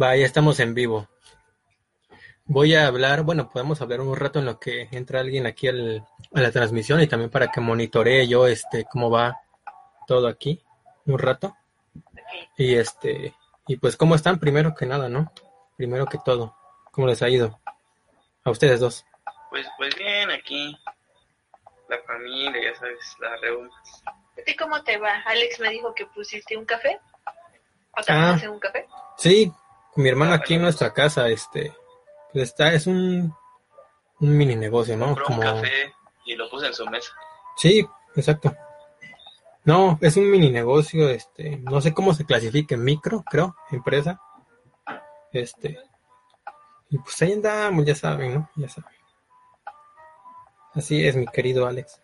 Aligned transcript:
Va, 0.00 0.16
ya 0.16 0.26
estamos 0.26 0.60
en 0.60 0.74
vivo. 0.74 1.08
Voy 2.44 2.74
a 2.74 2.86
hablar, 2.86 3.22
bueno, 3.22 3.48
podemos 3.50 3.80
hablar 3.80 4.00
un 4.00 4.14
rato 4.14 4.38
en 4.38 4.44
lo 4.44 4.60
que 4.60 4.88
entra 4.92 5.20
alguien 5.20 5.46
aquí 5.46 5.68
al, 5.68 6.06
a 6.34 6.40
la 6.40 6.52
transmisión 6.52 7.00
y 7.00 7.06
también 7.08 7.30
para 7.30 7.50
que 7.50 7.60
monitoree 7.60 8.28
yo 8.28 8.46
este 8.46 8.84
cómo 8.84 9.10
va 9.10 9.40
todo 10.06 10.28
aquí 10.28 10.62
un 11.06 11.18
rato. 11.18 11.56
Y 12.56 12.74
este 12.76 13.34
y 13.66 13.76
pues 13.78 13.96
cómo 13.96 14.14
están 14.14 14.38
primero 14.38 14.74
que 14.74 14.86
nada, 14.86 15.08
¿no? 15.08 15.32
Primero 15.76 16.06
que 16.06 16.18
todo, 16.24 16.54
¿cómo 16.92 17.06
les 17.08 17.20
ha 17.22 17.28
ido? 17.28 17.60
A 18.44 18.50
ustedes 18.50 18.78
dos. 18.78 19.04
Pues 19.50 19.66
pues 19.76 19.94
bien, 19.96 20.30
aquí 20.30 20.76
la 21.88 21.98
familia, 22.06 22.72
ya 22.72 22.78
sabes, 22.78 23.16
las 23.20 23.40
reuniones. 23.40 23.74
¿Y 24.46 24.54
cómo 24.54 24.82
te 24.84 24.98
va? 24.98 25.14
Alex 25.24 25.58
me 25.58 25.70
dijo 25.70 25.92
que 25.94 26.06
pusiste 26.06 26.56
un 26.56 26.64
café. 26.64 27.00
¿O 27.98 28.02
te 28.02 28.12
Ah. 28.12 28.38
un 28.50 28.60
café? 28.60 28.86
Sí, 29.16 29.50
mi 29.96 30.08
hermano 30.08 30.34
aquí 30.34 30.54
en 30.54 30.62
nuestra 30.62 30.92
casa, 30.92 31.28
este, 31.28 31.74
pues 32.32 32.44
está, 32.48 32.72
es 32.72 32.86
un, 32.86 33.34
un 34.20 34.36
mini 34.36 34.54
negocio, 34.56 34.96
¿no? 34.96 35.06
Compró 35.06 35.26
un 35.28 35.34
Como, 35.36 35.42
café 35.42 35.92
y 36.24 36.34
lo 36.36 36.48
puse 36.50 36.66
en 36.66 36.74
su 36.74 36.86
mesa. 36.86 37.12
sí, 37.56 37.86
exacto. 38.14 38.54
No, 39.64 39.98
es 40.00 40.16
un 40.16 40.30
mini 40.30 40.50
negocio, 40.50 41.08
este, 41.08 41.56
no 41.58 41.80
sé 41.80 41.92
cómo 41.92 42.14
se 42.14 42.24
clasifica, 42.24 42.76
micro, 42.76 43.24
creo, 43.28 43.56
empresa. 43.72 44.20
Este, 45.32 45.78
y 46.90 46.98
pues 46.98 47.20
ahí 47.22 47.32
andamos, 47.32 47.84
ya 47.84 47.94
saben, 47.96 48.34
¿no? 48.34 48.50
Ya 48.54 48.68
saben. 48.68 48.90
Así 50.74 51.04
es, 51.06 51.16
mi 51.16 51.26
querido 51.26 51.66
Alex. 51.66 52.00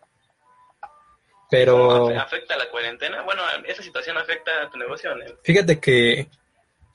Pero... 1.50 2.08
Afe- 2.08 2.18
¿Afecta 2.18 2.56
la 2.56 2.68
cuarentena? 2.70 3.22
Bueno, 3.22 3.42
¿esa 3.66 3.82
situación 3.82 4.16
afecta 4.16 4.62
a 4.62 4.70
tu 4.70 4.78
negocio? 4.78 5.10
Fíjate 5.44 5.78
que, 5.78 6.28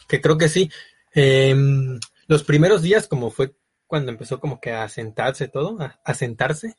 que 0.07 0.21
creo 0.21 0.37
que 0.37 0.49
sí. 0.49 0.71
Em, 1.13 1.99
los 2.27 2.43
primeros 2.43 2.81
días, 2.81 3.07
como 3.07 3.31
fue 3.31 3.53
cuando 3.87 4.11
empezó 4.11 4.39
como 4.39 4.59
que 4.59 4.71
a 4.71 4.87
sentarse 4.89 5.47
todo, 5.47 5.81
a, 5.81 5.99
a 6.03 6.13
sentarse, 6.13 6.75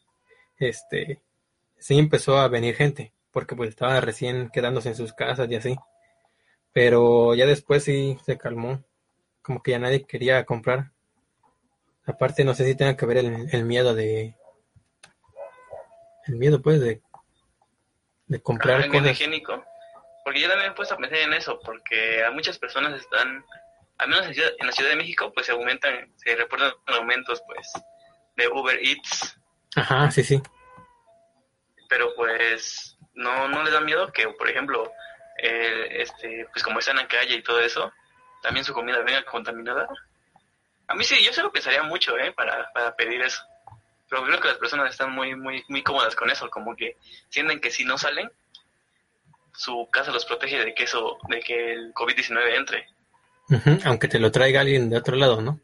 este, 0.58 1.22
sí 1.78 1.98
empezó 1.98 2.38
a 2.38 2.48
venir 2.48 2.74
gente, 2.74 3.12
porque 3.30 3.56
pues 3.56 3.70
estaba 3.70 4.00
recién 4.00 4.50
quedándose 4.50 4.90
en 4.90 4.94
sus 4.94 5.12
casas 5.12 5.50
y 5.50 5.56
así. 5.56 5.76
Pero 6.72 7.34
ya 7.34 7.46
después 7.46 7.84
sí 7.84 8.18
se 8.24 8.36
calmó, 8.36 8.84
como 9.42 9.62
que 9.62 9.72
ya 9.72 9.78
nadie 9.78 10.04
quería 10.04 10.44
comprar. 10.44 10.92
Aparte, 12.04 12.44
no 12.44 12.54
sé 12.54 12.64
si 12.64 12.74
tenga 12.74 12.96
que 12.96 13.06
ver 13.06 13.18
el, 13.18 13.48
el 13.52 13.64
miedo 13.64 13.94
de, 13.94 14.34
el 16.26 16.36
miedo 16.36 16.60
pues 16.62 16.80
de, 16.80 17.02
de 18.26 18.40
comprar 18.40 18.88
cosas. 18.88 19.12
higiénico. 19.12 19.64
Porque 20.28 20.40
yo 20.42 20.48
también 20.50 20.68
me 20.68 20.72
he 20.74 20.76
puesto 20.76 20.94
a 20.94 20.98
pensar 20.98 21.18
en 21.20 21.32
eso, 21.32 21.58
porque 21.64 22.22
a 22.22 22.30
muchas 22.30 22.58
personas 22.58 23.00
están, 23.00 23.42
al 23.96 24.08
menos 24.08 24.26
en, 24.26 24.34
Ciudad- 24.34 24.52
en 24.58 24.66
la 24.66 24.72
Ciudad 24.74 24.90
de 24.90 24.96
México, 24.96 25.32
pues 25.32 25.46
se 25.46 25.52
aumentan, 25.52 26.12
se 26.18 26.36
reportan 26.36 26.70
aumentos, 26.88 27.42
pues, 27.46 27.66
de 28.36 28.46
Uber 28.48 28.78
Eats, 28.82 29.38
Ajá, 29.74 30.10
sí, 30.10 30.22
sí. 30.22 30.38
pero 31.88 32.14
pues 32.14 32.98
no, 33.14 33.48
no 33.48 33.62
les 33.62 33.72
da 33.72 33.80
miedo 33.80 34.12
que, 34.12 34.28
por 34.28 34.50
ejemplo, 34.50 34.92
eh, 35.42 36.02
este, 36.02 36.46
pues 36.52 36.62
como 36.62 36.78
están 36.80 36.98
en 36.98 37.06
calle 37.06 37.36
y 37.36 37.42
todo 37.42 37.60
eso, 37.60 37.90
también 38.42 38.66
su 38.66 38.74
comida 38.74 38.98
venga 38.98 39.24
contaminada. 39.24 39.88
A 40.88 40.94
mí 40.94 41.04
sí, 41.04 41.24
yo 41.24 41.32
se 41.32 41.42
lo 41.42 41.50
pensaría 41.50 41.82
mucho, 41.84 42.18
¿eh? 42.18 42.32
Para, 42.32 42.70
para 42.74 42.94
pedir 42.94 43.22
eso. 43.22 43.42
Pero 44.10 44.24
creo 44.24 44.40
que 44.40 44.48
las 44.48 44.58
personas 44.58 44.90
están 44.90 45.10
muy, 45.12 45.34
muy, 45.34 45.64
muy 45.68 45.82
cómodas 45.82 46.14
con 46.14 46.30
eso, 46.30 46.50
como 46.50 46.76
que 46.76 46.98
sienten 47.30 47.60
que 47.60 47.70
si 47.70 47.84
no 47.86 47.96
salen, 47.96 48.30
su 49.58 49.88
casa 49.90 50.12
los 50.12 50.24
protege 50.24 50.64
de 50.64 50.72
que 50.72 50.84
eso, 50.84 51.18
de 51.28 51.40
que 51.40 51.72
el 51.72 51.92
COVID-19 51.92 52.56
entre. 52.56 52.86
Aunque 53.84 54.06
te 54.06 54.20
lo 54.20 54.30
traiga 54.30 54.60
alguien 54.60 54.88
de 54.88 54.96
otro 54.96 55.16
lado, 55.16 55.40
¿no? 55.40 55.60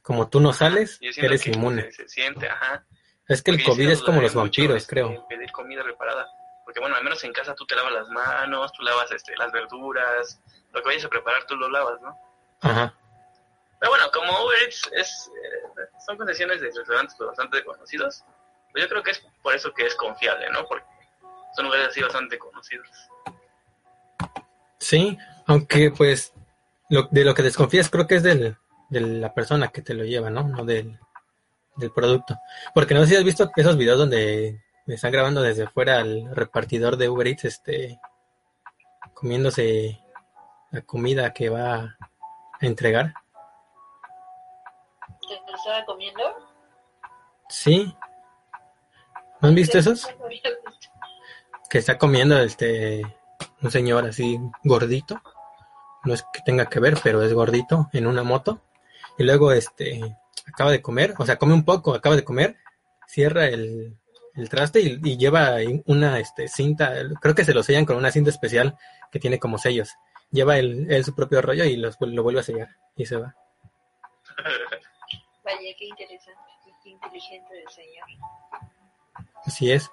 Como 0.00 0.28
tú 0.28 0.38
no 0.38 0.52
sales, 0.52 0.98
eres 1.00 1.42
que 1.42 1.50
inmune. 1.50 1.90
Se, 1.90 2.02
se 2.04 2.08
siente, 2.08 2.48
ajá. 2.48 2.84
Es 3.26 3.42
que 3.42 3.50
el 3.50 3.56
Porque 3.56 3.70
COVID 3.70 3.90
es 3.90 4.02
como 4.02 4.20
los 4.20 4.34
vampiros, 4.34 4.76
este, 4.76 4.90
creo. 4.90 5.26
Pedir 5.28 5.50
comida 5.50 5.82
reparada. 5.82 6.28
Porque 6.64 6.78
bueno, 6.78 6.94
al 6.94 7.02
menos 7.02 7.22
en 7.24 7.32
casa 7.32 7.54
tú 7.54 7.66
te 7.66 7.74
lavas 7.74 7.92
las 7.92 8.08
manos, 8.10 8.72
tú 8.72 8.82
lavas 8.82 9.10
este, 9.10 9.36
las 9.36 9.50
verduras, 9.50 10.40
lo 10.72 10.80
que 10.80 10.88
vayas 10.88 11.04
a 11.04 11.08
preparar 11.08 11.44
tú 11.46 11.56
lo 11.56 11.68
lavas, 11.68 12.00
¿no? 12.00 12.16
Ajá. 12.60 12.94
Pero 13.80 13.90
bueno, 13.90 14.04
como 14.12 14.44
Uber 14.44 14.62
Eats 14.62 14.88
es, 14.92 15.30
eh, 15.34 15.82
son 16.06 16.16
concesiones 16.16 16.60
de 16.60 16.68
restaurantes 16.68 17.16
pues, 17.18 17.26
bastante 17.26 17.64
conocidos, 17.64 18.24
pues 18.70 18.84
yo 18.84 18.88
creo 18.88 19.02
que 19.02 19.10
es 19.10 19.26
por 19.42 19.52
eso 19.52 19.72
que 19.74 19.86
es 19.86 19.96
confiable, 19.96 20.48
¿no? 20.50 20.64
Porque 20.66 20.91
son 21.54 21.66
lugares 21.66 21.88
así 21.88 22.02
bastante 22.02 22.38
conocidos. 22.38 22.88
Sí, 24.78 25.16
aunque 25.46 25.90
pues 25.90 26.32
lo, 26.88 27.08
de 27.10 27.24
lo 27.24 27.34
que 27.34 27.42
desconfías 27.42 27.88
creo 27.88 28.06
que 28.06 28.16
es 28.16 28.22
del, 28.22 28.56
de 28.90 29.00
la 29.00 29.32
persona 29.32 29.68
que 29.68 29.82
te 29.82 29.94
lo 29.94 30.04
lleva, 30.04 30.30
¿no? 30.30 30.46
No 30.48 30.64
del, 30.64 30.98
del 31.76 31.92
producto. 31.92 32.36
Porque 32.74 32.94
no 32.94 33.00
sé 33.00 33.08
si 33.08 33.16
has 33.16 33.24
visto 33.24 33.50
esos 33.56 33.76
videos 33.76 33.98
donde 33.98 34.62
me 34.86 34.94
están 34.94 35.12
grabando 35.12 35.42
desde 35.42 35.68
fuera 35.68 35.98
al 35.98 36.34
repartidor 36.34 36.96
de 36.96 37.08
Uber 37.08 37.26
Eats, 37.26 37.44
este, 37.44 38.00
comiéndose 39.14 40.00
la 40.70 40.80
comida 40.82 41.32
que 41.32 41.48
va 41.48 41.74
a 41.74 41.96
entregar. 42.60 43.14
¿Te 45.28 45.50
lo 45.50 45.56
estaba 45.56 45.84
comiendo? 45.84 46.22
Sí. 47.48 47.94
¿No 49.40 49.48
han 49.48 49.54
visto 49.54 49.78
esos? 49.78 50.08
Que 51.72 51.78
está 51.78 51.96
comiendo 51.96 52.38
este 52.38 53.00
un 53.62 53.70
señor 53.70 54.04
así 54.04 54.38
gordito. 54.62 55.22
No 56.04 56.12
es 56.12 56.22
que 56.30 56.42
tenga 56.44 56.66
que 56.66 56.80
ver 56.80 56.98
pero 57.02 57.22
es 57.22 57.32
gordito 57.32 57.88
en 57.94 58.06
una 58.06 58.22
moto. 58.22 58.60
Y 59.16 59.22
luego 59.22 59.52
este 59.52 60.18
acaba 60.46 60.70
de 60.70 60.82
comer 60.82 61.14
o 61.16 61.24
sea 61.24 61.38
come 61.38 61.54
un 61.54 61.64
poco 61.64 61.94
acaba 61.94 62.14
de 62.14 62.24
comer 62.24 62.58
cierra 63.06 63.46
el, 63.46 63.96
el 64.34 64.48
traste 64.50 64.80
y, 64.82 65.00
y 65.02 65.16
lleva 65.16 65.56
una 65.86 66.18
este 66.18 66.46
cinta 66.46 66.92
creo 67.22 67.34
que 67.34 67.46
se 67.46 67.54
lo 67.54 67.62
sellan 67.62 67.86
con 67.86 67.96
una 67.96 68.10
cinta 68.10 68.28
especial 68.28 68.76
que 69.10 69.18
tiene 69.18 69.38
como 69.38 69.56
sellos. 69.56 69.94
Lleva 70.30 70.58
el, 70.58 70.92
él 70.92 71.04
su 71.06 71.14
propio 71.14 71.40
rollo 71.40 71.64
y 71.64 71.76
los, 71.76 71.96
lo 72.00 72.22
vuelve 72.22 72.40
a 72.40 72.42
sellar 72.42 72.68
y 72.96 73.06
se 73.06 73.16
va. 73.16 73.34
Vaya, 75.42 75.74
qué 75.78 75.86
interesante 75.86 76.38
qué 76.82 76.90
inteligente 76.90 77.62
el 77.62 77.68
señor. 77.70 78.06
así 79.46 79.72
es 79.72 79.90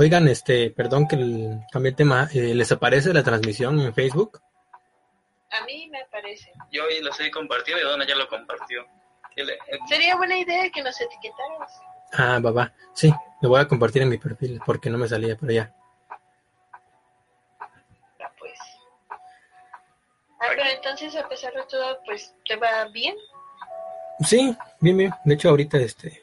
oigan 0.00 0.26
este 0.28 0.70
perdón 0.70 1.06
que 1.06 1.16
el, 1.16 1.60
cambie 1.70 1.90
el 1.90 1.96
tema 1.96 2.28
eh, 2.32 2.54
les 2.54 2.72
aparece 2.72 3.12
la 3.12 3.22
transmisión 3.22 3.78
en 3.80 3.94
Facebook 3.94 4.40
A 5.50 5.64
mí 5.66 5.88
me 5.90 6.04
parece. 6.10 6.50
Yo 6.72 6.84
hoy 6.84 7.00
lo 7.02 7.10
estoy 7.10 7.30
compartiendo 7.30 7.82
y 7.82 7.86
Donna 7.86 8.06
ya 8.06 8.14
lo 8.16 8.28
compartió. 8.28 8.84
Le- 9.36 9.54
eh, 9.54 9.78
Sería 9.88 10.16
buena 10.16 10.36
idea 10.38 10.70
que 10.70 10.82
nos 10.82 11.00
etiquetaras. 11.00 11.80
Ah, 12.12 12.38
va, 12.44 12.50
va. 12.50 12.72
Sí, 12.94 13.12
lo 13.40 13.48
voy 13.50 13.60
a 13.60 13.68
compartir 13.68 14.02
en 14.02 14.08
mi 14.08 14.18
perfil 14.18 14.60
porque 14.66 14.90
no 14.90 14.98
me 14.98 15.08
salía 15.08 15.36
por 15.36 15.48
allá. 15.50 15.72
Ah, 17.60 18.32
pues. 18.38 18.58
Ah, 20.40 20.46
pero 20.50 20.62
entonces, 20.76 21.14
a 21.16 21.28
pesar 21.28 21.52
de 21.54 21.62
todo, 21.68 21.98
pues, 22.06 22.34
¿te 22.46 22.56
va 22.56 22.86
bien? 22.92 23.16
Sí, 24.20 24.56
bien, 24.80 24.96
bien. 24.98 25.12
De 25.24 25.34
hecho, 25.34 25.48
ahorita 25.50 25.78
este 25.78 26.22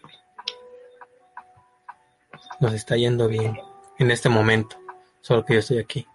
nos 2.60 2.74
está 2.74 2.96
yendo 2.98 3.28
bien 3.28 3.56
en 4.00 4.12
este 4.12 4.30
momento. 4.30 4.78
Solo 5.22 5.44
que 5.46 5.56
yo 5.56 5.60
estoy 5.60 5.80
aquí 5.80 6.08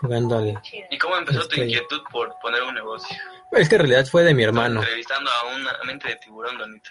jugando 0.00 0.38
al. 0.38 0.60
¿Y 0.90 0.98
cómo 0.98 1.16
empezó 1.16 1.46
tu 1.48 1.60
inquietud 1.60 2.02
por 2.10 2.34
poner 2.40 2.62
un 2.62 2.74
negocio? 2.74 3.16
Es 3.52 3.68
que 3.68 3.76
en 3.76 3.82
realidad 3.82 4.06
fue 4.06 4.24
de 4.24 4.34
mi 4.34 4.42
hermano. 4.42 4.80
Entrevistando 4.80 5.30
a 5.30 5.54
una 5.54 5.72
mente 5.84 6.08
de 6.08 6.16
tiburón, 6.16 6.58
Donita. 6.58 6.90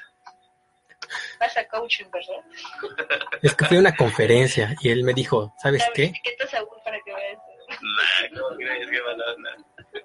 Vas 1.39 1.57
a 1.57 1.67
coaching, 1.67 2.05
¿verdad? 2.11 3.37
Es 3.41 3.53
que 3.53 3.65
fui 3.65 3.77
a 3.77 3.79
una 3.81 3.95
conferencia 3.95 4.75
y 4.81 4.89
él 4.89 5.03
me 5.03 5.13
dijo, 5.13 5.53
¿sabes 5.61 5.81
Sabes, 5.81 5.95
qué? 5.95 6.03
etiquetas 6.05 6.53
a 6.53 6.63
Will 6.63 6.81
para 6.83 6.97
que 7.03 7.13
veas. 7.13 7.37
Nah, 7.81 8.39
¿cómo 8.41 8.55
crees 8.57 8.89
que 8.89 9.01
mala? 9.01 9.23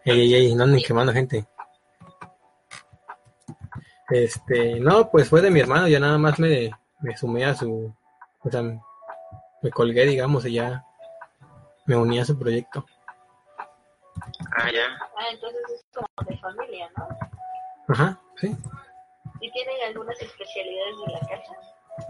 Ey, 0.05 0.21
ey, 0.21 0.35
ey, 0.35 0.55
no 0.55 0.65
anden 0.65 0.83
quemando 0.83 1.13
gente. 1.13 1.47
Este, 4.11 4.81
no, 4.81 5.11
pues 5.11 5.29
fue 5.29 5.41
de 5.41 5.51
mi 5.51 5.61
hermano, 5.61 5.87
ya 5.87 6.01
nada 6.01 6.19
más 6.19 6.39
me, 6.39 6.71
me 7.01 7.17
sumé 7.17 7.45
a 7.45 7.55
su, 7.55 7.95
o 8.41 8.51
sea, 8.51 8.63
me 9.63 9.71
colgué, 9.71 10.05
digamos, 10.07 10.45
y 10.47 10.55
ya 10.55 10.85
me 11.87 11.97
uní 11.97 12.21
a 12.21 12.25
su 12.25 12.39
proyecto. 12.39 12.85
Ah, 14.57 14.71
ya. 14.71 14.87
Ah, 15.17 15.27
entonces 15.33 15.61
es 15.75 15.85
como 15.95 16.29
de 16.29 16.37
familia, 16.39 16.91
¿no? 16.97 17.09
Ajá, 17.89 18.21
sí. 18.37 18.55
¿Y 19.41 19.51
tienen 19.53 19.77
algunas 19.87 20.21
especialidades 20.21 20.95
de 21.07 21.13
la 21.13 21.21
casa? 21.21 21.53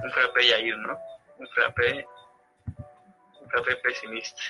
Un 0.02 0.10
frappé 0.10 0.48
Yair, 0.48 0.76
¿no? 0.78 0.98
Un 1.38 1.46
frappé. 1.48 2.06
Un 3.40 3.48
frappé 3.48 3.76
pesimista. 3.76 4.42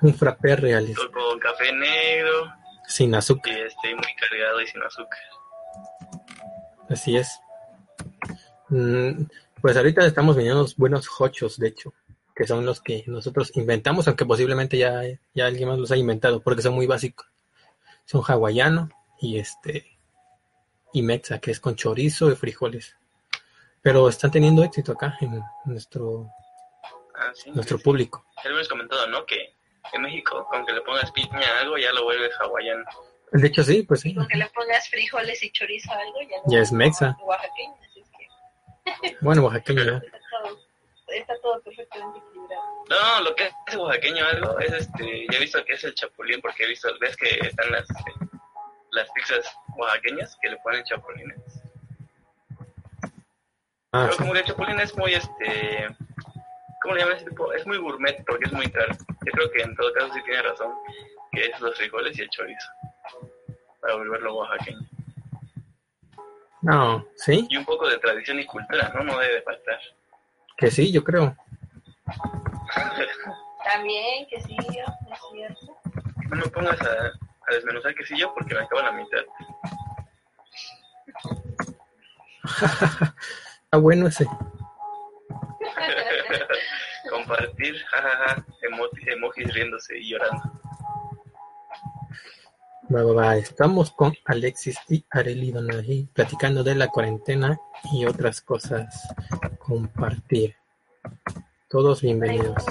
Un 0.00 0.14
frappé 0.14 0.56
realista, 0.56 1.02
Con 1.12 1.38
café 1.40 1.72
negro 1.72 2.52
sin 2.86 3.12
y 3.12 3.16
azúcar, 3.16 3.52
este, 3.52 3.94
muy 3.94 4.14
cargado 4.14 4.60
y 4.60 4.66
sin 4.66 4.82
azúcar. 4.82 5.18
así 6.88 7.16
es. 7.16 7.40
Mm, 8.68 9.24
Pues 9.60 9.76
ahorita 9.76 10.06
estamos 10.06 10.36
vendiendo 10.36 10.60
unos 10.60 10.76
buenos 10.76 11.08
hochos, 11.20 11.58
de 11.58 11.68
hecho, 11.68 11.92
que 12.34 12.46
son 12.46 12.64
los 12.64 12.80
que 12.80 13.04
nosotros 13.06 13.50
inventamos, 13.56 14.06
aunque 14.06 14.24
posiblemente 14.24 14.78
ya, 14.78 15.02
ya 15.34 15.46
alguien 15.46 15.68
más 15.68 15.78
los 15.78 15.90
ha 15.90 15.96
inventado, 15.96 16.40
porque 16.40 16.62
son 16.62 16.74
muy 16.74 16.86
básicos. 16.86 17.26
Son 18.04 18.22
hawaiano 18.26 18.88
y 19.20 19.38
este 19.38 19.98
y 20.92 21.02
mexa, 21.02 21.38
que 21.40 21.50
es 21.50 21.60
con 21.60 21.74
chorizo 21.76 22.30
y 22.30 22.36
frijoles. 22.36 22.96
Pero 23.82 24.08
están 24.08 24.30
teniendo 24.30 24.62
éxito 24.64 24.92
acá 24.92 25.16
en 25.20 25.40
nuestro 25.64 26.30
Ah, 27.14 27.30
sí. 27.34 27.50
nuestro 27.50 27.78
sí. 27.78 27.84
público. 27.84 28.24
Ya 28.44 28.50
lo 28.50 28.56
hemos 28.56 28.68
comentado, 28.68 29.06
¿no? 29.08 29.26
Que 29.26 29.54
en 29.92 30.02
México, 30.02 30.46
con 30.50 30.64
que 30.64 30.72
le 30.72 30.80
pongas 30.82 31.10
piña 31.10 31.40
a 31.40 31.60
algo, 31.62 31.76
ya 31.76 31.92
lo 31.92 32.04
vuelves 32.04 32.30
hawaiano. 32.40 32.84
De 33.32 33.48
hecho 33.48 33.62
sí, 33.64 33.82
pues 33.82 34.00
sí. 34.00 34.14
Con 34.14 34.26
que 34.28 34.38
le 34.38 34.46
pongas 34.50 34.88
frijoles 34.88 35.42
y 35.42 35.50
chorizo 35.50 35.92
a 35.92 35.96
algo, 35.96 36.18
ya, 36.22 36.36
Ya 36.46 36.60
es 36.60 36.72
mexa. 36.72 37.16
Oaxaqueño, 37.20 37.74
Bueno, 39.20 39.44
oaxaqueño 39.44 39.82
está 39.82 40.18
todo, 40.30 40.58
está 41.08 41.40
todo 41.40 41.60
perfectamente 41.62 42.18
equilibrado. 42.18 42.84
No, 42.88 43.20
lo 43.22 43.34
que 43.34 43.50
es 43.66 43.76
oaxaqueño 43.76 44.24
algo 44.26 44.58
es 44.60 44.72
este, 44.72 45.26
ya 45.30 45.36
he 45.36 45.40
visto 45.40 45.64
que 45.64 45.72
es 45.74 45.84
el 45.84 45.94
chapulín, 45.94 46.40
porque 46.40 46.64
he 46.64 46.68
visto, 46.68 46.88
ves 47.00 47.16
que 47.16 47.28
están 47.46 47.70
las, 47.72 47.88
este, 47.90 48.12
las 48.92 49.10
pizzas 49.12 49.52
oaxaqueñas 49.76 50.36
que 50.40 50.50
le 50.50 50.56
ponen 50.58 50.84
chapulines. 50.84 51.38
Ah, 53.92 54.02
Pero 54.02 54.12
sí. 54.12 54.18
como 54.18 54.32
que 54.32 54.38
el 54.40 54.44
chapulín 54.44 54.80
es 54.80 54.96
muy, 54.96 55.14
este, 55.14 55.88
¿cómo 56.82 56.94
le 56.94 57.00
llaman 57.00 57.16
ese 57.16 57.26
tipo? 57.26 57.52
Es 57.52 57.66
muy 57.66 57.78
gourmet 57.78 58.22
porque 58.26 58.44
es 58.46 58.52
muy 58.52 58.70
caro. 58.70 58.92
Yo 59.24 59.32
creo 59.32 59.50
que 59.50 59.62
en 59.62 59.74
todo 59.76 59.92
caso 59.94 60.12
sí 60.12 60.20
tiene 60.24 60.42
razón, 60.42 60.72
que 61.32 61.46
es 61.46 61.60
los 61.60 61.76
frijoles 61.76 62.18
y 62.18 62.22
el 62.22 62.30
chorizo, 62.30 62.68
para 63.80 63.94
volverlo 63.94 64.36
oaxaqueño. 64.36 64.87
No, 66.62 67.04
sí, 67.16 67.46
Y 67.48 67.56
un 67.56 67.64
poco 67.64 67.88
de 67.88 67.98
tradición 67.98 68.38
y 68.40 68.46
cultura, 68.46 68.90
¿no? 68.94 69.02
No 69.04 69.18
debe 69.18 69.42
faltar. 69.42 69.78
que 70.56 70.70
sí, 70.70 70.90
yo 70.92 71.02
creo. 71.04 71.36
También, 73.64 74.26
que 74.28 74.40
sí, 74.40 74.56
es 74.58 74.66
cierto. 75.32 75.76
No 76.30 76.36
me 76.36 76.46
pongas 76.48 76.80
a, 76.82 77.12
a 77.46 77.54
desmenuzar 77.54 77.94
quesillo 77.94 78.32
porque 78.34 78.54
me 78.54 78.60
acabo 78.62 78.82
la 78.82 78.92
mitad. 78.92 79.22
Está 83.64 83.72
bueno 83.78 84.06
ese. 84.08 84.26
Compartir, 87.10 87.82
jajaja, 87.84 88.44
emojis 89.06 89.54
riéndose 89.54 89.98
y 89.98 90.10
llorando. 90.10 90.42
Va, 92.94 93.02
va, 93.02 93.12
va. 93.12 93.36
Estamos 93.36 93.90
con 93.92 94.14
Alexis 94.24 94.78
y 94.88 95.04
Areli 95.10 95.52
Donají 95.52 96.08
platicando 96.14 96.64
de 96.64 96.74
la 96.74 96.88
cuarentena 96.88 97.58
y 97.92 98.06
otras 98.06 98.40
cosas. 98.40 99.08
Compartir. 99.58 100.56
Todos 101.68 102.00
bienvenidos. 102.00 102.64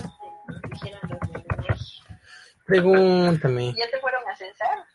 Pregúntame. 2.65 3.73
¿Ya 3.77 3.89
te 3.91 3.99
fueron 3.99 4.27
a 4.27 4.35
censar? 4.35 4.85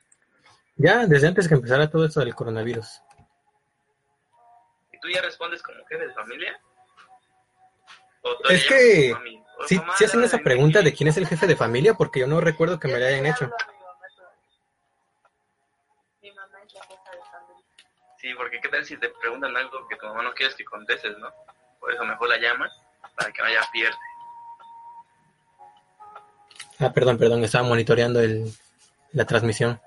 Ya, 0.77 1.07
desde 1.07 1.29
antes 1.29 1.47
que 1.49 1.55
empezara 1.55 1.89
todo 1.89 2.05
esto 2.07 2.21
del 2.21 2.35
coronavirus. 2.35 3.01
¿Y 4.93 4.99
tú 4.99 5.09
ya 5.09 5.23
respondes 5.23 5.63
como 5.63 5.79
jefe 5.87 6.07
de 6.07 6.15
familia? 6.15 6.61
¿O 8.23 8.37
todavía 8.37 8.59
Es 8.59 8.67
que 8.67 9.13
"Mamá, 9.13 9.95
sí 9.97 10.05
hacen 10.05 10.25
esa 10.25 10.39
pregunta 10.39 10.81
de 10.81 10.87
quesillo". 10.87 10.99
quién 10.99 11.09
es 11.09 11.17
el 11.17 11.27
jefe 11.29 11.47
de 11.47 11.57
familia 11.57 11.95
porque 11.95 12.21
yo 12.21 12.27
no 12.27 12.41
recuerdo 12.41 12.81
que 12.81 12.89
me 12.89 12.99
la 12.99 13.07
hayan 13.07 13.27
hecho. 13.27 13.45
le 13.45 13.53
hablo 13.53 13.57
a 13.69 13.73
mi 13.73 13.79
mamá 13.85 14.07
todavía. 14.17 14.39
Mi 16.23 16.31
mamá 16.33 16.59
es 16.67 16.75
la 16.75 16.83
jefa 16.83 17.11
de 17.13 17.23
familia. 17.31 17.65
Sí, 18.23 18.33
porque 18.37 18.61
qué 18.61 18.69
tal 18.69 18.85
si 18.85 18.97
te 18.97 19.09
preguntan 19.09 19.57
algo 19.57 19.89
que 19.89 19.97
tu 19.97 20.07
mamá 20.07 20.23
no 20.23 20.33
quieres 20.33 20.55
que 20.55 20.65
contestes, 20.65 21.19
¿no? 21.19 21.29
Por 21.81 21.93
eso 21.93 22.05
mejor 22.05 22.29
la 22.29 22.39
llamas 22.39 22.71
para 23.17 23.33
que 23.33 23.43
no 23.43 23.49
haya 23.49 23.63
pierde. 23.73 23.97
Ah, 26.79 26.93
perdón, 26.93 27.19
perdón, 27.19 27.43
estaba 27.43 27.67
monitoreando 27.67 28.21
el, 28.21 28.45
la 29.11 29.25
transmisión. 29.25 29.81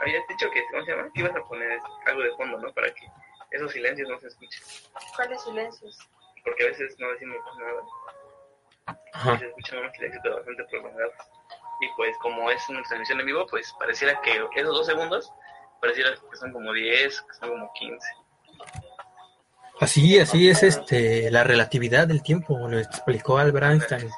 Habías 0.00 0.26
dicho 0.28 0.50
que, 0.50 0.64
¿cómo 0.70 0.84
se 0.86 0.92
llama? 0.92 1.10
Que 1.12 1.20
ibas 1.20 1.36
a 1.36 1.44
poner 1.44 1.78
algo 2.06 2.22
de 2.22 2.36
fondo, 2.36 2.58
¿no? 2.58 2.72
Para 2.72 2.88
que 2.94 3.06
esos 3.50 3.70
silencios 3.70 4.08
no 4.08 4.18
se 4.18 4.28
escuchen. 4.28 4.62
¿Cuáles 5.14 5.42
silencios? 5.42 5.98
Porque 6.42 6.64
a 6.64 6.66
veces 6.68 6.98
no 6.98 7.10
decimos 7.10 7.38
nada. 7.58 7.82
Ajá. 9.12 9.34
y 9.34 9.38
se 9.38 9.46
escuchan 9.46 9.78
unos 9.80 9.92
silencios 9.92 10.22
pero 10.22 10.36
bastante 10.36 10.64
prolongados. 10.64 11.33
Y 11.80 11.88
pues 11.96 12.16
como 12.18 12.50
es 12.50 12.68
una 12.68 12.82
transmisión 12.82 13.20
en 13.20 13.26
vivo, 13.26 13.46
pues 13.48 13.72
pareciera 13.78 14.20
que 14.20 14.48
esos 14.54 14.74
dos 14.74 14.86
segundos, 14.86 15.32
pareciera 15.80 16.10
que 16.14 16.36
son 16.36 16.52
como 16.52 16.72
10, 16.72 17.22
que 17.22 17.34
son 17.34 17.50
como 17.50 17.72
15. 17.72 18.06
Así, 19.80 20.18
así 20.20 20.48
es 20.48 20.62
este 20.62 21.30
la 21.30 21.42
relatividad 21.42 22.06
del 22.06 22.22
tiempo, 22.22 22.56
lo 22.68 22.78
explicó 22.78 23.38
Albert 23.38 23.66
Einstein. 23.66 24.08
Sí, 24.08 24.16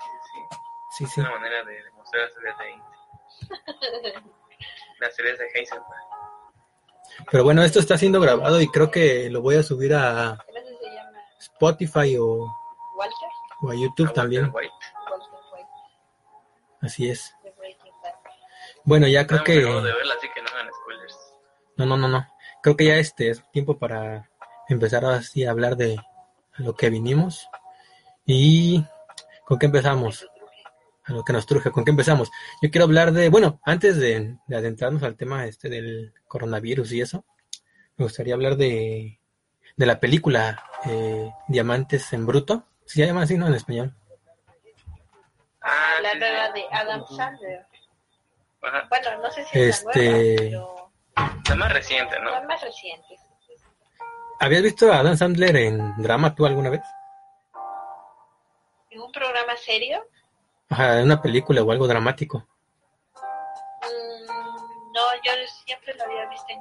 Sí, 0.97 1.05
Es 1.05 1.19
una 1.19 1.31
manera 1.31 1.62
de 1.64 1.82
demostrar 1.85 2.23
las 2.23 2.32
teorías 2.32 2.58
de 2.58 2.64
Einstein. 2.64 4.32
Las 4.99 5.14
teorías 5.14 5.38
de 5.38 5.47
Heisenberg. 5.55 6.06
Pero 7.31 7.44
bueno, 7.44 7.62
esto 7.62 7.81
está 7.81 7.99
siendo 7.99 8.19
grabado 8.19 8.61
y 8.62 8.69
creo 8.69 8.91
que 8.91 9.29
lo 9.29 9.43
voy 9.43 9.56
a 9.56 9.62
subir 9.62 9.94
a 9.94 10.38
Spotify 11.38 12.17
o, 12.19 12.47
o 13.61 13.70
a 13.70 13.75
YouTube 13.75 14.09
A 14.09 14.12
también. 14.14 14.50
White, 14.55 14.73
Así 16.81 17.11
es. 17.11 17.35
De. 18.87 18.91
Bueno, 18.91 19.06
ya 19.09 19.27
creo 19.27 19.44
que 19.44 19.53
de 19.53 19.65
verla, 19.65 20.15
así 20.17 20.29
que 20.35 20.43
no 20.43 20.49
hagan 20.49 20.69
spoilers. 20.73 21.19
no, 21.77 21.87
no, 21.87 21.97
no, 21.97 22.09
no. 22.09 22.27
Creo 22.62 22.77
que 22.77 22.87
ya 22.87 22.97
este 22.97 23.31
es 23.31 23.43
tiempo 23.53 23.79
para 23.79 24.29
empezar 24.69 25.05
así 25.05 25.44
a 25.44 25.50
hablar 25.50 25.77
de 25.77 25.97
lo 26.56 26.75
que 26.75 26.91
vinimos 26.91 27.49
y 28.25 28.85
con 29.44 29.59
qué 29.59 29.67
empezamos. 29.67 30.27
a 31.05 31.12
lo 31.12 31.23
que 31.23 31.33
nos 31.33 31.47
truje, 31.47 31.71
¿con 31.71 31.85
qué 31.85 31.93
empezamos? 31.93 32.31
Yo 32.61 32.71
quiero 32.71 32.85
hablar 32.85 33.12
de, 33.12 33.29
bueno, 33.29 33.61
antes 33.65 33.97
de, 33.99 34.37
de 34.49 34.56
adentrarnos 34.56 35.05
al 35.05 35.17
tema 35.17 35.47
este 35.47 35.69
del 35.69 36.12
coronavirus 36.27 36.93
y 36.93 37.00
eso, 37.00 37.25
me 37.97 38.05
gustaría 38.06 38.35
hablar 38.35 38.56
de, 38.56 39.21
de 39.77 39.87
la 39.87 40.00
película 40.00 40.65
eh, 40.85 41.31
Diamantes 41.47 42.12
en 42.12 42.27
Bruto, 42.27 42.65
se 42.85 43.06
llama 43.06 43.23
así, 43.23 43.37
¿no? 43.38 43.47
En 43.47 43.55
español. 43.55 43.94
Ah, 45.61 45.94
la 46.03 46.12
sí, 46.12 46.19
nueva 46.19 46.47
sí. 46.47 46.61
de 46.61 46.77
Adam 46.77 47.05
Sandler. 47.17 47.67
Ajá. 48.67 48.87
Bueno, 48.89 49.19
no 49.23 49.31
sé 49.31 49.45
si 49.45 49.61
es 49.61 49.85
la 49.85 49.93
nueva, 49.93 50.09
Este- 50.11 50.37
pero 50.39 50.91
La 51.49 51.55
más 51.57 51.73
reciente, 51.73 52.19
¿no? 52.21 52.31
la 52.31 52.41
más 52.43 52.61
reciente. 52.61 53.17
¿Habías 54.41 54.63
visto 54.63 54.93
a 54.93 55.03
Dan 55.03 55.17
Sandler 55.17 55.57
en 55.57 55.97
drama 56.03 56.35
tú 56.35 56.45
alguna 56.45 56.69
vez? 56.71 56.83
¿En 58.91 59.01
un 59.01 59.11
programa 59.13 59.57
serio? 59.57 60.05
Ajá, 60.69 60.99
en 60.99 61.05
una 61.07 61.23
película 61.23 61.63
o 61.63 61.71
algo 61.71 61.87
dramático. 61.87 62.38
Mm, 63.83 64.93
no, 64.93 65.02
yo 65.25 65.33
siempre 65.64 65.95
lo 65.95 66.05
había 66.05 66.26
visto 66.29 66.47
en 66.49 66.61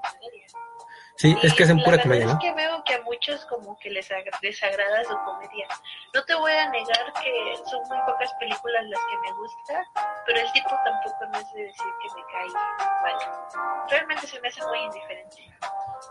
Sí, 1.26 1.38
es 1.44 1.54
que 1.56 1.64
es 1.64 1.70
en 1.70 1.78
la 1.78 1.84
pura 1.86 2.02
comedia, 2.02 2.26
es 2.26 2.34
¿no? 2.34 2.40
que 2.40 2.54
veo 2.54 2.84
que 2.84 2.94
a 2.96 3.02
muchos 3.02 3.46
como 3.46 3.78
que 3.80 3.90
les 3.90 4.10
ag- 4.12 4.40
desagrada 4.42 5.04
su 5.04 5.18
comedia. 5.26 5.68
No 6.14 6.24
te 6.24 6.36
voy 6.36 6.52
a 6.52 6.70
negar 6.70 7.14
que 7.14 7.56
son 7.66 7.82
muy 7.88 7.98
pocas 8.06 8.32
películas 8.40 8.84
las 8.86 9.00
que 9.00 9.18
me 9.18 9.32
gustan, 9.38 9.84
pero 10.26 10.40
el 10.40 10.52
tipo 10.52 10.70
tampoco 10.84 11.18
me 11.32 11.38
hace 11.40 11.58
decir 11.58 11.86
que 12.02 12.16
me 12.16 12.24
cae 12.32 12.48
mal. 12.50 13.86
Realmente 13.90 14.28
se 14.28 14.40
me 14.42 14.48
hace 14.50 14.66
muy 14.68 14.80
indiferente. 14.80 15.52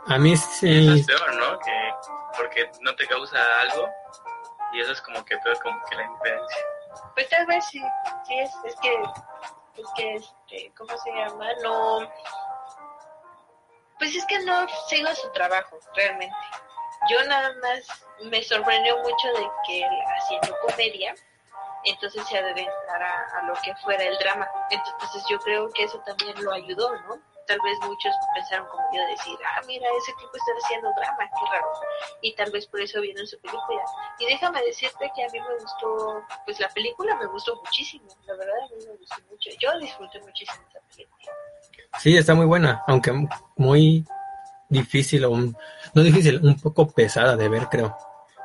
A 0.09 0.19
mí 0.19 0.31
Y 0.31 0.35
eso 0.35 0.51
sí, 0.51 1.01
es 1.01 1.07
peor, 1.07 1.35
¿no? 1.37 1.59
Que 1.61 1.91
porque 2.37 2.71
no 2.81 2.95
te 2.97 3.07
causa 3.07 3.39
algo 3.61 3.89
y 4.73 4.81
eso 4.81 4.93
es 4.93 5.01
como 5.03 5.25
que 5.25 5.37
peor 5.39 5.59
como 5.63 5.81
que 5.89 5.97
la 5.97 6.03
indiferencia. 6.05 6.59
Pues 7.15 7.29
tal 7.29 7.47
vez 7.47 7.65
sí, 7.67 7.81
sí 8.27 8.39
es, 8.39 8.51
es 8.65 8.77
que, 8.81 8.93
es 9.77 9.87
que, 9.97 10.15
este, 10.15 10.73
¿cómo 10.77 10.97
se 10.99 11.11
llama? 11.13 11.47
No, 11.63 12.01
pues 14.05 14.17
es 14.17 14.27
que 14.27 14.39
no 14.41 14.67
sigo 14.87 15.09
su 15.15 15.31
trabajo, 15.31 15.79
realmente. 15.95 16.37
Yo 17.09 17.25
nada 17.25 17.55
más 17.63 17.87
me 18.21 18.43
sorprendió 18.43 18.99
mucho 18.99 19.29
de 19.29 19.49
que 19.67 19.83
haciendo 20.19 20.55
comedia, 20.61 21.15
entonces 21.85 22.23
se 22.29 22.37
adentrara 22.37 23.27
a 23.35 23.47
lo 23.47 23.55
que 23.65 23.75
fuera 23.77 24.05
el 24.05 24.19
drama. 24.19 24.47
Entonces 24.69 25.25
yo 25.31 25.39
creo 25.39 25.71
que 25.71 25.85
eso 25.85 25.99
también 26.01 26.35
lo 26.45 26.53
ayudó, 26.53 26.95
¿no? 27.07 27.19
Tal 27.47 27.59
vez 27.63 27.79
muchos 27.81 28.15
pensaron 28.35 28.67
como 28.69 28.83
yo 28.95 29.07
decir, 29.07 29.37
ah, 29.47 29.61
mira, 29.67 29.87
ese 29.99 30.13
tipo 30.19 30.31
está 30.35 30.53
haciendo 30.65 30.89
drama, 30.97 31.19
qué 31.19 31.53
raro. 31.53 31.67
Y 32.23 32.35
tal 32.35 32.51
vez 32.51 32.67
por 32.67 32.81
eso 32.81 33.01
vieron 33.03 33.27
su 33.27 33.39
película. 33.41 33.83
Y 34.19 34.27
déjame 34.27 34.63
decirte 34.63 35.11
que 35.15 35.25
a 35.25 35.29
mí 35.29 35.39
me 35.41 35.55
gustó, 35.61 36.23
pues 36.47 36.59
la 36.61 36.69
película 36.71 37.15
me 37.17 37.27
gustó 37.27 37.55
muchísimo, 37.57 38.07
la 38.27 38.35
verdad 38.35 38.55
a 38.63 38.75
mí 38.77 38.85
me 38.87 38.97
gustó 38.97 39.17
mucho. 39.31 39.51
Yo 39.61 39.79
disfruté 39.79 40.21
muchísimo 40.21 40.65
esa 40.71 40.81
película. 40.91 41.33
sí, 41.99 42.17
está 42.17 42.35
muy 42.35 42.47
buena, 42.47 42.83
aunque 42.87 43.13
muy 43.57 44.05
difícil, 44.71 45.25
o 45.27 45.31
un- 45.31 45.57
no 45.95 46.03
difícil, 46.03 46.41
un 46.43 46.59
poco 46.61 46.91
pesada 46.91 47.37
de 47.37 47.49
ver, 47.49 47.69
creo. 47.69 47.97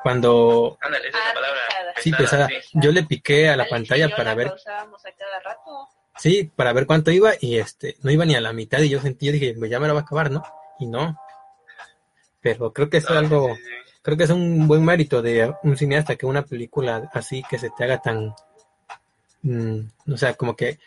Cuando 0.04 0.78
Ándale, 0.82 1.08
esa 1.10 1.18
es 1.18 1.24
Ah, 1.24 1.28
la 1.28 1.34
palabra. 1.34 1.62
pesada. 1.68 1.94
Sí, 1.98 2.12
pesada. 2.14 2.48
sí. 2.48 2.56
Yo 2.74 2.92
le 2.92 3.04
piqué 3.04 3.50
a 3.50 3.56
la 3.58 3.68
pantalla 3.68 4.10
para 4.10 4.24
la 4.32 4.36
ver, 4.36 4.48
pausábamos 4.50 5.06
a 5.06 5.12
cada 5.14 5.40
rato. 5.40 5.90
Sí, 6.20 6.52
para 6.56 6.74
ver 6.74 6.86
cuánto 6.86 7.12
iba 7.12 7.32
y 7.40 7.58
este, 7.58 7.96
no 8.04 8.12
iba 8.12 8.26
ni 8.26 8.36
a 8.36 8.42
la 8.42 8.54
mitad 8.54 8.80
y 8.80 8.90
yo 8.90 9.02
sentí, 9.02 9.28
yo 9.28 9.32
dije, 9.32 9.56
pues 9.58 9.72
ya 9.72 9.80
me 9.80 9.88
la 9.88 9.94
va 9.94 10.02
a 10.02 10.04
acabar, 10.04 10.30
¿no? 10.30 10.44
Y 10.80 10.86
no. 10.86 11.18
Pero 12.42 12.72
creo 12.74 12.90
que 12.90 12.98
es 12.98 13.10
algo, 13.10 13.56
creo 14.02 14.18
que 14.18 14.24
es 14.24 14.30
un 14.30 14.68
buen 14.68 14.84
mérito 14.86 15.22
de 15.22 15.54
un 15.64 15.78
cineasta 15.78 16.16
que 16.16 16.26
una 16.26 16.44
película 16.44 17.10
así 17.14 17.44
que 17.50 17.58
se 17.58 17.70
te 17.72 17.84
haga 17.84 18.02
tan, 18.02 18.34
mm, 19.42 19.80
o 20.14 20.18
sea, 20.18 20.36
como 20.36 20.56
que, 20.56 20.80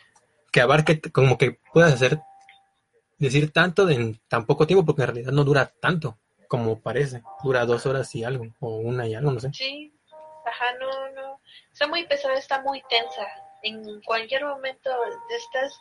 que 0.51 0.61
abarque, 0.61 1.01
como 1.11 1.37
que 1.37 1.59
puedas 1.73 1.93
hacer, 1.93 2.19
decir 3.17 3.51
tanto 3.51 3.89
en 3.89 4.19
tan 4.27 4.45
poco 4.45 4.67
tiempo, 4.67 4.85
porque 4.85 5.01
en 5.03 5.07
realidad 5.07 5.31
no 5.31 5.43
dura 5.43 5.71
tanto 5.79 6.17
como 6.53 6.79
parece, 6.79 7.23
dura 7.43 7.65
dos 7.65 7.87
horas 7.87 8.13
y 8.13 8.23
algo, 8.23 8.45
o 8.59 8.75
una 8.75 9.07
y 9.07 9.15
algo, 9.15 9.31
no 9.31 9.39
sé. 9.39 9.51
Sí, 9.53 9.91
ajá, 10.45 10.65
no, 10.79 11.09
no, 11.09 11.39
está 11.71 11.87
muy 11.87 12.05
pesada, 12.05 12.35
está 12.35 12.61
muy 12.61 12.79
tensa, 12.87 13.25
en 13.63 14.01
cualquier 14.01 14.45
momento 14.45 14.89
estás 15.29 15.79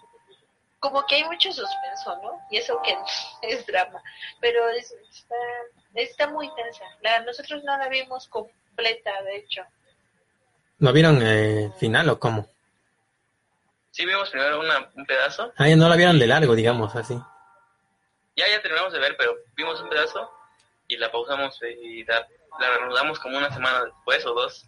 como 0.83 1.07
que 1.07 1.15
hay 1.15 1.25
mucho 1.25 1.53
suspenso, 1.53 2.17
¿no? 2.23 2.41
Y 2.51 2.57
eso 2.57 2.81
que 2.83 2.97
es 3.43 3.65
drama, 3.67 4.03
pero 4.41 4.69
es, 4.71 4.93
está, 5.11 5.37
está 5.95 6.27
muy 6.29 6.53
tensa. 6.55 6.85
La, 7.03 7.21
nosotros 7.21 7.63
no 7.63 7.79
la 7.79 7.89
vimos 7.89 8.27
completa, 8.29 9.23
de 9.23 9.37
hecho. 9.37 9.63
¿No 10.79 10.93
vieron 10.93 11.21
eh, 11.23 11.71
final 11.79 12.09
o 12.09 12.19
cómo? 12.19 12.49
Sí, 13.93 14.05
vimos 14.05 14.31
primero 14.31 14.59
una, 14.59 14.91
un 14.97 15.07
pedazo. 15.07 15.53
Ah, 15.57 15.69
ya 15.69 15.77
no 15.77 15.89
la 15.89 15.97
vieron 15.97 16.19
de 16.19 16.27
largo, 16.27 16.57
digamos, 16.57 16.97
así. 16.97 17.15
Ya, 18.35 18.49
ya 18.49 18.61
terminamos 18.61 18.93
de 18.93 18.99
ver, 18.99 19.17
pero 19.17 19.37
vimos 19.55 19.81
un 19.81 19.89
pedazo 19.89 20.33
y 20.89 20.97
la 20.97 21.13
pausamos 21.13 21.61
y 21.63 22.03
la, 22.05 22.27
la 22.59 22.71
reanudamos 22.71 23.21
como 23.21 23.37
una 23.39 23.53
semana 23.53 23.85
después 23.85 24.27
o 24.27 24.35
dos. 24.35 24.67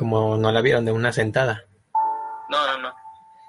Como 0.00 0.38
no 0.38 0.50
la 0.50 0.62
vieron 0.62 0.86
de 0.86 0.92
una 0.92 1.12
sentada. 1.12 1.66
No, 2.48 2.66
no, 2.66 2.78
no. 2.78 2.94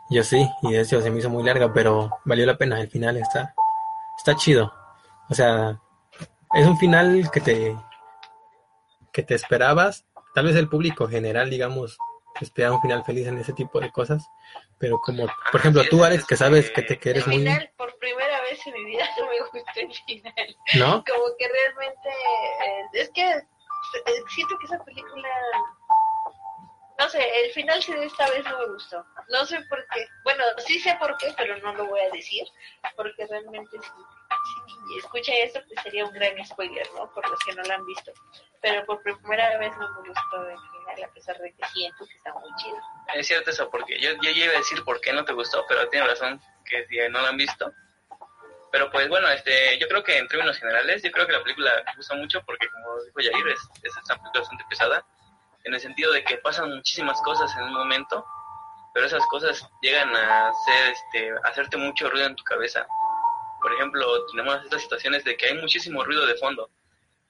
Yo 0.09 0.21
sí, 0.21 0.45
y 0.63 0.73
de 0.73 0.81
hecho 0.81 0.99
se 0.99 1.09
me 1.09 1.19
hizo 1.19 1.29
muy 1.29 1.45
larga, 1.45 1.71
pero 1.71 2.09
valió 2.25 2.45
la 2.45 2.57
pena. 2.57 2.81
El 2.81 2.89
final 2.89 3.15
está, 3.15 3.55
está 4.17 4.35
chido. 4.35 4.73
O 5.29 5.33
sea, 5.33 5.79
es 6.53 6.67
un 6.67 6.77
final 6.77 7.31
que 7.31 7.39
te, 7.39 7.77
que 9.13 9.23
te 9.23 9.33
esperabas. 9.33 10.05
Tal 10.35 10.47
vez 10.47 10.57
el 10.57 10.67
público 10.67 11.07
general, 11.07 11.49
digamos, 11.49 11.97
espera 12.41 12.73
un 12.73 12.81
final 12.81 13.05
feliz 13.05 13.27
en 13.27 13.37
ese 13.37 13.53
tipo 13.53 13.79
de 13.79 13.89
cosas. 13.89 14.27
Pero 14.77 14.99
como, 14.99 15.27
por 15.53 15.61
ejemplo, 15.61 15.83
tú, 15.89 16.03
Alex, 16.03 16.25
que 16.25 16.35
sabes 16.35 16.69
que 16.71 16.81
te 16.81 16.99
que 16.99 17.11
eres 17.11 17.23
el 17.27 17.29
muy... 17.29 17.43
final, 17.43 17.71
por 17.77 17.97
primera 17.97 18.41
vez 18.41 18.59
en 18.67 18.73
mi 18.73 18.83
vida, 18.91 19.05
no 19.21 19.25
me 19.25 19.39
gustó 19.39 19.79
el 19.79 19.93
final. 20.05 20.57
¿No? 20.77 21.03
Como 21.05 21.33
que 21.39 21.47
realmente, 21.47 22.09
eh, 22.09 22.85
es 22.91 23.09
que 23.11 23.23
eh, 23.31 24.23
siento 24.27 24.57
que 24.59 24.65
esa 24.65 24.83
película, 24.83 25.29
no 27.01 27.09
sé, 27.09 27.45
el 27.45 27.51
final 27.51 27.81
sí 27.81 27.91
de 27.93 28.05
esta 28.05 28.29
vez 28.29 28.43
no 28.45 28.59
me 28.59 28.65
gustó. 28.67 29.03
No 29.29 29.43
sé 29.45 29.59
por 29.61 29.83
qué. 29.87 30.07
Bueno, 30.23 30.43
sí 30.59 30.79
sé 30.79 30.95
por 30.99 31.17
qué, 31.17 31.33
pero 31.35 31.57
no 31.57 31.73
lo 31.73 31.85
voy 31.87 31.99
a 31.99 32.09
decir, 32.11 32.47
porque 32.95 33.25
realmente 33.25 33.75
si, 33.81 34.97
escucha 34.99 35.33
esto, 35.37 35.61
pues 35.67 35.81
sería 35.81 36.05
un 36.05 36.13
gran 36.13 36.45
spoiler, 36.45 36.87
¿no? 36.93 37.11
Por 37.11 37.27
los 37.27 37.39
que 37.39 37.53
no 37.53 37.63
lo 37.63 37.73
han 37.73 37.85
visto. 37.87 38.11
Pero 38.61 38.85
por 38.85 39.01
primera 39.01 39.57
vez 39.57 39.75
no 39.77 39.89
me 39.89 40.09
gustó 40.09 40.47
el 40.47 40.57
final, 40.59 41.09
a 41.09 41.13
pesar 41.13 41.37
de 41.39 41.51
que 41.53 41.67
siento 41.73 42.05
que 42.05 42.17
está 42.17 42.33
muy 42.33 42.55
chido. 42.57 42.77
Es 43.15 43.25
cierto 43.25 43.49
eso, 43.49 43.67
porque 43.71 43.99
yo, 43.99 44.11
yo 44.21 44.29
iba 44.29 44.53
a 44.53 44.57
decir 44.57 44.83
por 44.83 45.01
qué 45.01 45.11
no 45.11 45.25
te 45.25 45.33
gustó, 45.33 45.65
pero 45.67 45.89
tiene 45.89 46.05
razón 46.05 46.39
que 46.65 46.85
si 46.85 46.97
no 47.09 47.19
la 47.19 47.29
han 47.29 47.37
visto. 47.37 47.73
Pero 48.71 48.91
pues 48.91 49.09
bueno, 49.09 49.27
este, 49.29 49.79
yo 49.79 49.87
creo 49.87 50.03
que 50.03 50.19
en 50.19 50.27
términos 50.27 50.57
generales, 50.57 51.01
yo 51.01 51.11
creo 51.11 51.25
que 51.25 51.33
la 51.33 51.41
película 51.41 51.71
me 51.83 51.95
gusta 51.95 52.15
mucho 52.15 52.43
porque 52.45 52.69
como 52.69 53.03
dijo 53.03 53.19
Yair, 53.19 53.47
es, 53.47 53.59
es 53.81 53.93
bastante 53.95 54.63
pesada, 54.69 55.03
en 55.63 55.73
el 55.73 55.79
sentido 55.79 56.11
de 56.11 56.23
que 56.23 56.37
pasan 56.37 56.69
muchísimas 56.75 57.21
cosas 57.21 57.55
en 57.57 57.63
un 57.63 57.73
momento, 57.73 58.25
pero 58.93 59.05
esas 59.05 59.25
cosas 59.27 59.67
llegan 59.81 60.15
a 60.15 60.49
hacer, 60.49 60.91
este, 60.91 61.31
a 61.31 61.49
hacerte 61.49 61.77
mucho 61.77 62.09
ruido 62.09 62.27
en 62.27 62.35
tu 62.35 62.43
cabeza. 62.43 62.85
Por 63.61 63.73
ejemplo, 63.73 64.25
tenemos 64.27 64.63
estas 64.63 64.81
situaciones 64.81 65.23
de 65.23 65.37
que 65.37 65.47
hay 65.47 65.57
muchísimo 65.57 66.03
ruido 66.03 66.25
de 66.25 66.35
fondo. 66.35 66.69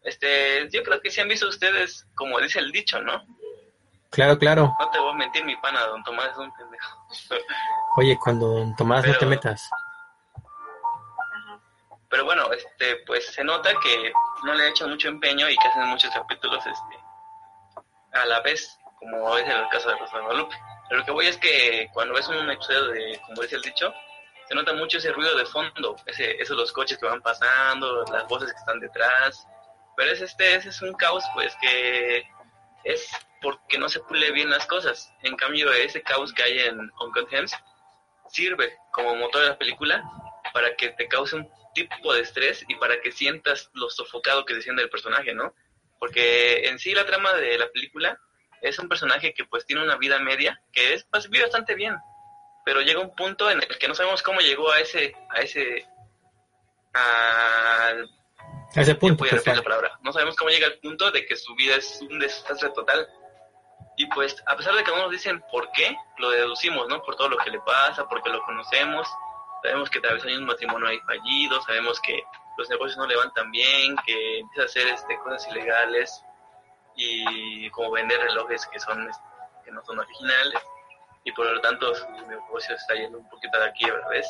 Este, 0.03 0.67
yo 0.71 0.81
creo 0.83 1.01
que 1.01 1.11
si 1.11 1.21
han 1.21 1.27
visto 1.27 1.47
ustedes, 1.47 2.07
como 2.15 2.39
dice 2.39 2.59
el 2.59 2.71
dicho, 2.71 3.01
¿no? 3.01 3.23
Claro, 4.09 4.37
claro. 4.37 4.75
No 4.79 4.89
te 4.89 4.99
voy 4.99 5.11
a 5.11 5.15
mentir, 5.15 5.45
mi 5.45 5.55
pana, 5.57 5.85
don 5.85 6.03
Tomás 6.03 6.31
es 6.31 6.37
un 6.37 6.51
pendejo. 6.53 7.07
Oye, 7.97 8.17
cuando 8.17 8.47
don 8.47 8.75
Tomás 8.75 9.05
no 9.05 9.17
te 9.17 9.25
metas. 9.25 9.69
Pero 12.09 12.25
bueno, 12.25 12.51
este, 12.51 12.97
pues 13.07 13.25
se 13.27 13.43
nota 13.43 13.71
que 13.81 14.11
no 14.43 14.53
le 14.53 14.67
echan 14.67 14.89
mucho 14.89 15.07
empeño 15.07 15.49
y 15.49 15.55
que 15.55 15.67
hacen 15.67 15.87
muchos 15.87 16.11
capítulos 16.11 16.65
este, 16.65 17.00
a 18.13 18.25
la 18.25 18.41
vez, 18.41 18.77
como 18.99 19.37
es 19.37 19.45
en 19.45 19.51
el 19.51 19.69
caso 19.69 19.89
de 19.89 19.97
Rosa 19.97 20.17
de 20.17 20.23
Guadalupe. 20.23 20.55
Pero 20.87 20.99
lo 20.99 21.05
que 21.05 21.11
voy 21.11 21.27
es 21.27 21.37
que 21.37 21.89
cuando 21.93 22.13
ves 22.13 22.27
un 22.27 22.49
episodio 22.49 22.87
de, 22.87 23.19
como 23.25 23.41
dice 23.41 23.55
el 23.55 23.61
dicho, 23.61 23.93
se 24.47 24.55
nota 24.55 24.73
mucho 24.73 24.97
ese 24.97 25.13
ruido 25.13 25.35
de 25.37 25.45
fondo, 25.45 25.95
ese, 26.05 26.41
esos 26.41 26.57
los 26.57 26.71
coches 26.73 26.97
que 26.97 27.05
van 27.05 27.21
pasando, 27.21 28.03
las 28.11 28.27
voces 28.27 28.51
que 28.51 28.59
están 28.59 28.79
detrás. 28.79 29.47
Pero 29.95 30.11
es 30.11 30.21
este, 30.21 30.55
ese 30.55 30.69
es 30.69 30.81
un 30.81 30.93
caos, 30.93 31.23
pues 31.33 31.55
que 31.61 32.25
es 32.83 33.09
porque 33.41 33.77
no 33.77 33.89
se 33.89 33.99
pule 34.01 34.31
bien 34.31 34.49
las 34.49 34.65
cosas. 34.65 35.13
En 35.23 35.35
cambio, 35.35 35.71
ese 35.71 36.01
caos 36.01 36.33
que 36.33 36.43
hay 36.43 36.59
en 36.59 36.91
Uncut 36.99 37.29
Gems 37.29 37.53
sirve 38.29 38.77
como 38.91 39.15
motor 39.15 39.41
de 39.41 39.49
la 39.49 39.57
película 39.57 40.03
para 40.53 40.75
que 40.75 40.89
te 40.89 41.07
cause 41.07 41.35
un 41.35 41.49
tipo 41.73 42.13
de 42.13 42.21
estrés 42.21 42.63
y 42.67 42.75
para 42.75 42.99
que 43.01 43.11
sientas 43.11 43.69
lo 43.73 43.89
sofocado 43.89 44.45
que 44.45 44.55
se 44.55 44.61
siente 44.61 44.81
el 44.81 44.89
personaje, 44.89 45.33
¿no? 45.33 45.53
Porque 46.01 46.67
en 46.67 46.79
sí 46.79 46.95
la 46.95 47.05
trama 47.05 47.31
de 47.35 47.59
la 47.59 47.69
película 47.69 48.19
es 48.59 48.79
un 48.79 48.89
personaje 48.89 49.35
que 49.35 49.45
pues 49.45 49.67
tiene 49.67 49.83
una 49.83 49.97
vida 49.97 50.17
media, 50.17 50.59
que 50.73 50.95
es 50.95 51.03
pues, 51.03 51.29
vive 51.29 51.43
bastante 51.43 51.75
bien, 51.75 51.95
pero 52.65 52.81
llega 52.81 52.99
un 52.99 53.15
punto 53.15 53.51
en 53.51 53.59
el 53.59 53.77
que 53.77 53.87
no 53.87 53.93
sabemos 53.93 54.23
cómo 54.23 54.39
llegó 54.39 54.71
a 54.71 54.79
ese, 54.79 55.13
a 55.29 55.41
ese, 55.41 55.85
al 56.93 58.09
A 58.75 58.81
ese 58.81 58.95
punto. 58.95 59.19
voy 59.19 59.27
a 59.27 59.29
pues, 59.29 59.45
repetir 59.45 59.57
la 59.57 59.61
palabra. 59.63 59.99
No 60.01 60.11
sabemos 60.11 60.35
cómo 60.35 60.49
llega 60.49 60.65
al 60.65 60.79
punto 60.79 61.11
de 61.11 61.23
que 61.23 61.35
su 61.35 61.53
vida 61.53 61.75
es 61.75 62.01
un 62.01 62.17
desastre 62.17 62.69
total. 62.69 63.07
Y 63.95 64.07
pues, 64.07 64.41
a 64.47 64.57
pesar 64.57 64.73
de 64.73 64.83
que 64.83 64.89
no 64.89 65.03
nos 65.03 65.11
dicen 65.11 65.39
por 65.51 65.71
qué, 65.71 65.95
lo 66.17 66.31
deducimos, 66.31 66.87
¿no? 66.87 67.03
Por 67.03 67.15
todo 67.15 67.29
lo 67.29 67.37
que 67.37 67.51
le 67.51 67.59
pasa, 67.59 68.09
porque 68.09 68.31
lo 68.31 68.41
conocemos. 68.41 69.07
Sabemos 69.61 69.87
que 69.91 69.99
tal 69.99 70.15
vez 70.15 70.25
hay 70.25 70.33
un 70.33 70.45
matrimonio 70.45 70.87
ahí 70.87 70.99
fallido, 71.01 71.61
sabemos 71.61 72.01
que 72.01 72.23
los 72.57 72.69
negocios 72.69 72.97
no 72.97 73.07
le 73.07 73.15
van 73.15 73.33
tan 73.33 73.51
bien, 73.51 73.95
que 74.05 74.39
empieza 74.39 74.63
a 74.63 74.65
hacer 74.65 74.87
este, 74.87 75.17
cosas 75.19 75.47
ilegales 75.49 76.23
y 76.95 77.69
como 77.71 77.91
vender 77.91 78.19
relojes 78.19 78.65
que 78.67 78.79
son 78.79 79.09
este, 79.09 79.23
que 79.63 79.71
no 79.71 79.83
son 79.83 79.99
originales 79.99 80.61
y 81.23 81.31
por 81.31 81.45
lo 81.45 81.61
tanto 81.61 81.93
su 81.93 82.05
negocio 82.27 82.75
está 82.75 82.95
yendo 82.95 83.19
un 83.19 83.29
poquito 83.29 83.57
a 83.57 83.61
la 83.61 83.73
quiebra, 83.73 84.07
¿ves? 84.09 84.27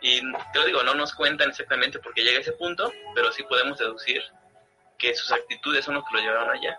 Y 0.00 0.20
te 0.20 0.58
lo 0.58 0.64
digo, 0.66 0.82
no 0.82 0.94
nos 0.94 1.14
cuentan 1.14 1.50
exactamente 1.50 1.98
por 1.98 2.12
qué 2.12 2.22
llega 2.22 2.38
a 2.38 2.40
ese 2.40 2.52
punto, 2.52 2.92
pero 3.14 3.30
sí 3.32 3.42
podemos 3.44 3.78
deducir 3.78 4.22
que 4.98 5.14
sus 5.14 5.30
actitudes 5.32 5.84
son 5.84 5.94
los 5.94 6.04
que 6.04 6.14
lo 6.14 6.20
llevaron 6.20 6.50
allá. 6.50 6.78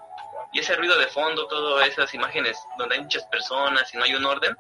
Y 0.51 0.59
ese 0.59 0.75
ruido 0.75 0.97
de 0.99 1.07
fondo, 1.07 1.47
todas 1.47 1.87
esas 1.87 2.13
imágenes 2.13 2.61
donde 2.77 2.95
hay 2.95 3.01
muchas 3.01 3.25
personas 3.27 3.91
y 3.93 3.97
no 3.97 4.03
hay 4.03 4.13
un 4.13 4.25
orden, 4.25 4.55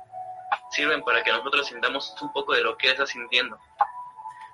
sirven 0.71 1.03
para 1.03 1.23
que 1.23 1.31
nosotros 1.31 1.67
sintamos 1.67 2.15
un 2.21 2.31
poco 2.31 2.53
de 2.53 2.61
lo 2.61 2.77
que 2.77 2.87
él 2.87 2.93
está 2.93 3.05
sintiendo. 3.05 3.59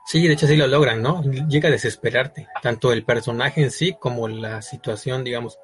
Sí, 0.09 0.27
de 0.27 0.33
hecho 0.33 0.47
sí 0.47 0.57
lo 0.57 0.65
logran, 0.65 1.03
¿no? 1.03 1.21
Llega 1.21 1.69
a 1.69 1.71
desesperarte, 1.71 2.47
tanto 2.63 2.91
el 2.91 3.05
personaje 3.05 3.61
en 3.61 3.69
sí 3.69 3.95
como 3.99 4.27
la 4.27 4.59
situación, 4.63 5.23
digamos, 5.23 5.59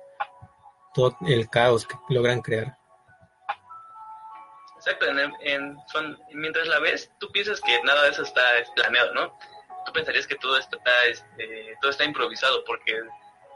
todo 0.93 1.17
el 1.27 1.49
caos 1.49 1.87
que 1.87 1.95
logran 2.09 2.41
crear. 2.43 2.77
Exacto, 4.77 5.07
en, 5.07 5.33
en- 5.41 5.77
son- 5.91 6.15
mientras 6.33 6.67
la 6.67 6.77
ves, 6.77 7.09
tú 7.19 7.31
piensas 7.31 7.59
que 7.59 7.81
nada 7.81 8.03
de 8.03 8.09
eso 8.09 8.21
está 8.21 8.41
planeado, 8.75 9.15
¿no? 9.15 9.35
Tú 9.83 9.91
pensarías 9.93 10.27
que 10.27 10.35
todo 10.35 10.59
está, 10.59 10.77
este, 11.09 11.75
todo 11.81 11.89
está 11.89 12.03
improvisado 12.03 12.63
porque 12.65 12.93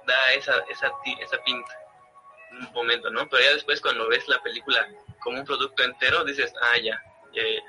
da 0.07 0.33
esa, 0.33 0.53
esa, 0.71 0.91
esa 1.21 1.37
pinta 1.45 1.71
un 2.51 2.73
momento, 2.73 3.11
¿no? 3.11 3.29
Pero 3.29 3.43
ya 3.43 3.53
después 3.53 3.79
cuando 3.79 4.07
ves 4.09 4.27
la 4.27 4.41
película 4.41 4.87
como 5.19 5.37
un 5.37 5.45
producto 5.45 5.83
entero, 5.83 6.23
dices, 6.25 6.51
ah, 6.63 6.77
ya, 6.83 6.99
ya, 7.31 7.43
ya. 7.43 7.61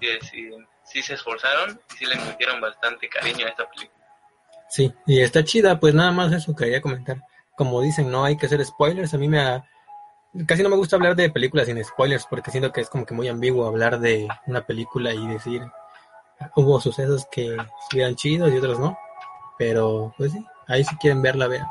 Sí, 0.00 0.18
sí, 0.30 0.50
sí 0.90 1.02
se 1.02 1.14
esforzaron 1.14 1.80
y 1.92 1.96
sí 1.96 2.06
le 2.06 2.16
metieron 2.16 2.60
bastante 2.60 3.08
cariño 3.08 3.46
a 3.46 3.50
esta 3.50 3.68
película. 3.68 3.98
Sí, 4.68 4.92
y 5.06 5.20
está 5.20 5.44
chida, 5.44 5.80
pues 5.80 5.94
nada 5.94 6.10
más 6.12 6.32
eso 6.32 6.54
quería 6.54 6.80
comentar. 6.82 7.18
Como 7.56 7.80
dicen, 7.80 8.10
no 8.10 8.24
hay 8.24 8.36
que 8.36 8.46
hacer 8.46 8.64
spoilers. 8.64 9.14
A 9.14 9.18
mí 9.18 9.26
me 9.28 9.40
ha- 9.40 9.64
casi 10.46 10.62
no 10.62 10.68
me 10.68 10.76
gusta 10.76 10.96
hablar 10.96 11.16
de 11.16 11.30
películas 11.30 11.66
sin 11.66 11.82
spoilers 11.82 12.26
porque 12.26 12.50
siento 12.50 12.70
que 12.72 12.82
es 12.82 12.90
como 12.90 13.06
que 13.06 13.14
muy 13.14 13.28
ambiguo 13.28 13.66
hablar 13.66 13.98
de 13.98 14.28
una 14.46 14.64
película 14.66 15.12
y 15.12 15.26
decir 15.26 15.62
hubo 16.54 16.80
sucesos 16.80 17.26
que 17.32 17.56
estuvieran 17.82 18.14
chidos 18.14 18.52
y 18.52 18.58
otros 18.58 18.78
no. 18.78 18.96
Pero 19.56 20.14
pues 20.16 20.32
sí, 20.32 20.44
ahí 20.68 20.84
si 20.84 20.96
quieren 20.98 21.22
verla, 21.22 21.48
vean. 21.48 21.66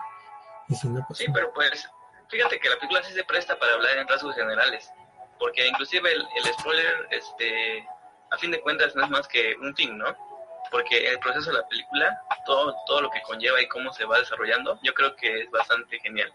Y 0.67 0.75
si 0.75 0.89
no, 0.89 1.05
pues 1.07 1.19
Sí, 1.19 1.25
pero 1.33 1.53
pues 1.53 1.89
fíjate 2.29 2.59
que 2.59 2.67
la 2.69 2.75
película 2.75 3.01
sí 3.03 3.13
se 3.13 3.23
presta 3.23 3.57
para 3.57 3.73
hablar 3.75 3.97
en 3.97 4.07
rasgos 4.07 4.35
generales, 4.35 4.91
porque 5.39 5.65
inclusive 5.67 6.11
el, 6.11 6.21
el 6.21 6.53
spoiler, 6.59 7.07
este, 7.11 7.85
a 8.31 8.37
fin 8.37 8.51
de 8.51 8.61
cuentas 8.61 8.95
no 8.95 9.03
es 9.03 9.09
más 9.09 9.27
que 9.27 9.55
un 9.61 9.75
fin, 9.75 9.97
¿no? 9.97 10.05
Porque 10.71 11.09
el 11.09 11.19
proceso 11.19 11.51
de 11.51 11.57
la 11.57 11.67
película, 11.67 12.21
todo, 12.45 12.75
todo 12.85 13.01
lo 13.01 13.09
que 13.09 13.21
conlleva 13.21 13.61
y 13.61 13.67
cómo 13.67 13.91
se 13.93 14.05
va 14.05 14.19
desarrollando, 14.19 14.79
yo 14.83 14.93
creo 14.93 15.15
que 15.15 15.41
es 15.43 15.51
bastante 15.51 15.99
genial. 15.99 16.33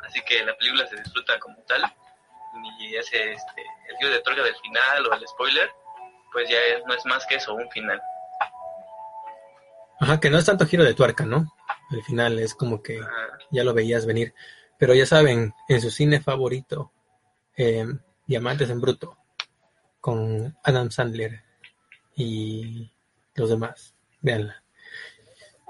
Así 0.00 0.20
que 0.22 0.44
la 0.44 0.56
película 0.56 0.86
se 0.88 0.96
disfruta 0.96 1.38
como 1.38 1.56
tal, 1.68 1.82
y 2.80 2.96
ese, 2.96 3.32
este, 3.32 3.62
el 3.88 3.96
giro 3.98 4.10
de 4.10 4.20
torga 4.20 4.42
del 4.42 4.56
final 4.56 5.06
o 5.06 5.14
el 5.14 5.26
spoiler, 5.28 5.70
pues 6.32 6.48
ya 6.50 6.58
es- 6.58 6.84
no 6.86 6.94
es 6.94 7.04
más 7.06 7.24
que 7.26 7.36
eso, 7.36 7.54
un 7.54 7.70
final. 7.70 8.00
Ajá, 10.00 10.18
que 10.18 10.30
no 10.30 10.38
es 10.38 10.44
tanto 10.46 10.66
giro 10.66 10.82
de 10.84 10.94
tuerca, 10.94 11.24
¿no? 11.24 11.54
Al 11.90 12.02
final 12.02 12.38
es 12.40 12.54
como 12.54 12.82
que 12.82 12.98
Ajá. 13.00 13.38
ya 13.50 13.62
lo 13.62 13.72
veías 13.74 14.06
venir. 14.06 14.34
Pero 14.78 14.94
ya 14.94 15.06
saben, 15.06 15.54
en 15.68 15.80
su 15.80 15.90
cine 15.90 16.20
favorito, 16.20 16.90
eh, 17.56 17.86
Diamantes 18.26 18.70
en 18.70 18.80
Bruto 18.80 19.16
con 20.02 20.58
Adam 20.64 20.90
Sandler 20.90 21.44
y 22.14 22.90
los 23.36 23.48
demás. 23.48 23.94
Veanla. 24.20 24.62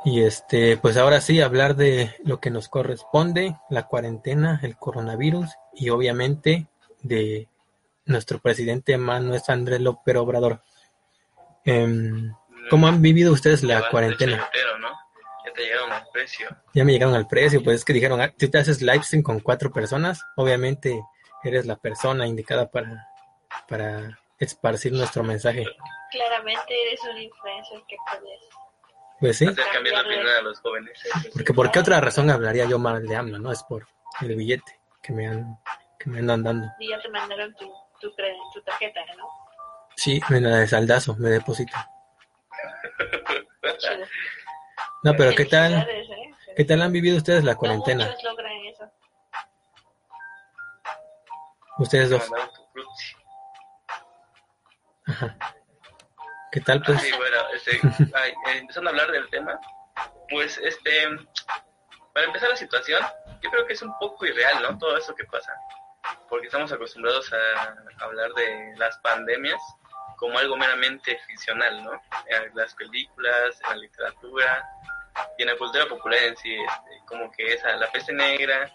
Y 0.04 0.22
este, 0.22 0.78
pues 0.78 0.96
ahora 0.96 1.20
sí, 1.20 1.40
hablar 1.40 1.76
de 1.76 2.16
lo 2.24 2.40
que 2.40 2.50
nos 2.50 2.68
corresponde, 2.68 3.56
la 3.70 3.86
cuarentena, 3.86 4.58
el 4.62 4.76
coronavirus 4.76 5.50
y 5.74 5.90
obviamente 5.90 6.66
de 7.02 7.46
nuestro 8.06 8.40
presidente 8.40 8.96
Manuel 8.96 9.40
Andrés 9.46 9.80
López 9.80 10.16
Obrador. 10.16 10.62
Em, 11.64 12.34
¿Cómo 12.70 12.88
han 12.88 13.02
vivido 13.02 13.32
ustedes 13.32 13.62
la 13.62 13.90
cuarentena? 13.90 14.48
Ya 15.44 15.52
te 15.52 15.62
llegaron 15.62 15.92
al 15.92 16.06
precio. 16.10 16.48
Ya 16.72 16.84
me 16.84 16.92
llegaron 16.92 17.14
al 17.14 17.28
precio, 17.28 17.62
pues 17.62 17.76
es 17.76 17.84
que 17.84 17.92
dijeron, 17.92 18.20
ah, 18.20 18.32
si 18.36 18.48
te 18.48 18.58
haces 18.58 18.80
live 18.80 19.02
stream 19.02 19.22
con 19.22 19.40
cuatro 19.40 19.70
personas, 19.70 20.24
obviamente 20.36 21.00
eres 21.44 21.66
la 21.66 21.76
persona 21.76 22.26
indicada 22.26 22.70
para, 22.70 23.06
para 23.68 24.18
esparcir 24.44 24.92
nuestro 24.92 25.22
mensaje. 25.22 25.64
Claramente 26.10 26.74
eres 26.86 27.00
un 27.04 27.16
influencer 27.16 27.82
que 27.88 27.96
puedes 28.06 28.40
pues 29.20 29.38
sí. 29.38 29.46
Hacer 29.46 29.64
cambiar 29.72 29.94
la 29.94 30.00
opinión 30.02 30.26
a 30.26 30.42
los 30.42 30.60
jóvenes. 30.60 30.98
Porque 31.32 31.54
por 31.54 31.70
qué 31.70 31.78
otra 31.78 32.00
razón 32.00 32.28
hablaría 32.28 32.64
yo 32.64 32.78
mal 32.78 33.06
de 33.06 33.14
AMLO, 33.14 33.38
¿no? 33.38 33.52
Es 33.52 33.62
por 33.62 33.86
el 34.20 34.34
billete 34.34 34.80
que 35.00 35.12
me 35.12 35.28
han 35.28 35.58
que 35.98 36.10
me 36.10 36.18
andan 36.18 36.42
dando. 36.42 36.66
Y 36.80 36.88
ya 36.88 37.00
te 37.00 37.08
mandaron 37.08 37.54
tu, 37.54 37.72
tu, 38.00 38.10
tu 38.10 38.62
tarjeta, 38.62 39.00
¿no? 39.16 39.28
Sí, 39.94 40.20
me 40.28 40.40
la 40.40 40.56
de 40.56 40.66
saldazo, 40.66 41.14
me 41.16 41.28
deposita. 41.28 41.88
No, 45.04 45.14
pero 45.16 45.32
¿qué 45.36 45.44
tal? 45.44 45.74
¿eh? 45.74 46.34
¿Qué 46.56 46.64
tal 46.64 46.82
han 46.82 46.92
vivido 46.92 47.16
ustedes 47.16 47.44
la 47.44 47.54
cuarentena? 47.54 48.06
No 48.06 48.10
muchos 48.10 48.24
logran 48.24 48.52
eso. 48.66 48.90
Ustedes 51.78 52.10
dos. 52.10 52.28
¿Qué 56.52 56.60
tal 56.60 56.82
pues? 56.82 57.02
este, 57.54 57.76
eh, 57.76 58.34
empezando 58.58 58.90
a 58.90 58.92
hablar 58.92 59.10
del 59.10 59.28
tema, 59.30 59.58
pues 60.28 60.58
este, 60.58 61.08
para 62.12 62.26
empezar 62.26 62.50
la 62.50 62.56
situación, 62.56 63.02
yo 63.40 63.50
creo 63.50 63.66
que 63.66 63.72
es 63.72 63.82
un 63.82 63.96
poco 63.98 64.26
irreal, 64.26 64.62
¿no? 64.62 64.78
Todo 64.78 64.96
eso 64.96 65.14
que 65.14 65.24
pasa, 65.24 65.52
porque 66.28 66.46
estamos 66.46 66.70
acostumbrados 66.70 67.32
a 67.32 68.04
hablar 68.04 68.32
de 68.34 68.74
las 68.76 68.98
pandemias 68.98 69.60
como 70.22 70.38
algo 70.38 70.56
meramente 70.56 71.18
ficcional, 71.26 71.82
¿no? 71.82 72.00
En 72.26 72.54
las 72.54 72.74
películas, 72.74 73.60
en 73.64 73.70
la 73.70 73.76
literatura 73.76 74.68
y 75.36 75.42
en 75.42 75.48
la 75.48 75.56
cultura 75.56 75.86
popular 75.86 76.22
en 76.22 76.36
sí, 76.36 76.54
este, 76.54 77.02
como 77.06 77.32
que 77.32 77.54
esa, 77.54 77.74
la 77.76 77.90
peste 77.90 78.12
negra, 78.12 78.70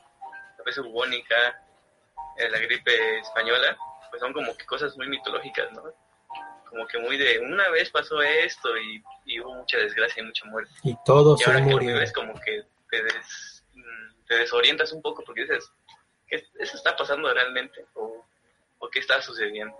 la 0.57 0.63
peste 0.65 0.81
bubónica, 0.81 1.35
eh, 2.37 2.49
la 2.49 2.59
gripe 2.59 3.19
española, 3.19 3.77
pues 4.09 4.19
son 4.19 4.33
como 4.33 4.57
que 4.57 4.65
cosas 4.65 4.97
muy 4.97 5.07
mitológicas, 5.07 5.71
¿no? 5.71 5.83
Como 6.69 6.85
que 6.87 6.99
muy 6.99 7.17
de 7.17 7.39
una 7.39 7.69
vez 7.69 7.89
pasó 7.89 8.21
esto 8.21 8.69
y, 8.77 9.03
y 9.25 9.39
hubo 9.39 9.53
mucha 9.55 9.77
desgracia 9.77 10.21
y 10.21 10.25
mucha 10.25 10.45
muerte. 10.45 10.71
Y 10.83 10.95
todos 11.05 11.39
Y 11.39 11.43
se 11.43 11.49
ahora 11.49 11.59
que 11.63 11.69
lo 11.71 11.75
murieron. 11.77 11.95
vives 11.97 12.13
como 12.13 12.33
que 12.41 12.63
te, 12.89 13.03
des- 13.03 13.63
mm, 13.73 14.25
te 14.27 14.35
desorientas 14.35 14.91
un 14.91 15.01
poco 15.01 15.23
porque 15.25 15.41
dices, 15.41 15.71
¿qué, 16.27 16.43
¿eso 16.59 16.77
está 16.77 16.95
pasando 16.95 17.33
realmente? 17.33 17.85
¿O, 17.95 18.25
o 18.79 18.89
qué 18.89 18.99
está 18.99 19.21
sucediendo? 19.21 19.75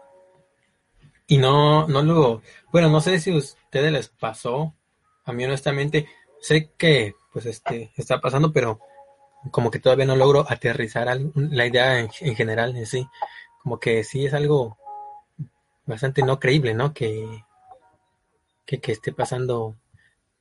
Y 1.28 1.38
no, 1.38 1.88
no 1.88 2.02
lo, 2.04 2.42
bueno, 2.72 2.90
no 2.90 3.02
sé 3.02 3.20
si 3.20 3.34
a 3.34 3.38
ustedes 3.38 3.92
les 3.92 4.08
pasó, 4.10 4.74
a 5.26 5.34
mí 5.34 5.44
honestamente, 5.44 6.08
sé 6.40 6.72
que 6.78 7.16
pues 7.34 7.46
este 7.46 7.92
está 7.98 8.22
pasando, 8.22 8.54
pero 8.54 8.80
como 9.52 9.70
que 9.70 9.80
todavía 9.80 10.06
no 10.06 10.16
logro 10.16 10.46
aterrizar 10.48 11.08
la 11.36 11.66
idea 11.66 12.00
en, 12.00 12.10
en 12.22 12.36
general 12.36 12.76
en 12.78 12.86
sí, 12.86 13.06
como 13.62 13.78
que 13.80 14.04
sí 14.06 14.26
es 14.26 14.34
algo 14.34 14.78
bastante 15.88 16.22
no 16.22 16.40
creíble, 16.40 16.74
¿no? 16.74 16.94
Que, 16.94 17.44
que, 18.66 18.92
esté 18.92 19.14
pasando, 19.14 19.76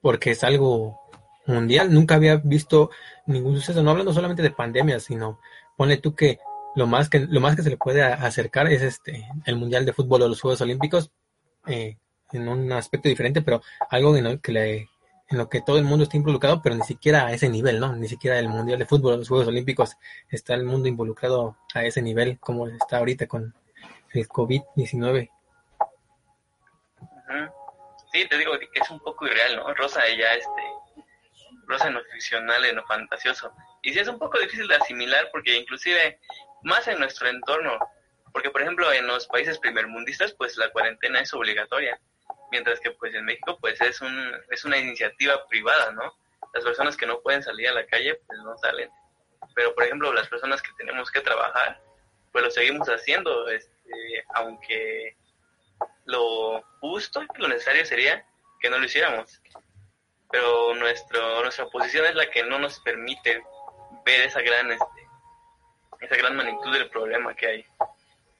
porque 0.00 0.32
es 0.32 0.44
algo 0.44 1.00
mundial, 1.46 1.92
nunca 1.92 2.16
había 2.16 2.36
visto 2.36 2.90
ningún 3.26 3.54
suceso, 3.56 3.82
no 3.82 3.90
hablando 3.92 4.12
solamente 4.12 4.42
de 4.42 4.50
pandemias, 4.50 5.04
sino 5.04 5.38
ponle 5.76 5.96
tú 5.98 6.14
que 6.14 6.40
lo 6.74 6.86
más 6.86 7.08
que 7.08 7.20
lo 7.20 7.40
más 7.40 7.56
que 7.56 7.62
se 7.62 7.70
le 7.70 7.76
puede 7.76 8.02
acercar 8.02 8.66
es 8.70 8.82
este 8.82 9.26
el 9.46 9.56
mundial 9.56 9.86
de 9.86 9.92
fútbol 9.92 10.22
o 10.22 10.28
los 10.28 10.40
Juegos 10.40 10.60
Olímpicos 10.60 11.10
eh, 11.66 11.96
en 12.32 12.48
un 12.48 12.72
aspecto 12.72 13.08
diferente, 13.08 13.42
pero 13.42 13.62
algo 13.90 14.16
en 14.16 14.24
lo 14.24 14.40
que 14.40 14.52
le- 14.52 14.88
en 15.28 15.38
lo 15.38 15.48
que 15.48 15.60
todo 15.60 15.78
el 15.78 15.84
mundo 15.84 16.04
está 16.04 16.16
involucrado, 16.16 16.62
pero 16.62 16.76
ni 16.76 16.82
siquiera 16.84 17.26
a 17.26 17.32
ese 17.32 17.48
nivel, 17.48 17.80
¿no? 17.80 17.92
Ni 17.96 18.06
siquiera 18.08 18.38
el 18.38 18.48
mundial 18.48 18.78
de 18.78 18.86
fútbol 18.86 19.14
o 19.14 19.16
los 19.16 19.28
Juegos 19.28 19.48
Olímpicos 19.48 19.96
está 20.30 20.54
el 20.54 20.64
mundo 20.64 20.88
involucrado 20.88 21.56
a 21.74 21.84
ese 21.84 22.00
nivel 22.02 22.38
como 22.38 22.68
está 22.68 22.98
ahorita 22.98 23.26
con 23.26 23.52
el 24.12 24.28
COVID-19. 24.28 25.30
Sí, 28.16 28.26
te 28.28 28.38
digo 28.38 28.58
que 28.58 28.70
es 28.72 28.88
un 28.88 28.98
poco 29.00 29.26
irreal, 29.26 29.56
¿no? 29.56 29.74
Rosa 29.74 30.00
ya, 30.08 30.32
este, 30.32 30.62
Rosa 31.66 31.88
en 31.88 31.94
lo 31.94 32.04
ficcional, 32.04 32.64
en 32.64 32.82
fantasioso. 32.86 33.52
Y 33.82 33.92
sí 33.92 33.98
es 33.98 34.08
un 34.08 34.18
poco 34.18 34.38
difícil 34.38 34.66
de 34.68 34.76
asimilar 34.76 35.28
porque 35.30 35.54
inclusive 35.54 36.18
más 36.62 36.88
en 36.88 36.98
nuestro 36.98 37.28
entorno, 37.28 37.78
porque 38.32 38.50
por 38.50 38.62
ejemplo 38.62 38.90
en 38.90 39.06
los 39.06 39.26
países 39.26 39.58
primermundistas 39.58 40.32
pues 40.32 40.56
la 40.56 40.70
cuarentena 40.70 41.20
es 41.20 41.34
obligatoria, 41.34 42.00
mientras 42.50 42.80
que 42.80 42.90
pues 42.92 43.14
en 43.14 43.26
México 43.26 43.58
pues 43.60 43.78
es 43.82 44.00
un 44.00 44.32
es 44.48 44.64
una 44.64 44.78
iniciativa 44.78 45.46
privada, 45.48 45.92
¿no? 45.92 46.16
Las 46.54 46.64
personas 46.64 46.96
que 46.96 47.04
no 47.04 47.20
pueden 47.20 47.42
salir 47.42 47.68
a 47.68 47.74
la 47.74 47.84
calle 47.84 48.14
pues 48.26 48.38
no 48.38 48.56
salen. 48.56 48.88
Pero 49.54 49.74
por 49.74 49.84
ejemplo 49.84 50.10
las 50.14 50.28
personas 50.28 50.62
que 50.62 50.72
tenemos 50.78 51.10
que 51.10 51.20
trabajar 51.20 51.82
pues 52.32 52.42
lo 52.42 52.50
seguimos 52.50 52.88
haciendo, 52.88 53.46
este, 53.50 54.24
aunque 54.32 55.16
lo 56.06 56.62
justo 56.80 57.20
y 57.22 57.40
lo 57.42 57.48
necesario 57.48 57.84
sería 57.84 58.24
que 58.60 58.70
no 58.70 58.78
lo 58.78 58.86
hiciéramos. 58.86 59.40
Pero 60.30 60.74
nuestro, 60.74 61.42
nuestra 61.42 61.66
posición 61.68 62.06
es 62.06 62.14
la 62.14 62.28
que 62.30 62.42
no 62.44 62.58
nos 62.58 62.80
permite 62.80 63.42
ver 64.04 64.20
esa 64.22 64.40
gran, 64.40 64.72
este, 64.72 64.86
esa 66.00 66.16
gran 66.16 66.36
magnitud 66.36 66.72
del 66.72 66.88
problema 66.90 67.34
que 67.34 67.46
hay. 67.46 67.64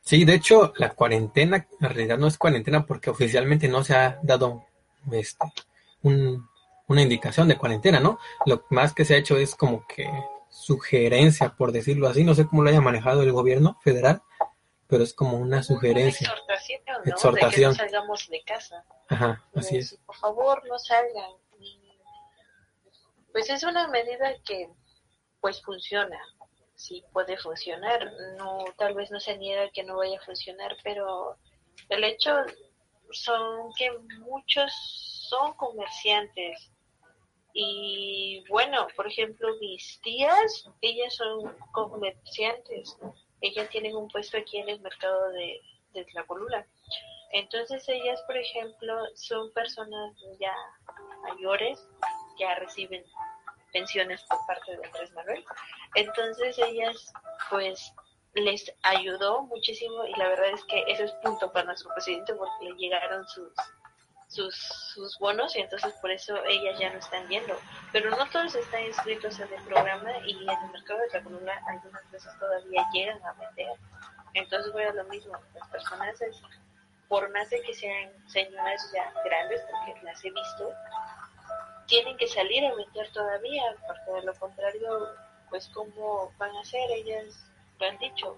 Sí, 0.01 0.25
de 0.25 0.35
hecho, 0.35 0.73
la 0.77 0.91
cuarentena 0.91 1.67
en 1.81 1.89
realidad 1.89 2.19
no 2.19 2.29
es 2.29 2.39
cuarentena 2.39 2.87
porque 2.87 3.11
oficialmente 3.11 3.69
no 3.69 3.83
se 3.85 3.95
ha 3.95 4.19
dado 4.23 4.65
este, 5.13 5.47
un- 6.03 6.49
una 6.89 7.03
indicación 7.03 7.49
de 7.49 7.57
cuarentena, 7.59 7.99
¿no? 7.99 8.19
Lo 8.47 8.65
más 8.71 8.93
que 8.93 9.05
se 9.05 9.15
ha 9.15 9.19
hecho 9.19 9.37
es 9.37 9.55
como 9.57 9.85
que 9.89 10.09
sugerencia, 10.49 11.51
por 11.51 11.73
decirlo 11.73 12.09
así, 12.09 12.23
no 12.25 12.35
sé 12.35 12.47
cómo 12.47 12.63
lo 12.63 12.71
haya 12.71 12.81
manejado 12.81 13.23
el 13.23 13.33
gobierno 13.33 13.79
federal, 13.83 14.23
pero 14.88 15.03
es 15.03 15.14
como 15.14 15.37
una 15.38 15.62
sugerencia. 15.62 16.29
Exhortación, 16.29 16.81
¿no? 16.87 17.12
Exhortación. 17.12 17.72
De 17.72 17.77
que 17.77 17.83
no 17.83 17.90
salgamos 17.90 18.29
de 18.29 18.42
casa. 18.42 18.85
Ajá, 19.09 19.44
así 19.55 19.79
es. 19.79 19.99
Por 20.07 20.16
favor, 20.16 20.62
no 20.68 20.79
salgan. 20.79 21.33
Pues 23.33 23.51
es 23.51 23.62
una 23.64 23.88
medida 23.88 24.35
que 24.44 24.70
pues 25.40 25.62
funciona. 25.62 26.18
Sí, 26.75 27.05
puede 27.12 27.37
funcionar. 27.37 28.11
No, 28.37 28.64
tal 28.77 28.94
vez 28.94 29.11
no 29.11 29.20
se 29.20 29.37
niega 29.37 29.70
que 29.70 29.85
no 29.85 29.96
vaya 29.96 30.18
a 30.18 30.25
funcionar, 30.25 30.77
pero 30.83 31.37
el 31.88 32.05
hecho 32.05 32.35
son 33.11 33.72
que 33.75 33.90
muchos 34.20 34.72
son 35.29 35.55
comerciantes. 35.55 36.70
Y 37.53 38.44
bueno, 38.51 38.87
por 38.96 39.07
ejemplo, 39.07 39.49
mis 39.61 40.01
tías, 40.03 40.68
ellas 40.83 41.14
son 41.14 41.57
comerciantes. 41.72 42.96
Ellas 43.40 43.68
tienen 43.70 43.96
un 43.96 44.09
puesto 44.09 44.38
aquí 44.38 44.59
en 44.59 44.68
el 44.68 44.81
mercado 44.81 45.31
de, 45.31 45.61
de 45.92 46.05
Tlacolula. 46.05 46.66
Entonces 47.33 47.87
ellas, 47.88 48.22
por 48.27 48.37
ejemplo, 48.37 48.94
son 49.14 49.53
personas 49.53 50.16
ya 50.40 50.55
mayores, 51.22 51.87
ya 52.38 52.55
reciben 52.55 53.05
pensiones 53.72 54.22
por 54.25 54.38
parte 54.46 54.77
de 54.77 54.87
Andrés 54.87 55.12
Manuel. 55.12 55.44
Entonces 55.94 56.59
ellas, 56.59 57.12
pues, 57.51 57.92
les 58.35 58.72
ayudó 58.83 59.42
muchísimo 59.42 60.05
y 60.05 60.14
la 60.16 60.29
verdad 60.29 60.51
es 60.51 60.64
que 60.64 60.85
eso 60.88 61.05
es 61.05 61.12
punto 61.22 61.51
para 61.53 61.66
nuestro 61.66 61.92
presidente 61.94 62.35
porque 62.35 62.66
le 62.66 62.75
llegaron 62.77 63.27
sus 63.29 63.53
sus, 64.37 64.55
sus 64.55 65.18
bonos 65.18 65.57
y 65.57 65.61
entonces 65.61 65.92
por 65.94 66.11
eso 66.11 66.37
ellas 66.44 66.79
ya 66.79 66.92
no 66.92 66.99
están 66.99 67.27
yendo. 67.29 67.59
Pero 67.92 68.11
no 68.11 68.29
todos 68.31 68.55
están 68.55 68.85
inscritos 68.85 69.40
en 69.40 69.53
el 69.53 69.62
programa 69.62 70.11
y 70.27 70.33
en 70.33 70.49
el 70.49 70.70
mercado 70.70 71.01
de 71.01 71.18
la 71.18 71.25
columna 71.25 71.53
algunas 71.66 72.11
veces 72.11 72.33
todavía 72.38 72.87
llegan 72.92 73.22
a 73.25 73.33
vender. 73.33 73.79
Entonces 74.35 74.72
voy 74.72 74.83
a 74.83 74.92
lo 74.92 75.05
mismo, 75.05 75.33
las 75.55 75.68
personas 75.68 76.20
por 77.09 77.31
más 77.33 77.49
de 77.51 77.62
que 77.62 77.72
sean 77.72 78.11
señoras 78.27 78.92
ya 78.92 79.12
grandes, 79.25 79.62
porque 79.70 80.03
las 80.03 80.25
he 80.25 80.31
visto, 80.31 80.72
tienen 81.87 82.16
que 82.16 82.27
salir 82.27 82.64
a 82.66 82.75
vender 82.75 83.11
todavía, 83.12 83.62
porque 83.87 84.20
de 84.20 84.22
lo 84.22 84.35
contrario, 84.35 85.09
pues 85.49 85.68
cómo 85.72 86.33
van 86.38 86.55
a 86.57 86.61
hacer, 86.61 86.90
ellas 86.90 87.49
lo 87.79 87.87
han 87.87 87.99
dicho. 87.99 88.37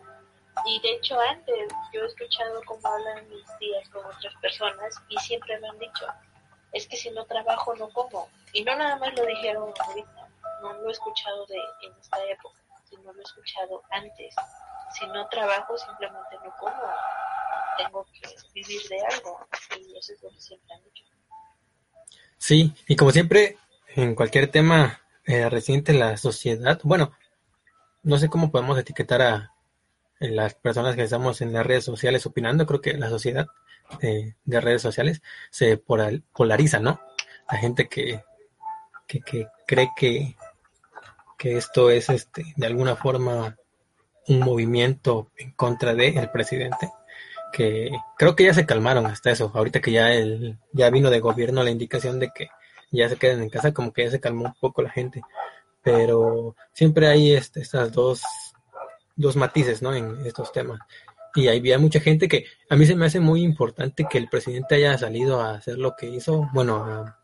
Y 0.66 0.80
de 0.80 0.94
hecho 0.94 1.18
antes 1.20 1.72
yo 1.92 2.02
he 2.02 2.06
escuchado 2.06 2.60
cómo 2.66 2.86
hablan 2.86 3.28
mis 3.28 3.46
tías 3.58 3.88
con 3.90 4.04
otras 4.04 4.34
personas 4.40 4.94
y 5.08 5.16
siempre 5.18 5.58
me 5.60 5.68
han 5.68 5.78
dicho, 5.78 6.06
es 6.72 6.86
que 6.86 6.96
si 6.96 7.10
no 7.10 7.24
trabajo 7.26 7.74
no 7.76 7.88
como. 7.90 8.28
Y 8.52 8.62
no 8.64 8.76
nada 8.76 8.96
más 8.96 9.16
lo 9.16 9.24
dijeron 9.26 9.72
ahorita, 9.78 10.28
no 10.62 10.72
lo 10.74 10.88
he 10.88 10.92
escuchado 10.92 11.46
de 11.46 11.58
en 11.82 11.92
esta 12.00 12.18
época, 12.24 12.60
sino 12.88 13.12
lo 13.12 13.18
he 13.18 13.22
escuchado 13.22 13.82
antes. 13.90 14.34
si 14.98 15.06
no 15.06 15.26
trabajo 15.28 15.76
simplemente 15.76 16.36
no 16.44 16.54
como, 16.58 16.92
tengo 17.76 18.06
que 18.12 18.28
vivir 18.54 18.80
de 18.88 19.00
algo 19.14 19.46
y 19.78 19.96
eso 19.96 20.12
es 20.12 20.22
lo 20.22 20.30
que 20.30 20.40
siempre 20.40 20.74
han 20.74 20.84
dicho. 20.84 21.04
Sí, 22.38 22.72
y 22.86 22.96
como 22.96 23.10
siempre, 23.10 23.58
en 23.94 24.14
cualquier 24.14 24.50
tema 24.50 25.00
eh, 25.24 25.48
reciente 25.50 25.92
la 25.92 26.16
sociedad, 26.16 26.80
bueno, 26.84 27.12
no 28.02 28.18
sé 28.18 28.30
cómo 28.30 28.50
podemos 28.50 28.78
etiquetar 28.78 29.22
a 29.22 29.52
las 30.20 30.54
personas 30.54 30.96
que 30.96 31.02
estamos 31.02 31.40
en 31.40 31.52
las 31.52 31.66
redes 31.66 31.84
sociales 31.84 32.26
opinando, 32.26 32.66
creo 32.66 32.80
que 32.80 32.94
la 32.94 33.08
sociedad 33.08 33.46
de, 34.00 34.34
redes 34.44 34.82
sociales 34.82 35.22
se 35.50 35.76
polariza, 35.78 36.80
¿no? 36.80 37.00
La 37.50 37.58
gente 37.58 37.88
que, 37.88 38.22
que, 39.06 39.20
que 39.20 39.46
cree 39.66 39.90
que, 39.96 40.36
que 41.38 41.56
esto 41.56 41.90
es 41.90 42.10
este 42.10 42.52
de 42.56 42.66
alguna 42.66 42.96
forma 42.96 43.56
un 44.26 44.40
movimiento 44.40 45.30
en 45.36 45.52
contra 45.52 45.94
del 45.94 46.18
el 46.18 46.30
presidente 46.30 46.90
que 47.52 47.90
creo 48.18 48.36
que 48.36 48.44
ya 48.44 48.52
se 48.52 48.66
calmaron 48.66 49.06
hasta 49.06 49.30
eso 49.30 49.50
ahorita 49.54 49.80
que 49.80 49.92
ya 49.92 50.12
el 50.12 50.58
ya 50.72 50.90
vino 50.90 51.08
de 51.08 51.20
gobierno 51.20 51.62
la 51.62 51.70
indicación 51.70 52.18
de 52.18 52.30
que 52.34 52.48
ya 52.90 53.08
se 53.08 53.16
queden 53.16 53.40
en 53.40 53.48
casa 53.48 53.72
como 53.72 53.92
que 53.92 54.04
ya 54.04 54.10
se 54.10 54.20
calmó 54.20 54.46
un 54.46 54.54
poco 54.60 54.82
la 54.82 54.90
gente 54.90 55.22
pero 55.82 56.56
siempre 56.72 57.08
hay 57.08 57.32
este, 57.32 57.60
estas 57.60 57.92
dos 57.92 58.22
dos 59.18 59.36
matices 59.36 59.82
no 59.82 59.94
en 59.94 60.24
estos 60.24 60.52
temas. 60.52 60.80
Y 61.34 61.48
había 61.48 61.78
mucha 61.78 62.00
gente 62.00 62.26
que 62.26 62.46
a 62.70 62.76
mí 62.76 62.86
se 62.86 62.96
me 62.96 63.04
hace 63.04 63.20
muy 63.20 63.42
importante 63.42 64.06
que 64.10 64.16
el 64.16 64.28
presidente 64.28 64.76
haya 64.76 64.96
salido 64.96 65.42
a 65.42 65.54
hacer 65.56 65.76
lo 65.78 65.94
que 65.94 66.08
hizo 66.08 66.48
bueno 66.54 67.14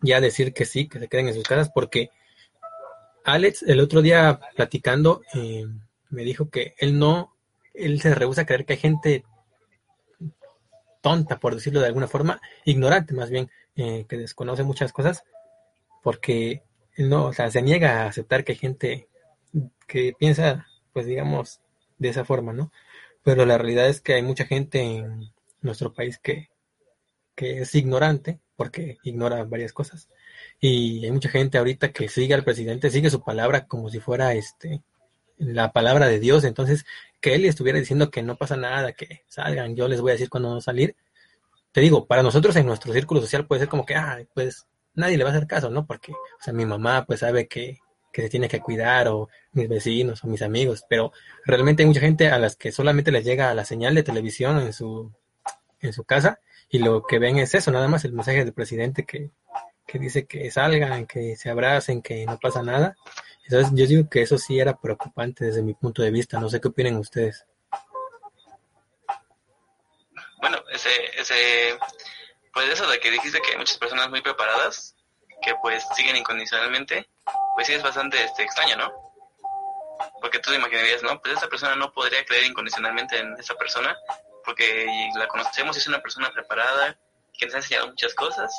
ya 0.00 0.20
decir 0.20 0.54
que 0.54 0.64
sí 0.64 0.88
que 0.88 0.98
se 0.98 1.08
queden 1.08 1.28
en 1.28 1.34
sus 1.34 1.44
casas 1.44 1.70
porque 1.72 2.10
Alex 3.24 3.62
el 3.62 3.80
otro 3.80 4.02
día 4.02 4.40
platicando 4.56 5.22
eh, 5.34 5.66
me 6.10 6.22
dijo 6.22 6.50
que 6.50 6.74
él 6.78 6.98
no, 6.98 7.34
él 7.74 8.00
se 8.00 8.14
rehúsa 8.14 8.42
a 8.42 8.46
creer 8.46 8.64
que 8.64 8.74
hay 8.74 8.78
gente 8.78 9.24
tonta, 11.00 11.38
por 11.38 11.54
decirlo 11.54 11.80
de 11.80 11.86
alguna 11.86 12.06
forma, 12.06 12.40
ignorante 12.64 13.14
más 13.14 13.30
bien, 13.30 13.50
eh, 13.76 14.06
que 14.08 14.16
desconoce 14.16 14.62
muchas 14.62 14.92
cosas, 14.92 15.24
porque 16.02 16.62
él 16.94 17.08
no, 17.08 17.26
o 17.26 17.32
sea, 17.32 17.50
se 17.50 17.62
niega 17.62 18.02
a 18.02 18.06
aceptar 18.06 18.44
que 18.44 18.52
hay 18.52 18.58
gente 18.58 19.08
que 19.86 20.14
piensa, 20.18 20.66
pues 20.92 21.06
digamos, 21.06 21.60
de 21.98 22.08
esa 22.08 22.24
forma, 22.24 22.52
¿no? 22.52 22.72
Pero 23.22 23.46
la 23.46 23.58
realidad 23.58 23.88
es 23.88 24.00
que 24.00 24.14
hay 24.14 24.22
mucha 24.22 24.44
gente 24.46 24.80
en 24.82 25.32
nuestro 25.60 25.92
país 25.92 26.18
que, 26.18 26.50
que 27.34 27.60
es 27.60 27.74
ignorante, 27.74 28.40
porque 28.56 28.98
ignora 29.04 29.44
varias 29.44 29.72
cosas. 29.72 30.08
Y 30.60 31.04
hay 31.04 31.12
mucha 31.12 31.28
gente 31.28 31.58
ahorita 31.58 31.92
que 31.92 32.08
sigue 32.08 32.34
al 32.34 32.44
presidente, 32.44 32.90
sigue 32.90 33.10
su 33.10 33.22
palabra 33.22 33.66
como 33.66 33.90
si 33.90 34.00
fuera 34.00 34.34
este 34.34 34.82
la 35.38 35.72
palabra 35.72 36.06
de 36.06 36.20
Dios. 36.20 36.44
Entonces, 36.44 36.84
que 37.20 37.34
él 37.34 37.44
estuviera 37.44 37.78
diciendo 37.78 38.10
que 38.10 38.22
no 38.22 38.36
pasa 38.36 38.56
nada, 38.56 38.92
que 38.92 39.22
salgan, 39.28 39.76
yo 39.76 39.88
les 39.88 40.00
voy 40.00 40.10
a 40.10 40.14
decir 40.14 40.28
cuándo 40.28 40.50
no 40.50 40.60
salir. 40.60 40.96
Te 41.72 41.80
digo, 41.80 42.06
para 42.06 42.22
nosotros 42.22 42.54
en 42.56 42.66
nuestro 42.66 42.92
círculo 42.92 43.20
social 43.20 43.46
puede 43.46 43.60
ser 43.60 43.68
como 43.68 43.86
que, 43.86 43.94
ah, 43.96 44.18
pues 44.34 44.66
nadie 44.94 45.16
le 45.16 45.24
va 45.24 45.30
a 45.30 45.32
hacer 45.32 45.46
caso, 45.46 45.70
¿no? 45.70 45.86
Porque, 45.86 46.12
o 46.12 46.42
sea, 46.42 46.52
mi 46.52 46.66
mamá 46.66 47.04
pues 47.06 47.20
sabe 47.20 47.48
que, 47.48 47.78
que 48.12 48.22
se 48.22 48.28
tiene 48.28 48.48
que 48.48 48.60
cuidar, 48.60 49.08
o 49.08 49.28
mis 49.52 49.68
vecinos, 49.68 50.22
o 50.24 50.26
mis 50.26 50.42
amigos, 50.42 50.84
pero 50.88 51.12
realmente 51.44 51.82
hay 51.82 51.88
mucha 51.88 52.00
gente 52.00 52.28
a 52.28 52.38
las 52.38 52.56
que 52.56 52.72
solamente 52.72 53.10
les 53.10 53.24
llega 53.24 53.54
la 53.54 53.64
señal 53.64 53.94
de 53.94 54.02
televisión 54.02 54.60
en 54.60 54.72
su, 54.72 55.10
en 55.80 55.92
su 55.92 56.04
casa, 56.04 56.40
y 56.68 56.78
lo 56.78 57.02
que 57.04 57.18
ven 57.18 57.38
es 57.38 57.54
eso, 57.54 57.70
nada 57.70 57.88
más 57.88 58.04
el 58.04 58.12
mensaje 58.12 58.44
del 58.44 58.52
presidente 58.52 59.04
que, 59.04 59.30
que 59.86 59.98
dice 59.98 60.26
que 60.26 60.50
salgan, 60.50 61.06
que 61.06 61.36
se 61.36 61.50
abracen, 61.50 62.02
que 62.02 62.24
no 62.26 62.38
pasa 62.38 62.62
nada, 62.62 62.96
entonces, 63.44 63.72
yo 63.74 63.86
digo 63.86 64.08
que 64.08 64.22
eso 64.22 64.38
sí 64.38 64.58
era 64.58 64.76
preocupante 64.78 65.44
desde 65.44 65.62
mi 65.62 65.74
punto 65.74 66.02
de 66.02 66.10
vista. 66.10 66.38
No 66.38 66.48
sé 66.48 66.60
qué 66.60 66.68
opinan 66.68 66.96
ustedes. 66.96 67.44
Bueno, 70.40 70.58
ese, 70.72 70.90
ese, 71.18 71.78
pues 72.52 72.68
eso 72.70 72.88
de 72.88 72.98
que 72.98 73.10
dijiste 73.10 73.40
que 73.40 73.52
hay 73.52 73.58
muchas 73.58 73.78
personas 73.78 74.08
muy 74.10 74.20
preparadas 74.22 74.96
que 75.42 75.54
pues 75.60 75.84
siguen 75.94 76.16
incondicionalmente, 76.16 77.08
pues 77.54 77.66
sí 77.66 77.74
es 77.74 77.82
bastante 77.82 78.22
este, 78.22 78.42
extraño, 78.42 78.76
¿no? 78.76 78.92
Porque 80.20 80.38
tú 80.38 80.50
te 80.50 80.56
imaginarías, 80.56 81.02
¿no? 81.02 81.20
Pues 81.20 81.36
esa 81.36 81.48
persona 81.48 81.76
no 81.76 81.92
podría 81.92 82.24
creer 82.24 82.44
incondicionalmente 82.44 83.18
en 83.18 83.34
esa 83.38 83.54
persona 83.54 83.96
porque 84.44 84.86
la 85.16 85.28
conocemos, 85.28 85.76
es 85.76 85.86
una 85.86 86.02
persona 86.02 86.30
preparada, 86.32 86.98
que 87.38 87.46
nos 87.46 87.54
ha 87.54 87.58
enseñado 87.58 87.88
muchas 87.88 88.12
cosas 88.14 88.52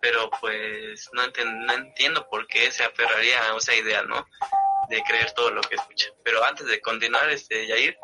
pero 0.00 0.30
pues 0.40 1.08
no, 1.12 1.22
no 1.44 1.72
entiendo 1.74 2.26
por 2.28 2.46
qué 2.46 2.70
se 2.72 2.84
aferraría 2.84 3.38
a 3.42 3.56
esa 3.56 3.74
idea, 3.74 4.02
¿no? 4.02 4.26
De 4.88 5.02
creer 5.02 5.30
todo 5.32 5.50
lo 5.50 5.60
que 5.60 5.76
escucha. 5.76 6.08
Pero 6.24 6.42
antes 6.44 6.66
de 6.66 6.80
continuar, 6.80 7.28
este, 7.30 7.66
Yair, 7.66 7.96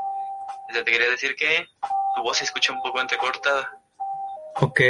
este, 0.69 0.85
te 0.85 0.93
quería 0.93 1.11
decir 1.11 1.35
que 1.35 1.67
tu 2.15 2.23
voz 2.23 2.39
se 2.39 2.45
escucha 2.45 2.73
un 2.73 2.83
poco 2.83 3.01
entrecortada. 3.01 3.73
Ok, 4.57 4.81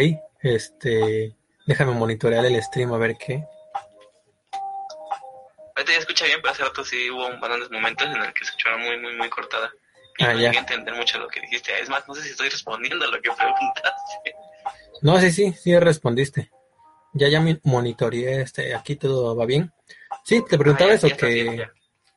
este, 0.42 1.34
déjame 1.66 1.92
monitorear 1.92 2.44
el 2.44 2.62
stream 2.62 2.92
a 2.92 2.98
ver 2.98 3.16
qué. 3.16 3.44
Ahorita 5.76 5.92
ya 5.92 5.98
escucha 5.98 6.24
bien, 6.24 6.40
pero 6.40 6.52
hace 6.52 6.64
rato 6.64 6.84
sí 6.84 7.10
hubo 7.10 7.28
bastantes 7.38 7.70
momentos 7.70 8.06
en 8.06 8.16
el 8.16 8.32
que 8.32 8.44
se 8.44 8.50
escuchaba 8.50 8.78
muy, 8.78 8.98
muy, 8.98 9.14
muy 9.16 9.28
cortada. 9.28 9.70
Y 10.18 10.24
ah, 10.24 10.32
no 10.32 10.40
ya. 10.40 10.50
entender 10.50 10.94
mucho 10.94 11.18
lo 11.18 11.28
que 11.28 11.40
dijiste. 11.40 11.78
Es 11.78 11.88
más, 11.88 12.08
no 12.08 12.14
sé 12.14 12.22
si 12.22 12.30
estoy 12.30 12.48
respondiendo 12.48 13.04
a 13.04 13.08
lo 13.08 13.20
que 13.20 13.30
preguntaste. 13.36 14.34
No, 15.02 15.20
sí, 15.20 15.30
sí, 15.30 15.52
sí 15.52 15.78
respondiste 15.78 16.50
ya 17.16 17.28
ya 17.28 17.42
monitoreé 17.64 18.42
este, 18.42 18.74
aquí 18.74 18.96
todo 18.96 19.34
va 19.34 19.46
bien. 19.46 19.72
Sí, 20.24 20.44
te 20.48 20.58
preguntaba 20.58 20.90
ah, 20.92 20.94
eso, 20.94 21.08
que 21.08 21.68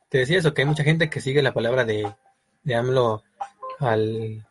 te 0.08 0.18
decía 0.18 0.38
eso, 0.38 0.52
que 0.52 0.62
hay 0.62 0.68
mucha 0.68 0.84
gente 0.84 1.08
que 1.08 1.20
sigue 1.20 1.42
la 1.42 1.54
palabra 1.54 1.84
de, 1.84 2.12
de 2.62 2.74
AMLO 2.74 3.22
al, 3.78 4.46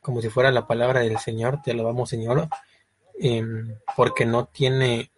como 0.00 0.20
si 0.20 0.28
fuera 0.28 0.50
la 0.50 0.66
palabra 0.66 1.00
del 1.00 1.18
Señor, 1.18 1.60
te 1.62 1.74
lo 1.74 1.84
vamos 1.84 2.10
Señor, 2.10 2.48
em, 3.18 3.76
porque 3.96 4.24
no 4.24 4.46
tiene, 4.46 5.12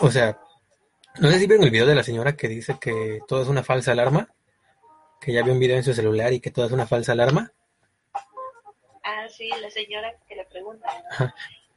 o 0.00 0.10
sea, 0.10 0.40
no 1.20 1.30
sé 1.30 1.38
si 1.38 1.46
ven 1.46 1.62
el 1.62 1.70
video 1.70 1.86
de 1.86 1.94
la 1.94 2.02
señora 2.02 2.36
que 2.36 2.48
dice 2.48 2.78
que 2.80 3.20
todo 3.26 3.42
es 3.42 3.48
una 3.48 3.62
falsa 3.62 3.92
alarma, 3.92 4.28
que 5.20 5.32
ya 5.32 5.42
vio 5.42 5.52
un 5.52 5.58
video 5.58 5.76
en 5.76 5.84
su 5.84 5.94
celular 5.94 6.32
y 6.32 6.40
que 6.40 6.50
todo 6.50 6.66
es 6.66 6.72
una 6.72 6.86
falsa 6.86 7.12
alarma. 7.12 7.52
Ah, 9.02 9.26
sí, 9.28 9.48
la 9.60 9.70
señora 9.70 10.14
que 10.28 10.36
le 10.36 10.44
pregunta 10.46 10.88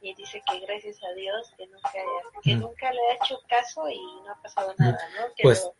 y 0.02 0.14
dice 0.14 0.42
que 0.50 0.58
gracias 0.60 1.02
a 1.04 1.12
Dios 1.14 1.52
que 1.56 1.66
nunca, 1.68 1.90
que 2.42 2.54
nunca 2.56 2.92
le 2.92 3.00
ha 3.00 3.14
hecho 3.14 3.40
caso 3.48 3.88
y 3.88 4.00
no 4.24 4.32
ha 4.32 4.42
pasado 4.42 4.74
nada, 4.76 4.98
¿no? 5.18 5.32
Que, 5.36 5.44
pues, 5.44 5.70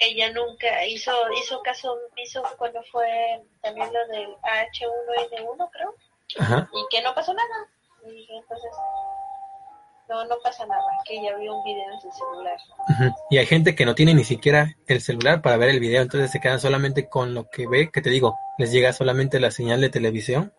ella 0.00 0.30
nunca 0.32 0.84
hizo 0.86 1.12
hizo 1.32 1.62
caso 1.62 1.96
hizo 2.16 2.42
cuando 2.58 2.82
fue 2.92 3.42
también 3.62 3.90
lo 3.92 4.06
del 4.08 4.36
H1N1 4.36 5.70
creo. 5.72 5.94
Y 6.72 6.86
que 6.90 7.02
no 7.02 7.14
pasó 7.14 7.34
nada. 7.34 7.68
Y 8.06 8.28
entonces 8.30 8.70
no 10.10 10.24
no 10.26 10.36
pasa 10.42 10.66
nada 10.66 10.82
que 11.06 11.18
ella 11.18 11.36
vio 11.38 11.56
un 11.56 11.64
video 11.64 11.92
en 11.94 12.00
su 12.00 12.10
celular 12.10 12.58
y 13.30 13.38
hay 13.38 13.46
gente 13.46 13.74
que 13.74 13.86
no 13.86 13.94
tiene 13.94 14.12
ni 14.12 14.24
siquiera 14.24 14.76
el 14.86 15.00
celular 15.00 15.40
para 15.40 15.56
ver 15.56 15.70
el 15.70 15.80
video 15.80 16.02
entonces 16.02 16.30
se 16.30 16.40
quedan 16.40 16.60
solamente 16.60 17.08
con 17.08 17.32
lo 17.32 17.48
que 17.48 17.66
ve 17.66 17.90
que 17.90 18.02
te 18.02 18.10
digo 18.10 18.36
les 18.58 18.72
llega 18.72 18.92
solamente 18.92 19.40
la 19.40 19.50
señal 19.50 19.80
de 19.80 19.88
televisión 19.88 20.52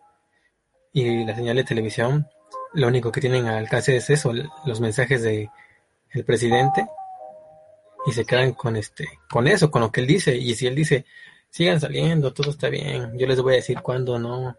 y 0.92 1.24
la 1.24 1.36
señal 1.36 1.56
de 1.56 1.64
televisión 1.64 2.26
lo 2.74 2.88
único 2.88 3.12
que 3.12 3.20
tienen 3.20 3.46
al 3.46 3.56
alcance 3.56 3.96
es 3.96 4.08
eso, 4.10 4.32
los 4.64 4.80
mensajes 4.80 5.22
de 5.22 5.50
el 6.10 6.24
presidente 6.24 6.86
y 8.06 8.12
se 8.12 8.24
quedan 8.24 8.52
con 8.52 8.76
este, 8.76 9.08
con 9.30 9.46
eso, 9.46 9.70
con 9.70 9.82
lo 9.82 9.92
que 9.92 10.00
él 10.00 10.06
dice. 10.06 10.36
Y 10.36 10.54
si 10.54 10.66
él 10.66 10.74
dice, 10.74 11.04
sigan 11.50 11.80
saliendo, 11.80 12.32
todo 12.32 12.50
está 12.50 12.68
bien, 12.68 13.16
yo 13.18 13.26
les 13.26 13.40
voy 13.40 13.54
a 13.54 13.56
decir 13.56 13.80
cuándo 13.80 14.18
no. 14.18 14.56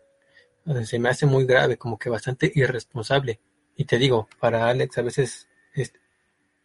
Se 0.85 0.97
me 0.97 1.09
hace 1.09 1.25
muy 1.25 1.45
grave, 1.45 1.77
como 1.77 1.97
que 1.97 2.09
bastante 2.09 2.51
irresponsable. 2.55 3.39
Y 3.75 3.85
te 3.85 3.97
digo, 3.97 4.27
para 4.39 4.67
Alex 4.69 4.97
a 4.97 5.01
veces 5.01 5.47
es 5.73 5.93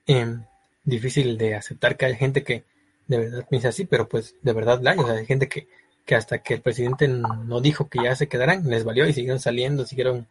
em, 0.07 0.44
difícil 0.85 1.38
de 1.38 1.55
aceptar 1.55 1.97
que 1.97 2.07
hay 2.07 2.16
gente 2.16 2.44
que 2.44 2.64
de 3.07 3.18
verdad 3.18 3.47
piensa 3.49 3.68
así, 3.68 3.87
pero 3.87 4.09
pues 4.09 4.37
de 4.42 4.53
verdad 4.53 4.81
la 4.81 4.92
hay. 4.92 4.99
O 4.99 5.07
sea, 5.07 5.14
hay 5.14 5.27
gente 5.27 5.49
que, 5.49 5.68
que 6.05 6.14
hasta 6.14 6.42
que 6.42 6.55
el 6.55 6.61
presidente 6.61 7.09
no 7.09 7.61
dijo 7.61 7.88
que 7.88 8.03
ya 8.03 8.14
se 8.14 8.29
quedaran, 8.29 8.68
les 8.68 8.85
valió 8.85 9.07
y 9.07 9.12
siguieron 9.12 9.40
saliendo, 9.40 9.87
siguieron 9.87 10.29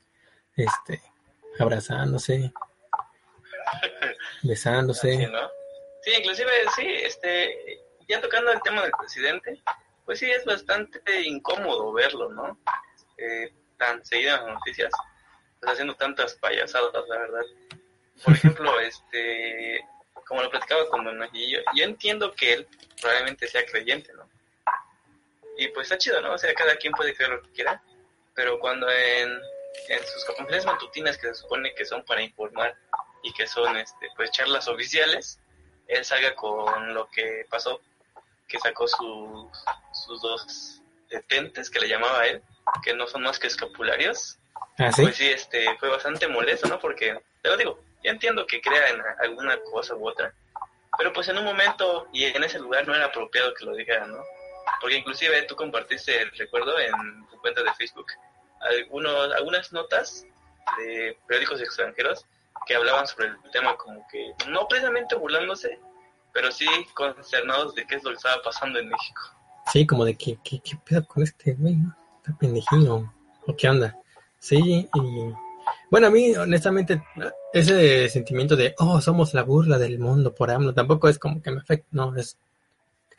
este, 0.55 1.01
abrazándose, 1.59 2.51
besándose. 4.43 5.29
Sí, 6.01 6.11
inclusive, 6.19 6.51
sí, 6.75 6.87
este, 7.03 7.81
ya 8.07 8.21
tocando 8.21 8.51
el 8.51 8.61
tema 8.61 8.81
del 8.83 8.91
presidente, 8.97 9.61
pues 10.05 10.19
sí 10.19 10.29
es 10.29 10.45
bastante 10.45 10.99
incómodo 11.23 11.91
verlo, 11.91 12.31
¿no? 12.31 12.57
Eh, 13.17 13.51
tan 13.77 14.03
seguido 14.05 14.35
en 14.35 14.45
las 14.45 14.53
noticias, 14.53 14.91
pues 15.59 15.71
haciendo 15.71 15.95
tantas 15.95 16.35
payasadas, 16.35 17.07
la 17.07 17.17
verdad. 17.17 17.43
Por 18.23 18.33
ejemplo, 18.33 18.79
este, 18.79 19.85
como 20.27 20.41
lo 20.41 20.49
platicaba 20.49 20.87
con 20.89 21.05
Don 21.05 21.19
yo, 21.33 21.59
yo 21.75 21.83
entiendo 21.83 22.33
que 22.33 22.53
él 22.53 22.67
probablemente 23.01 23.47
sea 23.47 23.65
creyente, 23.65 24.13
¿no? 24.13 24.27
Y 25.57 25.69
pues 25.69 25.87
está 25.87 25.97
chido, 25.97 26.21
¿no? 26.21 26.33
O 26.33 26.37
sea, 26.37 26.53
cada 26.53 26.75
quien 26.75 26.93
puede 26.93 27.15
creer 27.15 27.31
lo 27.31 27.41
que 27.41 27.51
quiera, 27.51 27.81
pero 28.35 28.59
cuando 28.59 28.87
en 28.91 29.41
en 29.89 30.05
sus 30.05 30.25
conferencias 30.25 30.65
matutinas 30.65 31.17
que 31.17 31.27
se 31.27 31.35
supone 31.35 31.73
que 31.73 31.85
son 31.85 32.03
para 32.03 32.21
informar 32.21 32.75
y 33.23 33.33
que 33.33 33.47
son 33.47 33.77
este 33.77 34.09
pues 34.15 34.31
charlas 34.31 34.67
oficiales, 34.67 35.39
él 35.87 36.03
salga 36.03 36.35
con 36.35 36.93
lo 36.93 37.09
que 37.09 37.45
pasó, 37.49 37.81
que 38.47 38.59
sacó 38.59 38.87
sus, 38.87 39.47
sus 39.93 40.21
dos 40.21 40.81
detentes, 41.09 41.69
que 41.69 41.79
le 41.79 41.87
llamaba 41.87 42.27
él, 42.27 42.41
que 42.83 42.93
no 42.93 43.07
son 43.07 43.23
más 43.23 43.39
que 43.39 43.47
escapularios, 43.47 44.37
¿Ah, 44.77 44.91
sí? 44.91 45.01
pues 45.01 45.15
sí, 45.15 45.27
este, 45.27 45.65
fue 45.79 45.89
bastante 45.89 46.27
molesto, 46.27 46.67
¿no? 46.67 46.79
Porque, 46.79 47.19
te 47.41 47.49
lo 47.49 47.57
digo, 47.57 47.79
ya 48.03 48.11
entiendo 48.11 48.45
que 48.45 48.61
crea 48.61 48.89
en 48.89 49.01
alguna 49.19 49.57
cosa 49.71 49.95
u 49.95 50.07
otra, 50.07 50.33
pero 50.97 51.11
pues 51.13 51.27
en 51.29 51.37
un 51.37 51.45
momento 51.45 52.07
y 52.13 52.25
en 52.25 52.43
ese 52.43 52.59
lugar 52.59 52.87
no 52.87 52.95
era 52.95 53.05
apropiado 53.05 53.53
que 53.53 53.65
lo 53.65 53.75
dijera, 53.75 54.05
¿no? 54.05 54.19
Porque 54.81 54.97
inclusive 54.97 55.43
tú 55.43 55.55
compartiste, 55.55 56.25
recuerdo, 56.37 56.77
en 56.79 57.27
tu 57.27 57.39
cuenta 57.41 57.63
de 57.63 57.73
Facebook, 57.73 58.07
algunos, 58.59 59.33
algunas 59.33 59.71
notas 59.71 60.25
de 60.77 61.17
periódicos 61.27 61.61
extranjeros 61.61 62.25
que 62.65 62.75
hablaban 62.75 63.07
sobre 63.07 63.27
el 63.27 63.51
tema 63.51 63.75
como 63.77 64.05
que, 64.11 64.33
no 64.49 64.67
precisamente 64.67 65.15
burlándose, 65.15 65.79
pero 66.33 66.51
sí 66.51 66.67
consternados 66.93 67.73
de 67.75 67.85
qué 67.87 67.95
es 67.95 68.03
lo 68.03 68.11
que 68.11 68.17
estaba 68.17 68.41
pasando 68.43 68.79
en 68.79 68.89
México. 68.89 69.21
Sí, 69.71 69.85
como 69.85 70.05
de 70.05 70.15
que, 70.15 70.37
¿qué, 70.43 70.59
qué 70.59 70.77
pedo 70.85 71.05
con 71.07 71.23
este 71.23 71.53
güey? 71.53 71.75
¿no? 71.75 71.95
Está 72.17 72.37
pendejillo. 72.37 73.11
¿O 73.45 73.55
qué 73.55 73.69
onda? 73.69 73.97
Sí, 74.47 74.87
y 74.93 75.33
bueno, 75.91 76.07
a 76.07 76.09
mí 76.09 76.33
honestamente 76.37 77.03
ese 77.51 78.07
sentimiento 78.07 78.55
de, 78.55 78.75
oh, 78.77 79.01
somos 79.01 79.33
la 79.33 79.43
burla 79.43 79.77
del 79.77 79.99
mundo 79.99 80.33
por 80.33 80.51
AMLO, 80.51 80.73
tampoco 80.73 81.09
es 81.09 81.19
como 81.19 81.41
que 81.41 81.51
me 81.51 81.59
afecta, 81.59 81.85
no, 81.91 82.15
es, 82.15 82.37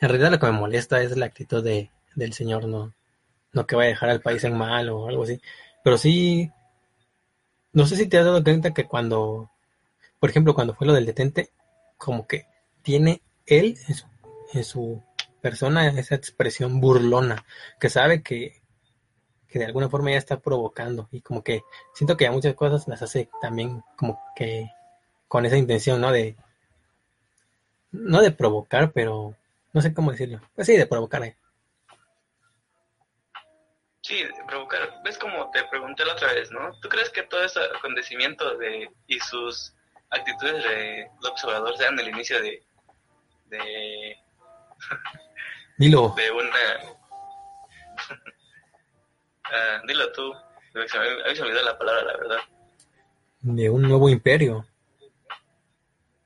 en 0.01 0.09
realidad 0.09 0.31
lo 0.31 0.38
que 0.38 0.47
me 0.47 0.53
molesta 0.53 1.03
es 1.03 1.14
la 1.19 1.27
actitud 1.27 1.62
de, 1.62 1.91
del 2.14 2.33
señor, 2.33 2.67
no, 2.67 2.95
no 3.53 3.67
que 3.67 3.77
vaya 3.77 3.88
a 3.88 3.91
dejar 3.91 4.09
al 4.09 4.23
país 4.23 4.43
en 4.45 4.57
mal 4.57 4.88
o 4.88 5.07
algo 5.07 5.25
así, 5.25 5.38
pero 5.85 5.99
sí, 5.99 6.51
no 7.75 7.85
sé 7.85 7.97
si 7.97 8.07
te 8.07 8.17
has 8.17 8.25
dado 8.25 8.43
cuenta 8.43 8.73
que 8.73 8.87
cuando, 8.87 9.51
por 10.19 10.31
ejemplo, 10.31 10.55
cuando 10.55 10.75
fue 10.75 10.87
lo 10.87 10.95
del 10.95 11.05
detente, 11.05 11.51
como 11.99 12.27
que 12.27 12.47
tiene 12.81 13.21
él 13.45 13.77
en 13.87 13.95
su, 13.95 14.07
en 14.55 14.64
su 14.64 15.03
persona 15.43 15.88
esa 15.88 16.14
expresión 16.14 16.81
burlona, 16.81 17.45
que 17.79 17.91
sabe 17.91 18.23
que, 18.23 18.58
que 19.48 19.58
de 19.58 19.64
alguna 19.64 19.88
forma 19.88 20.11
ya 20.11 20.18
está 20.18 20.40
provocando 20.40 21.08
y 21.11 21.20
como 21.20 21.42
que 21.42 21.62
siento 21.94 22.16
que 22.16 22.26
a 22.26 22.32
muchas 22.32 22.54
cosas 22.54 22.87
las 22.87 23.02
hace 23.02 23.28
también 23.40 23.82
como 23.96 24.20
que 24.37 24.70
con 25.26 25.44
esa 25.46 25.56
intención, 25.56 26.00
¿no? 26.00 26.12
De, 26.12 26.37
no 27.92 28.20
de 28.20 28.30
provocar, 28.30 28.92
pero 28.92 29.34
no 29.72 29.80
sé 29.80 29.94
cómo 29.94 30.11
decirlo. 30.11 30.40
Pues 30.54 30.66
sí, 30.66 30.76
de 30.76 30.87
provocar. 30.87 31.22
¿eh? 31.24 31.37
Sí, 34.02 34.22
de 34.22 34.44
provocar. 34.46 35.02
¿Ves 35.04 35.18
como 35.18 35.50
te 35.50 35.64
pregunté 35.64 36.04
la 36.04 36.14
otra 36.14 36.32
vez, 36.32 36.50
no? 36.50 36.72
¿Tú 36.80 36.88
crees 36.88 37.11
que 37.11 37.22
todo 37.24 37.44
ese 37.44 37.61
acontecimiento 37.76 38.56
de, 38.56 38.90
y 39.06 39.20
sus 39.20 39.74
actitudes 40.11 40.64
de 40.64 41.11
López 41.22 41.44
Obrador 41.44 41.76
sean 41.76 41.98
el 41.98 42.08
inicio 42.08 42.40
de... 42.42 42.62
de 43.46 44.16
Dilo. 45.76 46.14
de 46.16 46.30
una... 46.30 46.97
Ah, 49.52 49.80
dilo 49.87 50.11
tú. 50.12 50.32
A 50.34 50.78
mí 50.78 50.88
se 50.88 50.98
me 50.98 51.48
olvidó 51.48 51.62
la 51.62 51.78
palabra, 51.78 52.02
la 52.04 52.16
verdad. 52.16 52.38
De 53.40 53.70
un 53.70 53.82
nuevo 53.82 54.08
imperio. 54.08 54.66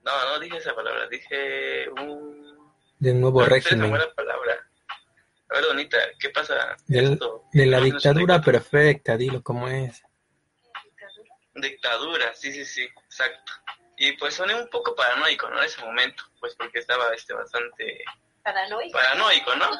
No, 0.04 0.24
no 0.26 0.38
dije 0.40 0.56
esa 0.56 0.74
palabra, 0.74 1.06
dije 1.08 1.88
un... 1.90 2.72
De 2.98 3.12
un 3.12 3.20
nuevo 3.20 3.40
Pero 3.44 3.54
esa 3.56 3.68
régimen. 3.70 3.90
buena 3.90 4.06
palabra. 4.14 4.54
A 5.50 5.54
ver, 5.54 5.64
Donita, 5.64 5.98
¿qué 6.18 6.30
pasa? 6.30 6.76
Del- 6.87 7.12
esto? 7.12 7.44
de 7.52 7.66
la 7.66 7.76
No, 7.78 7.80
no 7.80 7.85
dictadura 7.92 8.40
perfecta, 8.40 9.16
dilo 9.16 9.42
cómo 9.42 9.68
es. 9.68 10.02
Dictadura, 11.54 12.35
sí, 12.35 12.50
sí, 12.52 12.64
sí, 12.64 12.82
exacto. 13.04 13.52
Y 13.98 14.12
pues 14.16 14.35
soné 14.35 14.54
un 14.54 14.68
poco 14.68 14.94
paranoico, 14.96 15.48
¿no? 15.50 15.58
En 15.58 15.64
ese 15.64 15.85
momento, 15.85 16.24
pues 16.40 16.54
porque 16.56 16.78
estaba 16.78 17.12
este 17.14 17.35
bastante 17.35 18.02
Paranoico. 18.42 18.98
paranoico, 18.98 19.54
¿no? 19.56 19.70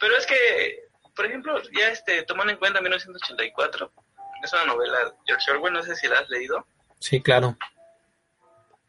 Pero 0.00 0.16
es 0.16 0.26
que, 0.26 0.88
por 1.14 1.26
ejemplo, 1.26 1.60
ya 1.78 1.88
este, 1.88 2.22
tomando 2.22 2.52
en 2.52 2.58
cuenta 2.58 2.80
1984, 2.80 3.92
es 4.42 4.52
una 4.52 4.64
novela 4.64 4.98
de 5.04 5.12
George 5.26 5.50
Orwell, 5.52 5.72
no 5.72 5.82
sé 5.82 5.94
si 5.94 6.08
la 6.08 6.18
has 6.18 6.28
leído. 6.28 6.66
Sí, 6.98 7.20
claro. 7.20 7.56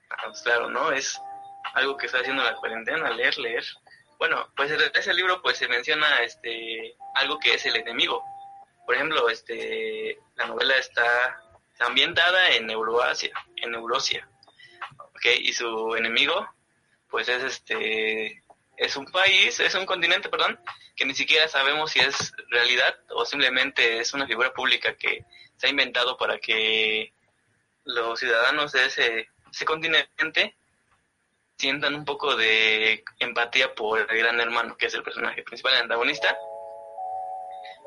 Ah, 0.09 0.23
pues 0.27 0.41
claro, 0.41 0.69
¿no? 0.69 0.91
Es 0.91 1.19
algo 1.73 1.97
que 1.97 2.05
estoy 2.05 2.21
haciendo 2.21 2.43
en 2.43 2.49
la 2.49 2.55
cuarentena, 2.55 3.09
leer, 3.11 3.37
leer. 3.37 3.65
Bueno, 4.17 4.47
pues 4.55 4.71
en 4.71 4.79
ese 4.93 5.13
libro 5.13 5.41
pues 5.41 5.57
se 5.57 5.67
menciona 5.67 6.21
este 6.21 6.95
algo 7.15 7.39
que 7.39 7.55
es 7.55 7.65
el 7.65 7.75
enemigo. 7.75 8.23
Por 8.85 8.95
ejemplo, 8.95 9.29
este 9.29 10.17
la 10.35 10.47
novela 10.47 10.75
está, 10.75 11.41
está 11.71 11.85
ambientada 11.85 12.51
en 12.51 12.69
Euroasia, 12.69 13.31
en 13.57 13.73
Eurosia. 13.73 14.27
¿Ok? 14.97 15.25
Y 15.39 15.53
su 15.53 15.95
enemigo 15.95 16.47
pues 17.09 17.29
es 17.29 17.43
este 17.43 18.43
es 18.77 18.95
un 18.95 19.05
país, 19.05 19.59
es 19.59 19.75
un 19.75 19.85
continente, 19.85 20.29
perdón, 20.29 20.59
que 20.95 21.05
ni 21.05 21.15
siquiera 21.15 21.47
sabemos 21.47 21.91
si 21.91 21.99
es 21.99 22.33
realidad 22.49 22.95
o 23.09 23.25
simplemente 23.25 23.99
es 23.99 24.13
una 24.13 24.27
figura 24.27 24.53
pública 24.53 24.95
que 24.95 25.25
se 25.57 25.67
ha 25.67 25.69
inventado 25.69 26.17
para 26.17 26.39
que 26.39 27.13
los 27.85 28.19
ciudadanos 28.19 28.71
de 28.71 28.85
ese, 28.85 29.29
continente 29.65 30.55
sientan 31.57 31.95
un 31.95 32.05
poco 32.05 32.35
de 32.35 33.03
empatía 33.19 33.73
por 33.73 33.99
el 33.99 34.17
gran 34.17 34.39
hermano, 34.39 34.75
que 34.77 34.87
es 34.87 34.93
el 34.93 35.03
personaje 35.03 35.43
principal, 35.43 35.73
el 35.73 35.81
antagonista. 35.83 36.37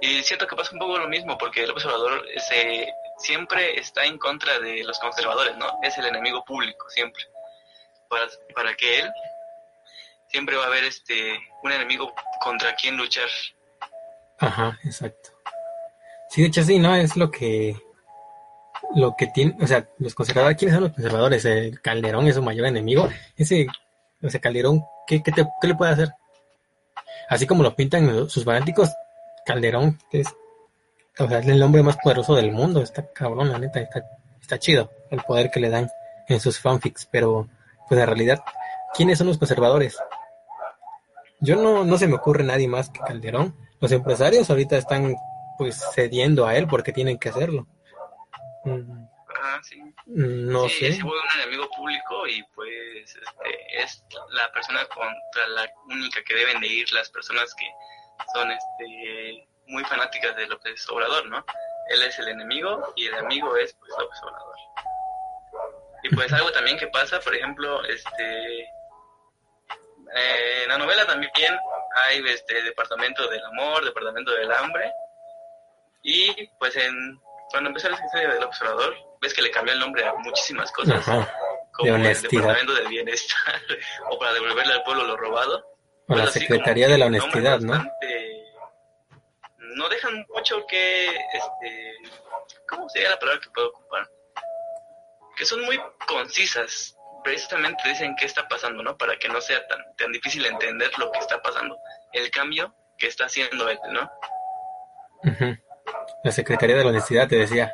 Y 0.01 0.23
siento 0.23 0.47
que 0.47 0.57
pasa 0.57 0.73
un 0.73 0.79
poco 0.79 0.99
lo 0.99 1.09
mismo, 1.09 1.38
porque 1.38 1.64
el 1.64 1.71
observador 1.71 2.27
se, 2.38 2.87
siempre 3.19 3.79
está 3.79 4.05
en 4.05 4.19
contra 4.19 4.59
de 4.59 4.85
los 4.85 4.99
conservadores, 4.99 5.57
¿no? 5.57 5.79
Es 5.83 5.97
el 5.99 6.07
enemigo 6.07 6.45
público, 6.45 6.88
siempre. 6.90 7.25
Para, 8.09 8.29
para 8.55 8.75
que 8.75 9.01
él 9.01 9.12
siempre 10.28 10.56
va 10.56 10.64
a 10.64 10.66
haber 10.66 10.84
este 10.84 11.38
un 11.62 11.72
enemigo 11.72 12.12
contra 12.40 12.74
quien 12.74 12.96
luchar. 12.96 13.28
Ajá, 14.38 14.78
exacto. 14.84 15.30
Sí, 16.30 16.42
de 16.42 16.48
hecho 16.48 16.62
sí, 16.62 16.78
¿no? 16.78 16.94
Es 16.94 17.16
lo 17.16 17.30
que 17.30 17.76
lo 18.94 19.14
que 19.16 19.26
tiene, 19.28 19.56
o 19.60 19.66
sea, 19.66 19.88
los 19.98 20.14
conservadores, 20.14 20.56
¿quiénes 20.58 20.74
son 20.74 20.84
los 20.84 20.92
conservadores? 20.92 21.44
El 21.44 21.80
Calderón 21.80 22.26
es 22.28 22.34
su 22.36 22.42
mayor 22.42 22.66
enemigo. 22.66 23.08
Ese, 23.36 23.66
o 24.22 24.28
sea, 24.30 24.40
Calderón, 24.40 24.84
¿qué, 25.06 25.22
qué, 25.22 25.32
te- 25.32 25.46
qué 25.60 25.68
le 25.68 25.74
puede 25.74 25.92
hacer? 25.92 26.10
Así 27.28 27.46
como 27.46 27.62
lo 27.62 27.74
pintan 27.74 28.28
sus 28.28 28.44
fanáticos, 28.44 28.90
Calderón 29.44 29.98
es, 30.12 30.28
o 31.18 31.28
sea, 31.28 31.38
es 31.40 31.46
el 31.48 31.62
hombre 31.62 31.82
más 31.82 31.96
poderoso 31.96 32.34
del 32.34 32.52
mundo. 32.52 32.82
Está 32.82 33.10
cabrón, 33.12 33.50
la 33.50 33.58
neta, 33.58 33.80
está, 33.80 34.04
está 34.40 34.58
chido 34.58 34.90
el 35.10 35.20
poder 35.22 35.50
que 35.50 35.60
le 35.60 35.70
dan 35.70 35.90
en 36.28 36.40
sus 36.40 36.58
fanfics, 36.60 37.06
pero 37.10 37.48
pues 37.88 38.00
en 38.00 38.06
realidad, 38.06 38.42
¿quiénes 38.94 39.18
son 39.18 39.26
los 39.28 39.38
conservadores? 39.38 39.96
Yo 41.40 41.57
no, 41.57 41.85
no 41.85 41.99
se 41.99 42.07
me 42.09 42.14
ocurre 42.16 42.44
nadie 42.44 42.68
más 42.68 42.90
que 42.90 43.01
Calderón. 43.01 43.55
Los 43.81 43.92
empresarios 43.92 44.49
ahorita 44.49 44.77
están 44.77 45.14
pues 45.59 45.83
cediendo 45.94 46.46
a 46.46 46.57
él 46.57 46.66
porque 46.66 46.92
tienen 46.92 47.18
que 47.18 47.29
hacerlo. 47.31 47.66
Mm, 48.64 49.07
Ah, 49.42 49.61
sí. 49.62 49.81
No 50.07 50.68
sí, 50.68 50.79
sé. 50.87 50.92
se 50.94 51.03
vuelve 51.03 51.20
un 51.35 51.40
enemigo 51.42 51.68
público 51.77 52.27
y 52.27 52.42
pues 52.55 53.14
este, 53.14 53.83
es 53.83 54.03
la 54.31 54.51
persona 54.53 54.85
contra 54.87 55.49
la 55.49 55.70
única 55.88 56.22
que 56.25 56.35
deben 56.35 56.61
de 56.61 56.66
ir 56.66 56.92
las 56.92 57.11
personas 57.11 57.55
que 57.55 57.66
son 58.35 58.51
este, 58.51 59.46
muy 59.68 59.85
fanáticas 59.85 60.35
de 60.37 60.46
López 60.46 60.88
Obrador, 60.90 61.27
¿no? 61.29 61.44
Él 61.90 62.03
es 62.03 62.18
el 62.18 62.29
enemigo 62.29 62.92
y 62.96 63.07
el 63.07 63.14
amigo 63.14 63.57
es 63.57 63.75
pues 63.75 63.92
López 63.99 64.18
Obrador. 64.22 64.57
Y 66.03 66.14
pues 66.14 66.33
algo 66.33 66.51
también 66.53 66.79
que 66.79 66.87
pasa, 66.88 67.20
por 67.20 67.35
ejemplo, 67.35 67.85
este 67.85 68.68
eh, 70.14 70.61
en 70.64 70.69
la 70.69 70.79
novela 70.79 71.07
también 71.07 71.33
hay 72.05 72.23
este 72.29 72.62
departamento 72.62 73.27
del 73.29 73.45
amor, 73.45 73.85
departamento 73.85 74.33
del 74.33 74.51
hambre 74.53 74.92
y 76.03 76.47
pues 76.59 76.77
en 76.77 77.19
cuando 77.51 77.69
empezó 77.71 77.88
la 77.88 77.97
historia 78.05 78.29
del 78.35 78.45
observador 78.45 78.95
ves 79.21 79.33
que 79.35 79.42
le 79.42 79.51
cambió 79.51 79.73
el 79.73 79.81
nombre 79.81 80.05
a 80.05 80.12
muchísimas 80.14 80.71
cosas 80.73 81.07
Ajá. 81.09 81.33
como 81.73 81.95
el 81.97 82.03
departamento 82.23 82.75
del 82.75 82.88
bienestar 82.88 83.61
o 84.11 84.19
para 84.19 84.33
devolverle 84.35 84.75
al 84.75 84.83
pueblo 84.83 85.05
lo 85.05 85.16
robado 85.16 85.59
O 86.09 86.14
la 86.14 86.25
Pues 86.25 86.29
así 86.31 86.40
Secretaría 86.40 86.88
de 86.88 86.99
la 86.99 87.07
Honestidad, 87.07 87.61
¿no? 87.61 87.73
bastante- 87.73 88.45
no 89.59 89.88
dejan 89.90 90.25
mucho 90.35 90.66
que 90.66 91.07
este 91.07 91.95
cómo 92.69 92.88
sería 92.88 93.11
la 93.11 93.19
palabra 93.19 93.40
que 93.42 93.51
puedo 93.51 93.69
ocupar 93.69 94.09
que 95.37 95.45
son 95.45 95.61
muy 95.66 95.79
concisas 96.07 96.97
precisamente 97.26 97.88
dicen 97.88 98.14
qué 98.14 98.24
está 98.24 98.46
pasando 98.46 98.84
no 98.84 98.96
para 98.96 99.16
que 99.18 99.28
no 99.28 99.40
sea 99.40 99.66
tan 99.66 99.80
tan 99.96 100.12
difícil 100.12 100.46
entender 100.46 100.88
lo 100.96 101.10
que 101.10 101.18
está 101.18 101.42
pasando 101.42 101.76
el 102.12 102.30
cambio 102.30 102.72
que 102.96 103.08
está 103.08 103.24
haciendo 103.24 103.68
él 103.68 103.78
no. 103.90 104.08
La 106.22 106.30
Secretaría 106.30 106.76
de 106.76 106.84
la 106.84 106.90
Honestidad 106.90 107.26
te 107.26 107.36
decía. 107.36 107.72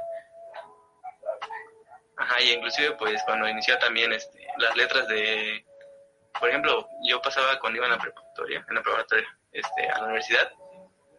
Ajá, 2.16 2.40
y 2.40 2.52
inclusive 2.52 2.92
pues 2.92 3.22
cuando 3.24 3.46
inició 3.46 3.78
también 3.78 4.10
este, 4.12 4.46
las 4.56 4.74
letras 4.74 5.06
de, 5.08 5.62
por 6.40 6.48
ejemplo, 6.48 6.88
yo 7.06 7.20
pasaba 7.20 7.58
cuando 7.58 7.76
iba 7.76 7.86
en 7.86 7.92
la 7.92 7.98
preparatoria, 7.98 8.64
en 8.66 8.74
la 8.74 8.82
preparatoria, 8.82 9.38
este, 9.52 9.88
a 9.88 9.98
la 9.98 10.04
universidad, 10.04 10.50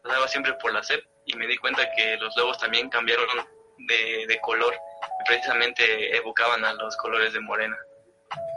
pasaba 0.01 0.27
siempre 0.27 0.53
por 0.53 0.73
la 0.73 0.81
SEP 0.81 1.05
y 1.25 1.35
me 1.35 1.45
di 1.45 1.57
cuenta 1.57 1.83
que 1.95 2.17
los 2.17 2.35
logos 2.35 2.57
también 2.57 2.89
cambiaron 2.89 3.27
de, 3.77 4.25
de 4.27 4.39
color 4.41 4.73
y 4.73 5.23
precisamente 5.27 6.17
evocaban 6.17 6.65
a 6.65 6.73
los 6.73 6.97
colores 6.97 7.33
de 7.33 7.39
Morena. 7.41 7.77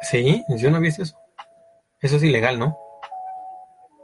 Sí, 0.03 0.45
yo 0.49 0.71
no 0.71 0.79
he 0.79 0.81
visto 0.81 1.03
eso. 1.03 1.19
Eso 2.01 2.17
es 2.17 2.23
ilegal, 2.23 2.59
¿no? 2.59 2.79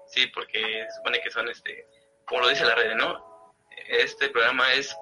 Sí, 0.07 0.27
porque 0.35 0.61
se 0.61 0.97
supone 0.97 1.21
que 1.21 1.31
son 1.31 1.49
este 1.49 1.87
como 2.25 2.43
lo 2.43 2.49
dice 2.49 2.65
la 2.65 2.75
red, 2.75 2.95
¿no? 2.95 3.55
Este 3.89 4.29
programa 4.31 4.73
es 4.73 4.97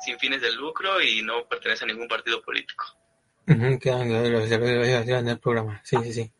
sin 0.00 0.18
fines 0.18 0.40
de 0.40 0.52
lucro 0.52 1.00
y 1.00 1.22
no 1.22 1.46
pertenece 1.46 1.84
a 1.84 1.86
ningún 1.86 2.08
partido 2.08 2.42
político. 2.42 2.84
Ujú, 3.48 3.78
que 3.78 3.90
en 3.90 5.28
el 5.28 5.38
programa. 5.38 5.80
Sí, 5.84 5.96
sí, 6.02 6.12
sí. 6.12 6.32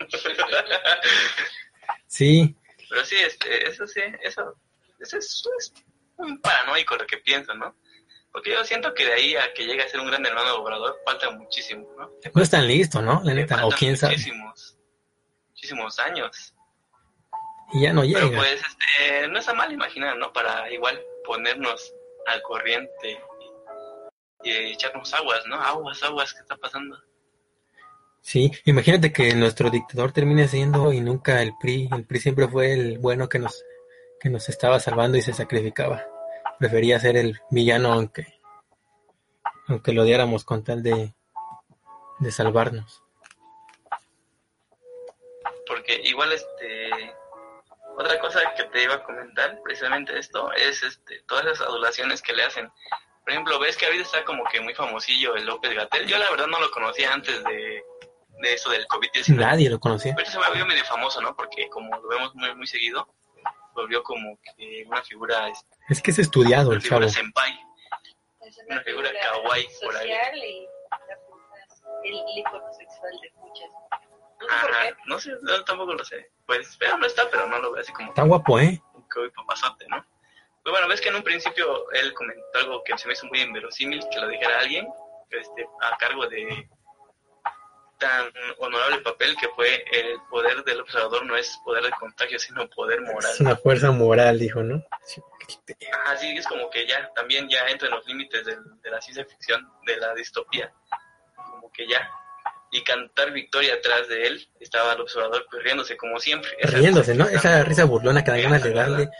Sí, 2.06 2.56
Pero 2.88 3.04
sí, 3.04 3.14
este, 3.24 3.68
eso 3.68 3.86
sí, 3.86 4.00
eso, 4.22 4.56
eso 4.98 5.16
es, 5.16 5.44
es 5.58 5.72
un 6.16 6.40
paranoico 6.40 6.96
lo 6.96 7.06
que 7.06 7.18
pienso, 7.18 7.54
¿no? 7.54 7.76
Porque 8.32 8.52
yo 8.52 8.64
siento 8.64 8.94
que 8.94 9.04
de 9.04 9.12
ahí 9.12 9.36
a 9.36 9.52
que 9.52 9.66
llegue 9.66 9.82
a 9.82 9.88
ser 9.88 10.00
un 10.00 10.06
gran 10.06 10.24
hermano 10.24 10.56
obrador 10.56 10.96
falta 11.04 11.30
muchísimo, 11.30 11.88
¿no? 11.98 12.10
no 12.32 12.42
están 12.42 12.66
listos, 12.66 13.02
¿no? 13.02 13.20
La 13.24 13.34
neta, 13.34 13.66
o 13.66 13.70
quién 13.70 13.96
sabe. 13.96 14.12
Muchísimos, 14.14 14.76
muchísimos 15.48 15.98
años. 15.98 16.54
Y 17.72 17.82
ya 17.82 17.92
no 17.92 18.02
Pero 18.02 18.18
llega. 18.26 18.36
pues, 18.38 18.60
este, 18.60 19.28
no 19.28 19.38
está 19.38 19.54
mal 19.54 19.72
imaginar, 19.72 20.16
¿no? 20.16 20.32
Para 20.32 20.70
igual 20.72 21.00
ponernos 21.24 21.92
al 22.26 22.40
corriente 22.42 23.18
y, 24.44 24.50
y 24.50 24.72
echarnos 24.72 25.12
aguas, 25.14 25.44
¿no? 25.46 25.60
Aguas, 25.60 26.02
aguas, 26.02 26.32
¿qué 26.32 26.40
está 26.40 26.56
pasando? 26.56 26.96
Sí, 28.20 28.52
imagínate 28.64 29.12
que 29.12 29.34
nuestro 29.34 29.70
dictador 29.70 30.12
termine 30.12 30.46
siendo 30.46 30.92
y 30.92 31.00
nunca 31.00 31.42
el 31.42 31.52
PRI. 31.58 31.88
El 31.92 32.06
PRI 32.06 32.20
siempre 32.20 32.48
fue 32.48 32.74
el 32.74 32.98
bueno 32.98 33.28
que 33.28 33.38
nos, 33.38 33.64
que 34.20 34.28
nos 34.28 34.48
estaba 34.48 34.78
salvando 34.78 35.16
y 35.16 35.22
se 35.22 35.32
sacrificaba. 35.32 36.06
Prefería 36.60 37.00
ser 37.00 37.16
el 37.16 37.40
villano 37.50 37.90
aunque, 37.90 38.38
aunque 39.66 39.92
lo 39.92 40.02
odiáramos 40.02 40.44
con 40.44 40.62
tal 40.62 40.82
de, 40.82 41.14
de 42.18 42.30
salvarnos. 42.30 43.02
Porque 45.66 46.02
igual, 46.04 46.34
este, 46.34 47.14
otra 47.96 48.20
cosa 48.20 48.40
que 48.58 48.64
te 48.64 48.82
iba 48.82 48.96
a 48.96 49.02
comentar, 49.02 49.58
precisamente 49.64 50.18
esto, 50.18 50.52
es 50.52 50.82
este, 50.82 51.22
todas 51.26 51.46
esas 51.46 51.66
adulaciones 51.66 52.20
que 52.20 52.34
le 52.34 52.42
hacen. 52.42 52.70
Por 53.24 53.30
ejemplo, 53.30 53.58
ves 53.58 53.78
que 53.78 53.86
ahorita 53.86 54.04
está 54.04 54.24
como 54.26 54.44
que 54.44 54.60
muy 54.60 54.74
famosillo 54.74 55.36
el 55.36 55.46
López 55.46 55.74
Gatel. 55.74 56.06
Yo 56.06 56.18
la 56.18 56.30
verdad 56.30 56.46
no 56.46 56.60
lo 56.60 56.70
conocía 56.70 57.10
antes 57.14 57.42
de, 57.42 57.82
de 58.42 58.52
eso 58.52 58.68
del 58.68 58.86
COVID-19. 58.86 59.34
Nadie 59.34 59.70
lo 59.70 59.80
conocía. 59.80 60.14
Pero 60.14 60.30
se 60.30 60.38
me 60.38 60.64
medio 60.66 60.84
famoso, 60.84 61.22
¿no? 61.22 61.34
Porque 61.34 61.70
como 61.70 61.96
lo 61.96 62.06
vemos 62.06 62.34
muy, 62.34 62.54
muy 62.54 62.66
seguido, 62.66 63.08
volvió 63.74 64.02
como 64.02 64.38
que 64.56 64.84
una 64.86 65.02
figura, 65.02 65.48
este, 65.48 65.76
Es 65.88 66.02
que 66.02 66.10
es 66.10 66.18
estudiado 66.18 66.68
una 66.68 66.76
el 66.76 66.82
figura 66.82 67.06
chavo. 67.06 67.12
senpai. 67.12 67.60
Es 68.40 68.58
Una 68.68 68.80
figura 68.82 69.10
kawaii 69.22 69.68
por 69.84 69.96
ahí. 69.96 70.10
y 72.04 72.08
el 72.08 72.38
icono 72.38 72.72
sexual 72.72 73.12
de 73.20 73.32
muchas. 73.36 73.70
No 73.70 74.48
sé 74.48 74.54
por 74.62 74.70
Ajá, 74.70 74.82
qué. 74.88 74.94
no 75.06 75.18
sé, 75.18 75.30
tampoco 75.66 75.94
lo 75.94 76.04
sé. 76.04 76.30
Pues, 76.46 76.76
pero 76.78 76.96
no 76.98 77.06
está, 77.06 77.28
pero 77.30 77.46
no 77.46 77.58
lo 77.58 77.72
veo 77.72 77.82
así 77.82 77.92
como 77.92 78.08
Está 78.08 78.22
guapo, 78.22 78.58
¿eh? 78.58 78.82
que 79.12 79.18
hoy 79.20 79.30
papazote, 79.30 79.86
¿no? 79.88 80.04
Pues 80.62 80.72
bueno, 80.72 80.88
ves 80.88 81.00
que 81.00 81.08
en 81.08 81.16
un 81.16 81.22
principio 81.22 81.90
él 81.92 82.14
comentó 82.14 82.42
algo 82.58 82.82
que 82.84 82.96
se 82.96 83.06
me 83.06 83.12
hizo 83.14 83.26
muy 83.26 83.40
inverosímil, 83.40 84.02
que 84.10 84.20
lo 84.20 84.28
dijera 84.28 84.60
alguien, 84.60 84.86
este, 85.30 85.66
a 85.82 85.96
cargo 85.96 86.26
de 86.28 86.68
tan 88.00 88.32
honorable 88.58 88.98
papel 89.02 89.36
que 89.36 89.48
fue 89.50 89.84
el 89.92 90.20
poder 90.28 90.64
del 90.64 90.80
observador 90.80 91.24
no 91.26 91.36
es 91.36 91.60
poder 91.64 91.84
de 91.84 91.90
contagio, 91.90 92.38
sino 92.38 92.68
poder 92.70 93.00
moral. 93.02 93.30
Es 93.32 93.40
una 93.40 93.54
fuerza 93.56 93.92
moral, 93.92 94.38
dijo, 94.38 94.62
¿no? 94.62 94.82
Sí. 95.04 95.22
Así 96.06 96.28
es 96.36 96.46
como 96.46 96.68
que 96.70 96.86
ya, 96.86 97.10
también 97.14 97.48
ya 97.48 97.66
entra 97.68 97.88
en 97.88 97.94
los 97.94 98.06
límites 98.06 98.44
de 98.46 98.90
la 98.90 99.00
ciencia 99.00 99.24
ficción, 99.24 99.68
de 99.86 99.96
la 99.98 100.14
distopía, 100.14 100.72
como 101.36 101.70
que 101.70 101.86
ya. 101.86 102.10
Y 102.72 102.82
cantar 102.82 103.32
victoria 103.32 103.74
atrás 103.74 104.08
de 104.08 104.26
él, 104.26 104.48
estaba 104.60 104.92
el 104.94 105.00
observador 105.00 105.46
pues 105.50 105.62
riéndose 105.62 105.96
como 105.96 106.18
siempre. 106.18 106.50
Esa 106.58 106.78
Riéndose, 106.78 107.14
¿no? 107.14 107.26
Esa 107.26 107.62
risa 107.64 107.84
burlona 107.84 108.24
que 108.24 108.30
da 108.30 108.38
ganas 108.38 108.62
de 108.62 108.72
darle 108.72 109.10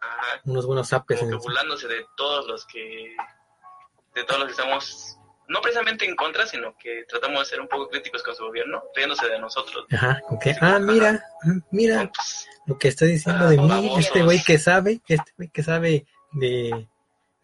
Ajá, 0.00 0.40
unos 0.44 0.66
buenos 0.66 0.88
zapes 0.88 1.18
como 1.18 1.32
en 1.32 1.38
que 1.38 1.42
burlándose 1.42 1.88
de 1.88 2.06
todos 2.16 2.46
los 2.46 2.66
que 2.66 3.16
de 4.14 4.24
todos 4.24 4.40
los 4.40 4.46
que 4.46 4.52
estamos 4.52 5.15
no 5.48 5.60
precisamente 5.60 6.04
en 6.04 6.16
contra 6.16 6.46
sino 6.46 6.76
que 6.78 7.04
tratamos 7.08 7.40
de 7.40 7.44
ser 7.46 7.60
un 7.60 7.68
poco 7.68 7.88
críticos 7.88 8.22
con 8.22 8.34
su 8.34 8.44
gobierno 8.44 8.82
riéndose 8.94 9.28
de 9.28 9.38
nosotros 9.38 9.86
Ajá, 9.90 10.20
con 10.26 10.38
que, 10.38 10.54
ah, 10.60 10.78
mira, 10.78 11.24
mira 11.70 12.04
¿no? 12.04 12.12
Pues, 12.12 12.48
lo 12.66 12.78
que 12.78 12.88
está 12.88 13.04
diciendo 13.04 13.44
Ah, 13.46 13.50
de 13.50 13.58
mí, 13.58 13.92
este 13.98 14.22
güey 14.22 14.42
que 14.42 14.58
sabe, 14.58 15.00
este 15.08 15.32
güey 15.36 15.48
que 15.50 15.62
sabe 15.62 16.06
de, 16.32 16.88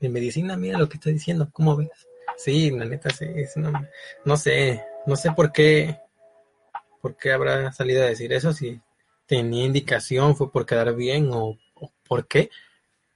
de 0.01 0.09
medicina, 0.09 0.57
mira 0.57 0.79
lo 0.79 0.89
que 0.89 0.97
está 0.97 1.11
diciendo, 1.11 1.49
¿cómo 1.53 1.77
ves? 1.77 1.91
Sí, 2.37 2.71
la 2.71 2.85
neta, 2.85 3.11
sí, 3.11 3.27
es 3.37 3.57
una- 3.57 3.89
no 4.25 4.37
sé, 4.37 4.85
no 5.07 5.15
sé 5.17 5.31
por 5.33 5.53
qué, 5.53 5.99
por 7.01 7.17
qué 7.17 7.33
habrá 7.33 7.73
salido 7.73 8.03
a 8.03 8.07
decir 8.07 8.33
eso, 8.33 8.53
si 8.53 8.81
tenía 9.27 9.65
indicación, 9.65 10.37
fue 10.37 10.51
por 10.51 10.67
quedar 10.67 10.95
bien 10.95 11.31
o, 11.33 11.59
o 11.75 11.93
por 12.07 12.27
qué, 12.27 12.51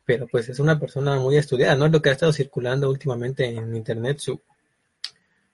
pero 0.05 0.27
pues 0.29 0.49
es 0.49 0.61
una 0.61 0.79
persona 0.79 1.17
muy 1.17 1.37
estudiada, 1.37 1.75
¿no? 1.75 1.87
Es 1.87 1.93
lo 1.93 2.01
que 2.03 2.11
ha 2.11 2.13
estado 2.13 2.33
circulando 2.33 2.89
últimamente 2.89 3.45
en 3.47 3.75
internet, 3.75 4.19
su, 4.19 4.41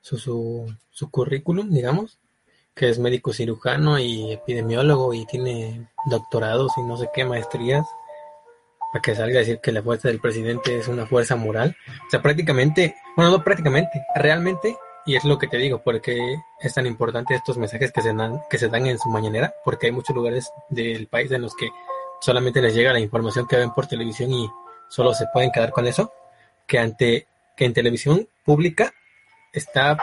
su, 0.03 0.19
su, 0.19 0.67
su 0.91 1.11
currículum, 1.11 1.71
digamos, 1.71 2.19
que 2.75 2.89
es 2.89 2.99
médico 2.99 3.33
cirujano 3.33 3.99
y 3.99 4.33
epidemiólogo 4.33 5.15
y 5.15 5.25
tiene 5.27 5.89
doctorados 6.07 6.73
y 6.77 6.83
no 6.83 6.97
sé 6.97 7.09
qué 7.15 7.25
maestrías, 7.25 7.87
para 8.93 9.03
que 9.03 9.15
salga 9.15 9.37
a 9.37 9.41
decir 9.41 9.61
que 9.61 9.73
la 9.73 9.83
fuerza 9.83 10.09
del 10.09 10.21
presidente 10.21 10.79
es 10.79 10.89
una 10.89 11.07
fuerza 11.07 11.37
moral. 11.37 11.77
O 12.07 12.11
sea, 12.11 12.21
prácticamente, 12.21 12.97
bueno, 13.17 13.31
no 13.31 13.45
prácticamente, 13.45 14.03
realmente, 14.15 14.77
y 15.07 15.17
es 15.17 15.25
lo 15.25 15.39
que 15.39 15.49
te 15.49 15.57
digo, 15.57 15.83
porque 15.83 16.37
es 16.61 16.75
tan 16.75 16.87
importante 16.87 17.35
estos 17.35 17.57
mensajes 17.57 17.93
que 17.93 18.03
se 18.03 18.13
dan, 18.13 18.43
que 18.51 18.59
se 18.59 18.69
dan 18.69 18.87
en 18.87 18.99
su 18.99 19.09
mañanera, 19.09 19.55
porque 19.65 19.87
hay 19.87 19.93
muchos 19.93 20.15
lugares 20.15 20.51
del 20.69 21.07
país 21.07 21.31
en 21.33 21.43
los 21.43 21.55
que 21.55 21.71
solamente 22.21 22.61
les 22.61 22.75
llega 22.75 22.93
la 22.93 23.01
información 23.01 23.47
que 23.47 23.57
ven 23.57 23.73
por 23.73 23.87
televisión 23.87 24.31
y 24.33 24.51
solo 24.89 25.15
se 25.15 25.27
pueden 25.33 25.51
quedar 25.51 25.71
con 25.71 25.87
eso, 25.87 26.13
que 26.67 26.79
ante 26.79 27.27
que 27.57 27.65
en 27.65 27.73
televisión 27.73 28.29
pública 28.45 28.93
está 29.53 29.97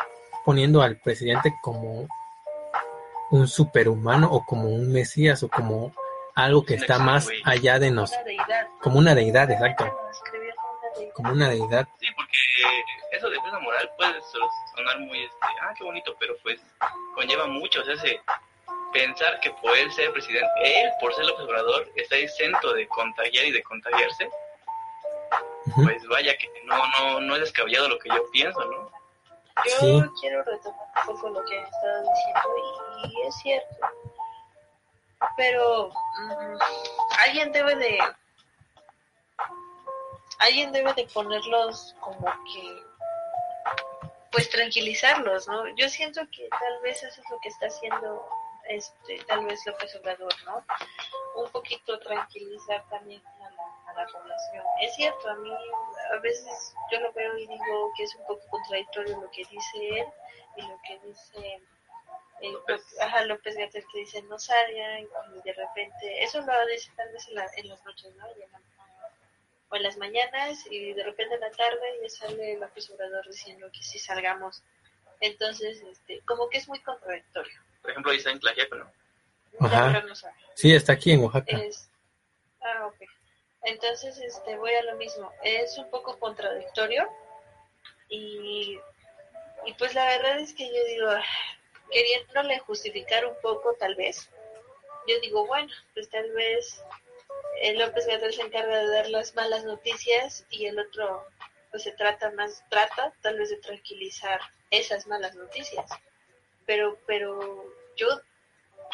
poniendo 0.45 0.81
al 0.81 0.97
presidente 0.97 1.53
como 1.61 2.07
un 3.31 3.47
superhumano 3.47 4.27
o 4.31 4.45
como 4.45 4.69
un 4.69 4.91
mesías 4.91 5.43
o 5.43 5.49
como 5.49 5.93
algo 6.35 6.65
que 6.65 6.75
está 6.75 6.99
más 6.99 7.27
allá 7.43 7.79
de 7.79 7.91
nos, 7.91 8.11
Una 8.13 8.23
deidad. 8.23 8.67
como 8.81 8.99
una 8.99 9.15
deidad, 9.15 9.51
exacto, 9.51 9.99
como 11.13 11.31
una 11.33 11.49
deidad. 11.49 11.87
sí 11.99 12.07
porque 12.15 12.37
eso 13.11 13.29
de 13.29 13.39
fuerza 13.39 13.59
moral 13.59 13.89
puede 13.97 14.21
so- 14.21 14.49
sonar 14.75 14.99
muy 14.99 15.23
este 15.23 15.37
ah 15.61 15.73
qué 15.77 15.83
bonito 15.83 16.15
pero 16.19 16.35
pues 16.43 16.59
conlleva 17.15 17.45
mucho 17.47 17.81
o 17.81 17.83
sea 17.83 17.95
ese 17.95 18.21
pensar 18.93 19.39
que 19.41 19.51
por 19.61 19.75
él 19.77 19.91
ser 19.91 20.11
presidente 20.13 20.47
él 20.63 20.89
por 21.01 21.13
ser 21.13 21.25
el 21.25 21.31
observador 21.31 21.91
está 21.95 22.15
exento 22.15 22.73
de 22.73 22.87
contagiar 22.87 23.45
y 23.45 23.51
de 23.51 23.61
contagiarse. 23.63 24.29
Pues 25.75 26.07
vaya 26.07 26.35
que 26.37 26.47
no 26.65 26.77
no 26.97 27.19
no 27.21 27.35
es 27.35 27.41
descabellado 27.41 27.89
lo 27.89 27.99
que 27.99 28.09
yo 28.09 28.23
pienso 28.31 28.59
no 28.65 28.89
Yo 29.65 29.71
Sí. 29.79 30.01
quiero 30.21 30.43
retomar 30.43 30.87
un 31.07 31.15
poco 31.15 31.29
lo 31.29 31.45
que 31.45 31.59
han 31.59 31.65
estado 31.65 32.01
diciendo 32.01 32.49
y, 33.03 33.27
es 33.27 33.35
cierto. 33.35 33.75
Pero 35.35 35.89
mm, 35.89 36.57
alguien 37.25 37.51
debe 37.51 37.75
de 37.75 37.99
alguien 40.39 40.71
debe 40.71 40.93
de 40.93 41.05
ponerlos 41.13 41.95
como 41.99 42.25
que 42.25 42.83
pues 44.31 44.49
tranquilizarlos, 44.49 45.47
¿no? 45.47 45.67
Yo 45.75 45.89
siento 45.89 46.21
que 46.31 46.47
tal 46.49 46.79
vez 46.81 47.03
eso 47.03 47.21
es 47.21 47.29
lo 47.29 47.39
que 47.39 47.49
está 47.49 47.67
haciendo 47.67 48.25
este 48.69 49.17
tal 49.25 49.45
vez 49.45 49.65
López 49.65 49.93
Obrador, 49.95 50.33
¿no? 50.45 50.63
Un 51.35 51.49
poquito 51.51 51.99
tranquilizar 51.99 52.83
también 52.89 53.21
la, 53.99 54.07
población. 54.07 54.63
Es 54.81 54.95
cierto, 54.95 55.29
a 55.29 55.35
mí 55.35 55.51
a 56.13 56.17
veces 56.19 56.73
yo 56.91 56.99
lo 56.99 57.11
veo 57.13 57.37
y 57.37 57.47
digo 57.47 57.91
que 57.97 58.03
es 58.03 58.15
un 58.15 58.25
poco 58.25 58.45
contradictorio 58.49 59.19
lo 59.21 59.29
que 59.31 59.43
dice 59.45 59.99
él 59.99 60.05
y 60.57 60.61
lo 60.61 60.79
que 60.87 60.99
dice 61.07 61.61
el, 62.41 62.53
López. 62.53 62.81
ajá, 63.01 63.25
López 63.25 63.55
Gatell 63.57 63.85
que 63.91 63.99
dice 63.99 64.21
no 64.23 64.39
salgan 64.39 65.07
y 65.35 65.41
de 65.43 65.53
repente, 65.53 66.23
eso 66.23 66.41
lo 66.41 66.65
dice 66.67 66.91
tal 66.95 67.11
vez 67.11 67.27
en, 67.27 67.35
la- 67.35 67.51
en 67.57 67.67
las 67.69 67.83
noches, 67.85 68.15
¿no? 68.15 68.27
Y 68.37 68.41
en 68.43 68.51
la- 68.51 68.61
o 69.71 69.75
en 69.75 69.83
las 69.83 69.97
mañanas 69.97 70.65
y 70.71 70.93
de 70.93 71.03
repente 71.03 71.35
en 71.35 71.41
la 71.41 71.51
tarde 71.51 71.99
ya 72.01 72.09
sale 72.09 72.57
López 72.57 72.89
Obrador 72.89 73.27
diciendo 73.27 73.69
que 73.71 73.83
sí 73.83 73.99
salgamos. 73.99 74.63
Entonces, 75.19 75.81
este, 75.81 76.21
como 76.21 76.49
que 76.49 76.57
es 76.59 76.67
muy 76.67 76.79
contradictorio. 76.79 77.53
por 77.81 77.91
ejemplo 77.91 78.11
ahí 78.11 78.17
está 78.17 78.31
en 78.31 78.39
Tlaxiaco, 78.39 78.75
no 78.77 78.91
Ajá. 79.59 80.01
no. 80.01 80.15
Sí, 80.55 80.73
está 80.73 80.93
aquí 80.93 81.11
en 81.11 81.23
Oaxaca. 81.23 81.57
Es, 81.57 81.89
ah, 82.61 82.87
ok. 82.87 82.95
Entonces, 83.63 84.17
este, 84.19 84.57
voy 84.57 84.73
a 84.73 84.83
lo 84.83 84.95
mismo. 84.95 85.31
Es 85.43 85.77
un 85.77 85.89
poco 85.89 86.17
contradictorio 86.19 87.09
y, 88.07 88.79
y 89.65 89.73
pues 89.77 89.93
la 89.93 90.05
verdad 90.05 90.39
es 90.39 90.53
que 90.53 90.67
yo 90.67 90.83
digo, 90.85 91.09
ah, 91.09 91.23
queriéndole 91.91 92.59
justificar 92.59 93.25
un 93.25 93.35
poco 93.41 93.73
tal 93.75 93.95
vez, 93.95 94.29
yo 95.07 95.19
digo, 95.21 95.45
bueno, 95.47 95.71
pues 95.93 96.09
tal 96.09 96.31
vez 96.31 96.83
López 97.75 98.07
Gatel 98.07 98.33
se 98.33 98.41
encarga 98.41 98.77
de 98.77 98.87
dar 98.87 99.09
las 99.09 99.35
malas 99.35 99.65
noticias 99.65 100.45
y 100.49 100.65
el 100.67 100.79
otro 100.79 101.25
pues 101.71 101.83
se 101.83 101.91
trata 101.91 102.31
más, 102.31 102.63
trata 102.69 103.13
tal 103.21 103.37
vez 103.37 103.49
de 103.49 103.57
tranquilizar 103.57 104.39
esas 104.71 105.07
malas 105.07 105.35
noticias. 105.35 105.89
Pero, 106.65 106.97
pero 107.05 107.65
yo, 107.95 108.07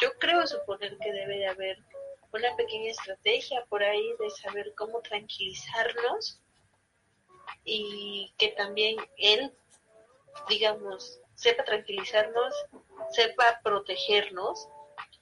yo 0.00 0.12
creo 0.18 0.46
suponer 0.46 0.96
que 0.98 1.12
debe 1.12 1.38
de 1.38 1.46
haber 1.46 1.78
una 2.32 2.54
pequeña 2.56 2.90
estrategia 2.90 3.64
por 3.68 3.82
ahí 3.82 4.14
de 4.18 4.30
saber 4.30 4.74
cómo 4.76 5.00
tranquilizarnos 5.00 6.40
y 7.64 8.32
que 8.38 8.48
también 8.48 8.96
él, 9.16 9.52
digamos, 10.48 11.20
sepa 11.34 11.64
tranquilizarnos, 11.64 12.54
sepa 13.10 13.60
protegernos, 13.62 14.68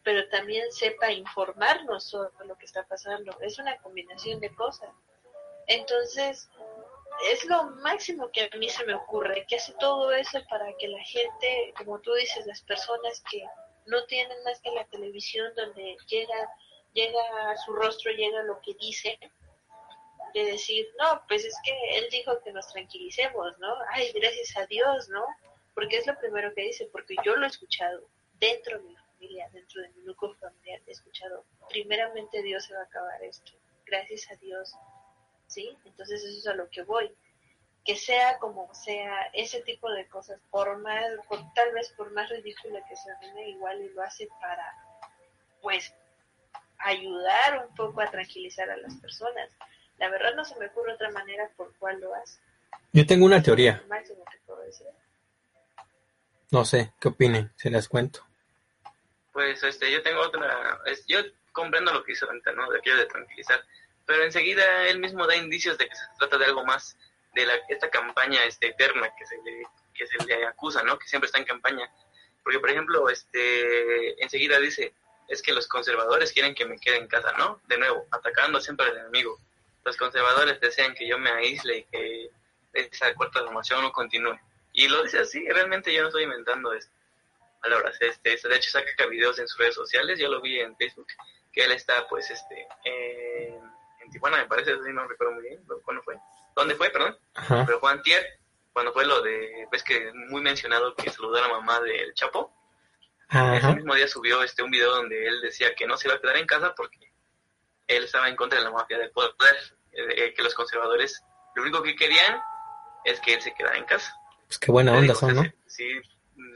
pero 0.02 0.28
también 0.28 0.70
sepa 0.72 1.11
informarnos 1.11 2.05
sobre 2.05 2.46
lo 2.46 2.57
que 2.57 2.66
está 2.66 2.84
pasando. 2.84 3.36
Es 3.40 3.59
una 3.59 3.76
combinación 3.78 4.40
de 4.40 4.55
cosas. 4.55 4.90
Entonces, 5.66 6.48
es 7.32 7.44
lo 7.46 7.64
máximo 7.64 8.30
que 8.30 8.50
a 8.52 8.57
mí 8.57 8.68
se 8.68 8.84
me 8.84 8.94
ocurre, 8.94 9.46
que 9.48 9.57
hace 9.57 9.72
todo 9.74 10.12
eso 10.12 10.38
para 10.50 10.72
que 10.76 10.88
la 10.88 11.02
gente, 11.05 11.72
como 11.76 12.00
tú 12.00 12.12
dices, 12.14 12.46
las 12.46 12.61
personas 12.62 13.22
que 13.30 13.42
no 13.86 14.05
tienen 14.07 14.42
más 14.44 14.61
que 14.61 14.70
la 14.72 14.84
televisión 14.86 15.52
donde 15.57 15.96
llega, 16.07 16.48
llega 16.95 17.51
a 17.51 17.57
su 17.59 17.72
rostro, 17.72 18.12
llega 18.12 18.42
lo 18.45 18.61
que 18.62 18.74
dice, 18.74 19.18
de 20.32 20.45
decir, 20.45 20.86
no, 20.99 21.22
pues 21.28 21.45
es 21.45 21.55
que 21.64 21.72
él 21.99 22.07
dijo 22.11 22.40
que 22.42 22.53
nos 22.53 22.72
tranquilicemos, 22.72 23.59
¿no? 23.59 23.74
Ay, 23.90 24.11
gracias 24.12 24.57
a 24.57 24.66
Dios, 24.66 25.09
¿no? 25.09 25.24
Porque 25.74 25.99
es 25.99 26.07
lo 26.07 26.18
primero 26.18 26.53
que 26.55 26.62
dice, 26.62 26.88
porque 26.90 27.14
yo 27.24 27.36
lo 27.36 27.45
he 27.45 27.49
escuchado 27.49 28.09
dentro 28.40 28.78
de 28.78 28.84
mi 28.84 28.97
familia, 28.97 29.49
dentro 29.53 29.82
de 29.82 29.88
mi 29.90 30.03
núcleo 30.03 30.34
familiar, 30.34 30.80
he 30.86 30.92
escuchado, 30.92 31.45
primeramente 31.68 32.42
Dios 32.42 32.64
se 32.64 32.74
va 32.74 32.80
a 32.80 32.84
acabar 32.84 33.22
esto, 33.22 33.53
gracias 33.86 34.30
a 34.30 34.36
Dios, 34.36 34.72
¿sí? 35.47 35.76
Entonces 35.84 36.22
eso 36.24 36.38
es 36.38 36.47
a 36.49 36.55
lo 36.55 36.68
que 36.68 36.82
voy. 36.82 37.14
Que 37.84 37.97
sea 37.97 38.38
como 38.38 38.72
sea, 38.74 39.30
ese 39.34 39.61
tipo 39.61 39.90
de 39.90 40.09
cosas, 40.09 40.40
por 40.51 40.78
más, 40.78 41.05
por, 41.28 41.38
tal 41.55 41.72
vez 41.74 41.92
por 41.92 42.11
más 42.12 42.30
ridículo 42.30 42.80
que 42.88 42.97
sea, 42.97 43.18
igual 43.47 43.82
y 43.82 43.90
lo 43.90 44.03
hace 44.03 44.26
para, 44.40 44.74
pues, 45.61 45.95
ayudar 46.85 47.66
un 47.66 47.74
poco 47.74 48.01
a 48.01 48.11
tranquilizar 48.11 48.70
a 48.70 48.76
las 48.76 48.95
personas. 48.97 49.51
La 49.99 50.11
verdad 50.11 50.35
no 50.35 50.45
se 50.45 50.59
me 50.59 50.66
ocurre 50.66 50.93
otra 50.93 51.11
manera 51.11 51.49
por 51.57 51.74
cuál 51.76 52.01
lo 52.01 52.14
hace. 52.14 52.39
Yo 52.93 53.07
tengo 53.07 53.24
una 53.24 53.43
teoría. 53.43 53.82
Máximo 53.89 54.24
que 54.30 54.39
puedo 54.47 54.61
decir. 54.61 54.87
No 56.51 56.64
sé, 56.64 56.93
¿qué 57.01 57.09
opinen? 57.09 57.51
Se 57.57 57.70
las 57.70 57.89
cuento. 57.89 58.24
Pues 59.32 59.62
este, 59.62 59.91
yo 59.91 60.03
tengo 60.03 60.20
otra, 60.20 60.80
es, 60.87 61.05
yo 61.07 61.18
comprendo 61.53 61.93
lo 61.93 62.05
que 62.05 62.12
hizo 62.12 62.28
Venta, 62.28 62.53
¿no? 62.53 62.70
De 62.70 62.78
aquello 62.78 62.99
de 62.99 63.07
tranquilizar, 63.07 63.64
pero 64.07 64.22
enseguida 64.22 64.87
él 64.87 65.01
mismo 65.01 65.26
da 65.26 65.35
indicios 65.35 65.78
de 65.78 65.89
que 65.89 65.95
se 65.95 66.03
trata 66.18 66.39
de 66.39 66.45
algo 66.45 66.64
más, 66.64 66.97
de 67.35 67.47
la, 67.47 67.55
esta 67.68 67.91
campaña 67.91 68.45
este, 68.45 68.68
eterna 68.68 69.09
que 69.18 69.26
se, 69.26 69.37
le, 69.43 69.64
que 69.93 70.07
se 70.07 70.24
le 70.24 70.47
acusa, 70.47 70.82
¿no? 70.85 70.99
Que 70.99 71.09
siempre 71.09 71.26
está 71.26 71.39
en 71.39 71.47
campaña. 71.47 71.91
Porque, 72.45 72.61
por 72.61 72.70
ejemplo, 72.70 73.09
este, 73.09 74.22
enseguida 74.22 74.61
dice, 74.61 74.95
es 75.29 75.43
que 75.43 75.53
los 75.53 75.66
conservadores 75.68 76.33
quieren 76.33 76.55
que 76.55 76.64
me 76.64 76.79
quede 76.79 76.97
en 76.97 77.09
casa, 77.09 77.33
¿no? 77.39 77.61
De 77.66 77.79
nuevo, 77.79 78.07
atacando 78.11 78.61
siempre 78.61 78.87
al 78.87 78.99
enemigo. 78.99 79.39
Los 79.85 79.97
conservadores 79.97 80.61
desean 80.61 80.95
que 80.95 81.07
yo 81.07 81.18
me 81.18 81.31
aísle 81.31 81.79
y 81.79 81.85
que 81.85 82.31
esa 82.72 83.14
cuarta 83.14 83.41
formación 83.41 83.83
no 83.83 83.93
continúe. 83.93 84.39
Y 84.72 84.89
lo 84.89 85.03
dice 85.03 85.20
así, 85.20 85.47
realmente 85.49 85.93
yo 85.93 86.03
no 86.03 86.09
estoy 86.09 86.25
inventando 86.25 86.72
esto. 86.72 86.93
Palabras, 87.61 87.97
este, 88.01 88.37
de 88.37 88.57
hecho 88.57 88.70
saca 88.70 89.07
videos 89.07 89.39
en 89.39 89.49
sus 89.49 89.59
redes 89.59 89.75
sociales, 89.75 90.18
yo 90.18 90.29
lo 90.29 90.41
vi 90.41 90.61
en 90.61 90.77
Facebook, 90.77 91.07
que 91.53 91.64
él 91.64 91.72
está 91.72 92.07
pues 92.09 92.31
este 92.31 92.66
en 92.85 93.75
en 94.05 94.11
Tijuana, 94.11 94.39
me 94.39 94.47
parece, 94.47 94.77
no 94.77 95.07
recuerdo 95.07 95.35
muy 95.35 95.43
bien, 95.43 95.64
¿cuándo 95.85 96.03
fue? 96.03 96.16
¿Dónde 96.55 96.75
fue, 96.75 96.91
perdón? 96.91 97.16
Pero 97.66 97.81
Juan 97.81 98.03
Tier, 98.03 98.39
cuando 98.72 98.93
fue 98.93 99.05
lo 99.07 99.22
de, 99.22 99.66
ves 99.72 99.83
que 99.83 100.12
muy 100.29 100.43
mencionado 100.43 100.95
que 100.95 101.11
saludó 101.11 101.37
a 101.39 101.43
la 101.43 101.49
mamá 101.49 101.81
del 101.81 102.14
Chapo, 102.14 102.53
ese 103.31 103.75
mismo 103.75 103.95
día 103.95 104.09
subió 104.09 104.43
este 104.43 104.62
un 104.62 104.70
video 104.70 104.95
donde 104.95 105.27
él 105.27 105.41
decía 105.41 105.75
que 105.75 105.87
no 105.87 105.97
se 105.97 106.09
iba 106.09 106.16
a 106.16 106.20
quedar 106.20 106.37
en 106.37 106.47
casa 106.47 106.75
porque 106.75 107.12
él 107.87 108.05
estaba 108.05 108.29
en 108.29 108.37
contra 108.37 108.59
de 108.59 108.64
la 108.64 108.70
mafia 108.70 108.99
del 108.99 109.11
poder, 109.11 109.57
eh, 109.93 110.33
que 110.35 110.43
los 110.43 110.55
conservadores 110.55 111.22
lo 111.55 111.62
único 111.62 111.83
que 111.83 111.95
querían 111.95 112.41
es 113.05 113.20
que 113.20 113.35
él 113.35 113.43
se 113.43 113.55
quedara 113.55 113.77
en 113.77 113.85
casa. 113.85 114.14
Pues 114.47 114.59
qué 114.59 114.72
buena 114.72 114.93
onda 114.93 115.14
son, 115.14 115.35
¿no? 115.35 115.43
Sí, 115.66 116.01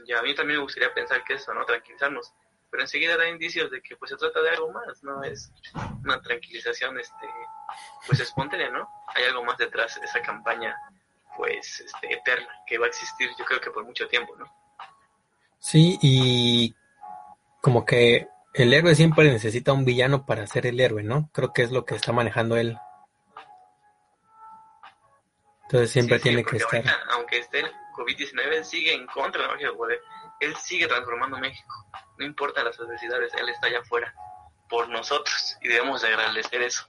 y 0.05 0.13
a 0.13 0.21
mí 0.21 0.33
también 0.35 0.57
me 0.57 0.63
gustaría 0.63 0.93
pensar 0.93 1.23
que 1.23 1.35
eso, 1.35 1.53
¿no? 1.53 1.65
Tranquilizarnos 1.65 2.33
pero 2.69 2.83
enseguida 2.83 3.17
da 3.17 3.27
indicios 3.27 3.71
de 3.71 3.81
que 3.81 3.95
pues 3.95 4.11
se 4.11 4.17
trata 4.17 4.41
de 4.41 4.49
algo 4.49 4.71
más, 4.71 5.03
no 5.03 5.23
es 5.23 5.51
una 6.03 6.21
tranquilización 6.21 6.99
este 6.99 7.27
pues 8.05 8.19
espontánea, 8.19 8.69
¿no? 8.69 8.87
Hay 9.15 9.23
algo 9.25 9.43
más 9.43 9.57
detrás 9.57 9.99
de 9.99 10.05
esa 10.05 10.21
campaña 10.21 10.75
pues 11.35 11.79
este, 11.79 12.13
eterna 12.13 12.49
que 12.67 12.77
va 12.77 12.85
a 12.85 12.89
existir 12.89 13.29
yo 13.37 13.45
creo 13.45 13.59
que 13.59 13.71
por 13.71 13.85
mucho 13.85 14.07
tiempo, 14.07 14.35
¿no? 14.35 14.45
Sí, 15.59 15.97
y 16.01 16.73
como 17.61 17.85
que 17.85 18.27
el 18.53 18.73
héroe 18.73 18.95
siempre 18.95 19.31
necesita 19.31 19.73
un 19.73 19.85
villano 19.85 20.25
para 20.25 20.47
ser 20.47 20.65
el 20.65 20.79
héroe, 20.79 21.03
¿no? 21.03 21.29
Creo 21.33 21.53
que 21.53 21.63
es 21.63 21.71
lo 21.71 21.85
que 21.85 21.95
está 21.95 22.11
manejando 22.11 22.57
él. 22.57 22.77
Entonces 25.63 25.91
siempre 25.91 26.19
tiene 26.19 26.43
que 26.43 26.57
estar. 26.57 26.83
aunque 27.11 27.39
esté 27.39 27.59
el 27.59 27.71
COVID-19, 27.95 28.63
sigue 28.63 28.93
en 28.93 29.05
contra 29.07 29.41
de 29.41 29.47
la 29.47 29.53
magia 29.53 29.67
del 29.67 29.77
poder 29.77 29.99
él 30.39 30.55
sigue 30.55 30.87
transformando 30.87 31.37
México. 31.37 31.85
No 32.17 32.25
importa 32.25 32.63
las 32.63 32.79
adversidades, 32.79 33.33
Él 33.35 33.49
está 33.49 33.67
allá 33.67 33.79
afuera 33.79 34.13
por 34.69 34.87
nosotros 34.89 35.57
y 35.61 35.67
debemos 35.67 36.01
de 36.01 36.09
agradecer 36.09 36.61
eso, 36.61 36.87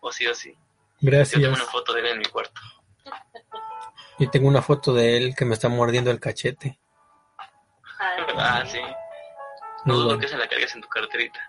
o 0.00 0.12
sí 0.12 0.26
o 0.26 0.34
sí. 0.34 0.56
Gracias. 1.00 1.40
Yo 1.40 1.48
tengo 1.48 1.62
una 1.62 1.70
foto 1.70 1.92
de 1.92 2.00
él 2.00 2.06
en 2.06 2.18
mi 2.18 2.24
cuarto. 2.24 2.60
Yo 4.18 4.30
tengo 4.30 4.48
una 4.48 4.62
foto 4.62 4.92
de 4.92 5.16
él 5.16 5.34
que 5.34 5.44
me 5.44 5.54
está 5.54 5.68
mordiendo 5.68 6.10
el 6.10 6.20
cachete. 6.20 6.78
Ah, 8.40 8.64
sí. 8.66 8.80
No 9.84 9.96
dudo 9.96 10.18
que 10.18 10.28
se 10.28 10.36
la 10.36 10.48
cargues 10.48 10.74
en 10.74 10.82
tu 10.82 10.88
carterita. 10.88 11.40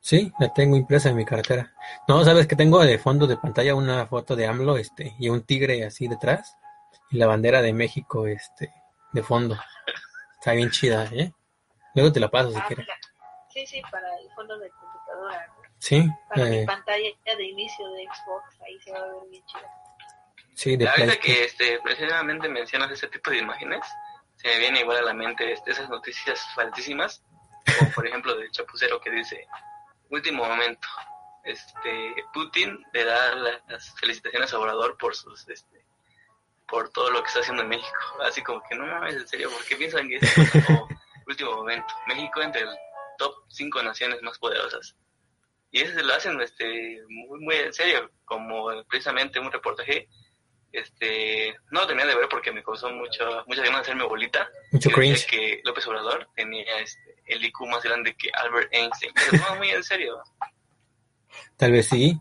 Sí, 0.00 0.32
la 0.38 0.52
tengo 0.52 0.76
impresa 0.76 1.08
en 1.08 1.16
mi 1.16 1.24
cartera. 1.24 1.74
No, 2.06 2.24
sabes 2.24 2.46
que 2.46 2.54
tengo 2.54 2.78
de 2.84 2.98
fondo 2.98 3.26
de 3.26 3.36
pantalla 3.36 3.74
una 3.74 4.06
foto 4.06 4.36
de 4.36 4.46
AMLO, 4.46 4.76
este, 4.76 5.14
y 5.18 5.28
un 5.28 5.42
tigre 5.42 5.84
así 5.84 6.06
detrás, 6.06 6.56
y 7.10 7.18
la 7.18 7.26
bandera 7.26 7.60
de 7.60 7.72
México, 7.72 8.26
este, 8.26 8.72
de 9.12 9.22
fondo. 9.22 9.58
Está 10.38 10.52
bien 10.52 10.70
chida, 10.70 11.08
¿eh? 11.12 11.32
Luego 11.94 12.12
te 12.12 12.20
la 12.20 12.28
paso 12.28 12.52
si 12.52 12.58
ah, 12.58 12.64
quieres. 12.68 12.86
Sí, 13.48 13.66
sí, 13.66 13.82
para 13.90 14.06
el 14.18 14.30
fondo 14.34 14.56
de 14.58 14.70
computadora. 14.70 15.52
Sí. 15.78 16.08
Para 16.28 16.44
mi 16.44 16.58
eh. 16.58 16.66
pantalla 16.66 17.08
de 17.36 17.44
inicio 17.44 17.88
de 17.90 18.04
Xbox, 18.04 18.60
ahí 18.62 18.78
se 18.80 18.92
va 18.92 18.98
a 18.98 19.06
ver 19.06 19.14
bien 19.28 19.44
chida. 19.46 19.70
Sí, 20.54 20.76
de 20.76 20.84
La 20.84 20.94
verdad 20.96 21.16
que 21.16 21.44
este, 21.44 21.80
precisamente 21.82 22.48
mencionas 22.48 22.90
ese 22.90 23.08
tipo 23.08 23.30
de 23.30 23.38
imágenes, 23.38 23.80
me 24.46 24.58
viene 24.58 24.80
igual 24.80 24.98
a 24.98 25.02
la 25.02 25.14
mente 25.14 25.54
esas 25.66 25.88
noticias 25.88 26.40
faltísimas, 26.54 27.22
como 27.78 27.90
por 27.90 28.06
ejemplo 28.06 28.34
del 28.36 28.50
chapucero 28.52 29.00
que 29.00 29.10
dice, 29.10 29.46
último 30.10 30.44
momento, 30.44 30.86
este 31.44 32.14
Putin 32.32 32.84
le 32.92 33.04
da 33.04 33.34
las 33.34 33.94
felicitaciones 33.98 34.52
a 34.52 34.58
Obrador 34.58 34.96
por 34.98 35.14
sus 35.14 35.48
este, 35.48 35.84
por 36.68 36.90
todo 36.90 37.10
lo 37.10 37.22
que 37.22 37.28
está 37.28 37.40
haciendo 37.40 37.62
en 37.62 37.70
México. 37.70 37.98
Así 38.22 38.42
como 38.42 38.62
que 38.68 38.76
no 38.76 38.86
mames, 38.86 39.16
en 39.16 39.28
serio, 39.28 39.50
¿por 39.50 39.64
qué 39.64 39.76
piensan 39.76 40.08
que 40.08 40.16
es 40.16 40.64
como 40.66 40.88
último 41.26 41.52
momento? 41.52 41.94
México 42.06 42.40
entre 42.42 42.62
el 42.62 42.76
top 43.18 43.34
5 43.48 43.82
naciones 43.82 44.22
más 44.22 44.38
poderosas. 44.38 44.96
Y 45.70 45.82
eso 45.82 45.92
se 45.92 46.02
lo 46.02 46.14
hacen 46.14 46.40
este, 46.40 47.02
muy, 47.08 47.40
muy 47.40 47.56
en 47.56 47.72
serio, 47.72 48.10
como 48.24 48.68
precisamente 48.84 49.40
un 49.40 49.50
reportaje. 49.50 50.08
Este, 50.72 51.56
no 51.70 51.80
lo 51.80 51.86
tenía 51.86 52.04
de 52.04 52.14
ver 52.14 52.28
porque 52.28 52.52
me 52.52 52.62
causó 52.62 52.90
mucho, 52.90 53.44
muchas 53.46 53.64
ganas 53.64 53.80
de 53.80 53.82
hacerme 53.82 54.04
bolita. 54.04 54.48
Mucho 54.72 54.90
cringe. 54.90 55.26
Que 55.26 55.60
López 55.64 55.86
Obrador 55.86 56.28
tenía 56.34 56.78
este, 56.80 57.16
el 57.26 57.44
IQ 57.44 57.66
más 57.66 57.82
grande 57.82 58.14
que 58.16 58.30
Albert 58.30 58.72
Einstein. 58.72 59.12
Pero 59.14 59.42
no, 59.48 59.56
muy 59.56 59.70
en 59.70 59.82
serio. 59.82 60.22
Tal 61.56 61.72
vez 61.72 61.88
sí, 61.88 62.20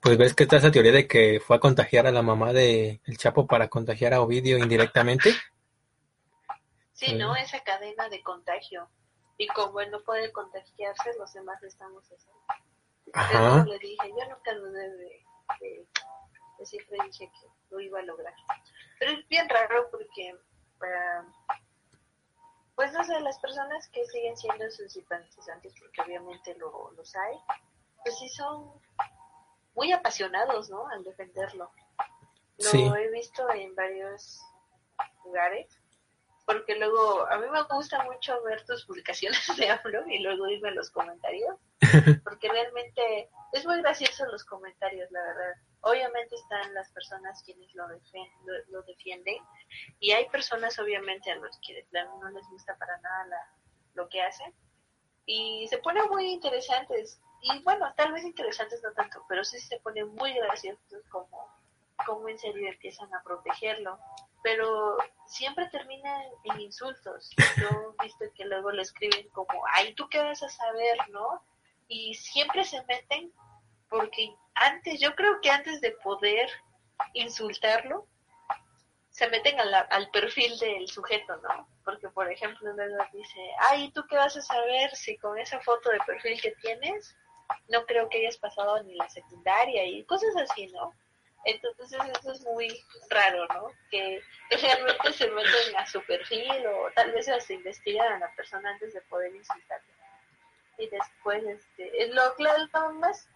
pues 0.00 0.18
ves 0.18 0.34
que 0.34 0.44
está 0.44 0.56
esa 0.56 0.70
teoría 0.70 0.92
de 0.92 1.06
que 1.06 1.40
fue 1.40 1.56
a 1.56 1.60
contagiar 1.60 2.06
a 2.06 2.12
la 2.12 2.22
mamá 2.22 2.52
de 2.52 3.00
el 3.06 3.16
Chapo 3.16 3.46
para 3.46 3.68
contagiar 3.68 4.14
a 4.14 4.20
Ovidio 4.20 4.58
indirectamente. 4.58 5.34
Sí, 6.92 7.14
¿no? 7.14 7.34
Esa 7.36 7.60
cadena 7.60 8.08
de 8.08 8.22
contagio. 8.22 8.88
Y 9.36 9.48
como 9.48 9.80
él 9.80 9.90
no 9.90 10.02
puede 10.02 10.30
contagiarse, 10.30 11.10
los 11.18 11.32
demás 11.32 11.62
estamos 11.62 12.04
haciendo. 12.04 12.40
Ajá. 13.12 13.64
le 13.64 13.78
dije, 13.78 14.08
yo 14.08 14.28
nunca 14.28 14.54
dudé 14.54 14.90
de, 14.90 15.24
de, 15.60 16.66
siempre 16.66 16.98
dije 17.06 17.30
que 17.30 17.48
lo 17.74 17.80
iba 17.80 17.98
a 17.98 18.02
lograr. 18.02 18.34
Pero 18.98 19.12
es 19.12 19.28
bien 19.28 19.48
raro 19.48 19.88
porque, 19.90 20.34
uh, 20.34 21.50
pues 22.74 22.92
no 22.92 23.04
sé, 23.04 23.20
las 23.20 23.38
personas 23.38 23.88
que 23.88 24.06
siguen 24.06 24.36
siendo 24.36 24.70
sus 24.70 24.92
simpatizantes, 24.92 25.74
porque 25.80 26.02
obviamente 26.02 26.54
lo, 26.56 26.92
los 26.92 27.14
hay, 27.16 27.36
pues 28.02 28.18
sí 28.18 28.28
son 28.28 28.72
muy 29.74 29.92
apasionados, 29.92 30.70
¿no? 30.70 30.86
Al 30.88 31.02
defenderlo. 31.02 31.70
Lo 32.58 32.96
he 32.96 33.10
visto 33.10 33.50
en 33.50 33.74
varios 33.74 34.40
lugares, 35.24 35.76
porque 36.46 36.76
luego 36.76 37.26
a 37.28 37.38
mí 37.38 37.46
me 37.50 37.62
gusta 37.62 38.04
mucho 38.04 38.40
ver 38.42 38.64
tus 38.64 38.84
publicaciones 38.86 39.44
de 39.56 39.68
AMLO 39.70 40.06
y 40.08 40.20
luego 40.20 40.48
irme 40.48 40.68
a 40.68 40.72
los 40.72 40.90
comentarios, 40.90 41.58
porque 42.24 42.48
realmente 42.48 43.28
es 43.52 43.66
muy 43.66 43.80
gracioso 43.82 44.26
los 44.26 44.44
comentarios, 44.44 45.10
la 45.10 45.22
verdad. 45.22 45.54
Obviamente 45.84 46.34
están 46.34 46.72
las 46.74 46.90
personas 46.92 47.42
quienes 47.44 47.74
lo, 47.74 47.86
lo, 48.68 48.82
defienden 48.82 49.36
y 50.00 50.12
hay 50.12 50.28
personas 50.30 50.78
obviamente 50.78 51.30
a 51.30 51.36
los 51.36 51.58
que 51.66 51.86
no 51.92 52.30
les 52.30 52.46
gusta 52.48 52.76
para 52.78 52.98
nada 53.00 53.52
lo 53.94 54.08
que 54.08 54.22
hacen 54.22 54.54
y 55.26 55.66
se 55.68 55.78
pone 55.78 56.02
muy 56.04 56.26
interesantes 56.32 57.20
y 57.44 57.62
bueno, 57.62 57.92
tal 57.94 58.10
vez 58.12 58.24
interesantes 58.24 58.82
no 58.82 58.90
tanto, 58.92 59.22
pero 59.28 59.44
sí 59.44 59.60
se 59.60 59.78
ponen 59.80 60.08
muy 60.14 60.32
graciosos 60.32 61.04
como, 61.10 61.46
como 62.06 62.26
en 62.30 62.38
serio 62.38 62.70
empiezan 62.70 63.14
a 63.14 63.22
protegerlo. 63.22 63.98
Pero 64.42 64.96
siempre 65.26 65.68
terminan 65.68 66.22
en 66.44 66.60
insultos. 66.60 67.30
Yo 67.58 67.94
he 68.00 68.04
visto 68.04 68.24
que 68.34 68.46
luego 68.46 68.70
le 68.70 68.80
escriben 68.80 69.28
como, 69.28 69.62
ay, 69.72 69.94
¿tú 69.94 70.08
qué 70.08 70.22
vas 70.22 70.42
a 70.42 70.48
saber, 70.48 70.96
no? 71.10 71.42
Y 71.86 72.14
siempre 72.14 72.64
se 72.64 72.82
meten 72.84 73.30
porque 73.88 74.34
antes, 74.54 75.00
yo 75.00 75.14
creo 75.14 75.40
que 75.40 75.50
antes 75.50 75.80
de 75.80 75.92
poder 75.92 76.48
insultarlo, 77.12 78.06
se 79.10 79.28
meten 79.28 79.56
al 79.60 80.10
perfil 80.10 80.58
del 80.58 80.88
sujeto, 80.88 81.36
¿no? 81.36 81.68
Porque, 81.84 82.08
por 82.08 82.30
ejemplo, 82.32 82.72
luego 82.72 82.96
dice, 83.12 83.40
ay, 83.60 83.92
¿tú 83.92 84.04
qué 84.08 84.16
vas 84.16 84.36
a 84.36 84.42
saber 84.42 84.90
si 84.96 85.16
con 85.18 85.38
esa 85.38 85.60
foto 85.60 85.90
de 85.90 86.00
perfil 86.00 86.40
que 86.40 86.50
tienes, 86.62 87.16
no 87.68 87.84
creo 87.86 88.08
que 88.08 88.18
hayas 88.18 88.38
pasado 88.38 88.82
ni 88.82 88.94
la 88.96 89.08
secundaria 89.08 89.84
y 89.84 90.04
cosas 90.04 90.34
así, 90.36 90.66
¿no? 90.68 90.92
Entonces 91.44 91.92
eso 91.92 92.32
es 92.32 92.40
muy 92.44 92.68
raro, 93.10 93.46
¿no? 93.48 93.68
Que, 93.90 94.20
realmente 94.50 95.12
se 95.12 95.30
meten 95.30 95.76
a 95.76 95.86
su 95.86 96.02
perfil 96.02 96.66
o 96.66 96.90
tal 96.94 97.12
vez 97.12 97.26
se 97.26 97.54
investigan 97.54 98.14
a 98.14 98.18
la 98.18 98.34
persona 98.34 98.70
antes 98.70 98.94
de 98.94 99.00
poder 99.02 99.34
insultarle. 99.34 99.92
Y 100.78 100.88
después, 100.88 101.44
este, 101.44 102.08
lo, 102.08 102.22
lo, 102.38 102.92
más 102.94 103.28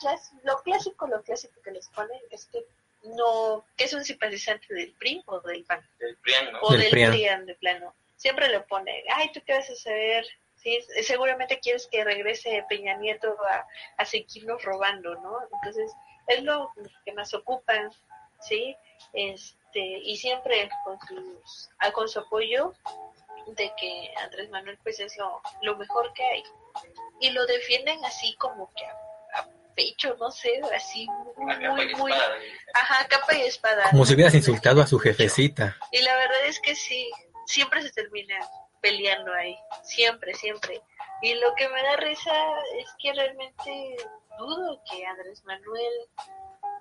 lo 0.42 0.62
clásico, 0.62 1.06
lo 1.06 1.22
clásico 1.22 1.60
que 1.62 1.70
les 1.70 1.88
ponen 1.90 2.20
es 2.30 2.46
que 2.46 2.64
no, 3.04 3.64
que 3.76 3.84
es 3.84 3.92
un 3.92 4.04
simpatizante 4.04 4.74
del 4.74 4.92
PRI 4.94 5.22
o 5.26 5.40
del 5.40 5.64
PAN. 5.64 5.86
Del 5.98 6.16
PRIAN, 6.16 6.52
¿no? 6.52 6.60
O 6.62 6.72
del, 6.72 6.90
PRIAN. 6.90 7.46
de 7.46 7.54
plano. 7.54 7.94
Siempre 8.16 8.48
le 8.48 8.60
pone, 8.60 9.04
ay, 9.10 9.30
¿tú 9.32 9.40
qué 9.46 9.54
vas 9.54 9.70
a 9.70 9.76
saber? 9.76 10.26
Sí, 10.56 10.80
seguramente 11.02 11.60
quieres 11.60 11.86
que 11.86 12.02
regrese 12.02 12.64
Peña 12.68 12.96
Nieto 12.96 13.36
a, 13.48 13.64
a 13.96 14.04
seguirnos 14.04 14.62
robando, 14.64 15.14
¿no? 15.14 15.38
Entonces, 15.52 15.92
es 16.26 16.42
lo 16.42 16.72
que 17.04 17.12
más 17.12 17.32
ocupan, 17.34 17.90
¿sí? 18.40 18.76
Este, 19.12 19.80
y 19.80 20.16
siempre 20.16 20.68
con, 20.84 20.98
sus, 21.00 21.70
con 21.92 22.08
su 22.08 22.20
apoyo 22.20 22.74
de 23.46 23.72
que 23.78 24.12
Andrés 24.22 24.50
Manuel 24.50 24.78
pues 24.82 25.00
es 25.00 25.16
lo, 25.16 25.40
lo 25.62 25.76
mejor 25.76 26.12
que 26.12 26.22
hay. 26.22 26.42
Y 27.20 27.30
lo 27.30 27.46
defienden 27.46 28.04
así 28.04 28.34
como 28.36 28.70
que 28.74 28.84
pecho, 29.74 30.16
no 30.18 30.30
sé, 30.30 30.60
así 30.74 31.06
muy, 31.36 31.56
muy, 31.68 31.94
muy, 31.94 32.12
ajá, 32.74 33.06
capa 33.08 33.34
y 33.36 33.42
espada. 33.42 33.90
Como 33.90 34.04
si 34.04 34.14
hubieras 34.14 34.34
insultado 34.34 34.82
a 34.82 34.86
su 34.86 34.98
jefecita. 34.98 35.76
Y 35.92 36.02
la 36.02 36.16
verdad 36.16 36.46
es 36.46 36.58
que 36.60 36.74
sí, 36.74 37.08
siempre 37.46 37.80
se 37.82 37.92
termina 37.92 38.36
peleando 38.80 39.32
ahí, 39.34 39.56
siempre, 39.84 40.34
siempre. 40.34 40.82
Y 41.22 41.34
lo 41.34 41.54
que 41.54 41.68
me 41.68 41.82
da 41.82 41.96
risa 41.96 42.32
es 42.78 42.88
que 42.98 43.12
realmente 43.12 43.96
dudo 44.38 44.82
que 44.90 45.06
Andrés 45.06 45.44
Manuel 45.44 45.92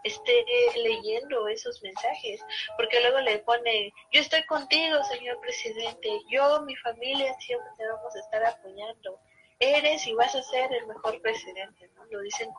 esté 0.04 0.46
leyendo 0.76 1.48
esos 1.48 1.82
mensajes, 1.82 2.42
porque 2.78 3.00
luego 3.02 3.20
le 3.20 3.40
pone, 3.40 3.94
yo 4.12 4.22
estoy 4.22 4.44
contigo, 4.46 5.04
señor 5.04 5.40
presidente, 5.42 6.10
yo, 6.30 6.62
mi 6.62 6.76
familia, 6.78 7.36
siempre 7.40 7.70
te 7.78 7.88
vamos 7.88 8.16
a 8.16 8.20
estar 8.20 8.46
apoyando, 8.46 9.20
eres 9.60 10.06
y 10.08 10.14
vas 10.14 10.36
a 10.36 10.44
ser 10.44 10.72
el 10.74 10.88
mejor 10.88 11.22
presidente, 11.22 11.90
¿no? 11.96 12.06
Lo 12.06 12.22
dicen 12.22 12.50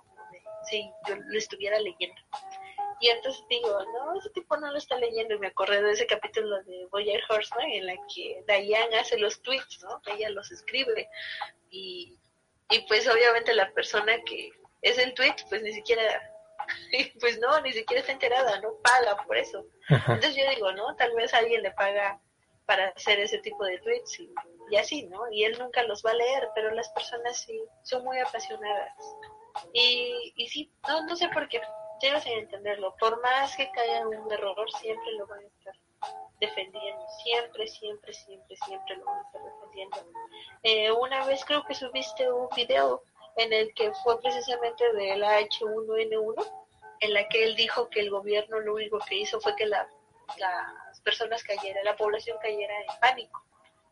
si 0.65 0.91
yo 1.07 1.17
lo 1.17 1.39
estuviera 1.39 1.79
leyendo. 1.79 2.21
Y 3.01 3.09
entonces 3.09 3.45
digo, 3.49 3.79
no, 3.93 4.19
ese 4.19 4.31
tipo 4.31 4.57
no 4.57 4.71
lo 4.73 4.79
está 4.79 4.97
leyendo. 4.97 5.35
Y 5.35 5.39
me 5.39 5.49
acordé 5.49 5.81
de 5.83 5.93
ese 5.93 6.07
capítulo 6.07 6.63
de 6.65 6.87
Boyer 6.91 7.23
Horseman 7.29 7.71
en 7.71 7.87
la 7.87 7.95
que 8.13 8.45
Diane 8.47 8.99
hace 8.99 9.19
los 9.19 9.41
tweets, 9.43 9.83
¿no? 9.83 10.01
Ella 10.07 10.31
los 10.31 10.51
escribe. 10.51 11.09
Y, 11.71 12.19
y 12.71 12.81
pues 12.89 13.09
obviamente 13.09 13.55
la 13.55 13.71
persona 13.73 14.21
que 14.25 14.51
es 14.83 14.99
el 14.99 15.15
tweet, 15.15 15.37
pues 15.49 15.63
ni 15.63 15.73
siquiera, 15.73 16.03
pues 17.21 17.39
no, 17.39 17.61
ni 17.61 17.73
siquiera 17.73 18.01
está 18.01 18.13
enterada, 18.13 18.61
no 18.61 18.75
paga 18.83 19.17
por 19.25 19.37
eso. 19.37 19.65
Entonces 19.89 20.35
yo 20.35 20.49
digo, 20.51 20.73
¿no? 20.73 20.97
Tal 20.97 21.15
vez 21.15 21.33
alguien 21.35 21.63
le 21.63 21.71
paga 21.71 22.21
para 22.67 22.89
hacer 22.89 23.21
ese 23.21 23.39
tipo 23.39 23.65
de 23.65 23.79
tweets 23.79 24.21
y, 24.21 24.35
y 24.71 24.77
así, 24.77 25.07
¿no? 25.07 25.31
Y 25.31 25.45
él 25.45 25.57
nunca 25.59 25.83
los 25.83 26.05
va 26.05 26.11
a 26.11 26.15
leer, 26.15 26.49
pero 26.55 26.71
las 26.71 26.89
personas 26.91 27.39
sí 27.39 27.61
son 27.83 28.05
muy 28.05 28.19
apasionadas. 28.19 28.93
Y, 29.73 30.33
y 30.37 30.49
sí, 30.49 30.71
no, 30.87 31.05
no 31.07 31.17
sé 31.17 31.29
por 31.29 31.49
qué, 31.49 31.61
llego 32.01 32.21
sin 32.21 32.39
entenderlo. 32.39 32.95
Por 32.97 33.21
más 33.23 33.57
que 33.57 33.71
caiga 33.71 33.99
en 33.99 34.07
un 34.07 34.33
error, 34.33 34.71
siempre 34.81 35.13
lo 35.13 35.27
van 35.27 35.41
a 35.41 35.47
estar 35.47 35.75
defendiendo. 36.41 37.05
Siempre, 37.23 37.67
siempre, 37.67 38.13
siempre, 38.13 38.57
siempre 38.57 38.97
lo 38.97 39.05
van 39.05 39.19
a 39.19 39.23
estar 39.23 39.43
defendiendo. 39.43 39.97
Eh, 40.63 40.93
una 40.93 41.25
vez 41.27 41.45
creo 41.45 41.65
que 41.65 41.75
subiste 41.75 42.31
un 42.31 42.49
video 42.55 43.03
en 43.37 43.53
el 43.53 43.73
que 43.75 43.93
fue 44.05 44.21
precisamente 44.21 44.93
de 44.93 45.17
la 45.17 45.41
H1N1, 45.41 46.53
en 47.01 47.15
la 47.15 47.29
que 47.29 47.45
él 47.45 47.55
dijo 47.55 47.89
que 47.89 48.01
el 48.01 48.11
gobierno 48.11 48.59
lo 48.61 48.75
único 48.75 48.99
que 48.99 49.17
hizo 49.17 49.41
fue 49.41 49.55
que 49.55 49.67
la, 49.67 49.89
las 50.39 51.01
personas 51.03 51.43
cayeran, 51.45 51.85
la 51.85 51.97
población 51.97 52.37
cayera 52.43 52.75
en 52.81 53.01
pánico 53.01 53.48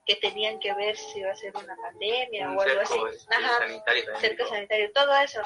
que 0.07 0.17
tenían 0.17 0.59
que 0.61 0.73
ver 0.75 0.97
si 0.97 1.19
iba 1.19 1.33
a 1.33 1.37
ser 1.37 1.55
una 1.57 1.77
pandemia 1.77 2.53
o 2.53 2.61
algo 2.61 2.81
así. 2.81 2.99
Este, 3.13 3.35
Ajá, 3.35 3.59
sanitario, 3.59 4.05
cerco 4.21 4.47
sanitario, 4.47 4.93
todo 4.93 5.15
eso. 5.17 5.43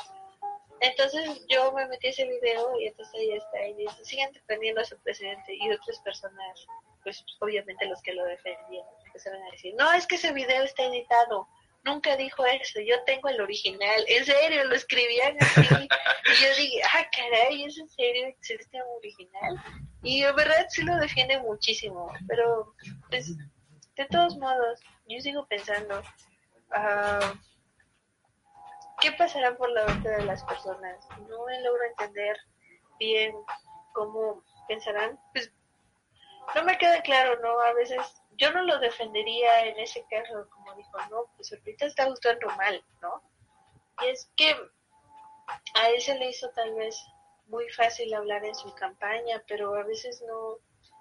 Entonces 0.81 1.47
yo 1.49 1.73
me 1.73 1.87
metí 1.89 2.07
a 2.07 2.11
ese 2.11 2.27
video 2.27 2.79
y 2.79 2.87
entonces 2.87 3.15
ahí 3.15 3.33
está 3.33 3.67
y 3.67 3.75
dice, 3.75 4.05
siguen 4.05 4.33
defendiendo 4.33 4.81
a 4.81 4.85
su 4.85 4.99
presidente 5.01 5.55
y 5.55 5.71
otras 5.71 5.99
personas, 6.01 6.67
pues 7.03 7.25
obviamente 7.41 7.87
los 7.87 8.01
que 8.03 8.15
lo 8.15 8.25
defendían, 8.25 8.87
empezaron 9.07 9.43
a 9.43 9.51
decir, 9.51 9.75
no, 9.77 9.93
es 9.93 10.07
que 10.07 10.15
ese 10.15 10.33
video 10.33 10.63
está 10.63 10.85
editado, 10.85 11.47
nunca 11.85 12.17
dijo 12.17 12.47
eso, 12.47 12.81
yo 12.81 13.03
tengo 13.05 13.29
el 13.29 13.43
original, 13.43 14.05
en 14.09 14.25
serio, 14.25 14.65
lo 14.65 14.75
escribían 14.75 15.37
así, 15.41 15.61
y 15.61 16.43
yo 16.43 16.57
dije, 16.57 16.83
ah, 16.83 17.07
caray, 17.15 17.65
¿es 17.65 17.79
en 17.79 17.89
serio 17.91 18.29
existe 18.29 18.79
un 18.83 18.97
original? 18.97 19.57
Y 20.03 20.23
en 20.23 20.35
verdad 20.35 20.67
sí 20.71 20.83
lo 20.83 20.97
defiende 20.97 21.39
muchísimo, 21.41 22.11
pero 22.27 22.75
pues 23.11 23.35
de 24.01 24.07
todos 24.07 24.35
modos, 24.39 24.81
yo 25.09 25.21
sigo 25.21 25.45
pensando, 25.47 26.01
uh, 26.71 27.37
¿qué 29.03 29.13
pasará 29.13 29.55
por 29.59 29.71
la 29.73 29.85
mente 29.85 30.09
de 30.09 30.25
las 30.25 30.43
personas? 30.45 31.07
No 31.29 31.45
me 31.45 31.61
logro 31.61 31.85
entender 31.85 32.39
bien 32.99 33.35
cómo 33.93 34.43
pensarán. 34.69 35.21
Pues 35.35 35.53
no 36.55 36.65
me 36.65 36.79
queda 36.79 37.03
claro, 37.03 37.39
¿no? 37.43 37.61
A 37.61 37.75
veces 37.75 38.01
yo 38.39 38.51
no 38.53 38.63
lo 38.63 38.79
defendería 38.79 39.67
en 39.67 39.79
ese 39.79 40.03
caso, 40.09 40.49
como 40.49 40.75
dijo, 40.77 40.97
no, 41.11 41.27
pues 41.37 41.53
ahorita 41.53 41.85
está 41.85 42.07
gustando 42.07 42.47
mal, 42.57 42.83
¿no? 43.03 43.23
Y 44.01 44.07
es 44.09 44.33
que 44.35 44.57
a 45.75 45.91
él 45.91 46.01
se 46.01 46.15
le 46.15 46.31
hizo 46.31 46.49
tal 46.53 46.73
vez 46.75 46.97
muy 47.49 47.69
fácil 47.69 48.15
hablar 48.15 48.47
en 48.47 48.55
su 48.55 48.75
campaña, 48.77 49.43
pero 49.47 49.75
a 49.75 49.83
veces 49.83 50.25
no, 50.27 50.57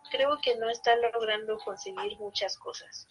creo 0.09 0.39
que 0.41 0.55
no 0.57 0.69
está 0.69 0.95
logrando 0.95 1.57
conseguir 1.59 2.17
muchas 2.17 2.57
cosas. 2.57 3.07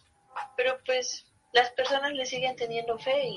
Pero 0.57 0.79
pues 0.85 1.27
las 1.53 1.71
personas 1.71 2.13
le 2.13 2.27
siguen 2.27 2.57
teniendo 2.57 2.99
fe 2.99 3.29
y, 3.29 3.37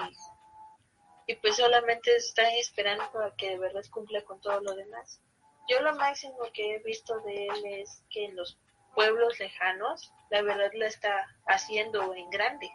y 1.27 1.35
pues 1.35 1.55
solamente 1.55 2.15
están 2.15 2.51
esperando 2.53 3.19
a 3.19 3.35
que 3.35 3.49
de 3.49 3.57
verdad 3.57 3.83
cumpla 3.91 4.23
con 4.23 4.39
todo 4.41 4.59
lo 4.61 4.75
demás. 4.75 5.21
Yo 5.67 5.79
lo 5.81 5.95
máximo 5.95 6.39
que 6.53 6.75
he 6.75 6.79
visto 6.79 7.19
de 7.21 7.47
él 7.47 7.65
es 7.65 8.03
que 8.09 8.25
en 8.25 8.35
los 8.35 8.57
pueblos 8.93 9.39
lejanos, 9.39 10.11
la 10.29 10.41
verdad 10.41 10.71
la 10.73 10.87
está 10.87 11.27
haciendo 11.45 12.13
en 12.13 12.29
grande. 12.29 12.69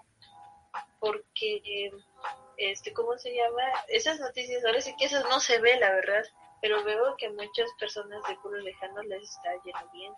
Porque, 1.01 1.91
este, 2.57 2.93
¿cómo 2.93 3.17
se 3.19 3.35
llama? 3.35 3.63
Esas 3.89 4.21
noticias, 4.21 4.65
ahora 4.65 4.81
sí 4.81 4.95
que 4.97 5.07
esas 5.07 5.25
no 5.25 5.41
se 5.41 5.59
ve, 5.59 5.79
la 5.79 5.91
verdad, 5.91 6.25
pero 6.61 6.83
veo 6.85 7.17
que 7.17 7.31
muchas 7.31 7.71
personas 7.79 8.23
de 8.29 8.37
pueblos 8.37 8.65
lejanos 8.65 9.05
les 9.07 9.23
está 9.23 9.51
yendo 9.65 9.91
bien. 9.93 10.13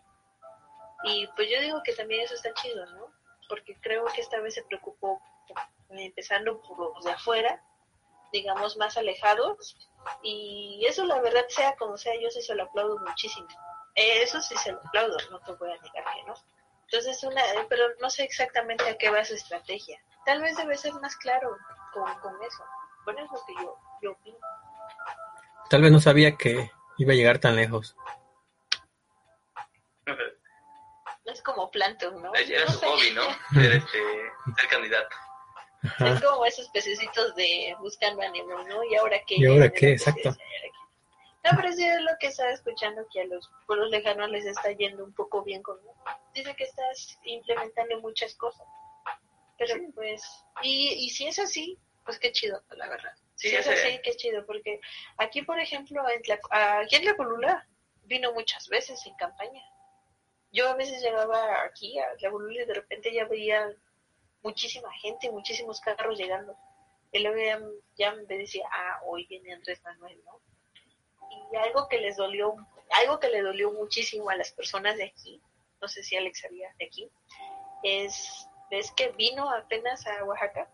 Y 1.04 1.26
pues 1.28 1.48
yo 1.50 1.60
digo 1.60 1.82
que 1.82 1.92
también 1.92 2.22
eso 2.22 2.34
está 2.34 2.52
chido, 2.54 2.84
¿no? 2.86 3.12
Porque 3.48 3.76
creo 3.80 4.04
que 4.06 4.20
esta 4.20 4.40
vez 4.40 4.54
se 4.54 4.64
preocupó 4.64 5.20
empezando 5.90 6.60
por 6.60 6.94
los 6.94 7.04
de 7.04 7.12
afuera, 7.12 7.62
digamos 8.32 8.76
más 8.76 8.96
alejados, 8.96 9.76
y 10.22 10.84
eso 10.86 11.04
la 11.04 11.20
verdad 11.20 11.46
sea 11.48 11.76
como 11.76 11.96
sea, 11.96 12.12
yo 12.20 12.30
sí 12.30 12.42
se 12.42 12.54
lo 12.54 12.64
aplaudo 12.64 12.98
muchísimo. 12.98 13.48
Eso 13.94 14.40
sí 14.40 14.56
se 14.56 14.72
lo 14.72 14.78
aplaudo, 14.78 15.16
no 15.30 15.40
te 15.40 15.52
voy 15.52 15.70
a 15.70 15.82
negar 15.82 16.04
que 16.14 16.22
no. 16.26 16.34
Entonces, 16.90 17.22
una, 17.24 17.42
pero 17.68 17.84
no 18.00 18.08
sé 18.08 18.24
exactamente 18.24 18.88
a 18.88 18.96
qué 18.96 19.10
va 19.10 19.24
su 19.24 19.34
estrategia. 19.34 20.00
Tal 20.24 20.40
vez 20.40 20.56
debe 20.56 20.76
ser 20.76 20.94
más 20.94 21.16
claro 21.16 21.56
con, 21.92 22.14
con 22.20 22.34
eso. 22.42 22.64
Bueno, 23.04 23.24
es 23.24 23.30
lo 23.30 23.44
que 23.46 23.54
yo, 23.62 23.76
yo 24.02 24.12
opino. 24.12 24.38
Tal 25.68 25.82
vez 25.82 25.92
no 25.92 26.00
sabía 26.00 26.36
que 26.36 26.70
iba 26.96 27.12
a 27.12 27.16
llegar 27.16 27.38
tan 27.38 27.56
lejos. 27.56 27.94
Es 31.30 31.42
como 31.42 31.70
Planton, 31.70 32.22
¿no? 32.22 32.34
Era 32.34 32.66
su 32.68 32.78
hobby, 32.80 33.10
¿no? 33.12 33.22
Ser, 33.54 33.72
este, 33.76 33.98
ser 34.56 34.68
candidato. 34.68 35.16
Es 36.00 36.20
como 36.22 36.44
esos 36.44 36.68
pececitos 36.70 37.34
de 37.36 37.74
buscando 37.80 38.22
ánimo, 38.22 38.58
¿no? 38.64 38.82
Y 38.84 38.96
ahora 38.96 39.18
qué. 39.26 39.36
¿Y 39.38 39.46
ahora 39.46 39.70
qué? 39.70 39.92
Exacto. 39.92 40.30
No, 41.44 41.50
pero 41.56 41.72
sí 41.72 41.84
es 41.84 42.00
lo 42.00 42.10
que 42.18 42.26
estaba 42.26 42.50
escuchando 42.50 43.06
que 43.12 43.20
a 43.22 43.24
los 43.26 43.48
pueblos 43.66 43.90
lejanos 43.90 44.28
les 44.30 44.44
está 44.44 44.72
yendo 44.72 45.04
un 45.04 45.14
poco 45.14 45.42
bien 45.44 45.62
con... 45.62 45.78
Dice 46.34 46.54
que 46.56 46.64
estás 46.64 47.18
implementando 47.24 48.00
muchas 48.00 48.34
cosas. 48.34 48.66
Pero 49.56 49.74
pues... 49.94 50.22
Y, 50.62 50.92
y 51.06 51.10
si 51.10 51.26
es 51.28 51.38
así, 51.38 51.78
pues 52.04 52.18
qué 52.18 52.32
chido, 52.32 52.62
la 52.70 52.88
verdad. 52.88 53.12
Sí, 53.36 53.50
Sí, 53.50 53.56
eso 53.56 53.70
ese- 53.70 53.92
sí, 53.92 54.00
qué 54.02 54.16
chido, 54.16 54.44
porque 54.46 54.80
aquí, 55.16 55.42
por 55.42 55.60
ejemplo, 55.60 56.02
en 56.10 56.20
Tla- 56.22 56.82
aquí 56.84 56.96
en 56.96 57.04
La 57.04 57.14
Colula 57.16 57.66
vino 58.02 58.32
muchas 58.32 58.68
veces 58.68 59.00
en 59.06 59.14
campaña. 59.14 59.62
Yo 60.50 60.68
a 60.68 60.74
veces 60.74 61.02
llegaba 61.02 61.62
aquí 61.62 61.98
a 61.98 62.06
La 62.20 62.30
Colula 62.30 62.62
y 62.62 62.66
de 62.66 62.74
repente 62.74 63.12
ya 63.12 63.26
veía 63.26 63.70
muchísima 64.42 64.90
gente, 64.94 65.30
muchísimos 65.30 65.80
carros 65.80 66.18
llegando. 66.18 66.56
Y 67.12 67.20
luego 67.20 67.70
ya, 67.96 68.12
me 68.12 68.38
decía, 68.38 68.68
ah, 68.70 69.00
hoy 69.06 69.26
viene 69.26 69.52
Andrés 69.52 69.82
Manuel, 69.82 70.20
¿no? 70.24 70.40
Y 71.52 71.56
algo 71.56 71.88
que 71.88 71.98
les 71.98 72.16
dolió, 72.16 72.54
algo 72.90 73.18
que 73.18 73.28
le 73.28 73.42
dolió 73.42 73.72
muchísimo 73.72 74.28
a 74.30 74.36
las 74.36 74.52
personas 74.52 74.96
de 74.96 75.04
aquí, 75.04 75.40
no 75.80 75.88
sé 75.88 76.02
si 76.02 76.16
Alex 76.16 76.40
sabía 76.40 76.74
de 76.78 76.86
aquí, 76.86 77.10
es, 77.82 78.46
ves 78.70 78.90
que 78.92 79.08
vino 79.12 79.50
apenas 79.50 80.06
a 80.06 80.24
Oaxaca, 80.24 80.70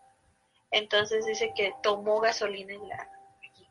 entonces 0.71 1.25
dice 1.25 1.53
que 1.55 1.73
tomó 1.83 2.19
gasolina 2.19 2.73
en 2.73 2.87
la, 2.87 3.09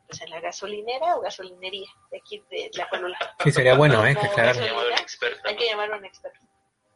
pues 0.07 0.21
en 0.21 0.29
la 0.29 0.39
gasolinera 0.39 1.15
o 1.15 1.21
gasolinería 1.21 1.89
de 2.11 2.17
aquí 2.17 2.43
de 2.49 2.69
la 2.75 2.87
Colula. 2.89 3.17
Sí, 3.43 3.51
sería 3.51 3.75
bueno, 3.75 4.05
¿eh? 4.05 4.09
Que 4.15 4.21
Tomó 4.21 4.31
aclarar. 4.31 4.55
Se 4.55 4.61
llama 4.61 4.71
un 4.73 4.77
gasolina, 4.83 5.01
experto. 5.01 5.47
hay 5.47 5.55
que 5.57 5.65
llamar 5.65 5.93
a 5.93 5.97
un 5.97 6.05
experto. 6.05 6.39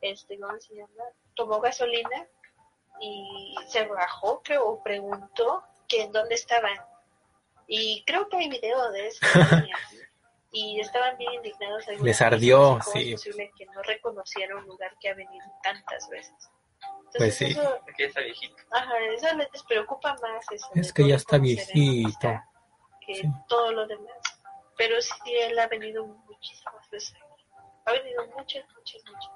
Este, 0.02 0.40
¿cómo 0.40 0.60
se 0.60 0.76
llama? 0.76 1.04
Tomó 1.36 1.60
gasolina 1.60 2.28
y 3.02 3.56
se 3.68 3.86
bajó, 3.88 4.42
creo, 4.44 4.66
o 4.68 4.84
preguntó 4.84 5.64
que 5.88 6.04
en 6.04 6.12
dónde 6.12 6.36
estaban. 6.36 6.78
Y 7.68 8.04
creo 8.06 8.28
que 8.30 8.38
hay 8.38 8.50
video 8.50 8.92
de 8.92 9.08
eso. 9.08 9.20
y 10.52 10.80
estaban 10.80 11.18
bien 11.18 11.34
indignados. 11.34 11.86
Les 12.02 12.22
ardió, 12.22 12.76
dicen, 12.76 12.80
¿cómo 12.80 12.94
sí. 12.94 13.14
Es 13.14 13.22
posible 13.24 13.52
que 13.58 13.66
no 13.68 13.82
reconociera 13.84 14.56
un 14.58 14.66
lugar 14.66 14.96
que 15.00 15.10
ha 15.10 15.14
venido 15.14 15.46
tantas 15.64 16.08
veces. 16.10 16.34
Entonces, 16.82 17.18
Pues 17.18 17.36
sí. 17.36 17.46
Eso, 17.46 17.80
Aquí 17.92 18.04
está 18.04 18.22
viejito. 18.22 18.56
ajá, 18.72 18.94
eso 19.16 19.28
les 19.36 19.64
preocupa 19.64 20.16
más. 20.22 20.46
Eso, 20.52 20.68
Es 20.76 20.94
que 20.94 21.08
ya 21.08 21.16
está 21.16 21.38
viejito. 21.38 22.10
está 22.10 22.49
Que 23.10 23.16
Sí. 23.16 23.28
todo 23.48 23.72
lo 23.72 23.88
demás. 23.88 24.14
Pero 24.78 25.02
sí, 25.02 25.14
él 25.42 25.58
ha 25.58 25.68
venido 25.68 26.06
muchísimas 26.06 26.88
veces. 26.92 27.16
aquí. 27.16 27.44
Ha 27.88 27.92
venido 27.94 28.28
muchas, 28.28 28.64
muchas, 28.76 29.02
muchas. 29.06 29.32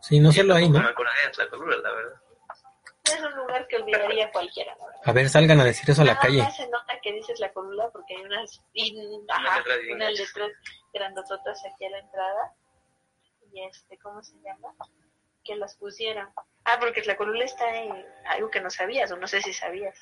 Sí, 0.00 0.18
no 0.18 0.32
solo 0.32 0.54
ahí, 0.54 0.66
¿no? 0.66 0.80
me 0.80 0.88
acordaría 0.88 1.24
de 1.26 1.30
Tlacolula, 1.32 1.76
la 1.76 1.92
verdad. 1.92 2.20
Es 3.04 3.20
un 3.20 3.32
lugar 3.34 3.66
que 3.66 3.76
olvidaría 3.76 4.32
cualquiera. 4.32 4.74
A 5.04 5.12
ver, 5.12 5.28
salgan 5.28 5.60
a 5.60 5.64
decir 5.64 5.90
eso 5.90 6.00
a 6.00 6.06
la 6.06 6.18
calle. 6.18 6.38
más 6.42 6.56
se 6.56 6.66
nota 6.70 6.98
que 7.02 7.12
dices 7.12 7.38
la 7.38 7.52
colula 7.52 7.90
porque 7.90 8.16
hay 8.16 8.22
unas, 8.22 8.62
Unas 8.74 9.28
ajá, 9.28 9.58
letras 9.58 9.78
unas 9.92 10.32
grandototas 10.94 11.62
aquí 11.66 11.84
a 11.84 11.90
la 11.90 11.98
entrada. 11.98 12.54
Y 13.52 13.62
este, 13.66 13.98
¿cómo 13.98 14.22
se 14.22 14.36
llama? 14.42 14.72
Que 15.44 15.54
las 15.56 15.76
pusieron. 15.76 16.32
Ah, 16.64 16.78
porque 16.80 17.02
la 17.02 17.16
colula 17.18 17.44
está 17.44 17.76
en 17.76 18.06
algo 18.26 18.48
que 18.50 18.60
no 18.62 18.70
sabías, 18.70 19.10
o 19.12 19.16
no 19.16 19.26
sé 19.26 19.42
si 19.42 19.52
sabías, 19.52 19.98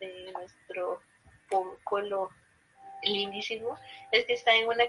de 0.00 0.32
nuestro 0.32 1.02
pueblo 1.48 2.30
lindísimo, 3.02 3.78
es 4.10 4.24
que 4.26 4.34
está 4.34 4.54
en 4.54 4.68
una, 4.68 4.84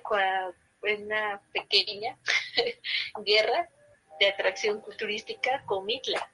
en 0.83 1.05
una 1.05 1.41
pequeña 1.53 2.17
guerra 3.25 3.69
de 4.19 4.29
atracción 4.29 4.83
turística 4.97 5.63
con 5.65 5.85
Mitla. 5.85 6.29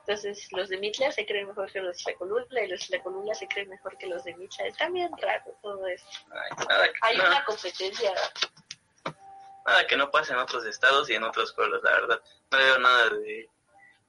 Entonces, 0.00 0.52
los 0.52 0.68
de 0.68 0.76
Mitla 0.76 1.10
se 1.12 1.24
creen 1.24 1.48
mejor 1.48 1.72
que 1.72 1.80
los 1.80 2.04
de 2.04 2.12
la 2.12 2.18
Colula 2.18 2.62
y 2.62 2.68
los 2.68 2.88
de 2.88 2.98
la 2.98 3.02
Colula 3.02 3.34
se 3.34 3.48
creen 3.48 3.70
mejor 3.70 3.96
que 3.96 4.06
los 4.06 4.22
de 4.24 4.34
Mitla. 4.36 4.66
Está 4.66 4.88
bien 4.90 5.10
raro 5.16 5.56
todo 5.62 5.86
esto. 5.86 6.08
Ay, 6.30 6.66
nada, 6.68 6.86
que- 6.92 6.98
Hay 7.00 7.16
no, 7.16 7.26
una 7.26 7.44
competencia. 7.46 8.12
nada 9.66 9.86
que 9.86 9.96
no 9.96 10.10
pase 10.10 10.32
en 10.34 10.38
otros 10.40 10.64
estados 10.66 11.08
y 11.08 11.14
en 11.14 11.24
otros 11.24 11.54
pueblos, 11.54 11.82
la 11.82 11.92
verdad. 11.92 12.22
No 12.50 12.58
veo 12.58 12.78
nada 12.78 13.08
de 13.10 13.48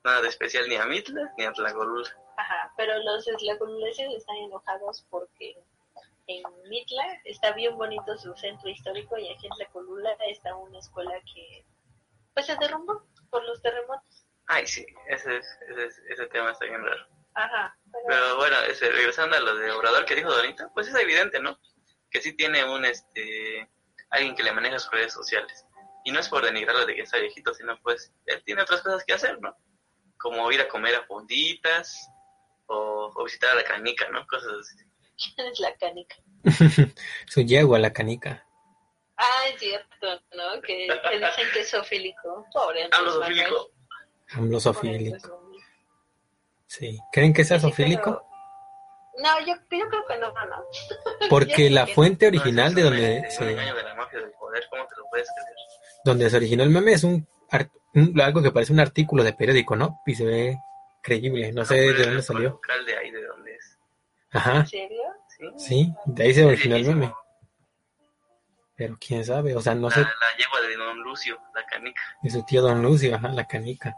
nada 0.04 0.22
de 0.22 0.28
especial 0.28 0.68
ni 0.70 0.76
a 0.76 0.86
Mitla 0.86 1.34
ni 1.38 1.46
a 1.46 1.54
Tlacolula. 1.54 2.16
Ajá, 2.38 2.74
pero 2.78 2.98
los 3.00 3.28
eslacolulenses 3.28 4.14
están 4.14 4.36
enojados 4.38 5.06
porque 5.10 5.56
en 6.28 6.44
Mitla 6.70 7.22
está 7.24 7.52
bien 7.54 7.78
bonito 7.78 8.18
su 8.18 8.36
centro 8.36 8.70
histórico 8.70 9.18
y 9.18 9.30
aquí 9.30 9.48
en 9.48 9.58
la 9.58 9.66
Colula 9.72 10.16
está 10.28 10.56
una 10.56 10.80
escuela 10.80 11.14
que 11.34 11.66
pues 12.34 12.48
se 12.48 12.56
derrumbó 12.58 13.06
por 13.30 13.44
los 13.46 13.62
terremotos. 13.62 14.26
Ay, 14.48 14.68
sí, 14.68 14.86
ese, 15.08 15.38
ese, 15.38 16.02
ese 16.10 16.28
tema 16.28 16.52
está 16.52 16.66
bien 16.66 16.84
raro. 16.84 17.06
Ajá, 17.34 17.78
pero, 17.92 18.06
Pero 18.08 18.36
bueno, 18.38 18.58
ese, 18.70 18.90
regresando 18.92 19.36
a 19.36 19.40
lo 19.40 19.56
de 19.56 19.72
Obrador 19.72 20.06
que 20.06 20.16
dijo 20.16 20.32
Donita, 20.32 20.70
pues 20.74 20.88
es 20.88 20.96
evidente, 20.96 21.40
¿no? 21.40 21.60
Que 22.10 22.22
sí 22.22 22.34
tiene 22.34 22.64
un, 22.64 22.86
este, 22.86 23.70
alguien 24.10 24.36
que 24.36 24.44
le 24.44 24.54
maneja 24.54 24.80
sus 24.80 24.92
redes 24.92 25.14
sociales. 25.14 25.66
Y 26.04 26.12
no 26.12 26.20
es 26.20 26.30
por 26.30 26.46
denigrarlo 26.46 26.86
de 26.86 26.96
que 26.96 27.02
está 27.02 27.18
viejito, 27.18 27.54
sino 27.54 27.80
pues 27.82 28.14
él 28.26 28.44
tiene 28.46 28.62
otras 28.62 28.82
cosas 28.82 29.04
que 29.04 29.14
hacer, 29.14 29.40
¿no? 29.42 29.56
Como 30.18 30.52
ir 30.52 30.62
a 30.62 30.68
comer 30.68 30.96
a 30.96 31.04
fonditas 31.06 32.10
o, 32.68 33.12
o 33.16 33.24
visitar 33.24 33.52
a 33.52 33.56
la 33.56 33.64
canica, 33.64 34.08
¿no? 34.10 34.26
Cosas 34.28 34.52
así. 34.62 34.76
¿quién 35.36 35.48
es 35.48 35.60
la 35.60 35.74
canica? 35.76 36.16
Su 37.28 37.42
yegua, 37.42 37.80
la 37.80 37.94
canica. 37.94 38.46
Ah, 39.18 39.48
es 39.54 39.60
cierto, 39.60 40.08
¿no? 40.36 40.62
Que, 40.62 40.88
que 41.10 41.18
dicen 41.20 41.46
que 41.54 41.62
es 41.62 41.72
zoofílico. 41.72 42.46
Pobre 42.54 42.84
Andrés 42.84 43.00
Hablo 43.00 43.20
Manuel. 43.22 43.38
zoofílico. 43.48 43.72
Hablo 44.34 44.48
Pobre 44.50 44.60
sofílico. 44.60 45.16
Andrés 45.16 45.32
Manuel. 45.32 45.62
Sí. 46.68 47.00
¿Creen 47.14 47.34
que 47.34 47.46
sea 47.46 47.60
Sí, 47.60 47.72
pero- 47.76 48.26
No, 49.24 49.40
yo, 49.46 49.54
yo 49.56 49.88
creo 49.90 50.06
que 50.06 50.18
no, 50.18 50.34
no, 50.34 50.46
no. 50.46 50.64
Porque 51.30 51.70
la 51.70 51.88
fuente 51.88 52.30
No, 52.30 52.38
original 52.38 52.70
es 52.70 52.76
de 52.76 52.82
donde 52.84 53.22
Un 53.24 53.32
se, 53.32 53.52
engaño 53.52 53.76
de 53.76 53.84
la 53.84 53.96
mafia 53.96 54.20
del 54.20 54.32
poder, 54.32 54.66
¿cómo 54.70 54.86
te 54.88 54.96
lo 54.98 55.06
puedes 55.10 55.28
creer? 55.34 55.56
donde 56.04 56.30
se 56.30 56.38
originó 56.38 56.64
el 56.64 56.70
meme 56.70 56.92
es 56.92 57.04
un, 57.04 57.28
un- 57.96 58.22
algo 58.22 58.42
que 58.44 58.52
parece 58.52 58.72
un 58.74 58.80
artículo 58.82 59.24
de 59.24 59.34
periódico, 59.34 59.76
¿no? 59.76 60.02
Y 60.06 60.14
se 60.16 60.26
ve 60.26 60.58
creíble. 61.06 61.52
No 61.54 61.64
sé 61.64 61.76
pero 61.76 61.98
de 62.00 62.06
dónde 62.06 62.22
salió. 62.24 62.50
local 62.50 62.86
de 62.86 62.98
ahí, 62.98 63.12
de 63.12 63.24
dónde 63.26 63.56
es. 63.56 63.78
Ajá. 64.32 64.58
¿En 64.58 64.68
serio? 64.68 65.04
¿Sí? 65.38 65.46
Sí, 65.58 65.94
de 66.06 66.24
ahí 66.24 66.34
se 66.34 66.46
originó 66.46 66.76
el 66.76 66.86
meme. 66.86 67.14
Pero 68.76 68.98
quién 69.00 69.24
sabe, 69.24 69.56
o 69.56 69.62
sea, 69.62 69.74
no 69.76 69.88
La, 69.90 69.96
sé, 69.96 70.02
la 70.02 70.38
yegua 70.38 70.62
de 70.62 70.76
Don 70.76 71.00
Lucio, 71.02 71.40
la 71.54 71.66
canica. 71.66 72.02
de 72.22 72.30
su 72.30 72.44
tío 72.46 72.62
Don 72.62 72.82
Lucio, 72.82 73.16
ajá, 73.16 73.30
la 73.30 73.48
canica. 73.48 73.96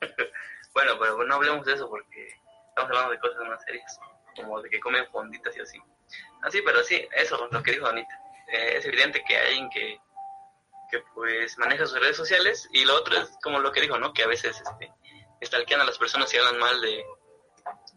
Bueno, 0.74 0.92
pero 1.00 1.24
no 1.24 1.34
hablemos 1.34 1.66
de 1.66 1.72
eso 1.74 1.88
porque 1.90 2.28
estamos 2.68 2.88
hablando 2.90 3.10
de 3.10 3.18
cosas 3.18 3.40
más 3.48 3.60
serias, 3.64 3.98
como 4.36 4.62
de 4.62 4.70
que 4.70 4.78
comen 4.78 5.04
fonditas 5.10 5.56
y 5.56 5.60
así. 5.60 5.76
Así, 6.42 6.62
pero 6.64 6.84
sí, 6.84 7.04
eso, 7.16 7.48
lo 7.50 7.62
que 7.64 7.72
dijo 7.72 7.86
Anita. 7.88 8.16
Eh, 8.52 8.74
es 8.76 8.84
evidente 8.86 9.24
que 9.26 9.36
hay 9.36 9.46
alguien 9.48 9.70
que, 9.70 10.00
que 10.92 11.00
pues 11.14 11.58
maneja 11.58 11.84
sus 11.84 11.98
redes 12.00 12.16
sociales 12.16 12.68
y 12.72 12.84
lo 12.84 12.94
otro 12.94 13.16
es 13.16 13.28
como 13.42 13.58
lo 13.58 13.72
que 13.72 13.80
dijo, 13.80 13.98
¿no? 13.98 14.12
Que 14.12 14.22
a 14.22 14.28
veces 14.28 14.60
este, 14.60 14.92
stalkean 15.42 15.80
a 15.80 15.84
las 15.84 15.98
personas 15.98 16.32
y 16.32 16.36
hablan 16.36 16.58
mal 16.58 16.80
de 16.80 17.04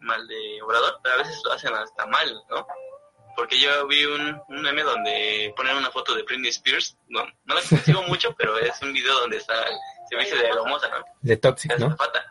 mal 0.02 0.28
de 0.28 0.62
Obrador, 0.64 1.00
pero 1.04 1.16
a 1.16 1.18
veces 1.20 1.42
lo 1.46 1.54
hacen 1.54 1.74
hasta 1.74 2.06
mal, 2.08 2.44
¿no? 2.50 2.66
Porque 3.36 3.60
yo 3.60 3.88
vi 3.88 4.06
un, 4.06 4.42
un 4.50 4.62
meme 4.62 4.84
donde 4.84 5.54
ponen 5.56 5.78
una 5.78 5.92
foto 5.92 6.14
de 6.16 6.24
Britney 6.24 6.50
Spears, 6.50 6.98
no, 7.08 7.26
no 7.46 7.56
la 7.56 7.62
consigo 7.62 8.02
mucho, 8.08 8.34
pero 8.38 8.58
es 8.60 8.82
un 8.82 8.94
video 8.94 9.20
donde 9.22 9.38
está, 9.38 9.54
se 10.10 10.16
viste 10.18 10.36
de 10.36 10.48
hermosa, 10.48 10.90
¿no? 10.90 11.04
De 11.22 11.38
Toxic, 11.38 11.72
es 11.72 11.80
¿no? 11.80 11.88
azafata. 11.88 12.26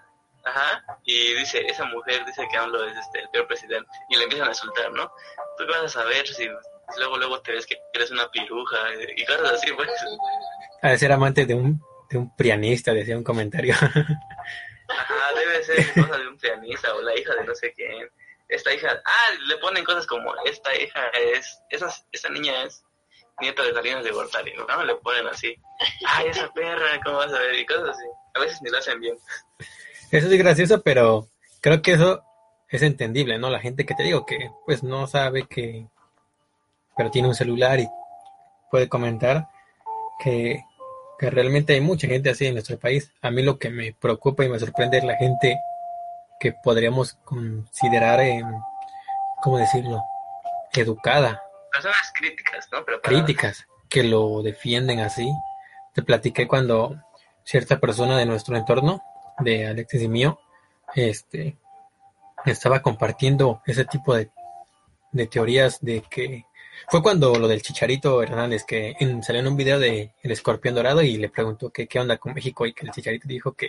Ajá, 0.44 0.82
y 1.04 1.34
dice, 1.34 1.64
esa 1.66 1.84
mujer 1.84 2.24
dice 2.24 2.46
que 2.50 2.56
AMLO 2.56 2.84
es 2.86 2.96
este, 2.96 3.20
el 3.20 3.28
peor 3.28 3.46
presidente. 3.46 3.90
Y 4.08 4.16
le 4.16 4.24
empiezan 4.24 4.48
a 4.48 4.50
insultar, 4.50 4.90
¿no? 4.92 5.12
¿Tú 5.58 5.66
qué 5.66 5.70
vas 5.70 5.84
a 5.84 6.00
saber 6.00 6.26
si 6.26 6.48
luego 6.96 7.18
luego 7.18 7.40
te 7.42 7.52
ves 7.52 7.66
que 7.66 7.76
eres 7.92 8.10
una 8.10 8.30
piruja 8.30 8.78
y 9.16 9.24
cosas 9.26 9.52
así, 9.52 9.70
pues? 9.72 9.88
De 10.82 10.98
ser 10.98 11.12
amante 11.12 11.44
de 11.44 11.54
un, 11.54 11.80
de 12.08 12.18
un 12.18 12.34
prianista, 12.36 12.92
decía 12.92 13.16
un 13.16 13.24
comentario. 13.24 13.74
Ajá, 14.90 15.34
debe 15.34 15.64
ser 15.64 15.80
esposa 15.80 16.18
de 16.18 16.28
un 16.28 16.36
pianista 16.38 16.94
o 16.94 17.02
la 17.02 17.18
hija 17.18 17.34
de 17.34 17.44
no 17.44 17.54
sé 17.54 17.72
quién. 17.72 18.10
Esta 18.48 18.74
hija, 18.74 19.00
ah, 19.04 19.34
le 19.46 19.56
ponen 19.58 19.84
cosas 19.84 20.06
como, 20.06 20.34
esta 20.44 20.74
hija 20.76 21.06
es, 21.08 21.60
esa, 21.70 21.88
esta 22.10 22.28
niña 22.30 22.64
es 22.64 22.82
nieta 23.40 23.62
de 23.62 23.72
Salinas 23.72 24.04
de 24.04 24.10
Gortari, 24.10 24.54
¿no? 24.56 24.84
Le 24.84 24.94
ponen 24.96 25.26
así, 25.28 25.56
ay, 26.06 26.28
esa 26.28 26.52
perra, 26.52 27.00
¿cómo 27.04 27.18
vas 27.18 27.32
a 27.32 27.38
ver? 27.38 27.58
Y 27.58 27.66
cosas 27.66 27.90
así. 27.90 28.06
A 28.34 28.40
veces 28.40 28.60
ni 28.62 28.70
lo 28.70 28.78
hacen 28.78 29.00
bien. 29.00 29.16
Eso 30.10 30.26
es 30.26 30.38
gracioso, 30.38 30.82
pero 30.82 31.28
creo 31.60 31.80
que 31.82 31.92
eso 31.92 32.22
es 32.68 32.82
entendible, 32.82 33.38
¿no? 33.38 33.50
La 33.50 33.60
gente 33.60 33.86
que 33.86 33.94
te 33.94 34.02
digo 34.02 34.26
que 34.26 34.50
pues 34.66 34.82
no 34.82 35.06
sabe 35.06 35.46
que, 35.46 35.86
pero 36.96 37.10
tiene 37.10 37.28
un 37.28 37.34
celular 37.34 37.78
y 37.80 37.88
puede 38.70 38.88
comentar 38.88 39.48
que, 40.18 40.64
que 41.20 41.28
realmente 41.28 41.74
hay 41.74 41.82
mucha 41.82 42.06
gente 42.06 42.30
así 42.30 42.46
en 42.46 42.54
nuestro 42.54 42.78
país. 42.78 43.12
A 43.20 43.30
mí 43.30 43.42
lo 43.42 43.58
que 43.58 43.68
me 43.68 43.92
preocupa 43.92 44.42
y 44.42 44.48
me 44.48 44.58
sorprende 44.58 44.96
es 44.96 45.04
la 45.04 45.16
gente 45.16 45.60
que 46.40 46.54
podríamos 46.54 47.18
considerar, 47.24 48.20
eh, 48.20 48.42
¿cómo 49.42 49.58
decirlo? 49.58 50.02
Educada, 50.72 51.42
Personas 51.70 52.10
críticas, 52.14 52.68
¿no? 52.72 52.84
Pero 52.86 53.02
críticas, 53.02 53.66
que 53.90 54.02
lo 54.02 54.42
defienden 54.42 55.00
así. 55.00 55.30
Te 55.92 56.02
platiqué 56.02 56.48
cuando 56.48 56.96
cierta 57.44 57.78
persona 57.78 58.16
de 58.16 58.24
nuestro 58.24 58.56
entorno, 58.56 59.02
de 59.40 59.66
Alexis 59.66 60.02
y 60.02 60.08
mío, 60.08 60.40
este, 60.94 61.58
estaba 62.46 62.80
compartiendo 62.80 63.60
ese 63.66 63.84
tipo 63.84 64.14
de, 64.14 64.30
de 65.12 65.26
teorías 65.26 65.80
de 65.82 66.02
que 66.10 66.46
fue 66.88 67.02
cuando 67.02 67.34
lo 67.38 67.48
del 67.48 67.62
Chicharito 67.62 68.22
Hernández, 68.22 68.64
que 68.64 68.94
salió 69.22 69.40
en 69.40 69.48
un 69.48 69.56
video 69.56 69.78
de 69.78 70.12
El 70.22 70.30
Escorpión 70.30 70.74
Dorado 70.74 71.02
y 71.02 71.16
le 71.16 71.28
preguntó 71.28 71.70
que 71.70 71.86
qué 71.86 72.00
onda 72.00 72.18
con 72.18 72.34
México 72.34 72.66
y 72.66 72.72
que 72.72 72.86
el 72.86 72.92
Chicharito 72.92 73.28
dijo 73.28 73.52
que, 73.52 73.68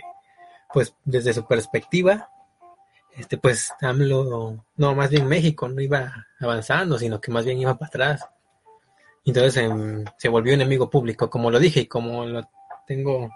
pues 0.72 0.94
desde 1.04 1.32
su 1.32 1.46
perspectiva, 1.46 2.30
este 3.16 3.36
pues 3.36 3.72
AMLO, 3.80 4.64
no, 4.76 4.94
más 4.94 5.10
bien 5.10 5.28
México 5.28 5.68
no 5.68 5.80
iba 5.80 6.26
avanzando, 6.40 6.98
sino 6.98 7.20
que 7.20 7.30
más 7.30 7.44
bien 7.44 7.58
iba 7.58 7.76
para 7.76 7.88
atrás. 7.88 8.28
Entonces 9.24 9.56
em, 9.58 10.04
se 10.16 10.28
volvió 10.28 10.54
enemigo 10.54 10.90
público, 10.90 11.30
como 11.30 11.50
lo 11.50 11.58
dije, 11.58 11.80
y 11.80 11.86
como 11.86 12.24
lo 12.24 12.48
tengo, 12.86 13.30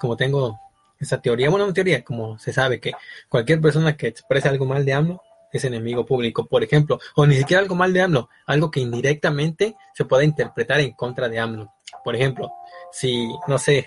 como 0.00 0.16
tengo 0.16 0.60
esa 1.00 1.20
teoría, 1.20 1.50
bueno, 1.50 1.64
una 1.64 1.74
teoría, 1.74 2.04
como 2.04 2.38
se 2.38 2.52
sabe 2.52 2.80
que 2.80 2.92
cualquier 3.28 3.60
persona 3.60 3.96
que 3.96 4.08
exprese 4.08 4.48
algo 4.48 4.66
mal 4.66 4.84
de 4.84 4.92
AMLO 4.92 5.22
es 5.54 5.64
enemigo 5.64 6.04
público, 6.04 6.46
por 6.46 6.64
ejemplo, 6.64 6.98
o 7.14 7.26
ni 7.26 7.36
siquiera 7.36 7.62
algo 7.62 7.76
mal 7.76 7.92
de 7.92 8.02
AMLO, 8.02 8.28
algo 8.44 8.70
que 8.70 8.80
indirectamente 8.80 9.76
se 9.94 10.04
pueda 10.04 10.24
interpretar 10.24 10.80
en 10.80 10.90
contra 10.92 11.28
de 11.28 11.38
AMLO. 11.38 11.72
Por 12.02 12.16
ejemplo, 12.16 12.50
si, 12.90 13.28
no 13.46 13.56
sé, 13.56 13.86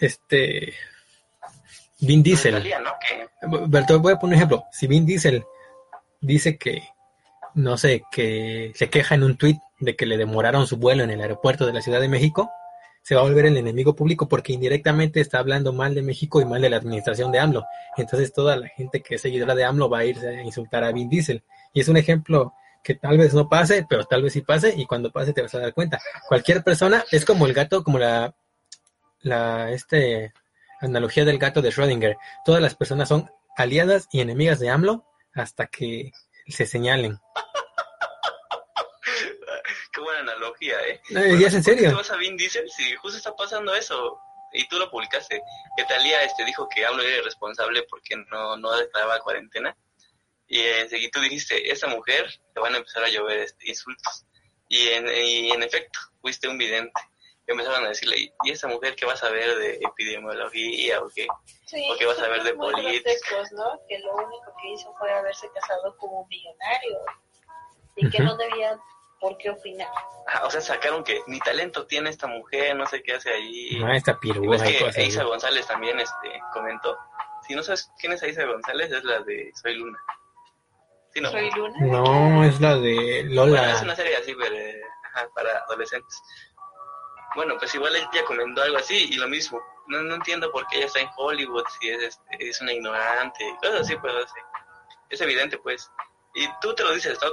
este, 0.00 0.72
Vin 2.00 2.22
Diesel, 2.22 2.72
voy 3.42 4.12
a 4.12 4.16
poner 4.16 4.22
un 4.22 4.32
ejemplo, 4.34 4.64
si 4.70 4.86
Vin 4.86 5.04
Diesel 5.04 5.44
dice 6.20 6.56
que, 6.56 6.88
no 7.54 7.76
sé, 7.76 8.04
que 8.12 8.70
se 8.76 8.88
queja 8.88 9.16
en 9.16 9.24
un 9.24 9.36
tuit 9.36 9.58
de 9.80 9.96
que 9.96 10.06
le 10.06 10.16
demoraron 10.16 10.68
su 10.68 10.76
vuelo 10.76 11.02
en 11.02 11.10
el 11.10 11.20
aeropuerto 11.20 11.66
de 11.66 11.72
la 11.72 11.82
Ciudad 11.82 12.00
de 12.00 12.08
México, 12.08 12.52
se 13.04 13.14
va 13.14 13.20
a 13.20 13.24
volver 13.24 13.44
el 13.44 13.58
enemigo 13.58 13.94
público 13.94 14.26
porque 14.26 14.54
indirectamente 14.54 15.20
está 15.20 15.38
hablando 15.38 15.74
mal 15.74 15.94
de 15.94 16.00
México 16.00 16.40
y 16.40 16.46
mal 16.46 16.62
de 16.62 16.70
la 16.70 16.78
administración 16.78 17.30
de 17.30 17.38
AMLO. 17.38 17.62
Entonces 17.98 18.32
toda 18.32 18.56
la 18.56 18.66
gente 18.68 19.02
que 19.02 19.16
es 19.16 19.20
seguidora 19.20 19.54
de 19.54 19.62
AMLO 19.62 19.90
va 19.90 19.98
a 19.98 20.04
irse 20.06 20.26
a 20.26 20.42
insultar 20.42 20.84
a 20.84 20.90
Vin 20.90 21.10
Diesel. 21.10 21.42
Y 21.74 21.80
es 21.80 21.88
un 21.88 21.98
ejemplo 21.98 22.54
que 22.82 22.94
tal 22.94 23.18
vez 23.18 23.34
no 23.34 23.46
pase, 23.46 23.84
pero 23.86 24.04
tal 24.04 24.22
vez 24.22 24.32
sí 24.32 24.40
pase 24.40 24.72
y 24.74 24.86
cuando 24.86 25.12
pase 25.12 25.34
te 25.34 25.42
vas 25.42 25.54
a 25.54 25.58
dar 25.58 25.74
cuenta. 25.74 26.00
Cualquier 26.28 26.64
persona 26.64 27.04
es 27.10 27.26
como 27.26 27.44
el 27.44 27.52
gato, 27.52 27.84
como 27.84 27.98
la, 27.98 28.34
la 29.20 29.70
este, 29.70 30.32
analogía 30.80 31.26
del 31.26 31.38
gato 31.38 31.60
de 31.60 31.68
Schrödinger. 31.68 32.16
Todas 32.42 32.62
las 32.62 32.74
personas 32.74 33.10
son 33.10 33.30
aliadas 33.54 34.08
y 34.12 34.22
enemigas 34.22 34.60
de 34.60 34.70
AMLO 34.70 35.04
hasta 35.34 35.66
que 35.66 36.12
se 36.48 36.64
señalen 36.64 37.18
buena 40.04 40.20
analogía, 40.20 40.76
¿eh? 40.86 41.00
es 41.10 41.54
en 41.54 41.64
serio. 41.64 41.88
¿Qué 41.90 41.94
vas 41.96 42.10
a 42.10 42.16
Vin 42.16 42.36
Diesel? 42.36 42.70
Si 42.70 42.94
justo 42.96 43.18
está 43.18 43.34
pasando 43.34 43.74
eso, 43.74 44.18
y 44.52 44.66
tú 44.68 44.78
lo 44.78 44.90
publicaste, 44.90 45.42
que 45.76 45.84
Talía 45.84 46.22
este, 46.22 46.44
dijo 46.44 46.68
que 46.68 46.86
hablo 46.86 47.02
era 47.02 47.18
irresponsable 47.18 47.82
porque 47.90 48.16
no, 48.30 48.56
no 48.56 48.72
declaraba 48.76 49.18
cuarentena, 49.20 49.76
y 50.46 50.60
enseguida 50.60 51.10
tú 51.12 51.20
dijiste, 51.20 51.70
esa 51.70 51.88
mujer 51.88 52.26
te 52.54 52.60
van 52.60 52.74
a 52.74 52.78
empezar 52.78 53.02
a 53.02 53.08
llover 53.08 53.38
este, 53.38 53.68
insultos. 53.68 54.24
Y 54.68 54.88
en, 54.88 55.08
y 55.08 55.50
en 55.50 55.62
efecto, 55.62 55.98
fuiste 56.20 56.48
un 56.48 56.58
vidente. 56.58 57.00
Y 57.46 57.52
empezaron 57.52 57.84
a 57.84 57.88
decirle, 57.88 58.32
¿y 58.44 58.50
esa 58.50 58.68
mujer 58.68 58.94
qué 58.96 59.04
vas 59.04 59.22
a 59.22 59.30
ver 59.30 59.56
de 59.56 59.78
epidemiología 59.82 61.02
o 61.02 61.08
qué? 61.14 61.26
¿O 61.28 61.96
qué 61.98 62.06
vas 62.06 62.18
a 62.18 62.28
ver 62.28 62.42
de 62.42 62.54
política? 62.54 63.42
¿no? 63.52 63.78
Que 63.88 63.98
lo 63.98 64.14
único 64.14 64.54
que 64.62 64.72
hizo 64.72 64.94
fue 64.98 65.12
haberse 65.12 65.50
casado 65.52 65.96
como 65.98 66.20
un 66.22 66.28
millonario 66.28 66.98
y 67.96 68.10
que 68.10 68.18
no 68.20 68.36
debía 68.36 68.78
¿por 69.24 69.38
qué 69.38 69.48
opinar? 69.48 69.88
o 70.42 70.50
sea, 70.50 70.60
sacaron 70.60 71.02
que 71.02 71.22
ni 71.26 71.38
talento 71.38 71.86
tiene 71.86 72.10
esta 72.10 72.26
mujer, 72.26 72.76
no 72.76 72.86
sé 72.86 73.02
qué 73.02 73.14
hace 73.14 73.30
ahí. 73.30 73.78
No, 73.80 73.90
esta 73.90 74.18
pirúa. 74.20 74.56
Es 74.56 74.94
que 74.94 75.06
Isa 75.06 75.24
González 75.24 75.66
también 75.66 75.98
este, 75.98 76.40
comentó. 76.52 76.96
Si 77.46 77.54
no 77.54 77.62
sabes 77.62 77.90
quién 77.98 78.12
es 78.12 78.22
Isa 78.22 78.44
González, 78.44 78.92
es 78.92 79.02
la 79.04 79.20
de 79.20 79.50
Soy 79.54 79.76
Luna. 79.76 79.98
¿Sí, 81.14 81.20
no? 81.22 81.30
¿Soy 81.30 81.50
Luna? 81.52 81.76
No, 81.80 82.44
es 82.44 82.60
la 82.60 82.76
de 82.76 83.24
Lola. 83.28 83.72
es 83.72 83.82
una 83.82 83.96
serie 83.96 84.16
así 84.16 84.34
pero, 84.34 84.56
para 85.34 85.58
adolescentes. 85.60 86.22
Bueno, 87.34 87.56
pues 87.58 87.74
igual 87.74 87.96
ella 87.96 88.24
comentó 88.26 88.62
algo 88.62 88.76
así 88.76 89.08
y 89.10 89.16
lo 89.16 89.28
mismo. 89.28 89.58
No, 89.86 90.02
no 90.02 90.16
entiendo 90.16 90.52
por 90.52 90.66
qué 90.66 90.78
ella 90.78 90.86
está 90.86 91.00
en 91.00 91.08
Hollywood, 91.16 91.64
si 91.80 91.88
es, 91.88 92.02
este, 92.02 92.48
es 92.48 92.60
una 92.60 92.72
ignorante, 92.72 93.44
cosas 93.62 93.80
así, 93.80 93.96
pues 93.96 94.14
así. 94.14 94.40
Es 95.08 95.20
evidente, 95.22 95.56
pues. 95.58 95.90
Y 96.34 96.46
tú 96.60 96.74
te 96.74 96.82
lo 96.82 96.92
dices, 96.92 97.18
¿no? 97.22 97.28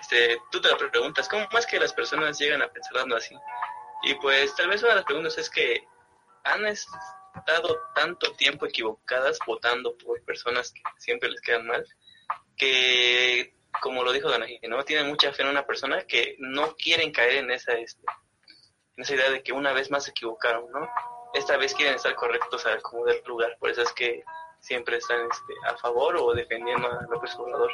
Este, 0.00 0.38
tú 0.50 0.60
te 0.60 0.68
preguntas, 0.76 1.28
¿cómo 1.28 1.46
es 1.58 1.66
que 1.66 1.78
las 1.78 1.92
personas 1.92 2.38
llegan 2.38 2.62
a 2.62 2.68
pensar 2.68 2.94
así? 3.16 3.36
Y 4.02 4.14
pues 4.14 4.54
tal 4.56 4.68
vez 4.68 4.82
una 4.82 4.90
de 4.90 4.96
las 4.96 5.04
preguntas 5.04 5.38
es 5.38 5.50
que 5.50 5.86
han 6.44 6.66
estado 6.66 7.78
tanto 7.94 8.32
tiempo 8.32 8.66
equivocadas 8.66 9.38
votando 9.46 9.96
por 9.98 10.22
personas 10.24 10.72
que 10.72 10.82
siempre 10.98 11.30
les 11.30 11.40
quedan 11.40 11.66
mal, 11.66 11.86
que 12.56 13.54
como 13.80 14.02
lo 14.02 14.12
dijo 14.12 14.28
Danaji, 14.28 14.60
¿no? 14.68 14.84
Tienen 14.84 15.08
mucha 15.08 15.32
fe 15.32 15.42
en 15.42 15.48
una 15.48 15.66
persona 15.66 16.02
que 16.04 16.36
no 16.38 16.74
quieren 16.74 17.12
caer 17.12 17.36
en 17.36 17.50
esa, 17.50 17.72
este, 17.74 18.02
en 18.96 19.02
esa 19.02 19.14
idea 19.14 19.30
de 19.30 19.42
que 19.42 19.52
una 19.52 19.72
vez 19.72 19.90
más 19.90 20.04
se 20.04 20.10
equivocaron, 20.10 20.70
¿no? 20.72 20.88
Esta 21.34 21.56
vez 21.56 21.74
quieren 21.74 21.94
estar 21.94 22.14
correctos 22.16 22.66
al 22.66 22.82
como 22.82 23.04
del 23.04 23.22
lugar, 23.24 23.56
por 23.60 23.70
eso 23.70 23.82
es 23.82 23.92
que 23.92 24.24
siempre 24.60 24.98
están 24.98 25.20
este, 25.22 25.54
a 25.68 25.76
favor 25.78 26.16
o 26.16 26.34
defendiendo 26.34 26.88
a 26.88 27.02
López 27.10 27.34
Obrador. 27.36 27.70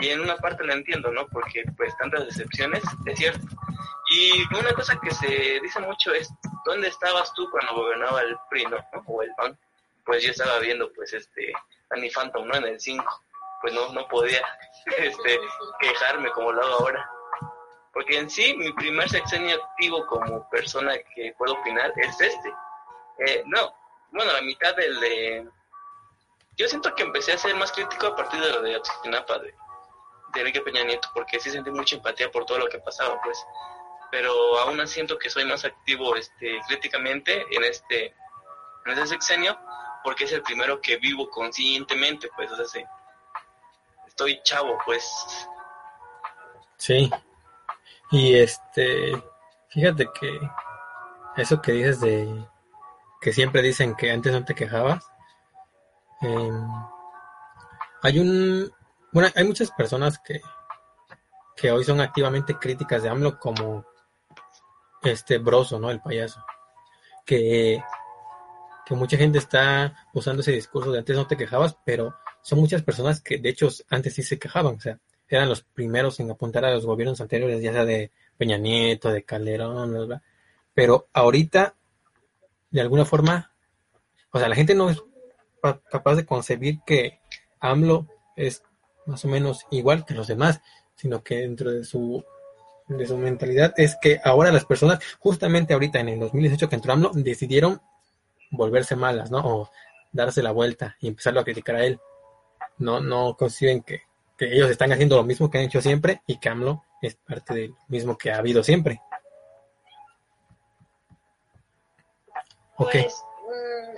Y 0.00 0.08
en 0.08 0.20
una 0.20 0.36
parte 0.36 0.64
lo 0.64 0.72
entiendo, 0.72 1.10
¿no? 1.10 1.26
Porque 1.28 1.64
pues 1.76 1.96
tantas 1.98 2.26
decepciones, 2.26 2.82
es 3.06 3.18
cierto. 3.18 3.46
Y 4.10 4.42
una 4.54 4.72
cosa 4.72 4.98
que 5.00 5.10
se 5.10 5.60
dice 5.60 5.80
mucho 5.80 6.12
es, 6.12 6.32
¿dónde 6.64 6.88
estabas 6.88 7.32
tú 7.34 7.48
cuando 7.50 7.74
gobernaba 7.74 8.22
el 8.22 8.36
PRI, 8.48 8.64
¿no? 8.66 8.78
O 9.06 9.22
el 9.22 9.30
PAN. 9.36 9.58
Pues 10.04 10.22
yo 10.22 10.30
estaba 10.30 10.58
viendo 10.60 10.90
pues 10.94 11.12
este 11.12 11.52
Annie 11.90 12.10
Phantom, 12.10 12.46
¿no? 12.46 12.54
En 12.56 12.64
el 12.64 12.80
5. 12.80 13.04
Pues 13.60 13.74
no, 13.74 13.92
no 13.92 14.06
podía 14.08 14.42
este, 14.96 15.38
quejarme 15.80 16.30
como 16.30 16.52
lo 16.52 16.62
hago 16.62 16.74
ahora. 16.80 17.10
Porque 17.92 18.18
en 18.18 18.30
sí, 18.30 18.54
mi 18.56 18.72
primer 18.72 19.08
sexenio 19.08 19.62
activo 19.62 20.06
como 20.06 20.48
persona 20.50 20.94
que 21.14 21.34
puedo 21.36 21.54
opinar 21.54 21.92
es 21.96 22.20
este. 22.20 22.52
Eh, 23.18 23.42
no, 23.46 23.74
bueno, 24.12 24.32
la 24.32 24.42
mitad 24.42 24.74
del 24.76 25.00
de 25.00 25.48
yo 26.58 26.66
siento 26.66 26.92
que 26.94 27.04
empecé 27.04 27.32
a 27.32 27.38
ser 27.38 27.54
más 27.54 27.70
crítico 27.70 28.08
a 28.08 28.16
partir 28.16 28.40
de 28.40 28.50
lo 28.50 28.60
de 28.60 28.70
Ayotzinapa, 28.74 29.38
de, 29.38 29.54
de 30.34 30.40
Enrique 30.40 30.60
Peña 30.60 30.82
Nieto, 30.82 31.08
porque 31.14 31.38
sí 31.38 31.50
sentí 31.50 31.70
mucha 31.70 31.96
empatía 31.96 32.30
por 32.32 32.44
todo 32.44 32.58
lo 32.58 32.68
que 32.68 32.80
pasaba, 32.80 33.20
pues. 33.22 33.38
Pero 34.10 34.58
aún 34.58 34.80
así 34.80 34.94
siento 34.94 35.16
que 35.18 35.30
soy 35.30 35.44
más 35.44 35.64
activo 35.64 36.16
este, 36.16 36.60
críticamente 36.66 37.46
en 37.50 37.62
este, 37.62 38.06
en 38.06 38.92
este 38.92 39.06
sexenio, 39.06 39.56
porque 40.02 40.24
es 40.24 40.32
el 40.32 40.42
primero 40.42 40.80
que 40.80 40.96
vivo 40.96 41.30
conscientemente, 41.30 42.28
pues, 42.34 42.50
o 42.50 42.56
sea, 42.56 42.64
sí, 42.64 42.84
estoy 44.08 44.40
chavo, 44.42 44.76
pues. 44.84 45.08
Sí. 46.76 47.08
Y 48.10 48.34
este, 48.34 49.12
fíjate 49.68 50.08
que 50.18 50.40
eso 51.36 51.62
que 51.62 51.72
dices 51.72 52.00
de 52.00 52.44
que 53.20 53.32
siempre 53.32 53.62
dicen 53.62 53.94
que 53.94 54.10
antes 54.10 54.32
no 54.32 54.44
te 54.44 54.54
quejabas, 54.54 55.07
Em, 56.20 56.68
hay 58.02 58.18
un, 58.18 58.70
bueno, 59.12 59.28
hay 59.34 59.44
muchas 59.44 59.70
personas 59.70 60.18
que, 60.18 60.40
que 61.56 61.70
hoy 61.70 61.84
son 61.84 62.00
activamente 62.00 62.58
críticas 62.58 63.02
de 63.02 63.08
AMLO 63.08 63.38
como 63.38 63.84
este 65.02 65.38
Broso, 65.38 65.78
¿no? 65.78 65.90
El 65.90 66.00
payaso. 66.00 66.44
Que, 67.24 67.82
que 68.86 68.94
mucha 68.94 69.16
gente 69.16 69.38
está 69.38 70.06
usando 70.14 70.42
ese 70.42 70.52
discurso 70.52 70.92
de 70.92 71.00
antes 71.00 71.16
no 71.16 71.26
te 71.26 71.36
quejabas, 71.36 71.76
pero 71.84 72.14
son 72.42 72.60
muchas 72.60 72.82
personas 72.82 73.20
que 73.20 73.38
de 73.38 73.50
hecho 73.50 73.68
antes 73.90 74.14
sí 74.14 74.22
se 74.22 74.38
quejaban, 74.38 74.76
o 74.76 74.80
sea, 74.80 74.98
eran 75.28 75.48
los 75.48 75.62
primeros 75.62 76.18
en 76.20 76.30
apuntar 76.30 76.64
a 76.64 76.70
los 76.70 76.86
gobiernos 76.86 77.20
anteriores, 77.20 77.60
ya 77.60 77.72
sea 77.72 77.84
de 77.84 78.10
Peña 78.38 78.56
Nieto, 78.56 79.10
de 79.10 79.24
Calderón, 79.24 80.22
pero 80.72 81.08
ahorita, 81.12 81.74
de 82.70 82.80
alguna 82.80 83.04
forma, 83.04 83.52
o 84.30 84.38
sea, 84.38 84.48
la 84.48 84.54
gente 84.54 84.74
no 84.74 84.88
es 84.88 85.02
capaz 85.60 86.14
de 86.14 86.26
concebir 86.26 86.80
que 86.86 87.20
AMLO 87.60 88.06
es 88.36 88.62
más 89.06 89.24
o 89.24 89.28
menos 89.28 89.66
igual 89.70 90.04
que 90.04 90.14
los 90.14 90.26
demás, 90.26 90.60
sino 90.96 91.22
que 91.22 91.36
dentro 91.36 91.70
de 91.70 91.84
su 91.84 92.24
de 92.88 93.06
su 93.06 93.18
mentalidad 93.18 93.74
es 93.76 93.96
que 94.00 94.18
ahora 94.24 94.50
las 94.50 94.64
personas, 94.64 94.98
justamente 95.18 95.74
ahorita 95.74 96.00
en 96.00 96.08
el 96.08 96.20
2018 96.20 96.68
que 96.68 96.76
entró 96.76 96.92
AMLO, 96.92 97.10
decidieron 97.14 97.82
volverse 98.50 98.96
malas, 98.96 99.30
¿no? 99.30 99.38
O 99.38 99.70
darse 100.10 100.42
la 100.42 100.52
vuelta 100.52 100.96
y 101.00 101.08
empezarlo 101.08 101.40
a 101.40 101.44
criticar 101.44 101.76
a 101.76 101.84
él. 101.84 102.00
No, 102.78 103.00
no 103.00 103.36
conciben 103.36 103.82
que, 103.82 104.02
que 104.38 104.54
ellos 104.54 104.70
están 104.70 104.92
haciendo 104.92 105.16
lo 105.16 105.24
mismo 105.24 105.50
que 105.50 105.58
han 105.58 105.64
hecho 105.64 105.82
siempre 105.82 106.22
y 106.26 106.38
que 106.38 106.48
AMLO 106.48 106.84
es 107.02 107.16
parte 107.16 107.54
de 107.54 107.68
lo 107.68 107.76
mismo 107.88 108.16
que 108.16 108.30
ha 108.30 108.38
habido 108.38 108.62
siempre. 108.62 109.02
Pues, 112.78 113.24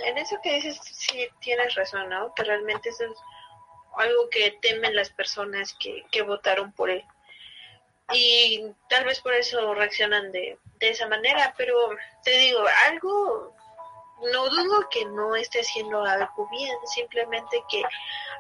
en 0.05 0.19
eso 0.19 0.39
que 0.43 0.55
dices, 0.55 0.81
sí 0.83 1.29
tienes 1.41 1.75
razón, 1.75 2.09
¿no? 2.09 2.35
Que 2.35 2.45
realmente 2.45 2.91
eso 2.91 3.05
es 3.05 3.19
algo 3.97 4.29
que 4.31 4.59
temen 4.63 4.95
las 4.95 5.11
personas 5.11 5.75
que, 5.79 6.05
que 6.11 6.23
votaron 6.23 6.73
por 6.73 6.91
él. 6.91 7.05
Y 8.13 8.65
tal 8.89 9.05
vez 9.05 9.21
por 9.21 9.35
eso 9.35 9.75
reaccionan 9.75 10.33
de, 10.33 10.59
de 10.79 10.89
esa 10.89 11.07
manera, 11.07 11.55
pero 11.57 11.75
te 12.25 12.33
digo, 12.33 12.65
algo, 12.89 13.55
no 14.33 14.49
dudo 14.49 14.89
que 14.91 15.05
no 15.05 15.37
esté 15.37 15.61
haciendo 15.61 16.03
algo 16.03 16.49
bien, 16.51 16.77
simplemente 16.87 17.63
que 17.69 17.83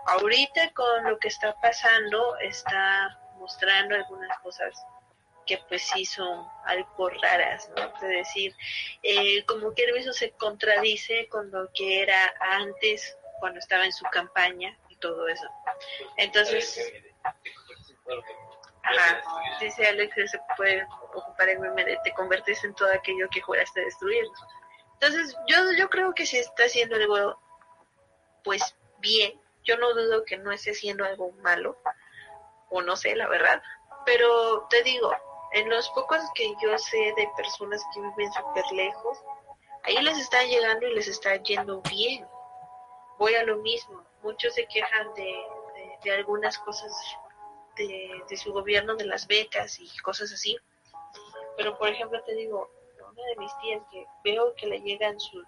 ahorita 0.06 0.72
con 0.72 1.04
lo 1.04 1.18
que 1.18 1.28
está 1.28 1.54
pasando 1.60 2.36
está 2.38 3.18
mostrando 3.38 3.94
algunas 3.94 4.38
cosas 4.40 4.84
que 5.50 5.58
pues 5.68 5.82
sí 5.82 6.04
son 6.04 6.46
algo 6.64 7.08
raras, 7.08 7.68
¿no? 7.76 7.92
Es 7.96 8.08
decir, 8.08 8.54
eh, 9.02 9.44
como 9.46 9.74
que 9.74 9.92
mismo 9.92 10.12
se 10.12 10.30
contradice 10.30 11.26
con 11.28 11.50
lo 11.50 11.68
que 11.72 12.02
era 12.02 12.32
antes, 12.40 13.16
cuando 13.40 13.58
estaba 13.58 13.84
en 13.84 13.92
su 13.92 14.04
campaña 14.12 14.78
y 14.88 14.96
todo 14.96 15.26
eso. 15.26 15.48
Entonces, 16.18 16.92
ajá, 18.84 19.22
dice 19.60 19.88
Alex 19.88 20.30
se 20.30 20.40
puede 20.56 20.86
ocupar 21.14 21.48
el 21.48 21.58
meme 21.58 21.84
de 21.84 21.98
te 22.04 22.12
convertiste 22.12 22.68
en 22.68 22.74
todo 22.74 22.92
aquello 22.92 23.28
que 23.30 23.40
juraste 23.40 23.80
destruir. 23.80 24.24
Entonces, 25.00 25.34
yo, 25.48 25.56
yo 25.76 25.90
creo 25.90 26.14
que 26.14 26.26
se 26.26 26.38
está 26.38 26.64
haciendo 26.64 26.94
algo, 26.94 27.40
pues, 28.44 28.76
bien. 28.98 29.40
Yo 29.64 29.76
no 29.78 29.94
dudo 29.94 30.24
que 30.24 30.38
no 30.38 30.52
esté 30.52 30.70
haciendo 30.70 31.04
algo 31.04 31.32
malo, 31.42 31.76
o 32.68 32.82
no 32.82 32.94
sé, 32.94 33.16
la 33.16 33.26
verdad. 33.26 33.60
Pero 34.06 34.68
te 34.70 34.82
digo, 34.82 35.12
en 35.52 35.68
los 35.68 35.88
pocos 35.90 36.20
que 36.34 36.54
yo 36.62 36.78
sé 36.78 37.12
de 37.16 37.28
personas 37.36 37.82
que 37.92 38.00
viven 38.00 38.32
súper 38.32 38.64
lejos, 38.72 39.18
ahí 39.84 40.00
les 40.02 40.18
está 40.18 40.42
llegando 40.44 40.86
y 40.86 40.94
les 40.94 41.08
está 41.08 41.36
yendo 41.36 41.80
bien. 41.82 42.26
Voy 43.18 43.34
a 43.34 43.44
lo 43.44 43.56
mismo. 43.56 44.04
Muchos 44.22 44.54
se 44.54 44.66
quejan 44.66 45.12
de, 45.14 45.34
de, 46.04 46.12
algunas 46.12 46.58
cosas 46.58 46.92
de, 47.76 48.22
de, 48.28 48.36
su 48.36 48.52
gobierno, 48.52 48.94
de 48.96 49.06
las 49.06 49.26
becas 49.26 49.78
y 49.80 49.88
cosas 49.98 50.32
así. 50.32 50.56
Pero, 51.56 51.76
por 51.78 51.88
ejemplo, 51.88 52.22
te 52.22 52.34
digo, 52.34 52.70
una 53.00 53.26
de 53.26 53.36
mis 53.36 53.52
tías 53.58 53.82
que 53.90 54.06
veo 54.24 54.54
que 54.54 54.66
le 54.66 54.80
llegan 54.80 55.18
sus, 55.18 55.46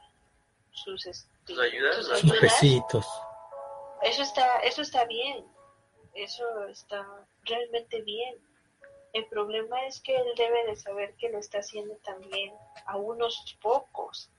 sus, 0.72 1.06
este, 1.06 1.30
ayudas, 1.60 2.06
sus 2.18 2.40
besitos. 2.40 3.06
Eso 4.02 4.22
está, 4.22 4.58
eso 4.58 4.82
está 4.82 5.04
bien. 5.04 5.46
Eso 6.14 6.66
está 6.66 7.06
realmente 7.44 8.02
bien. 8.02 8.36
El 9.12 9.26
problema 9.26 9.84
es 9.86 10.00
que 10.00 10.16
él 10.16 10.32
debe 10.36 10.64
de 10.66 10.76
saber 10.76 11.14
que 11.16 11.28
lo 11.28 11.38
está 11.38 11.58
haciendo 11.58 11.96
también 11.96 12.54
a 12.86 12.96
unos 12.96 13.58
pocos. 13.60 14.30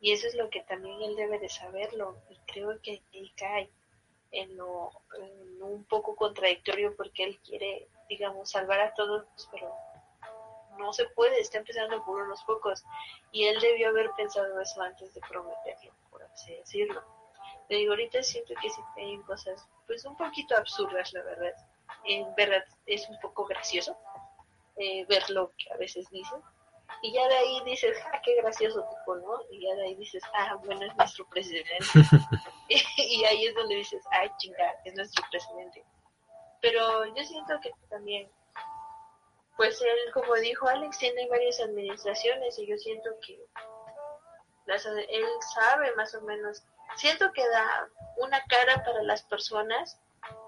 Y 0.00 0.12
eso 0.12 0.28
es 0.28 0.34
lo 0.34 0.48
que 0.48 0.62
también 0.62 1.00
él 1.02 1.16
debe 1.16 1.40
de 1.40 1.48
saberlo. 1.48 2.16
Y 2.30 2.36
creo 2.52 2.80
que 2.80 3.02
él 3.12 3.32
cae 3.36 3.70
en 4.30 4.56
lo, 4.56 4.92
un 5.60 5.84
poco 5.84 6.14
contradictorio 6.14 6.94
porque 6.96 7.24
él 7.24 7.40
quiere, 7.40 7.88
digamos, 8.08 8.50
salvar 8.50 8.80
a 8.80 8.94
todos, 8.94 9.26
pero 9.50 9.74
no 10.78 10.92
se 10.92 11.06
puede, 11.10 11.40
está 11.40 11.58
empezando 11.58 12.04
por 12.04 12.22
unos 12.22 12.44
pocos. 12.44 12.84
Y 13.32 13.46
él 13.46 13.60
debió 13.60 13.88
haber 13.88 14.10
pensado 14.16 14.60
eso 14.60 14.80
antes 14.82 15.12
de 15.14 15.20
prometerlo, 15.20 15.92
por 16.10 16.22
así 16.22 16.54
decirlo. 16.54 17.02
Le 17.68 17.78
digo, 17.78 17.92
ahorita 17.92 18.22
siento 18.22 18.54
que 18.60 18.70
sí 18.70 18.80
hay 18.96 19.18
cosas, 19.22 19.68
pues 19.86 20.04
un 20.04 20.16
poquito 20.16 20.56
absurdas, 20.56 21.12
la 21.12 21.22
verdad 21.22 21.54
en 22.04 22.34
verdad 22.34 22.64
es 22.86 23.08
un 23.08 23.18
poco 23.20 23.44
gracioso 23.44 23.96
eh, 24.82 25.06
ver 25.08 25.30
lo 25.30 25.52
que 25.56 25.70
a 25.72 25.76
veces 25.76 26.10
dicen. 26.10 26.42
Y 27.02 27.12
ya 27.12 27.26
de 27.28 27.36
ahí 27.36 27.62
dices, 27.64 27.96
ah, 28.12 28.20
qué 28.24 28.34
gracioso 28.36 28.84
tipo, 28.90 29.14
¿no? 29.14 29.40
Y 29.50 29.62
ya 29.62 29.74
de 29.76 29.84
ahí 29.84 29.94
dices, 29.94 30.22
ah, 30.34 30.56
bueno, 30.64 30.84
es 30.84 30.96
nuestro 30.96 31.24
presidente. 31.28 31.72
y 32.68 33.24
ahí 33.24 33.46
es 33.46 33.54
donde 33.54 33.76
dices, 33.76 34.04
ay, 34.10 34.28
chinga, 34.38 34.74
es 34.84 34.94
nuestro 34.94 35.24
presidente. 35.30 35.84
Pero 36.60 37.06
yo 37.14 37.24
siento 37.24 37.60
que 37.60 37.70
también, 37.88 38.28
pues 39.56 39.80
él, 39.80 40.12
como 40.12 40.34
dijo 40.34 40.66
Alex, 40.66 40.98
tiene 40.98 41.28
varias 41.28 41.60
administraciones 41.60 42.58
y 42.58 42.66
yo 42.66 42.76
siento 42.76 43.10
que 43.24 43.40
las, 44.66 44.84
él 44.86 45.24
sabe 45.54 45.94
más 45.94 46.12
o 46.14 46.22
menos, 46.22 46.64
siento 46.96 47.32
que 47.32 47.48
da 47.48 47.88
una 48.16 48.42
cara 48.46 48.82
para 48.84 49.02
las 49.02 49.22
personas 49.22 50.00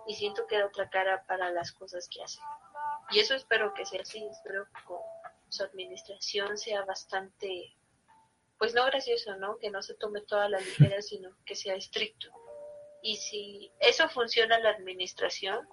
y 0.07 0.14
siento 0.14 0.47
que 0.49 0.59
da 0.59 0.66
otra 0.66 0.91
cara 0.91 1.24
para 1.26 1.51
las 1.51 1.70
cosas 1.70 2.09
que 2.09 2.22
hace. 2.22 2.41
Y 3.14 3.20
eso 3.20 3.36
espero 3.36 3.72
que 3.74 3.86
sea 3.86 4.00
así, 4.02 4.26
espero 4.28 4.66
que 4.66 4.84
con 4.84 4.98
su 5.48 5.62
administración 5.62 6.58
sea 6.58 6.84
bastante, 6.84 7.76
pues 8.58 8.74
no 8.74 8.84
gracioso, 8.86 9.36
¿no? 9.36 9.56
Que 9.58 9.70
no 9.70 9.82
se 9.82 9.94
tome 9.94 10.22
toda 10.22 10.48
la 10.48 10.58
ligera, 10.58 11.00
sino 11.02 11.30
que 11.46 11.54
sea 11.54 11.76
estricto. 11.76 12.28
Y 13.02 13.16
si 13.16 13.70
eso 13.78 14.08
funciona 14.08 14.56
en 14.56 14.64
la 14.64 14.70
administración, 14.70 15.68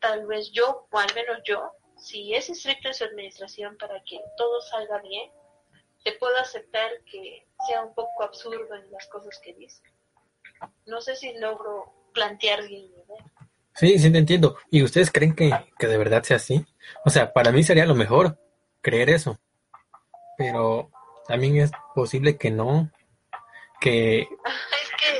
tal 0.00 0.26
vez 0.26 0.50
yo, 0.50 0.88
o 0.90 0.98
al 0.98 1.14
menos 1.14 1.40
yo, 1.44 1.72
si 1.98 2.32
es 2.32 2.48
estricto 2.48 2.88
en 2.88 2.94
su 2.94 3.04
administración 3.04 3.76
para 3.76 4.02
que 4.04 4.18
todo 4.38 4.62
salga 4.62 5.02
bien, 5.02 5.30
te 6.04 6.12
puedo 6.12 6.36
aceptar 6.38 6.90
que 7.04 7.46
sea 7.66 7.82
un 7.82 7.94
poco 7.94 8.22
absurdo 8.22 8.74
en 8.74 8.90
las 8.90 9.06
cosas 9.08 9.38
que 9.40 9.52
dice. 9.52 9.82
No 10.86 11.02
sé 11.02 11.16
si 11.16 11.34
logro 11.34 11.92
plantear 12.14 12.66
bien. 12.66 12.94
Sí, 13.74 13.98
sí 13.98 14.12
te 14.12 14.18
entiendo. 14.18 14.56
¿Y 14.70 14.82
ustedes 14.82 15.10
creen 15.10 15.34
que, 15.34 15.52
que 15.78 15.86
de 15.86 15.98
verdad 15.98 16.22
sea 16.22 16.36
así? 16.36 16.64
O 17.04 17.10
sea, 17.10 17.32
para 17.32 17.50
mí 17.50 17.62
sería 17.62 17.86
lo 17.86 17.94
mejor 17.94 18.38
creer 18.80 19.10
eso. 19.10 19.38
Pero 20.38 20.90
también 21.26 21.56
es 21.56 21.70
posible 21.94 22.36
que 22.36 22.50
no. 22.50 22.90
Que, 23.80 24.28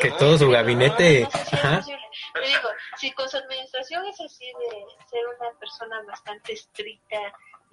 que, 0.00 0.10
todo 0.12 0.38
su 0.38 0.48
gabinete... 0.48 1.28
digo, 2.42 2.68
si 2.96 3.12
con 3.12 3.28
su 3.28 3.36
administración 3.36 4.06
es 4.06 4.20
así 4.20 4.46
de 4.46 5.06
ser 5.10 5.20
una 5.38 5.50
persona 5.58 6.02
bastante 6.06 6.54
estricta 6.54 7.16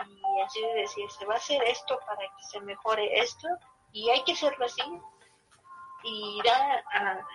y 0.08 0.42
así 0.42 0.62
de 0.62 0.82
decir, 0.82 1.10
se 1.12 1.26
va 1.26 1.36
a 1.36 1.38
hacer 1.38 1.62
esto 1.64 2.00
para 2.06 2.22
que 2.22 2.44
se 2.50 2.60
mejore 2.62 3.20
esto, 3.20 3.48
y 3.92 4.10
hay 4.10 4.24
que 4.24 4.34
hacerlo 4.34 4.66
así, 4.66 4.82
y 6.04 6.42
da 6.44 6.84
a, 6.92 7.28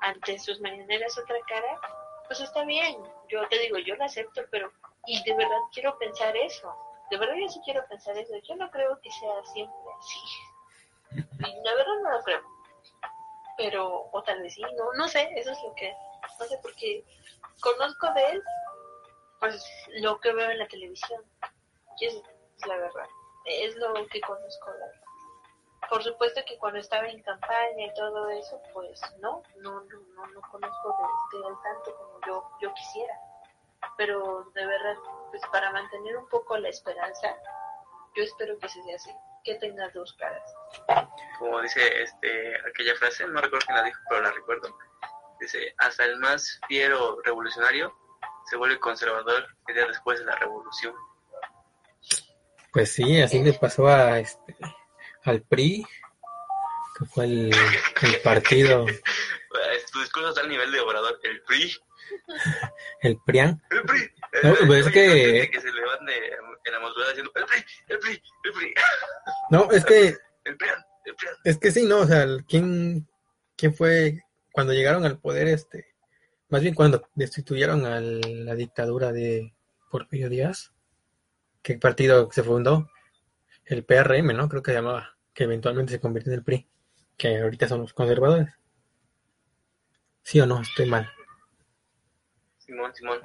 ante 0.00 0.38
sus 0.38 0.60
mañaneras 0.60 1.18
otra 1.18 1.36
cara, 1.46 1.80
pues 2.26 2.40
está 2.40 2.64
bien. 2.64 2.96
Yo 3.28 3.46
te 3.48 3.58
digo, 3.58 3.78
yo 3.78 3.96
lo 3.96 4.04
acepto, 4.04 4.42
pero 4.50 4.72
y 5.06 5.22
de 5.22 5.34
verdad 5.34 5.58
quiero 5.72 5.96
pensar 5.98 6.36
eso. 6.36 6.74
De 7.10 7.18
verdad 7.18 7.34
yo 7.40 7.48
sí 7.48 7.60
quiero 7.64 7.86
pensar 7.88 8.16
eso. 8.16 8.34
Yo 8.48 8.56
no 8.56 8.70
creo 8.70 8.98
que 9.00 9.10
sea 9.10 9.44
siempre 9.52 9.76
así. 9.98 10.18
Y 11.12 11.62
la 11.62 11.74
verdad 11.74 11.94
no 12.02 12.10
lo 12.10 12.22
creo. 12.22 12.42
Pero, 13.56 14.10
o 14.12 14.22
tal 14.22 14.42
vez 14.42 14.54
sí, 14.54 14.62
no, 14.62 14.92
no 14.94 15.06
sé, 15.06 15.30
eso 15.36 15.52
es 15.52 15.62
lo 15.62 15.72
que, 15.76 15.94
no 16.40 16.44
sé, 16.44 16.58
porque 16.60 17.04
conozco 17.60 18.12
de 18.14 18.30
él, 18.32 18.42
pues 19.38 19.64
lo 20.00 20.18
que 20.18 20.32
veo 20.32 20.50
en 20.50 20.58
la 20.58 20.66
televisión. 20.66 21.22
Y 22.00 22.06
es, 22.06 22.20
la 22.66 22.76
verdad, 22.76 23.06
es 23.44 23.76
lo 23.76 23.94
que 24.08 24.20
conozco 24.22 24.72
de 24.72 24.84
él 24.86 25.03
por 25.88 26.02
supuesto 26.02 26.40
que 26.46 26.58
cuando 26.58 26.78
estaba 26.78 27.06
en 27.06 27.22
campaña 27.22 27.86
y 27.86 27.94
todo 27.94 28.28
eso, 28.30 28.60
pues 28.72 29.00
no, 29.20 29.42
no, 29.56 29.82
no, 29.82 30.26
no 30.26 30.40
conozco 30.50 30.96
de, 31.32 31.38
de 31.38 31.44
tanto 31.44 31.96
como 31.96 32.20
yo, 32.26 32.50
yo 32.60 32.74
quisiera. 32.74 33.14
Pero 33.96 34.50
de 34.54 34.66
verdad, 34.66 34.96
pues 35.30 35.42
para 35.52 35.70
mantener 35.72 36.16
un 36.16 36.28
poco 36.28 36.56
la 36.56 36.68
esperanza, 36.68 37.36
yo 38.14 38.22
espero 38.22 38.58
que 38.58 38.68
sea 38.68 38.94
así, 38.94 39.10
que 39.44 39.56
tenga 39.56 39.88
dos 39.90 40.12
caras. 40.14 40.54
Como 41.38 41.60
dice 41.60 42.02
este 42.02 42.56
aquella 42.68 42.94
frase, 42.96 43.26
no 43.26 43.40
recuerdo 43.40 43.66
quién 43.66 43.76
la 43.76 43.84
dijo, 43.84 44.00
pero 44.08 44.22
la 44.22 44.30
recuerdo. 44.30 44.76
Dice, 45.40 45.74
hasta 45.78 46.04
el 46.04 46.18
más 46.18 46.60
fiero 46.68 47.20
revolucionario 47.22 47.94
se 48.46 48.56
vuelve 48.56 48.78
conservador 48.78 49.46
el 49.66 49.74
día 49.74 49.86
después 49.86 50.18
de 50.18 50.24
la 50.24 50.36
revolución. 50.36 50.94
Pues 52.72 52.92
sí, 52.92 53.20
así 53.20 53.42
le 53.42 53.52
pasó 53.52 53.86
a 53.86 54.18
este 54.18 54.56
al 55.24 55.42
PRI, 55.42 55.86
que 56.98 57.04
fue 57.06 57.24
el, 57.24 57.54
el 58.02 58.20
partido. 58.22 58.86
Tu 59.92 60.00
discurso 60.00 60.30
está 60.30 60.40
al 60.40 60.48
nivel 60.48 60.72
de 60.72 60.80
obrador. 60.80 61.20
El 61.22 61.40
PRI. 61.42 61.76
El 63.00 63.18
PRIAN. 63.24 63.62
El 63.70 63.82
PRI. 63.82 64.10
No, 64.42 64.54
pues 64.66 64.86
es 64.86 64.92
que... 64.92 65.50
que 65.52 65.60
se 65.60 65.72
levante 65.72 66.12
en 66.64 66.72
la 66.72 66.80
madrugada 66.80 67.10
diciendo 67.10 67.32
el 67.34 67.44
PRI, 67.44 67.64
el 67.88 67.98
PRI, 67.98 68.22
el 68.44 68.52
PRI. 68.52 68.74
No, 69.50 69.70
es 69.70 69.84
que... 69.84 70.16
El 70.44 70.56
PRIAN, 70.56 70.76
el 71.04 71.14
PRIAN. 71.14 71.34
Es 71.44 71.58
que 71.58 71.70
sí, 71.70 71.86
no, 71.86 72.00
o 72.00 72.06
sea, 72.06 72.26
¿quién, 72.48 73.08
quién 73.56 73.74
fue 73.74 74.20
cuando 74.52 74.72
llegaron 74.72 75.04
al 75.04 75.20
poder 75.20 75.46
este? 75.46 75.94
Más 76.48 76.62
bien 76.62 76.74
cuando 76.74 77.08
destituyeron 77.14 77.86
a 77.86 78.00
la 78.00 78.54
dictadura 78.54 79.12
de 79.12 79.54
Porfirio 79.90 80.28
Díaz. 80.28 80.72
¿Qué 81.62 81.78
partido 81.78 82.28
se 82.32 82.42
fundó? 82.42 82.90
El 83.64 83.84
PRM, 83.84 84.34
¿no? 84.36 84.48
Creo 84.48 84.62
que 84.62 84.72
se 84.72 84.76
llamaba 84.76 85.13
que 85.34 85.44
eventualmente 85.44 85.92
se 85.92 86.00
convierte 86.00 86.30
en 86.30 86.36
el 86.36 86.44
PRI, 86.44 86.68
que 87.16 87.42
ahorita 87.42 87.68
son 87.68 87.80
los 87.80 87.92
conservadores. 87.92 88.54
¿Sí 90.22 90.40
o 90.40 90.46
no? 90.46 90.62
Estoy 90.62 90.86
mal. 90.86 91.10
Simón, 92.58 92.94
Simón. 92.94 93.18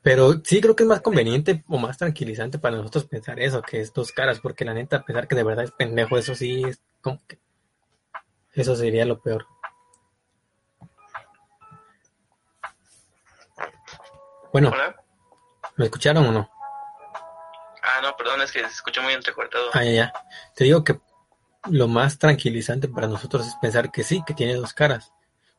Pero 0.00 0.40
sí 0.44 0.60
creo 0.60 0.74
que 0.74 0.84
es 0.84 0.88
más 0.88 1.02
conveniente 1.02 1.64
o 1.68 1.76
más 1.76 1.98
tranquilizante 1.98 2.58
para 2.58 2.76
nosotros 2.76 3.04
pensar 3.04 3.38
eso, 3.40 3.60
que 3.60 3.80
es 3.80 3.92
dos 3.92 4.12
caras, 4.12 4.40
porque 4.40 4.64
la 4.64 4.72
neta, 4.72 5.04
pensar 5.04 5.28
que 5.28 5.36
de 5.36 5.42
verdad 5.42 5.64
es 5.64 5.72
pendejo, 5.72 6.16
eso 6.16 6.34
sí 6.34 6.62
es 6.64 6.80
como 7.02 7.20
que... 7.26 7.38
Eso 8.54 8.74
sería 8.74 9.04
lo 9.04 9.20
peor. 9.20 9.46
Bueno, 14.52 14.72
¿me 15.76 15.84
escucharon 15.84 16.26
o 16.26 16.32
no? 16.32 16.57
Ah, 17.98 18.00
no, 18.02 18.16
perdón, 18.16 18.40
es 18.42 18.52
que 18.52 18.60
se 18.60 18.66
escuchó 18.66 19.02
muy 19.02 19.12
entrecortado. 19.12 19.70
Ah, 19.72 19.82
ya, 19.82 19.90
ya. 19.90 20.12
Te 20.54 20.64
digo 20.64 20.84
que 20.84 21.00
lo 21.68 21.88
más 21.88 22.18
tranquilizante 22.18 22.86
para 22.86 23.08
nosotros 23.08 23.46
es 23.46 23.54
pensar 23.60 23.90
que 23.90 24.04
sí, 24.04 24.22
que 24.24 24.34
tiene 24.34 24.54
dos 24.54 24.72
caras. 24.72 25.12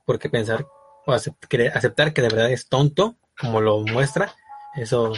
Porque 0.05 0.29
pensar 0.29 0.65
o 1.05 1.11
aceptar 1.11 2.13
que 2.13 2.21
de 2.21 2.29
verdad 2.29 2.49
es 2.49 2.67
tonto, 2.69 3.17
como 3.37 3.59
lo 3.59 3.79
muestra, 3.81 4.33
eso 4.75 5.13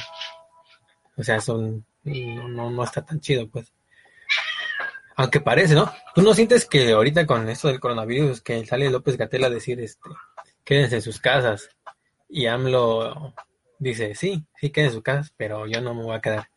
O 1.15 1.23
sea, 1.23 1.41
son 1.41 1.85
no, 2.03 2.47
no, 2.47 2.69
no 2.71 2.83
está 2.83 3.05
tan 3.05 3.19
chido, 3.19 3.47
pues. 3.47 3.71
Aunque 5.15 5.41
parece, 5.41 5.75
¿no? 5.75 5.93
¿Tú 6.15 6.23
no 6.23 6.33
sientes 6.33 6.65
que 6.65 6.91
ahorita 6.91 7.27
con 7.27 7.47
esto 7.49 7.67
del 7.67 7.79
coronavirus, 7.79 8.41
que 8.41 8.65
sale 8.65 8.89
López 8.89 9.17
Gatela 9.17 9.47
a 9.47 9.51
decir, 9.51 9.79
este, 9.79 10.09
quédense 10.63 10.95
en 10.95 11.01
sus 11.03 11.19
casas? 11.19 11.69
Y 12.27 12.47
AMLO 12.47 13.35
dice, 13.77 14.15
sí, 14.15 14.43
sí, 14.55 14.71
quédense 14.71 14.93
en 14.93 14.97
sus 14.97 15.03
casas, 15.03 15.33
pero 15.37 15.67
yo 15.67 15.81
no 15.81 15.93
me 15.93 16.03
voy 16.03 16.15
a 16.15 16.21
quedar. 16.21 16.50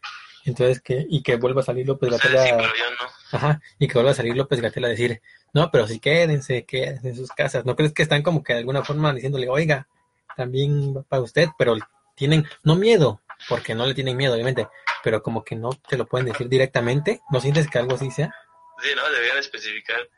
Entonces, 0.45 0.81
que, 0.81 1.07
y 1.09 1.23
que 1.23 1.37
vuelva 1.37 1.63
a 1.63 1.65
salir 1.65 1.87
López 1.87 2.11
Gatela. 2.11 2.45
Sí, 2.45 2.51
yo 2.51 2.91
no. 2.91 3.11
Ajá, 3.33 3.61
y 3.79 3.89
que 3.89 3.95
vuelva 3.95 4.11
a 4.13 4.15
salir 4.15 4.37
López 4.37 4.61
Gatela 4.61 4.89
a 4.89 4.91
decir, 4.91 5.21
no, 5.53 5.71
pero 5.71 5.87
sí 5.87 5.99
quédense, 5.99 6.65
quédense 6.65 7.09
en 7.09 7.17
sus 7.17 7.31
casas. 7.31 7.65
¿No 7.65 7.77
crees 7.77 7.93
que 7.93 8.03
están 8.03 8.23
como 8.23 8.43
que 8.43 8.53
de 8.53 8.61
alguna 8.61 8.85
forma 8.85 9.13
diciéndole, 9.13 9.49
oiga, 9.49 9.89
también 10.37 10.97
va 10.97 11.03
para 11.03 11.23
usted, 11.23 11.49
pero 11.57 11.77
tienen, 12.15 12.47
no 12.63 12.77
miedo, 12.77 13.23
porque 13.49 13.75
no 13.75 13.87
le 13.87 13.95
tienen 13.95 14.17
miedo, 14.17 14.35
obviamente, 14.35 14.69
pero 15.03 15.23
como 15.23 15.45
que 15.45 15.57
no 15.57 15.71
te 15.73 15.97
lo 15.97 16.07
pueden 16.07 16.27
decir 16.27 16.49
directamente? 16.49 17.21
¿No 17.31 17.41
sientes 17.41 17.69
que 17.69 17.79
algo 17.79 17.95
así 17.95 18.11
sea? 18.11 18.35
Sí, 18.83 18.91
no, 18.95 19.09
deberían 19.11 19.39
especificar. 19.39 20.09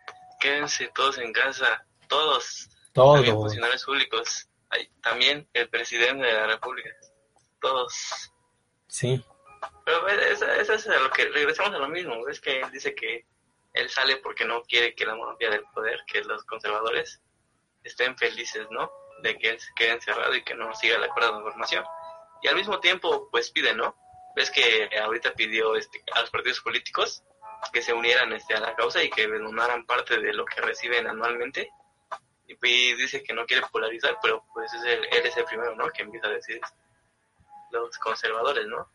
Quédense 0.41 0.91
todos 0.95 1.19
en 1.19 1.33
casa, 1.33 1.87
todos. 2.09 2.69
Todos. 2.93 3.17
También 3.17 3.35
funcionarios 3.37 3.85
públicos. 3.85 4.49
También 5.03 5.49
el 5.53 5.69
presidente 5.69 6.27
de 6.27 6.33
la 6.33 6.47
República. 6.47 6.91
Todos. 7.61 8.33
Sí. 8.89 9.23
Pero 9.85 10.09
eso, 10.09 10.47
eso 10.47 10.73
es 10.75 10.89
a 10.89 11.01
lo 11.01 11.11
que 11.11 11.27
regresamos 11.29 11.75
a 11.75 11.79
lo 11.79 11.89
mismo. 11.89 12.29
Es 12.29 12.41
que 12.41 12.61
él 12.61 12.71
dice 12.71 12.95
que 12.95 13.25
él 13.73 13.91
sale 13.91 14.17
porque 14.17 14.45
no 14.45 14.63
quiere 14.63 14.95
que 14.95 15.07
la 15.07 15.15
monarquía 15.15 15.51
del 15.51 15.65
poder, 15.75 16.01
que 16.07 16.25
los 16.25 16.45
conservadores 16.45 17.21
estén 17.85 18.17
felices, 18.17 18.67
¿no? 18.71 18.91
De 19.23 19.39
que 19.39 19.51
él 19.51 19.61
se 19.61 19.73
quede 19.75 19.93
encerrado 19.93 20.35
y 20.35 20.43
que 20.43 20.55
no 20.55 20.75
siga 20.75 20.99
la 20.99 21.09
cuerda 21.09 21.33
de 21.33 21.39
información. 21.39 21.85
Y 22.43 22.49
al 22.49 22.57
mismo 22.57 22.81
tiempo, 22.81 23.29
pues 23.31 23.51
pide, 23.51 23.75
¿no? 23.75 23.97
Ves 24.35 24.51
que 24.51 24.91
ahorita 25.01 25.33
pidió 25.35 25.77
este, 25.77 26.03
a 26.13 26.21
los 26.21 26.31
partidos 26.31 26.61
políticos 26.61 27.23
que 27.73 27.83
se 27.83 27.93
unieran 27.93 28.33
este, 28.33 28.55
a 28.55 28.61
la 28.61 28.75
causa 28.75 29.03
y 29.03 29.11
que 29.11 29.27
donaran 29.27 29.87
parte 29.87 30.21
de 30.21 30.33
lo 30.33 30.45
que 30.45 30.61
reciben 30.61 31.07
anualmente. 31.07 31.71
Y, 32.47 32.55
y 32.63 32.95
dice 32.95 33.23
que 33.23 33.33
no 33.35 33.47
quiere 33.47 33.67
polarizar, 33.71 34.19
pero 34.23 34.45
pues 34.53 34.73
es 34.75 34.83
el, 34.85 35.05
él 35.05 35.27
es 35.27 35.37
el 35.37 35.45
primero, 35.45 35.75
¿no? 35.75 35.89
Que 35.91 36.03
empieza 36.03 36.29
a 36.29 36.31
decir 36.31 36.61
los 37.71 37.99
conservadores, 37.99 38.67
¿no? 38.67 38.91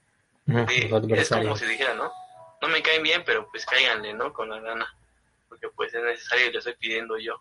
Sí, 0.46 0.90
es 1.14 1.30
como 1.30 1.56
si 1.56 1.66
dijera, 1.66 1.94
¿no? 1.94 2.12
No 2.62 2.68
me 2.68 2.82
caen 2.82 3.04
bien, 3.04 3.24
pero 3.26 3.48
pues 3.52 3.66
cáiganle, 3.66 4.14
¿no? 4.14 4.32
Con 4.34 4.50
la 4.50 4.60
gana. 4.60 4.88
Porque 5.48 5.68
pues 5.76 5.94
es 5.94 6.04
necesario 6.04 6.48
y 6.48 6.52
lo 6.54 6.60
estoy 6.60 6.76
pidiendo 6.80 7.18
yo. 7.18 7.36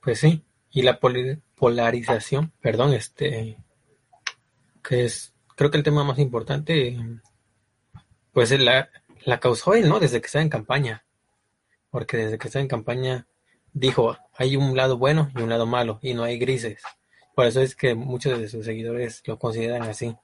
Pues 0.00 0.20
sí. 0.20 0.44
Y 0.70 0.82
la 0.82 1.00
poli- 1.00 1.40
polarización, 1.56 2.52
perdón, 2.60 2.94
este, 2.94 3.58
que 4.82 5.04
es, 5.04 5.34
creo 5.56 5.70
que 5.70 5.76
el 5.78 5.82
tema 5.82 6.04
más 6.04 6.18
importante, 6.18 6.96
pues 8.32 8.50
la, 8.58 8.88
la 9.24 9.40
causó 9.40 9.74
él, 9.74 9.88
¿no? 9.88 9.98
Desde 9.98 10.20
que 10.20 10.26
estaba 10.26 10.42
en 10.42 10.48
campaña. 10.48 11.04
Porque 11.90 12.16
desde 12.16 12.38
que 12.38 12.46
estaba 12.48 12.62
en 12.62 12.68
campaña 12.68 13.26
dijo, 13.72 14.16
hay 14.34 14.56
un 14.56 14.76
lado 14.76 14.96
bueno 14.96 15.30
y 15.34 15.42
un 15.42 15.48
lado 15.50 15.66
malo, 15.66 15.98
y 16.02 16.14
no 16.14 16.22
hay 16.22 16.38
grises. 16.38 16.82
Por 17.34 17.46
eso 17.46 17.60
es 17.60 17.74
que 17.74 17.94
muchos 17.94 18.38
de 18.38 18.48
sus 18.48 18.64
seguidores 18.64 19.22
lo 19.26 19.38
consideran 19.38 19.82
así. 19.82 20.16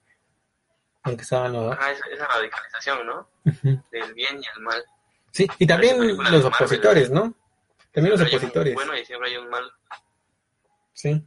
Porque 1.07 1.23
estaban 1.23 1.53
los... 1.53 1.77
Ah, 1.79 1.93
esa, 1.93 2.07
esa 2.07 2.27
radicalización, 2.27 3.07
¿no? 3.07 3.29
Del 3.45 4.15
bien 4.15 4.43
y 4.43 4.45
el 4.57 4.63
mal. 4.63 4.85
Sí, 5.31 5.47
y 5.59 5.67
también 5.67 6.05
los 6.05 6.17
Marvel, 6.17 6.45
opositores, 6.47 7.11
¿no? 7.11 7.35
También 7.93 8.19
los 8.19 8.29
opositores. 8.29 8.75
bueno 8.75 8.97
y 8.97 9.05
siempre 9.05 9.31
hay 9.31 9.37
un 9.37 9.49
mal. 9.49 9.71
Sí. 10.93 11.25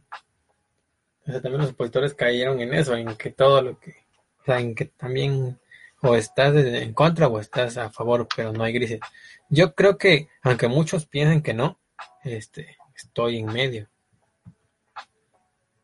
O 1.26 1.30
sea, 1.30 1.40
también 1.40 1.62
los 1.62 1.70
opositores 1.70 2.12
cayeron 2.14 2.60
en 2.60 2.74
eso, 2.74 2.94
en 2.94 3.16
que 3.16 3.30
todo 3.30 3.62
lo 3.62 3.80
que, 3.80 4.04
o 4.42 4.44
sea, 4.44 4.60
en 4.60 4.74
que 4.74 4.86
también 4.86 5.58
o 6.02 6.14
estás 6.14 6.54
en 6.54 6.92
contra 6.92 7.28
o 7.28 7.40
estás 7.40 7.76
a 7.76 7.90
favor, 7.90 8.26
pero 8.34 8.52
no 8.52 8.64
hay 8.64 8.72
grises. 8.72 9.00
Yo 9.48 9.74
creo 9.74 9.96
que, 9.96 10.28
aunque 10.42 10.68
muchos 10.68 11.06
piensen 11.06 11.42
que 11.42 11.54
no, 11.54 11.78
este, 12.22 12.76
estoy 12.94 13.38
en 13.38 13.46
medio. 13.46 13.88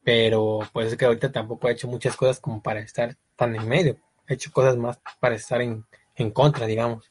Pero 0.07 0.61
pues 0.73 0.93
es 0.93 0.97
que 0.97 1.05
ahorita 1.05 1.33
tampoco 1.33 1.69
he 1.69 1.73
hecho 1.73 1.89
muchas 1.89 2.17
cosas 2.17 2.39
como 2.39 2.63
para 2.63 2.79
estar 2.79 3.17
tan 3.35 3.57
en 3.57 3.69
medio. 3.69 3.97
He 4.29 4.35
hecho 4.35 4.53
cosas 4.53 4.77
más 4.77 5.01
para 5.19 5.35
estar 5.35 5.61
en, 5.61 5.85
en 6.15 6.31
contra, 6.31 6.65
digamos. 6.65 7.11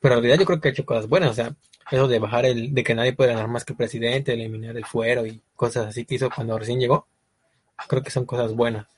Pero 0.00 0.16
en 0.16 0.22
realidad 0.22 0.40
yo 0.40 0.46
creo 0.46 0.60
que 0.60 0.66
he 0.66 0.72
hecho 0.72 0.84
cosas 0.84 1.08
buenas, 1.08 1.30
o 1.30 1.34
sea, 1.34 1.54
eso 1.92 2.08
de 2.08 2.18
bajar 2.18 2.44
el, 2.44 2.74
de 2.74 2.82
que 2.82 2.96
nadie 2.96 3.12
puede 3.12 3.32
ganar 3.32 3.46
más 3.46 3.64
que 3.64 3.74
el 3.74 3.76
presidente, 3.76 4.32
eliminar 4.32 4.76
el 4.76 4.84
fuero 4.84 5.24
y 5.24 5.40
cosas 5.54 5.86
así 5.86 6.04
que 6.04 6.16
hizo 6.16 6.30
cuando 6.30 6.58
recién 6.58 6.80
llegó, 6.80 7.06
creo 7.86 8.02
que 8.02 8.10
son 8.10 8.26
cosas 8.26 8.52
buenas. 8.54 8.88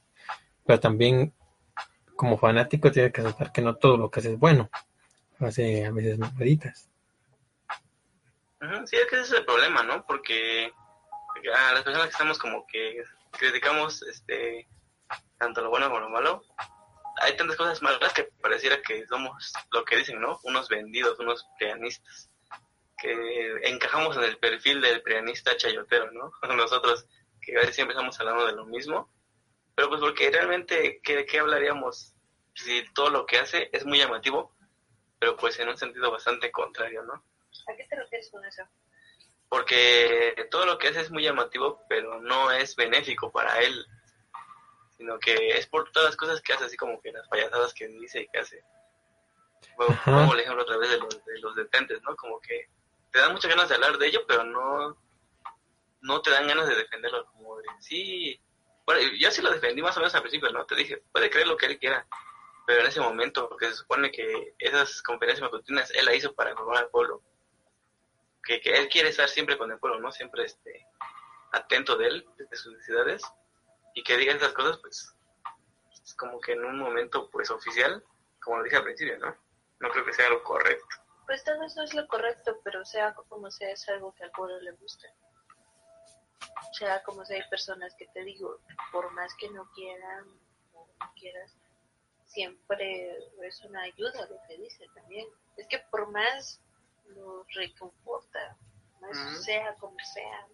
Pero 0.64 0.80
también, 0.80 1.34
como 2.16 2.38
fanático, 2.38 2.90
tienes 2.90 3.12
que 3.12 3.20
aceptar 3.20 3.52
que 3.52 3.60
no 3.60 3.76
todo 3.76 3.98
lo 3.98 4.10
que 4.10 4.20
hace 4.20 4.32
es 4.32 4.38
bueno. 4.38 4.70
Hace 5.38 5.84
a 5.84 5.90
veces 5.90 6.18
maldaditas. 6.18 6.88
Ujú, 8.62 8.86
Sí, 8.86 8.96
es 8.96 9.06
que 9.10 9.16
ese 9.16 9.34
es 9.34 9.40
el 9.40 9.44
problema, 9.44 9.82
¿no? 9.82 10.02
Porque 10.06 10.72
a 11.54 11.74
las 11.74 11.82
personas 11.82 12.06
que 12.06 12.12
estamos 12.12 12.38
como 12.38 12.66
que 12.66 13.02
criticamos 13.38 14.02
este 14.02 14.68
tanto 15.38 15.60
lo 15.62 15.70
bueno 15.70 15.88
como 15.88 16.00
lo 16.00 16.08
malo, 16.08 16.44
hay 17.20 17.36
tantas 17.36 17.56
cosas 17.56 17.82
malas 17.82 18.12
que 18.12 18.24
pareciera 18.40 18.80
que 18.82 19.06
somos 19.06 19.52
lo 19.72 19.84
que 19.84 19.96
dicen, 19.96 20.20
¿no? 20.20 20.40
Unos 20.44 20.68
vendidos, 20.68 21.18
unos 21.18 21.46
prianistas, 21.58 22.30
que 22.98 23.60
encajamos 23.64 24.16
en 24.16 24.24
el 24.24 24.38
perfil 24.38 24.80
del 24.80 25.02
prianista 25.02 25.56
chayotero, 25.56 26.10
¿no? 26.12 26.32
Nosotros 26.54 27.06
que 27.40 27.72
siempre 27.72 27.94
estamos 27.94 28.18
hablando 28.18 28.46
de 28.46 28.52
lo 28.52 28.64
mismo, 28.64 29.12
pero 29.74 29.88
pues 29.88 30.00
porque 30.00 30.30
realmente, 30.30 31.00
¿qué, 31.02 31.26
qué 31.26 31.38
hablaríamos 31.40 32.14
si 32.54 32.84
todo 32.94 33.10
lo 33.10 33.26
que 33.26 33.38
hace 33.38 33.68
es 33.72 33.84
muy 33.84 33.98
llamativo, 33.98 34.54
pero 35.18 35.36
pues 35.36 35.58
en 35.58 35.68
un 35.68 35.76
sentido 35.76 36.10
bastante 36.10 36.50
contrario, 36.50 37.02
¿no? 37.02 37.14
¿A 37.14 37.76
qué 37.76 37.84
te 37.84 37.96
refieres 37.96 38.30
con 38.30 38.44
eso? 38.44 38.62
Porque 39.54 40.48
todo 40.50 40.66
lo 40.66 40.78
que 40.78 40.88
hace 40.88 41.02
es 41.02 41.12
muy 41.12 41.22
llamativo, 41.22 41.80
pero 41.88 42.20
no 42.20 42.50
es 42.50 42.74
benéfico 42.74 43.30
para 43.30 43.60
él, 43.60 43.86
sino 44.96 45.16
que 45.20 45.50
es 45.50 45.68
por 45.68 45.92
todas 45.92 46.08
las 46.08 46.16
cosas 46.16 46.42
que 46.42 46.54
hace, 46.54 46.64
así 46.64 46.76
como 46.76 47.00
que 47.00 47.12
las 47.12 47.28
payasadas 47.28 47.72
que 47.72 47.86
dice 47.86 48.22
y 48.22 48.28
que 48.30 48.40
hace. 48.40 48.64
Bueno. 49.76 49.96
Pongo 50.04 50.34
el 50.34 50.40
ejemplo 50.40 50.64
otra 50.64 50.76
vez 50.78 50.90
de 50.90 50.98
los, 50.98 51.24
de 51.24 51.38
los 51.38 51.54
detentes, 51.54 52.02
¿no? 52.02 52.16
Como 52.16 52.40
que 52.40 52.68
te 53.12 53.20
dan 53.20 53.30
muchas 53.30 53.48
ganas 53.48 53.68
de 53.68 53.76
hablar 53.76 53.96
de 53.96 54.08
ello, 54.08 54.24
pero 54.26 54.42
no, 54.42 54.98
no 56.00 56.20
te 56.20 56.32
dan 56.32 56.48
ganas 56.48 56.68
de 56.68 56.74
defenderlo, 56.74 57.24
como 57.26 57.56
de, 57.58 57.68
sí, 57.78 58.40
bueno, 58.84 59.02
yo 59.16 59.30
sí 59.30 59.40
lo 59.40 59.52
defendí 59.52 59.82
más 59.82 59.96
o 59.96 60.00
menos 60.00 60.16
al 60.16 60.22
principio, 60.22 60.50
¿no? 60.50 60.66
Te 60.66 60.74
dije, 60.74 61.00
puede 61.12 61.30
creer 61.30 61.46
lo 61.46 61.56
que 61.56 61.66
él 61.66 61.78
quiera, 61.78 62.04
pero 62.66 62.80
en 62.80 62.88
ese 62.88 63.00
momento, 63.00 63.48
porque 63.48 63.66
se 63.66 63.76
supone 63.76 64.10
que 64.10 64.56
esas 64.58 65.00
conferencias 65.00 65.48
matutinas 65.48 65.92
él 65.92 66.06
la 66.06 66.14
hizo 66.16 66.34
para 66.34 66.50
informar 66.50 66.78
al 66.78 66.90
pueblo, 66.90 67.22
que, 68.44 68.60
que 68.60 68.76
él 68.76 68.88
quiere 68.88 69.08
estar 69.08 69.28
siempre 69.28 69.58
con 69.58 69.70
el 69.70 69.78
pueblo, 69.78 70.00
¿no? 70.00 70.12
Siempre 70.12 70.44
este, 70.44 70.86
atento 71.52 71.96
de 71.96 72.06
él, 72.06 72.26
de 72.36 72.56
sus 72.56 72.72
necesidades, 72.72 73.22
y 73.94 74.02
que 74.02 74.16
diga 74.16 74.34
esas 74.34 74.52
cosas, 74.52 74.78
pues, 74.78 75.14
es 76.02 76.14
como 76.14 76.40
que 76.40 76.52
en 76.52 76.64
un 76.64 76.78
momento, 76.78 77.30
pues, 77.30 77.50
oficial, 77.50 78.04
como 78.42 78.58
lo 78.58 78.64
dije 78.64 78.76
al 78.76 78.84
principio, 78.84 79.18
¿no? 79.18 79.36
No 79.80 79.88
creo 79.90 80.04
que 80.04 80.12
sea 80.12 80.28
lo 80.28 80.42
correcto. 80.42 80.86
Pues 81.26 81.42
tal 81.44 81.58
vez 81.58 81.74
no 81.76 81.84
es 81.84 81.94
lo 81.94 82.06
correcto, 82.06 82.60
pero 82.62 82.84
sea 82.84 83.14
como 83.14 83.50
sea, 83.50 83.70
es 83.70 83.88
algo 83.88 84.14
que 84.14 84.24
al 84.24 84.30
pueblo 84.32 84.60
le 84.60 84.72
gusta. 84.72 85.08
Sea 86.72 87.02
como 87.02 87.24
sea, 87.24 87.36
hay 87.42 87.48
personas 87.48 87.94
que 87.96 88.06
te 88.08 88.22
digo, 88.24 88.60
por 88.92 89.10
más 89.12 89.34
que 89.36 89.48
no 89.50 89.70
quieran 89.74 90.24
o 90.74 90.86
no 91.00 91.12
quieras, 91.14 91.56
siempre 92.26 93.16
es 93.42 93.64
una 93.64 93.82
ayuda 93.82 94.28
lo 94.28 94.36
que 94.46 94.58
dice 94.58 94.86
también. 94.94 95.26
Es 95.56 95.66
que 95.68 95.78
por 95.90 96.10
más 96.10 96.60
lo 97.06 97.44
reconforta, 97.54 98.56
más 99.00 99.16
Ujú. 99.16 99.42
sea 99.42 99.74
como 99.76 99.96
sea. 100.12 100.46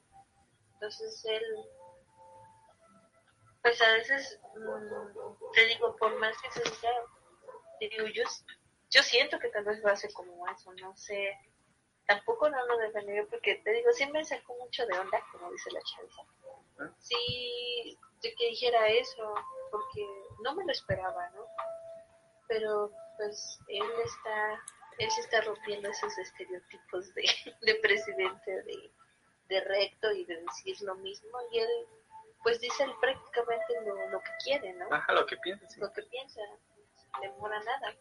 Entonces 0.75 1.25
él, 1.27 1.43
pues 3.63 3.81
a 3.83 3.93
veces, 3.93 4.41
mm, 4.57 5.53
te 5.53 5.65
digo, 5.67 5.97
por 5.97 6.19
más 6.19 6.37
que 6.41 6.51
se 6.51 6.63
diga, 6.63 6.93
te 7.79 7.89
digo, 7.89 8.07
yo, 8.09 8.25
yo 8.91 9.03
siento 9.03 9.39
que 9.39 9.49
tal 9.49 9.65
vez 9.65 9.85
va 9.85 9.93
a 9.93 9.97
ser 9.97 10.13
como 10.13 10.47
eso, 10.49 10.73
no 10.75 10.97
sé. 10.97 11.39
Tampoco 12.07 12.49
no 12.49 12.67
lo 12.67 12.79
defendería 12.79 13.25
porque 13.31 13.57
te 13.57 13.71
digo, 13.73 13.93
sí 13.93 14.07
me 14.07 14.25
sacó 14.25 14.57
mucho 14.57 14.85
de 14.87 14.99
onda, 14.99 15.23
como 15.33 15.51
dice 15.53 15.71
la 15.71 15.81
chaviza. 15.83 16.23
Sí, 16.99 17.99
de 18.23 18.35
que 18.35 18.47
dijera 18.49 18.89
eso, 18.89 19.35
porque 19.71 20.07
no 20.43 20.55
me 20.55 20.65
lo 20.65 20.73
esperaba, 20.73 21.31
¿no? 21.31 21.45
Pero 22.49 22.91
pues 23.17 23.59
él 23.69 23.85
está, 24.05 24.65
él 25.01 25.11
se 25.11 25.23
está 25.23 25.41
rompiendo 25.41 25.89
esos 25.89 26.17
estereotipos 26.19 27.15
de, 27.15 27.23
de 27.63 27.75
presidente 27.77 28.63
de, 28.63 28.93
de 29.49 29.61
recto 29.63 30.13
y 30.13 30.25
de 30.27 30.37
decir 30.43 30.77
lo 30.83 30.95
mismo 30.97 31.39
y 31.51 31.59
él 31.59 31.71
pues 32.43 32.61
dice 32.61 32.85
él 32.85 32.95
prácticamente 33.01 33.81
lo, 33.85 34.09
lo 34.09 34.21
que 34.21 34.31
quiere, 34.45 34.73
¿no? 34.73 34.87
Ajá, 34.91 35.13
lo 35.13 35.27
que 35.27 35.37
piensas, 35.39 35.73
sí. 35.73 35.81
Lo 35.81 35.93
que 35.93 36.03
piensa, 36.05 36.41
no 36.47 37.21
demora 37.21 37.63
nada. 37.63 37.95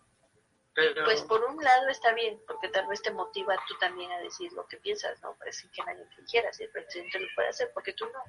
Pero, 0.74 1.04
Pues 1.04 1.22
por 1.24 1.44
un 1.44 1.62
lado 1.62 1.90
está 1.90 2.14
bien, 2.14 2.42
porque 2.48 2.70
tal 2.70 2.88
vez 2.88 3.02
te 3.02 3.12
motiva 3.12 3.58
tú 3.68 3.78
también 3.80 4.10
a 4.14 4.20
decir 4.20 4.52
lo 4.54 4.66
que 4.68 4.78
piensas, 4.78 5.22
¿no? 5.22 5.36
Parece 5.36 5.70
que 5.72 5.84
nadie 5.84 6.06
te 6.16 6.24
quiera, 6.24 6.54
si 6.54 6.64
el 6.64 6.70
presidente 6.70 7.20
lo 7.20 7.28
puede 7.36 7.50
hacer, 7.50 7.70
porque 7.74 7.92
tú 7.92 8.06
no. 8.06 8.24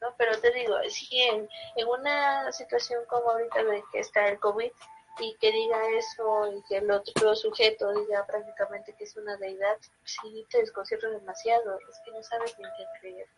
¿no? 0.00 0.14
Pero 0.16 0.40
te 0.40 0.50
digo, 0.52 0.78
si 0.88 1.20
en, 1.20 1.46
en 1.76 1.88
una 1.88 2.50
situación 2.52 3.04
como 3.06 3.30
ahorita 3.32 3.64
de 3.64 3.84
que 3.92 3.98
está 3.98 4.28
el 4.28 4.38
COVID 4.38 4.72
y 5.20 5.34
que 5.36 5.52
diga 5.52 5.90
eso 5.90 6.52
y 6.52 6.62
que 6.64 6.78
el 6.78 6.90
otro 6.90 7.34
sujeto 7.36 7.92
diga 7.92 8.26
prácticamente 8.26 8.94
que 8.96 9.04
es 9.04 9.16
una 9.16 9.36
deidad, 9.36 9.78
sí 10.04 10.46
te 10.50 10.58
desconcierto 10.58 11.10
demasiado, 11.10 11.78
es 11.88 12.00
que 12.04 12.10
no 12.10 12.22
sabes 12.22 12.54
en 12.58 12.64
qué 12.76 12.86
creer. 13.00 13.28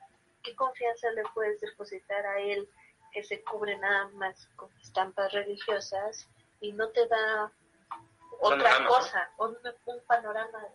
¿Qué 0.43 0.55
confianza 0.55 1.11
le 1.11 1.23
puedes 1.35 1.61
depositar 1.61 2.25
a 2.25 2.41
él 2.41 2.69
que 3.13 3.23
se 3.25 3.43
cubre 3.43 3.77
nada 3.79 4.09
más 4.09 4.49
con 4.57 4.71
estampas 4.81 5.33
religiosas 5.33 6.29
y 6.61 6.73
no 6.73 6.89
te 6.91 7.07
da 7.07 7.53
otra 8.41 8.87
cosa, 8.87 9.31
un, 9.39 9.57
un 9.87 10.01
panorama 10.07 10.67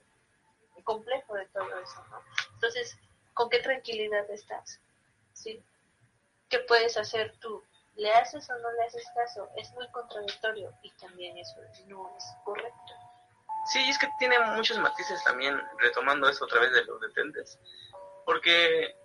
complejo 0.83 1.35
de 1.35 1.45
todo 1.47 1.79
eso, 1.79 2.03
¿no? 2.09 2.21
Entonces, 2.53 2.97
¿con 3.33 3.49
qué 3.49 3.59
tranquilidad 3.59 4.29
estás? 4.29 4.79
¿Sí? 5.33 5.63
¿Qué 6.49 6.59
puedes 6.59 6.97
hacer 6.97 7.35
tú? 7.39 7.63
¿Le 7.95 8.11
haces 8.13 8.49
o 8.49 8.57
no 8.57 8.71
le 8.71 8.83
haces 8.83 9.03
caso? 9.13 9.49
Es 9.57 9.71
muy 9.73 9.87
contradictorio 9.91 10.73
y 10.81 10.91
también 10.93 11.37
eso 11.37 11.57
no 11.87 12.11
es 12.17 12.25
correcto. 12.43 12.93
Sí, 13.65 13.79
es 13.89 13.97
que 13.97 14.07
tiene 14.17 14.39
muchos 14.39 14.79
matices 14.79 15.23
también, 15.23 15.61
retomando 15.77 16.27
eso 16.27 16.45
otra 16.45 16.61
vez 16.61 16.71
de 16.71 16.83
los 16.85 16.99
detentes, 16.99 17.59
porque 18.25 18.95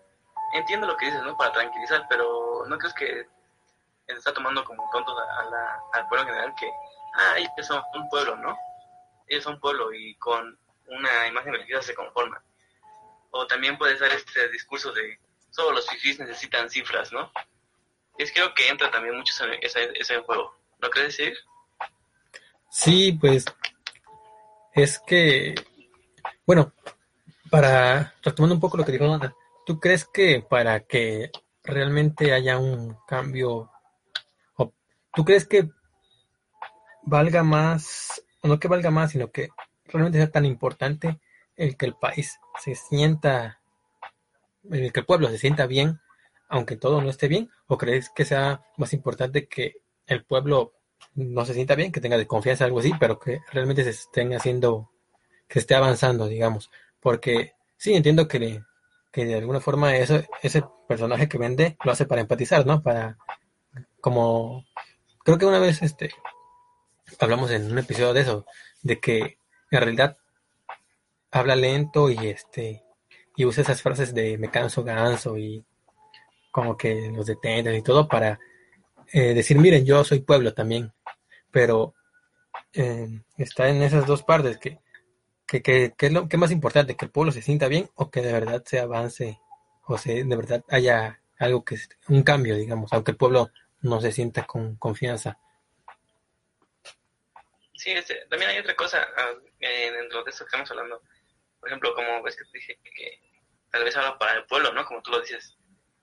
entiendo 0.55 0.87
lo 0.87 0.97
que 0.97 1.07
dices, 1.07 1.23
¿no? 1.23 1.37
Para 1.37 1.53
tranquilizar, 1.53 2.07
pero 2.09 2.65
¿no 2.67 2.79
crees 2.79 2.95
que 2.95 3.29
está 4.07 4.33
tomando 4.33 4.65
como 4.65 4.89
tontos 4.91 5.15
a, 5.19 5.45
la, 5.45 5.81
al 5.93 6.09
pueblo 6.09 6.23
en 6.23 6.29
general 6.29 6.55
que, 6.59 6.71
ah, 7.15 7.35
ellos 7.37 7.67
son 7.67 7.83
un 7.95 8.09
pueblo, 8.09 8.37
¿no? 8.37 8.57
Ellos 9.27 9.45
son 9.45 9.55
un 9.55 9.61
pueblo 9.61 9.93
y 9.93 10.15
con 10.17 10.59
una 10.87 11.27
imagen 11.27 11.53
religiosa 11.53 11.89
se 11.89 11.95
conforman. 11.95 12.41
O 13.33 13.47
también 13.47 13.77
puede 13.77 13.99
ser 13.99 14.13
este 14.13 14.49
discurso 14.49 14.93
de 14.93 15.19
solo 15.51 15.73
los 15.73 15.89
fifís 15.89 16.19
necesitan 16.19 16.71
cifras, 16.71 17.13
¿no? 17.13 17.31
Es 18.19 18.33
creo 18.33 18.55
que 18.55 18.69
entra 18.69 18.91
también 18.91 19.17
mucho 19.17 19.33
ese, 19.61 19.91
ese 19.95 20.19
juego. 20.21 20.55
¿No 20.81 20.91
crees 20.91 21.17
decir? 21.17 21.37
Sí, 22.71 23.13
pues 23.13 23.45
es 24.75 24.99
que, 25.07 25.55
bueno, 26.47 26.73
para 27.51 28.15
retomando 28.23 28.55
un 28.55 28.61
poco 28.61 28.77
lo 28.77 28.85
que 28.85 28.93
dijo 28.93 29.13
Ana, 29.13 29.35
¿tú 29.65 29.81
crees 29.81 30.05
que 30.05 30.45
para 30.49 30.81
que 30.81 31.31
realmente 31.65 32.33
haya 32.33 32.59
un 32.59 32.97
cambio, 33.07 33.71
o 34.57 34.73
tú 35.15 35.25
crees 35.25 35.47
que 35.47 35.71
valga 37.03 37.43
más, 37.43 38.23
o 38.43 38.49
no 38.49 38.61
que 38.61 38.69
valga 38.69 38.91
más, 38.91 39.13
sino 39.13 39.31
que 39.31 39.49
realmente 39.87 40.19
sea 40.19 40.31
tan 40.31 40.45
importante 40.45 41.19
el 41.57 41.77
que 41.77 41.87
el 41.87 41.95
país 41.95 42.39
se 42.63 42.75
sienta, 42.75 43.61
el 44.71 44.93
que 44.93 45.01
el 45.01 45.07
pueblo 45.07 45.29
se 45.29 45.39
sienta 45.39 45.67
bien, 45.67 46.01
aunque 46.49 46.77
todo 46.77 47.01
no 47.01 47.11
esté 47.11 47.29
bien? 47.29 47.51
¿O 47.67 47.79
crees 47.79 48.11
que 48.11 48.25
sea 48.25 48.65
más 48.77 48.93
importante 48.93 49.49
que 49.49 49.77
el 50.07 50.25
pueblo 50.25 50.73
no 51.15 51.45
se 51.45 51.55
sienta 51.55 51.75
bien, 51.75 51.93
que 51.93 52.01
tenga 52.01 52.19
de 52.19 52.27
confianza 52.27 52.65
algo 52.65 52.81
así, 52.81 52.93
pero 52.99 53.19
que 53.19 53.41
realmente 53.53 53.85
se 53.85 53.91
estén 53.91 54.35
haciendo, 54.35 54.91
que 55.49 55.59
esté 55.59 55.75
avanzando, 55.75 56.29
digamos? 56.29 56.71
Porque 57.01 57.55
sí, 57.77 57.95
entiendo 57.95 58.29
que, 58.29 58.63
que 59.13 59.25
de 59.25 59.35
alguna 59.37 59.61
forma 59.61 59.97
eso, 59.97 60.23
ese 60.43 60.65
personaje 60.89 61.29
que 61.29 61.39
vende 61.39 61.77
lo 61.85 61.93
hace 61.93 62.07
para 62.07 62.21
empatizar, 62.21 62.67
¿no? 62.67 62.83
Para, 62.83 63.19
como, 64.01 64.65
creo 65.25 65.39
que 65.39 65.47
una 65.47 65.59
vez 65.59 65.83
este 65.83 66.11
hablamos 67.21 67.51
en 67.51 67.71
un 67.71 67.79
episodio 67.79 68.13
de 68.13 68.21
eso, 68.21 68.47
de 68.83 69.01
que 69.01 69.39
en 69.71 69.81
realidad 69.81 70.17
habla 71.31 71.57
lento 71.57 72.11
y 72.11 72.17
este 72.29 72.83
y 73.37 73.45
usa 73.45 73.63
esas 73.63 73.83
frases 73.83 74.15
de 74.15 74.39
me 74.39 74.51
canso 74.51 74.83
ganso 74.83 75.37
y 75.37 75.65
como 76.57 76.75
que 76.75 77.13
los 77.15 77.27
detenten 77.27 77.75
y 77.75 77.83
todo 77.83 78.09
para 78.09 78.41
eh, 79.13 79.35
decir 79.35 79.59
miren 79.59 79.85
yo 79.85 80.03
soy 80.05 80.21
pueblo 80.21 80.55
también 80.55 80.91
pero 81.51 81.95
eh, 82.73 83.09
está 83.37 83.69
en 83.69 83.83
esas 83.83 84.07
dos 84.07 84.23
partes 84.23 84.57
que 84.57 84.79
que, 85.47 85.63
que, 85.63 85.93
es 85.99 86.13
lo 86.13 86.29
que 86.29 86.39
más 86.39 86.51
importante 86.51 86.97
que 86.97 87.05
el 87.05 87.11
pueblo 87.11 87.31
se 87.31 87.43
sienta 87.43 87.69
bien 87.69 87.91
o 87.95 88.11
que 88.11 88.23
de 88.23 88.33
verdad 88.33 88.63
se 88.65 88.81
avance 88.81 89.39
o 89.85 89.99
se 89.99 90.25
de 90.25 90.37
verdad 90.37 90.65
haya 90.71 91.21
algo 91.39 91.63
que 91.63 91.75
es 91.75 91.91
un 92.09 92.23
cambio 92.23 92.57
digamos 92.57 92.91
aunque 92.95 93.11
el 93.11 93.19
pueblo 93.19 93.51
no 93.83 94.01
se 94.01 94.11
sienta 94.11 94.47
con 94.47 94.77
confianza 94.77 95.39
Sí, 97.75 97.91
este, 97.91 98.25
también 98.31 98.51
hay 98.51 98.59
otra 98.61 98.75
cosa 98.75 99.07
ah, 99.19 99.35
dentro 99.61 100.25
de 100.25 100.31
eso 100.31 100.45
que 100.45 100.49
estamos 100.49 100.71
hablando. 100.71 101.03
Por 101.61 101.69
ejemplo, 101.69 101.95
como 101.95 102.23
ves 102.23 102.35
que 102.35 102.45
te 102.47 102.59
dije 102.59 102.81
que 102.83 103.21
tal 103.71 103.85
vez 103.85 103.95
habla 103.95 104.17
para 104.17 104.39
el 104.39 104.47
pueblo, 104.47 104.73
¿no? 104.73 104.87
Como 104.87 105.03
tú 105.03 105.11
lo 105.11 105.21
dices. 105.21 105.56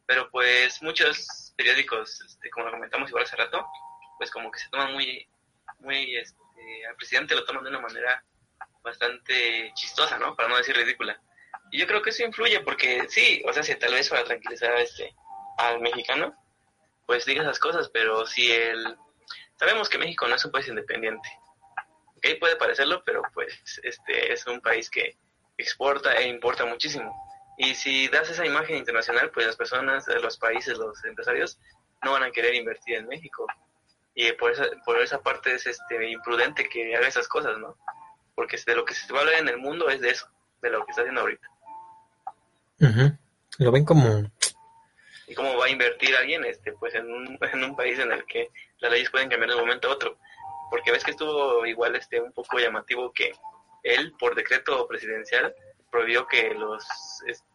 Pero 0.06 0.30
pues 0.30 0.82
muchos 0.82 1.54
periódicos, 1.56 2.22
este, 2.22 2.49
como 2.49 2.66
lo 2.66 2.72
comentamos 2.72 3.10
igual 3.10 3.24
hace 3.24 3.36
rato, 3.36 3.66
pues 4.18 4.32
como 4.32 4.51
que 4.51 4.60
se 4.60 4.70
toman 4.70 4.93
muy, 4.93 5.28
muy, 5.80 6.18
este, 6.18 6.86
al 6.88 6.95
presidente 6.95 7.36
lo 7.36 7.45
toman 7.45 7.64
de 7.64 7.70
una 7.70 7.80
manera 7.80 8.24
bastante 8.84 9.72
chistosa, 9.76 10.18
¿no? 10.18 10.36
Para 10.36 10.49
no 10.49 10.58
decir 10.58 10.76
ridícula. 10.76 11.20
Y 11.72 11.80
yo 11.80 11.88
creo 11.88 12.01
que 12.01 12.10
eso 12.10 12.24
influye 12.24 12.60
porque 12.60 13.08
sí, 13.10 13.41
o 13.47 13.54
sea, 13.54 13.64
si 13.64 13.76
tal 13.76 13.93
vez 13.93 14.10
para 14.10 14.24
tranquilizar 14.24 14.76
este, 14.78 15.16
al 15.58 15.80
mexicano, 15.80 16.36
pues 17.06 17.26
diga 17.26 17.43
esas 17.43 17.60
cosas, 17.60 17.89
pero 17.89 18.26
si 18.26 18.51
el... 18.51 18.97
Sabemos 19.56 19.88
que 19.88 19.97
México 19.97 20.28
no 20.28 20.36
es 20.36 20.45
un 20.45 20.51
país 20.51 20.68
independiente 20.68 21.30
ok, 22.24 22.39
puede 22.39 22.56
parecerlo, 22.56 23.04
pero 23.06 23.22
pues 23.34 23.62
este 23.84 24.32
es 24.32 24.47
un 24.47 24.62
país 24.62 24.89
que 24.89 25.18
exporta 25.58 26.14
e 26.16 26.28
importa 26.28 26.66
muchísimo. 26.66 27.14
Y 27.58 27.76
si 27.76 28.08
das 28.08 28.30
esa 28.30 28.45
imagen 28.45 28.78
internacional, 28.78 29.32
pues 29.32 29.45
las 29.45 29.56
personas, 29.56 30.08
los 30.08 30.38
países, 30.38 30.78
los 30.78 31.04
empresarios 31.06 31.60
no 32.04 32.14
van 32.14 32.24
a 32.24 32.32
querer 32.32 32.56
invertir 32.56 32.95
en 32.95 33.08
México. 33.08 33.45
Y 34.16 34.32
por 34.34 34.51
esa, 34.51 34.66
por 34.86 34.99
esa 34.99 35.22
parte 35.22 35.54
es 35.54 35.66
este 35.66 36.10
imprudente 36.10 36.68
que 36.68 36.95
haga 36.95 37.08
esas 37.08 37.28
cosas, 37.28 37.58
¿no? 37.58 37.78
Porque 38.36 38.58
de 38.66 38.76
lo 38.76 38.86
que 38.86 38.93
se 38.93 39.12
va 39.12 39.20
a 39.20 39.22
hablar 39.24 39.39
en 39.39 39.49
el 39.49 39.58
mundo 39.58 39.89
es 39.89 40.01
de 40.01 40.10
eso, 40.10 40.28
de 40.62 40.70
lo 40.70 40.86
que 40.86 40.91
está 40.91 41.01
haciendo 41.01 41.22
ahorita. 41.22 41.47
Lo 43.60 43.72
ven 43.72 43.86
como... 43.86 44.32
¿Y 45.28 45.36
cómo 45.36 45.58
va 45.58 45.68
a 45.68 45.70
invertir 45.70 46.16
alguien 46.16 46.43
este 46.43 46.74
pues 46.74 46.93
en 46.95 47.10
un, 47.10 47.39
en 47.54 47.64
un 47.64 47.76
país 47.76 47.97
en 47.99 48.12
el 48.12 48.26
que 48.26 48.49
las 48.80 48.91
leyes 48.91 49.10
pueden 49.10 49.30
cambiar 49.30 49.49
de 49.49 49.56
un 49.56 49.62
momento 49.62 49.89
a 49.89 49.93
otro? 49.93 50.18
porque 50.74 50.91
ves 50.91 51.04
que 51.04 51.12
estuvo 51.12 51.64
igual 51.68 51.95
este 51.95 52.20
un 52.20 52.32
poco 52.32 52.58
llamativo 52.58 53.14
que 53.14 53.32
él 53.84 54.12
por 54.18 54.34
decreto 54.34 54.88
presidencial 54.88 55.54
prohibió 55.93 56.25
que 56.25 56.55
los 56.55 56.83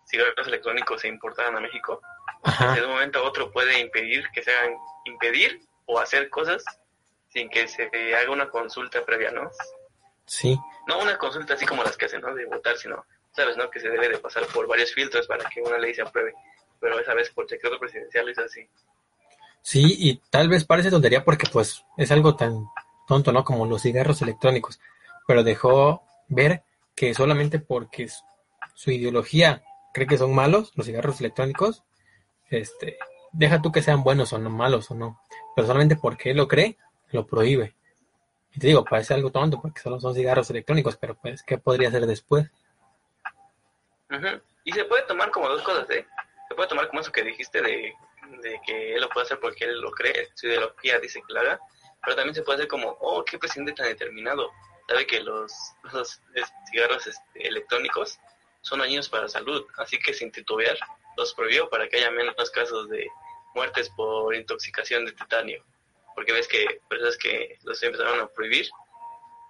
cigarros 0.07 0.47
electrónicos 0.47 1.01
se 1.01 1.09
importaran 1.09 1.57
a 1.57 1.61
México. 1.61 2.01
De 2.73 2.85
un 2.85 2.93
momento 2.93 3.19
a 3.19 3.23
otro 3.23 3.51
puede 3.51 3.81
impedir 3.81 4.29
que 4.33 4.45
se 4.45 4.53
hagan 4.53 4.77
impedir 5.07 5.61
o 5.87 5.99
hacer 5.99 6.31
cosas 6.31 6.63
sin 7.31 7.51
que 7.51 7.67
se 7.67 7.91
haga 8.15 8.31
una 8.31 8.49
consulta 8.49 9.05
previa, 9.05 9.33
¿no? 9.33 9.51
Sí. 10.25 10.57
No 10.87 11.01
una 11.01 11.19
consulta 11.19 11.55
así 11.55 11.67
como 11.67 11.83
las 11.83 11.97
que 11.97 12.07
hacen, 12.07 12.21
¿no? 12.21 12.33
De 12.33 12.47
votar, 12.47 12.77
sino, 12.77 13.05
sabes, 13.33 13.57
¿no? 13.57 13.69
Que 13.71 13.81
se 13.81 13.89
debe 13.89 14.09
de 14.09 14.19
pasar 14.19 14.47
por 14.47 14.69
varios 14.69 14.95
filtros 14.95 15.27
para 15.27 15.51
que 15.51 15.61
una 15.61 15.77
ley 15.77 15.93
se 15.93 16.03
apruebe. 16.03 16.33
Pero 16.79 17.01
esa 17.01 17.15
vez 17.15 17.31
por 17.31 17.49
decreto 17.49 17.77
presidencial 17.81 18.29
es 18.29 18.39
así. 18.39 18.69
Sí, 19.63 19.97
y 19.99 20.17
tal 20.31 20.49
vez 20.49 20.65
parece 20.65 20.91
tontería 20.91 21.25
porque 21.25 21.49
pues 21.53 21.85
es 21.97 22.13
algo 22.13 22.37
tan 22.37 22.67
tonto, 23.09 23.33
¿no? 23.33 23.43
Como 23.43 23.67
los 23.67 23.83
cigarros 23.83 24.23
electrónicos, 24.23 24.79
pero 25.27 25.43
dejó 25.43 26.05
ver 26.29 26.63
que 26.99 27.15
solamente 27.15 27.61
porque 27.61 28.09
su 28.75 28.91
ideología 28.91 29.63
cree 29.95 30.07
que 30.07 30.19
son 30.19 30.35
malos, 30.35 30.73
los 30.75 30.87
cigarros 30.87 31.21
electrónicos, 31.21 31.85
este, 32.51 32.99
deja 33.33 33.63
tú 33.63 33.71
que 33.71 33.83
sean 33.83 34.03
buenos 34.03 34.33
o 34.33 34.39
no 34.39 34.51
malos 34.51 34.91
o 34.91 34.95
no, 34.95 35.21
pero 35.55 35.69
solamente 35.69 35.97
porque 35.97 36.31
él 36.31 36.39
lo 36.39 36.49
cree, 36.49 36.77
lo 37.13 37.27
prohíbe. 37.27 37.77
Y 38.53 38.59
te 38.59 38.67
digo, 38.67 38.85
parece 38.85 39.15
algo 39.15 39.31
tonto 39.31 39.61
porque 39.61 39.81
solo 39.81 40.01
son 40.01 40.15
cigarros 40.15 40.51
electrónicos, 40.51 40.97
pero 40.97 41.15
pues, 41.15 41.43
¿qué 41.43 41.59
podría 41.59 41.89
hacer 41.89 42.05
después? 42.07 42.51
Y 44.65 44.73
se 44.73 44.85
puede 44.85 45.03
tomar 45.03 45.31
como 45.31 45.49
dos 45.49 45.63
cosas, 45.63 45.89
¿eh? 45.91 46.05
Se 46.49 46.55
puede 46.55 46.69
tomar 46.69 46.89
como 46.89 47.01
eso 47.01 47.13
que 47.13 47.23
dijiste 47.23 47.63
de, 47.63 47.93
de 48.43 48.61
que 48.67 48.95
él 48.95 49.01
lo 49.01 49.09
puede 49.09 49.27
hacer 49.27 49.39
porque 49.39 49.67
él 49.67 49.81
lo 49.81 49.93
cree, 49.93 50.29
su 50.35 50.49
ideología 50.49 50.99
dice 50.99 51.23
que 51.27 51.33
lo 51.33 51.41
haga, 51.41 51.61
pero 52.03 52.17
también 52.17 52.35
se 52.35 52.43
puede 52.43 52.57
hacer 52.57 52.69
como, 52.69 52.97
oh, 53.01 53.25
qué 53.25 53.39
presidente 53.39 53.73
tan 53.75 53.87
determinado. 53.87 54.51
Sabe 54.89 55.07
que 55.07 55.21
los, 55.21 55.53
los 55.93 56.21
cigarros 56.71 57.07
este, 57.07 57.47
electrónicos 57.47 58.19
son 58.63 58.81
dañinos 58.81 59.09
para 59.09 59.25
la 59.25 59.29
salud, 59.29 59.65
así 59.77 59.99
que 59.99 60.15
sin 60.15 60.33
titubear 60.33 60.79
los 61.17 61.35
prohibió 61.35 61.69
para 61.69 61.89
que 61.89 61.99
haya 61.99 62.11
menos 62.11 62.51
casos 62.51 62.89
de 62.89 63.07
muertes 63.55 63.91
por 63.91 64.35
intoxicación 64.35 65.05
de 65.05 65.13
titanio. 65.13 65.65
Porque 66.15 66.33
ves 66.33 66.49
que 66.49 66.81
personas 66.89 67.17
que 67.19 67.59
los 67.63 67.83
empezaron 67.83 68.21
a 68.21 68.27
prohibir 68.29 68.69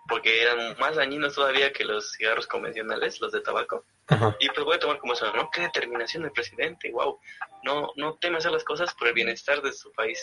porque 0.09 0.43
eran 0.43 0.77
más 0.79 0.97
dañinos 0.97 1.35
todavía 1.35 1.73
que 1.73 1.85
los 1.85 2.13
cigarros 2.13 2.47
convencionales, 2.47 3.21
los 3.21 3.31
de 3.31 3.43
tabaco. 3.43 3.85
Y 4.41 4.49
pues 4.49 4.65
voy 4.65 4.77
a 4.77 4.79
tomar 4.79 4.99
como 4.99 5.13
eso, 5.13 5.31
¿no? 5.35 5.51
Qué 5.51 5.61
determinación 5.61 6.23
del 6.23 6.33
presidente, 6.33 6.91
wow. 6.91 7.21
No, 7.63 7.93
no 7.97 8.15
teme 8.15 8.39
hacer 8.39 8.51
las 8.51 8.65
cosas 8.65 8.95
por 8.95 9.09
el 9.09 9.15
bienestar 9.15 9.61
de 9.61 9.73
su 9.73 9.93
país. 9.93 10.19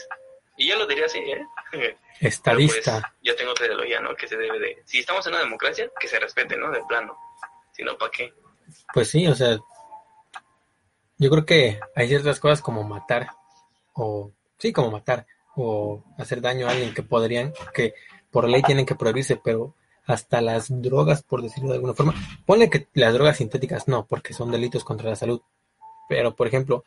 Y 0.57 0.67
yo 0.69 0.77
lo 0.77 0.87
diría 0.87 1.05
así, 1.05 1.19
¿eh? 1.19 1.45
Estadista. 2.19 3.01
Pues, 3.01 3.13
yo 3.23 3.35
tengo 3.35 3.51
otra 3.51 3.65
ideología, 3.65 3.99
¿no? 3.99 4.15
Que 4.15 4.27
se 4.27 4.37
debe 4.37 4.59
de... 4.59 4.81
Si 4.85 4.99
estamos 4.99 5.25
en 5.27 5.33
una 5.33 5.43
democracia, 5.43 5.89
que 5.99 6.07
se 6.07 6.19
respete, 6.19 6.55
¿no? 6.57 6.71
De 6.71 6.81
plano. 6.87 7.17
Si 7.73 7.83
no, 7.83 7.97
¿para 7.97 8.11
qué? 8.11 8.33
Pues 8.93 9.09
sí, 9.09 9.27
o 9.27 9.35
sea... 9.35 9.57
Yo 11.17 11.29
creo 11.29 11.45
que 11.45 11.79
hay 11.95 12.07
ciertas 12.07 12.39
cosas 12.39 12.61
como 12.61 12.83
matar 12.83 13.29
o 13.93 14.31
sí, 14.57 14.73
como 14.73 14.91
matar 14.91 15.25
o 15.55 16.03
hacer 16.17 16.41
daño 16.41 16.67
a 16.67 16.71
alguien 16.71 16.93
que 16.93 17.03
podrían, 17.03 17.53
que 17.73 17.93
por 18.29 18.49
ley 18.49 18.61
tienen 18.61 18.85
que 18.85 18.95
prohibirse, 18.95 19.37
pero 19.37 19.75
hasta 20.05 20.41
las 20.41 20.67
drogas, 20.69 21.23
por 21.23 21.41
decirlo 21.41 21.69
de 21.69 21.75
alguna 21.75 21.93
forma, 21.93 22.13
ponle 22.45 22.69
que 22.69 22.87
las 22.93 23.13
drogas 23.13 23.37
sintéticas 23.37 23.87
no, 23.87 24.05
porque 24.05 24.33
son 24.33 24.51
delitos 24.51 24.83
contra 24.83 25.09
la 25.09 25.15
salud, 25.15 25.41
pero 26.09 26.35
por 26.35 26.47
ejemplo, 26.47 26.83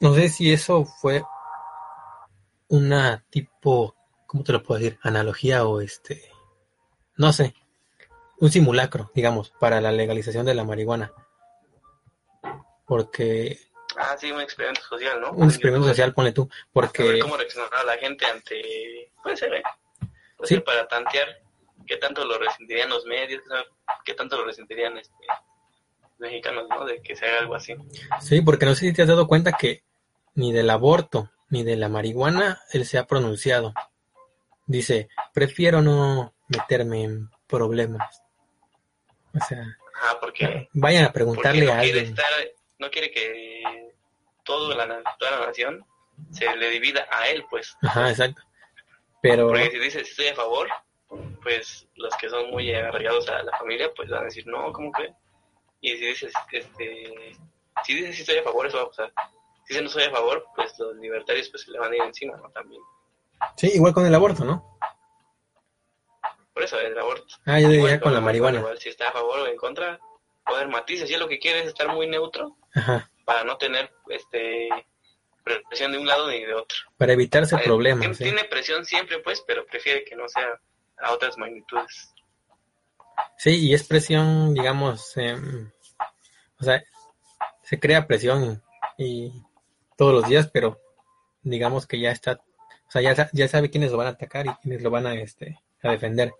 no 0.00 0.14
sé 0.14 0.28
si 0.28 0.52
eso 0.52 0.84
fue 0.84 1.22
una 2.70 3.24
tipo, 3.30 3.96
¿cómo 4.26 4.44
te 4.44 4.52
lo 4.52 4.62
puedo 4.62 4.80
decir? 4.80 4.98
Analogía 5.02 5.66
o 5.66 5.80
este, 5.80 6.22
no 7.16 7.32
sé, 7.32 7.54
un 8.38 8.50
simulacro, 8.50 9.10
digamos, 9.14 9.50
para 9.50 9.80
la 9.80 9.92
legalización 9.92 10.46
de 10.46 10.54
la 10.54 10.64
marihuana. 10.64 11.12
Porque... 12.86 13.58
Ah, 13.96 14.16
sí, 14.18 14.30
un 14.30 14.40
experimento 14.40 14.82
social, 14.82 15.20
¿no? 15.20 15.32
Un 15.32 15.48
experimento 15.48 15.88
social, 15.88 16.14
pone 16.14 16.32
tú, 16.32 16.48
porque... 16.72 17.18
cómo 17.18 17.36
reaccionará 17.36 17.84
la 17.84 17.98
gente 17.98 18.24
ante... 18.24 19.12
Puede 19.22 19.36
ser, 19.36 19.52
¿eh? 19.54 19.62
Puede 20.36 20.48
ser 20.48 20.64
para 20.64 20.86
tantear 20.86 21.28
qué 21.86 21.96
tanto 21.96 22.24
lo 22.24 22.38
resentirían 22.38 22.88
los 22.88 23.04
medios, 23.04 23.42
qué 24.04 24.14
tanto 24.14 24.36
lo 24.36 24.46
resentirían 24.46 24.96
este, 24.96 25.26
mexicanos, 26.18 26.66
¿no? 26.70 26.84
De 26.84 27.02
que 27.02 27.16
se 27.16 27.26
haga 27.26 27.40
algo 27.40 27.56
así. 27.56 27.74
Sí, 28.20 28.40
porque 28.42 28.64
no 28.64 28.76
sé 28.76 28.86
si 28.86 28.92
te 28.92 29.02
has 29.02 29.08
dado 29.08 29.26
cuenta 29.26 29.52
que 29.52 29.82
ni 30.34 30.52
del 30.52 30.70
aborto 30.70 31.30
ni 31.50 31.62
de 31.64 31.76
la 31.76 31.88
marihuana 31.88 32.62
él 32.72 32.86
se 32.86 32.98
ha 32.98 33.06
pronunciado. 33.06 33.74
Dice, 34.66 35.08
prefiero 35.34 35.82
no 35.82 36.34
meterme 36.48 37.04
en 37.04 37.30
problemas. 37.46 38.22
O 39.34 39.44
sea, 39.44 39.64
ah, 40.02 40.16
porque, 40.20 40.68
vayan 40.72 41.04
a 41.04 41.12
preguntarle 41.12 41.66
no 41.66 41.72
a 41.72 41.80
alguien. 41.80 42.14
no 42.78 42.90
quiere 42.90 43.10
que 43.10 43.92
todo 44.44 44.74
la, 44.74 45.02
toda 45.18 45.38
la 45.38 45.46
nación 45.46 45.84
se 46.30 46.56
le 46.56 46.70
divida 46.70 47.06
a 47.10 47.28
él, 47.28 47.44
pues. 47.50 47.76
Ajá, 47.82 48.10
exacto. 48.10 48.42
Pero... 49.22 49.48
Porque 49.48 49.70
si 49.70 49.78
dice, 49.78 50.04
si 50.04 50.10
estoy 50.10 50.28
a 50.28 50.34
favor, 50.34 50.68
pues 51.42 51.86
los 51.96 52.14
que 52.16 52.28
son 52.28 52.50
muy 52.50 52.72
arraigados 52.72 53.28
a 53.28 53.42
la 53.42 53.56
familia, 53.58 53.90
pues 53.94 54.08
van 54.08 54.22
a 54.22 54.24
decir, 54.24 54.46
no, 54.46 54.72
¿cómo 54.72 54.92
que? 54.92 55.12
Y 55.80 55.96
si 55.96 56.06
dices, 56.06 56.32
este, 56.52 57.36
si 57.84 57.94
dices 57.94 58.20
estoy 58.20 58.38
a 58.38 58.42
favor, 58.42 58.66
eso 58.66 58.76
va 58.76 58.82
a 58.84 58.86
pasar. 58.86 59.12
Si 59.70 59.80
no 59.80 59.86
estoy 59.86 60.02
a 60.02 60.10
favor, 60.10 60.44
pues 60.56 60.76
los 60.80 60.96
libertarios 60.96 61.48
pues 61.48 61.62
se 61.62 61.70
le 61.70 61.78
van 61.78 61.92
a 61.92 61.96
ir 61.96 62.02
encima, 62.02 62.36
¿no? 62.36 62.50
También. 62.50 62.82
Sí, 63.56 63.70
igual 63.72 63.94
con 63.94 64.04
el 64.04 64.12
aborto, 64.12 64.44
¿no? 64.44 64.76
Por 66.52 66.64
eso, 66.64 66.80
el 66.80 66.98
aborto. 66.98 67.36
Ah, 67.46 67.60
yo 67.60 67.68
diría 67.68 68.00
con, 68.00 68.12
la 68.12 68.20
marihuana. 68.20 68.58
Igual, 68.58 68.78
si 68.78 68.88
está 68.88 69.10
a 69.10 69.12
favor 69.12 69.38
o 69.38 69.46
en 69.46 69.56
contra, 69.56 70.00
poder 70.44 70.66
matices. 70.66 71.06
Si 71.06 71.14
es 71.14 71.20
lo 71.20 71.28
que 71.28 71.38
quiere 71.38 71.60
es 71.60 71.68
estar 71.68 71.86
muy 71.86 72.08
neutro, 72.08 72.56
para 73.24 73.44
no 73.44 73.58
tener, 73.58 73.92
este, 74.08 74.68
presión 75.44 75.92
de 75.92 75.98
un 75.98 76.06
lado 76.08 76.28
ni 76.28 76.44
de 76.44 76.54
otro. 76.54 76.76
Para 76.98 77.12
evitarse 77.12 77.56
problemas. 77.58 78.18
Tiene, 78.18 78.42
presión 78.44 78.84
siempre, 78.84 79.20
pues, 79.20 79.40
pero 79.46 79.64
prefiere 79.66 80.04
que 80.04 80.16
no 80.16 80.28
sea 80.28 80.60
a 80.98 81.12
otras 81.12 81.38
magnitudes. 81.38 82.12
Sí, 83.38 83.68
y 83.68 83.72
es 83.72 83.86
presión, 83.86 84.52
digamos, 84.52 85.16
em, 85.16 85.70
o 86.58 86.64
sea, 86.64 86.82
se 87.62 87.78
crea 87.78 88.08
presión 88.08 88.60
y 88.98 89.32
todos 90.00 90.14
los 90.14 90.26
días, 90.30 90.48
pero 90.50 90.80
digamos 91.42 91.86
que 91.86 92.00
ya 92.00 92.10
está, 92.10 92.40
o 92.88 92.90
sea, 92.90 93.02
ya, 93.02 93.48
sabe 93.48 93.68
quiénes 93.68 93.90
lo 93.90 93.98
van 93.98 94.06
a 94.06 94.10
atacar 94.12 94.46
y 94.46 94.54
quiénes 94.62 94.82
lo 94.82 94.90
van 94.90 95.06
a, 95.06 95.12
este, 95.12 95.58
a 95.82 95.90
defender. 95.90 96.32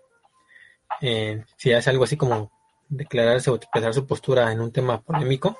Eh, 0.99 1.45
si 1.57 1.71
hace 1.71 1.91
algo 1.91 2.05
así 2.05 2.17
como 2.17 2.51
declararse 2.89 3.51
o 3.51 3.55
expresar 3.57 3.93
su 3.93 4.07
postura 4.07 4.51
en 4.51 4.61
un 4.61 4.71
tema 4.71 5.03
polémico, 5.03 5.59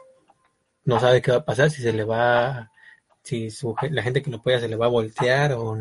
no 0.84 1.00
sabe 1.00 1.22
qué 1.22 1.30
va 1.30 1.38
a 1.38 1.46
pasar, 1.46 1.70
si 1.70 1.84
se 1.84 1.94
le 1.94 2.04
va, 2.04 2.72
si 3.22 3.52
su, 3.52 3.76
la 3.92 4.02
gente 4.02 4.24
que 4.24 4.32
lo 4.32 4.38
apoya 4.38 4.60
se 4.60 4.68
le 4.68 4.78
va 4.78 4.88
a 4.88 4.90
voltear 4.98 5.54
o, 5.54 5.78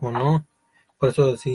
o 0.00 0.10
no. 0.10 0.46
Por 0.98 1.08
eso 1.08 1.38
sí, 1.38 1.54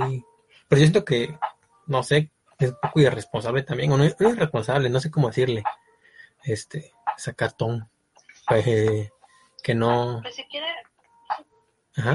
pero 0.68 0.80
yo 0.80 0.86
siento 0.88 1.06
que, 1.06 1.38
no 1.86 2.02
sé, 2.02 2.32
es 2.58 2.72
un 2.72 2.78
poco 2.82 3.02
irresponsable 3.02 3.62
también, 3.62 3.92
o 3.92 4.00
no, 4.00 4.06
no 4.18 4.30
irresponsable, 4.32 4.90
no 4.90 5.00
sé 5.00 5.12
cómo 5.12 5.28
decirle, 5.28 5.64
este, 6.44 6.92
sacatón, 7.18 7.88
pues, 8.48 9.12
que 9.62 9.76
no... 9.76 10.20
Pues 10.22 10.36
se 10.36 10.46
quiere, 10.48 10.68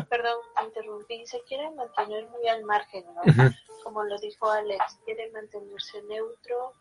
perdón, 0.08 0.38
interrumpí, 0.64 1.26
se 1.26 1.40
quiere 1.42 1.70
mantener 1.70 2.28
muy 2.28 2.46
al 2.48 2.64
margen, 2.64 3.04
¿no? 3.14 3.52
Como 3.82 4.04
lo 4.04 4.18
dijo 4.18 4.50
Alex, 4.50 4.98
quiere 5.04 5.30
mantenerse 5.30 6.02
neutro 6.02 6.72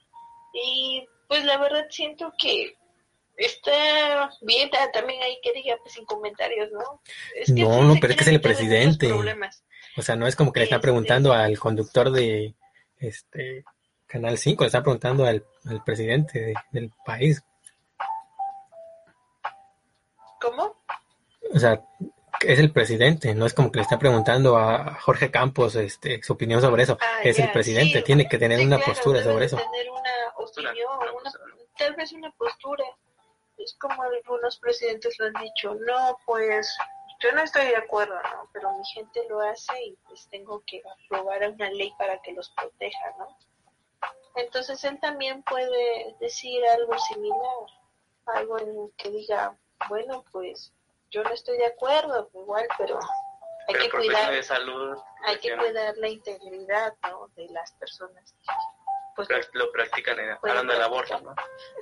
y 0.53 1.07
pues 1.27 1.43
la 1.43 1.57
verdad 1.57 1.85
siento 1.89 2.33
que 2.37 2.77
está 3.37 4.29
bien, 4.41 4.69
también 4.93 5.21
hay 5.21 5.39
que 5.41 5.53
diga 5.53 5.75
pues 5.81 5.93
sin 5.93 6.05
comentarios, 6.05 6.69
¿no? 6.71 7.01
no, 7.47 7.83
no, 7.83 7.95
pero 7.99 8.13
es 8.13 8.17
que 8.17 8.23
es 8.23 8.29
el 8.29 8.41
presidente. 8.41 9.11
O 9.97 10.01
sea, 10.01 10.15
no 10.15 10.27
es 10.27 10.35
como 10.35 10.51
que 10.51 10.59
le 10.59 10.65
está 10.65 10.79
preguntando 10.79 11.33
al 11.33 11.57
conductor 11.57 12.11
de 12.11 12.55
este 12.97 13.63
Canal 14.07 14.37
5, 14.37 14.63
le 14.63 14.67
está 14.67 14.81
preguntando 14.81 15.25
al, 15.25 15.43
presidente 15.85 16.53
del 16.71 16.91
país. 17.05 17.43
¿Cómo? 20.41 20.75
O 21.53 21.59
sea, 21.59 21.81
es 22.41 22.59
el 22.59 22.71
presidente, 22.71 23.33
no 23.33 23.45
es 23.45 23.53
como 23.53 23.71
que 23.71 23.77
le 23.77 23.83
está 23.83 23.97
preguntando 23.97 24.57
a 24.57 24.95
Jorge 25.01 25.31
Campos 25.31 25.75
este, 25.75 26.21
su 26.21 26.33
opinión 26.33 26.61
sobre 26.61 26.83
eso. 26.83 26.97
Ah, 27.01 27.21
es 27.23 27.39
el 27.39 27.51
presidente, 27.51 28.01
tiene 28.01 28.27
que 28.27 28.37
tener 28.37 28.65
una 28.65 28.79
postura 28.79 29.23
sobre 29.23 29.45
eso. 29.45 29.57
Tener 29.57 29.89
una 29.89 30.11
opinión, 30.35 30.89
tal 31.77 31.95
vez 31.95 32.11
una 32.13 32.31
postura. 32.31 32.83
Es 33.57 33.73
como 33.79 34.03
algunos 34.03 34.57
presidentes 34.57 35.17
lo 35.17 35.27
han 35.27 35.33
dicho, 35.41 35.75
no, 35.75 36.17
pues 36.25 36.75
yo 37.19 37.31
no 37.31 37.41
estoy 37.41 37.67
de 37.67 37.77
acuerdo, 37.77 38.15
¿no? 38.15 38.49
Pero 38.51 38.77
mi 38.77 38.85
gente 38.85 39.21
lo 39.29 39.39
hace 39.41 39.73
y 39.83 39.97
pues 40.07 40.27
tengo 40.29 40.61
que 40.67 40.81
aprobar 41.05 41.49
una 41.49 41.69
ley 41.71 41.93
para 41.97 42.21
que 42.21 42.33
los 42.33 42.49
proteja, 42.49 43.13
¿no? 43.17 43.37
Entonces 44.35 44.83
él 44.83 44.99
también 44.99 45.41
puede 45.43 46.15
decir 46.19 46.61
algo 46.67 46.97
similar, 46.99 47.39
algo 48.25 48.59
en 48.59 48.91
que 48.97 49.09
diga, 49.09 49.57
bueno, 49.89 50.23
pues 50.31 50.73
yo 51.11 51.23
no 51.23 51.31
estoy 51.31 51.57
de 51.57 51.67
acuerdo, 51.67 52.29
igual, 52.33 52.67
pero 52.77 52.99
hay 53.67 53.75
que 53.75 53.89
cuidar, 53.89 54.31
de 54.31 54.43
salud, 54.43 54.97
hay 55.25 55.39
que 55.39 55.55
cuidar 55.55 55.95
la 55.97 56.09
integridad, 56.09 56.93
¿no? 57.03 57.27
De 57.35 57.47
las 57.49 57.71
personas. 57.73 58.35
Pues, 59.15 59.29
lo 59.53 59.71
practican 59.71 60.17
hablando 60.43 60.73
del 60.73 60.81
aborto, 60.81 61.19
¿no? 61.21 61.35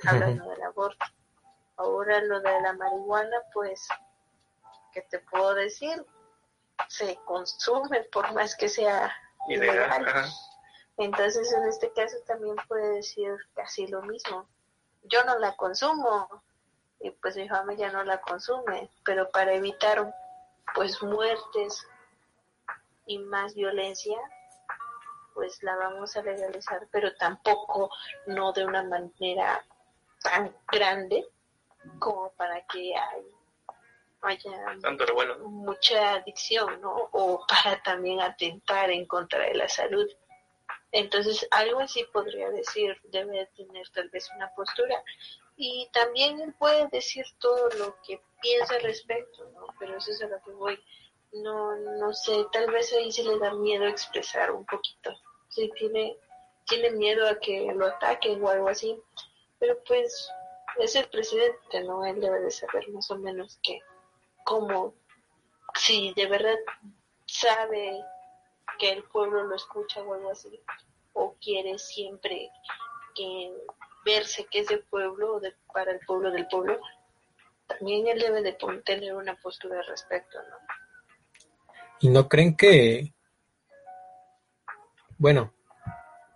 Hablando 0.06 0.48
del 0.50 0.62
aborto. 0.62 1.04
Ahora 1.76 2.20
lo 2.20 2.40
de 2.40 2.60
la 2.60 2.72
marihuana, 2.74 3.36
pues 3.52 3.88
¿qué 4.92 5.02
te 5.02 5.18
puedo 5.18 5.54
decir? 5.54 6.04
Se 6.88 7.16
consume 7.24 8.04
por 8.04 8.32
más 8.32 8.54
que 8.56 8.68
sea 8.68 9.12
ilegal. 9.48 10.30
Entonces, 10.96 11.52
en 11.52 11.64
este 11.64 11.92
caso 11.92 12.16
también 12.26 12.54
puede 12.68 12.96
decir 12.96 13.34
casi 13.54 13.88
lo 13.88 14.02
mismo. 14.02 14.48
Yo 15.02 15.24
no 15.24 15.38
la 15.38 15.56
consumo 15.56 16.44
y 17.04 17.10
pues 17.10 17.36
mi 17.36 17.46
familia 17.46 17.92
no 17.92 18.02
la 18.02 18.18
consume, 18.22 18.88
pero 19.04 19.30
para 19.30 19.52
evitar 19.52 20.10
pues 20.74 21.02
muertes 21.02 21.86
y 23.04 23.18
más 23.18 23.54
violencia, 23.54 24.16
pues 25.34 25.62
la 25.62 25.76
vamos 25.76 26.16
a 26.16 26.22
legalizar, 26.22 26.88
pero 26.90 27.14
tampoco 27.16 27.90
no 28.26 28.52
de 28.52 28.64
una 28.64 28.82
manera 28.84 29.62
tan 30.22 30.56
grande 30.72 31.26
como 31.98 32.30
para 32.32 32.64
que 32.68 32.96
hay 32.96 33.30
haya 34.22 34.50
mucha 35.42 36.14
adicción, 36.14 36.80
¿no? 36.80 37.10
O 37.12 37.46
para 37.46 37.82
también 37.82 38.22
atentar 38.22 38.90
en 38.90 39.04
contra 39.04 39.40
de 39.40 39.52
la 39.52 39.68
salud. 39.68 40.10
Entonces, 40.92 41.46
algo 41.50 41.80
así 41.80 42.04
podría 42.04 42.48
decir, 42.48 42.98
debe 43.04 43.44
tener 43.54 43.86
tal 43.90 44.08
vez 44.08 44.30
una 44.34 44.48
postura. 44.54 45.02
Y 45.56 45.88
también 45.92 46.40
él 46.40 46.54
puede 46.58 46.88
decir 46.88 47.24
todo 47.38 47.68
lo 47.78 47.96
que 48.02 48.20
piensa 48.40 48.74
al 48.74 48.82
respecto, 48.82 49.48
¿no? 49.50 49.66
Pero 49.78 49.96
eso 49.96 50.10
es 50.10 50.22
a 50.22 50.26
lo 50.26 50.42
que 50.42 50.50
voy. 50.50 50.78
No, 51.32 51.76
no 51.76 52.12
sé, 52.12 52.44
tal 52.52 52.70
vez 52.70 52.92
ahí 52.92 53.10
se 53.10 53.24
le 53.24 53.38
da 53.38 53.54
miedo 53.54 53.86
expresar 53.86 54.50
un 54.50 54.64
poquito. 54.66 55.10
Si 55.48 55.70
tiene, 55.72 56.16
tiene 56.66 56.90
miedo 56.90 57.28
a 57.28 57.38
que 57.38 57.72
lo 57.74 57.86
ataquen 57.86 58.42
o 58.42 58.48
algo 58.48 58.68
así. 58.68 59.00
Pero 59.58 59.82
pues 59.84 60.28
es 60.78 60.96
el 60.96 61.08
presidente, 61.08 61.82
¿no? 61.82 62.04
Él 62.04 62.20
debe 62.20 62.40
de 62.40 62.50
saber 62.50 62.88
más 62.90 63.10
o 63.10 63.16
menos 63.16 63.58
que 63.62 63.80
como 64.44 64.94
si 65.74 66.12
de 66.14 66.26
verdad 66.26 66.56
sabe 67.26 68.04
que 68.78 68.90
el 68.90 69.04
pueblo 69.04 69.44
lo 69.44 69.56
escucha 69.56 70.02
o 70.02 70.14
algo 70.14 70.30
así, 70.30 70.60
o 71.12 71.34
quiere 71.40 71.78
siempre 71.78 72.50
que 73.14 73.52
verse 74.04 74.46
que 74.50 74.60
es 74.60 74.68
del 74.68 74.82
pueblo 74.84 75.40
de, 75.40 75.54
para 75.72 75.92
el 75.92 76.00
pueblo 76.00 76.30
del 76.30 76.46
pueblo, 76.46 76.78
también 77.66 78.06
él 78.06 78.18
debe 78.18 78.42
de 78.42 78.56
tener 78.84 79.14
una 79.14 79.34
postura 79.36 79.80
al 79.80 79.86
respecto, 79.86 80.38
¿no? 80.38 80.56
¿Y 82.00 82.08
no 82.08 82.28
creen 82.28 82.56
que, 82.56 83.14
bueno, 85.16 85.54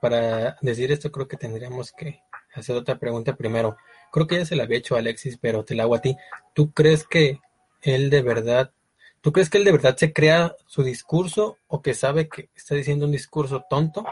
para 0.01 0.57
decir 0.63 0.91
esto 0.93 1.11
creo 1.11 1.29
que 1.29 1.37
tendríamos 1.37 1.93
que 1.93 2.23
hacer 2.55 2.77
otra 2.77 2.99
pregunta 2.99 3.37
primero. 3.37 3.77
Creo 4.11 4.27
que 4.27 4.39
ya 4.39 4.47
se 4.47 4.57
la 4.57 4.63
había 4.63 4.79
hecho 4.79 4.97
Alexis, 4.97 5.37
pero 5.39 5.65
te 5.65 5.75
la 5.75 5.83
hago 5.83 5.97
a 5.97 6.01
ti. 6.01 6.17
¿Tú 6.55 6.73
crees 6.73 7.07
que 7.07 7.41
él 7.83 8.09
de 8.09 8.23
verdad 8.23 8.73
¿Tú 9.21 9.33
crees 9.33 9.51
que 9.51 9.59
él 9.59 9.65
de 9.65 9.73
verdad 9.73 9.97
se 9.97 10.13
crea 10.13 10.55
su 10.67 10.83
discurso 10.83 11.59
o 11.67 11.83
que 11.83 11.95
sabe 11.95 12.29
que 12.29 12.51
está 12.55 12.75
diciendo 12.75 13.05
un 13.05 13.13
discurso 13.13 13.65
tonto, 13.69 14.05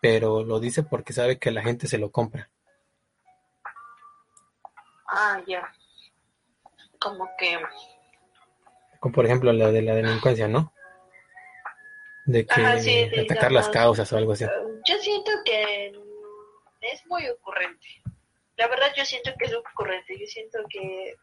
pero 0.00 0.42
lo 0.42 0.58
dice 0.58 0.82
porque 0.82 1.12
sabe 1.12 1.38
que 1.38 1.52
la 1.52 1.62
gente 1.62 1.86
se 1.86 1.98
lo 1.98 2.10
compra? 2.10 2.50
Ah, 5.10 5.42
ya. 5.46 5.72
Como 7.00 7.28
que... 7.38 7.58
Como 9.00 9.14
por 9.14 9.26
ejemplo 9.26 9.52
la 9.52 9.70
de 9.72 9.82
la 9.82 9.94
delincuencia, 9.94 10.46
¿no? 10.46 10.72
De 12.26 12.46
que 12.46 12.60
Ajá, 12.60 12.78
sí, 12.78 13.04
atacar 13.04 13.26
digamos, 13.28 13.52
las 13.52 13.68
causas 13.70 14.12
o 14.12 14.16
algo 14.16 14.32
así. 14.32 14.44
Yo 14.86 14.98
siento 14.98 15.32
que 15.44 15.92
es 16.80 17.06
muy 17.06 17.28
ocurrente. 17.28 18.02
La 18.56 18.68
verdad 18.68 18.92
yo 18.96 19.04
siento 19.04 19.32
que 19.38 19.46
es 19.46 19.54
ocurrente. 19.54 20.18
Yo 20.18 20.26
siento 20.26 20.58
que 20.68 21.16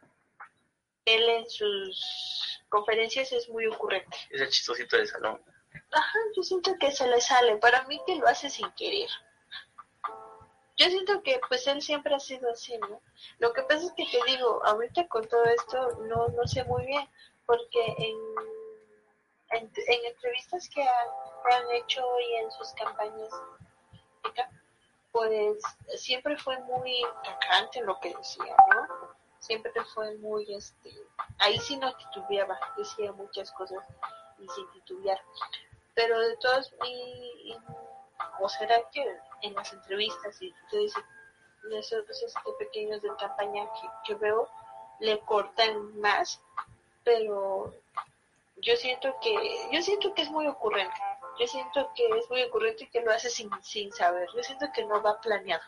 él 1.05 1.29
en 1.29 1.49
sus 1.49 2.63
conferencias 2.67 3.31
es 3.31 3.47
muy 3.47 3.67
ocurrente. 3.67 4.17
Es 4.31 4.41
el 4.41 4.49
chistosito 4.49 4.97
del 4.97 5.07
salón. 5.07 5.41
Ajá, 5.91 6.19
yo 6.35 6.43
siento 6.43 6.75
que 6.79 6.91
se 6.91 7.07
le 7.07 7.21
sale. 7.21 7.57
Para 7.57 7.83
mí 7.83 8.01
que 8.05 8.15
lo 8.15 8.27
hace 8.27 8.49
sin 8.49 8.69
querer. 8.71 9.07
Yo 10.77 10.85
siento 10.89 11.23
que 11.23 11.39
pues 11.47 11.65
él 11.67 11.81
siempre 11.81 12.13
ha 12.13 12.19
sido 12.19 12.51
así, 12.51 12.77
¿no? 12.77 13.01
Lo 13.39 13.51
que 13.51 13.63
pasa 13.63 13.85
es 13.87 13.93
que 13.93 14.05
te 14.05 14.23
digo, 14.31 14.63
ahorita 14.63 15.07
con 15.07 15.27
todo 15.27 15.43
esto 15.45 15.97
no, 16.07 16.27
no 16.29 16.47
sé 16.47 16.63
muy 16.65 16.85
bien, 16.85 17.09
porque 17.47 17.83
en, 17.97 18.17
en, 19.49 19.71
en 19.75 20.05
entrevistas 20.05 20.69
que 20.69 20.83
han, 20.83 21.71
hecho 21.71 22.03
y 22.19 22.35
en 22.35 22.51
sus 22.51 22.71
campañas, 22.73 23.31
pues 25.11 25.57
siempre 25.95 26.37
fue 26.37 26.59
muy 26.59 27.01
tajante 27.23 27.81
lo 27.81 27.99
que 27.99 28.13
decía, 28.13 28.55
¿no? 28.73 29.15
Siempre 29.39 29.71
fue 29.95 30.15
muy, 30.17 30.53
este, 30.53 30.91
ahí 31.39 31.57
sí 31.59 31.77
no 31.77 31.95
titubeaba, 31.95 32.59
decía 32.77 33.11
muchas 33.13 33.51
cosas 33.53 33.79
y 34.37 34.47
sin 34.49 34.69
titubear. 34.73 35.19
Pero 35.95 36.19
de 36.19 36.37
todos, 36.37 36.71
y, 36.85 37.51
y- 37.51 37.57
o 38.39 38.49
será 38.49 38.75
que 38.91 39.05
en 39.41 39.53
las 39.53 39.71
entrevistas 39.73 40.41
y 40.41 40.53
esos, 41.71 42.09
esos 42.09 42.33
pequeños 42.57 43.01
de 43.01 43.09
campaña 43.17 43.65
que, 43.81 43.87
que 44.05 44.15
veo, 44.15 44.49
le 44.99 45.19
cortan 45.19 45.99
más, 45.99 46.41
pero 47.03 47.73
yo 48.57 48.75
siento 48.75 49.15
que, 49.21 49.35
yo 49.71 49.81
siento 49.81 50.13
que 50.13 50.23
es 50.23 50.31
muy 50.31 50.47
ocurrente. 50.47 50.95
Yo 51.39 51.45
siento 51.47 51.91
que 51.95 52.07
es 52.17 52.29
muy 52.29 52.41
ocurrente 52.43 52.85
y 52.85 52.87
que 52.87 53.01
lo 53.01 53.11
hace 53.11 53.29
sin, 53.29 53.49
sin 53.61 53.91
saber. 53.93 54.27
Yo 54.35 54.41
siento 54.41 54.65
que 54.73 54.83
no 54.85 55.01
va 55.03 55.21
planeado. 55.21 55.61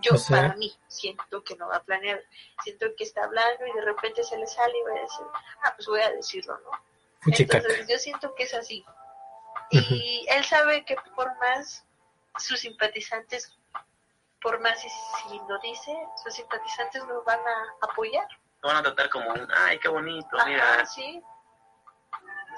Yo, 0.00 0.14
O 0.14 0.18
sea- 0.18 0.42
para 0.42 0.56
mí, 0.56 0.74
siento 0.88 1.44
que 1.44 1.54
no 1.56 1.68
va 1.68 1.80
planeado. 1.80 2.20
Siento 2.64 2.86
que 2.96 3.04
está 3.04 3.24
hablando 3.24 3.64
y 3.66 3.72
de 3.72 3.82
repente 3.82 4.24
se 4.24 4.36
le 4.36 4.46
sale 4.46 4.76
y 4.76 4.82
va 4.82 4.90
a 4.90 5.02
decir, 5.02 5.26
ah, 5.62 5.72
pues 5.76 5.86
voy 5.86 6.00
a 6.00 6.10
decirlo, 6.10 6.58
¿no? 6.58 6.70
Entonces 7.26 7.86
yo 7.88 7.98
siento 7.98 8.34
que 8.34 8.42
es 8.44 8.54
así. 8.54 8.84
Y 9.72 10.26
él 10.28 10.44
sabe 10.44 10.84
que 10.84 10.96
por 11.16 11.34
más 11.38 11.84
sus 12.36 12.60
simpatizantes, 12.60 13.56
por 14.40 14.60
más 14.60 14.80
si, 14.80 14.88
si 14.88 15.40
lo 15.48 15.58
dice, 15.60 15.96
sus 16.22 16.34
simpatizantes 16.34 17.02
lo 17.06 17.22
van 17.24 17.40
a 17.40 17.86
apoyar. 17.90 18.26
Lo 18.62 18.68
van 18.68 18.78
a 18.78 18.82
tratar 18.82 19.08
como 19.08 19.30
un, 19.30 19.48
ay, 19.54 19.78
qué 19.78 19.88
bonito, 19.88 20.28
mira. 20.46 20.74
Ajá, 20.74 20.86
sí. 20.86 21.22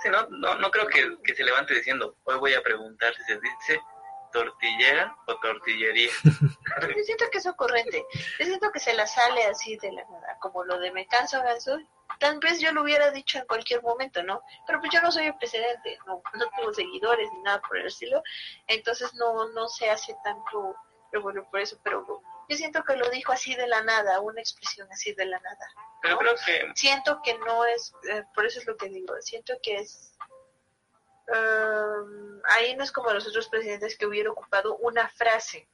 Sí, 0.02 0.08
no, 0.10 0.26
no, 0.28 0.56
no 0.56 0.70
creo 0.70 0.86
que, 0.88 1.16
que 1.22 1.34
se 1.34 1.44
levante 1.44 1.74
diciendo, 1.74 2.16
hoy 2.24 2.36
voy 2.38 2.54
a 2.54 2.62
preguntar 2.62 3.14
si 3.14 3.22
se 3.22 3.40
dice 3.40 3.80
tortillera 4.34 5.16
o 5.26 5.36
tortillería. 5.36 6.10
Yo 6.96 7.04
siento 7.04 7.26
que 7.30 7.38
es 7.38 7.46
ocurrente. 7.46 8.04
Yo 8.40 8.46
siento 8.46 8.72
que 8.72 8.80
se 8.80 8.92
la 8.92 9.06
sale 9.06 9.44
así 9.44 9.76
de 9.76 9.92
la 9.92 10.04
nada, 10.04 10.36
como 10.40 10.64
lo 10.64 10.78
de 10.80 10.90
me 10.90 11.06
canso, 11.06 11.40
ganso. 11.40 11.78
Tal 12.18 12.38
vez 12.38 12.60
yo 12.60 12.70
lo 12.72 12.82
hubiera 12.82 13.10
dicho 13.10 13.38
en 13.38 13.46
cualquier 13.46 13.82
momento, 13.82 14.22
¿no? 14.22 14.42
Pero 14.66 14.78
pues 14.78 14.92
yo 14.92 15.00
no 15.00 15.10
soy 15.10 15.26
el 15.26 15.36
presidente, 15.36 15.98
no, 16.06 16.20
no 16.34 16.50
tengo 16.56 16.74
seguidores 16.74 17.28
ni 17.32 17.42
nada 17.42 17.60
por 17.60 17.78
el 17.78 17.86
estilo. 17.86 18.22
Entonces 18.66 19.14
no, 19.14 19.48
no 19.50 19.68
se 19.68 19.88
hace 19.88 20.14
tanto 20.22 20.76
revuelo 21.12 21.48
por 21.50 21.60
eso. 21.60 21.78
Pero 21.82 22.04
yo 22.48 22.56
siento 22.56 22.82
que 22.82 22.96
lo 22.96 23.08
dijo 23.10 23.32
así 23.32 23.54
de 23.54 23.68
la 23.68 23.82
nada, 23.82 24.20
una 24.20 24.40
expresión 24.40 24.90
así 24.90 25.14
de 25.14 25.26
la 25.26 25.38
nada. 25.38 25.68
Pero 26.02 26.18
creo 26.18 26.34
que 26.34 26.72
siento 26.74 27.20
que 27.22 27.38
no 27.38 27.64
es, 27.64 27.92
eh, 28.10 28.24
por 28.34 28.44
eso 28.44 28.58
es 28.58 28.66
lo 28.66 28.76
que 28.76 28.88
digo, 28.88 29.14
siento 29.20 29.54
que 29.62 29.76
es, 29.76 30.12
um, 31.28 32.40
ahí 32.44 32.74
no 32.76 32.84
es 32.84 32.92
como 32.92 33.12
los 33.12 33.26
otros 33.26 33.48
presidentes 33.48 33.96
que 33.96 34.06
hubiera 34.06 34.30
ocupado 34.30 34.76
una 34.78 35.08
frase, 35.08 35.68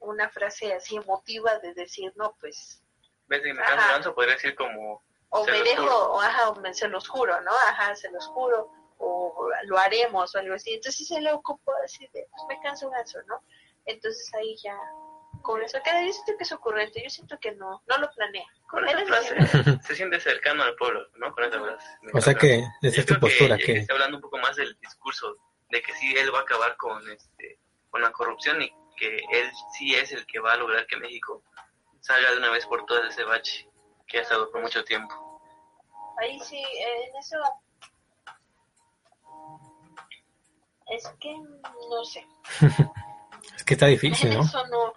una 0.00 0.28
frase 0.28 0.72
así 0.74 0.96
emotiva 0.96 1.58
de 1.58 1.74
decir, 1.74 2.12
no, 2.16 2.36
pues, 2.40 2.82
en 3.02 3.28
vez 3.28 3.42
de 3.42 3.54
me 3.54 3.62
Ajá. 3.62 3.70
canso 3.76 3.92
ganso, 3.92 4.14
podría 4.14 4.34
decir 4.34 4.54
como, 4.54 5.02
o 5.30 5.46
me 5.46 5.62
dejo, 5.62 5.82
juro. 5.82 6.12
o 6.12 6.20
ajá, 6.20 6.50
o 6.50 6.54
me- 6.56 6.74
se 6.74 6.88
los 6.88 7.08
juro, 7.08 7.40
¿no? 7.40 7.52
Ajá, 7.68 7.94
se 7.96 8.10
los 8.10 8.26
juro, 8.26 8.70
o 8.98 9.48
lo 9.64 9.78
haremos, 9.78 10.34
o 10.34 10.38
algo 10.38 10.54
así. 10.54 10.74
Entonces 10.74 11.06
se 11.08 11.20
le 11.20 11.32
ocupó 11.32 11.72
así 11.84 12.06
de, 12.12 12.28
pues 12.30 12.42
me 12.48 12.60
canso 12.62 12.90
ganso, 12.90 13.22
¿no? 13.26 13.42
Entonces 13.86 14.32
ahí 14.34 14.56
ya, 14.62 14.78
con 15.42 15.62
eso 15.62 15.78
queda, 15.84 16.04
yo 16.04 16.12
siento 16.12 16.32
que 16.36 16.44
es 16.44 16.52
ocurrente, 16.52 17.02
yo 17.02 17.10
siento 17.10 17.38
que 17.40 17.52
no, 17.52 17.82
no 17.86 17.98
lo 17.98 18.10
planea. 18.12 18.46
con 18.66 18.88
Él 18.88 18.98
esa 18.98 19.20
es 19.20 19.28
frase 19.28 19.78
se 19.86 19.94
siente 19.94 20.20
cercano 20.20 20.62
al 20.62 20.74
pueblo, 20.76 21.06
¿no? 21.16 21.32
Con 21.34 21.44
esa 21.44 21.60
frase. 21.60 21.86
O 22.12 22.20
sea 22.20 22.34
que 22.34 22.64
esa 22.82 23.00
es 23.00 23.06
tu 23.06 23.18
postura, 23.18 23.56
que, 23.56 23.64
que 23.64 23.78
está 23.78 23.94
hablando 23.94 24.16
un 24.16 24.22
poco 24.22 24.38
más 24.38 24.56
del 24.56 24.76
discurso, 24.80 25.36
de 25.70 25.82
que 25.82 25.92
sí 25.94 26.14
él 26.16 26.32
va 26.34 26.40
a 26.40 26.42
acabar 26.42 26.76
con 26.76 27.10
este 27.10 27.58
con 27.90 28.00
la 28.00 28.10
corrupción 28.10 28.62
y 28.62 28.72
que 28.96 29.16
él 29.16 29.50
sí 29.76 29.94
es 29.94 30.12
el 30.12 30.24
que 30.26 30.38
va 30.38 30.54
a 30.54 30.56
lograr 30.56 30.86
que 30.86 30.96
México 30.96 31.42
salga 32.00 32.30
de 32.30 32.38
una 32.38 32.50
vez 32.50 32.66
por 32.66 32.84
todas 32.86 33.02
de 33.02 33.08
ese 33.10 33.24
bache 33.24 33.68
que 34.06 34.18
ha 34.18 34.22
estado 34.22 34.50
por 34.50 34.60
mucho 34.60 34.84
tiempo. 34.84 35.14
Ahí 36.18 36.38
sí, 36.40 36.56
eh, 36.56 37.04
en 37.08 37.16
eso. 37.16 37.36
Es 40.90 41.08
que 41.20 41.34
no 41.34 42.04
sé. 42.04 42.26
es 43.56 43.64
que 43.64 43.74
está 43.74 43.86
difícil, 43.86 44.34
¿no? 44.34 44.40
eso 44.44 44.66
no. 44.68 44.94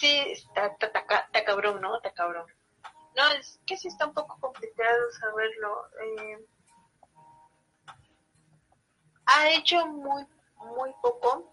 Sí, 0.00 0.18
está, 0.30 0.68
está, 0.68 0.86
está 0.86 1.16
está 1.26 1.44
cabrón, 1.44 1.82
¿no? 1.82 1.94
Está 1.96 2.10
cabrón. 2.12 2.46
No, 3.14 3.28
es 3.32 3.60
que 3.66 3.76
sí 3.76 3.88
está 3.88 4.06
un 4.06 4.14
poco 4.14 4.38
complicado 4.40 5.12
saberlo. 5.12 5.90
Eh, 6.00 6.46
ha 9.26 9.50
hecho 9.50 9.86
muy, 9.86 10.24
muy 10.56 10.90
poco. 11.02 11.52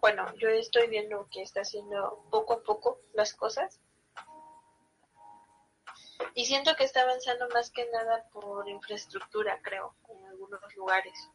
Bueno, 0.00 0.32
yo 0.36 0.48
estoy 0.50 0.86
viendo 0.86 1.26
que 1.32 1.42
está 1.42 1.62
haciendo 1.62 2.24
poco 2.30 2.52
a 2.52 2.62
poco 2.62 3.00
las 3.12 3.34
cosas. 3.34 3.80
Y 6.34 6.44
siento 6.44 6.76
que 6.76 6.84
está 6.84 7.02
avanzando 7.02 7.48
más 7.48 7.72
que 7.72 7.90
nada 7.90 8.24
por 8.30 8.68
infraestructura, 8.68 9.58
creo, 9.62 9.96
en 10.10 10.26
algunos 10.26 10.60
lugares. 10.76 11.28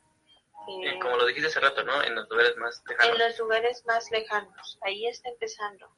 Eh, 0.70 1.00
como 1.02 1.18
lo 1.18 1.26
dijiste 1.26 1.50
hace 1.50 1.60
rato, 1.60 1.84
¿no? 1.84 2.02
En 2.02 2.16
los 2.16 2.30
lugares 2.30 2.56
más 2.56 2.82
lejanos. 2.88 3.14
en 3.14 3.28
los 3.28 3.40
lugares 3.40 3.86
más 3.86 4.10
lejanos. 4.10 4.80
Ahí 4.84 5.06
está 5.06 5.28
empezando. 5.28 5.94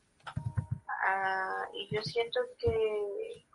Ah, 1.09 1.69
y 1.73 1.87
yo 1.95 2.01
siento 2.03 2.41
que 2.59 3.45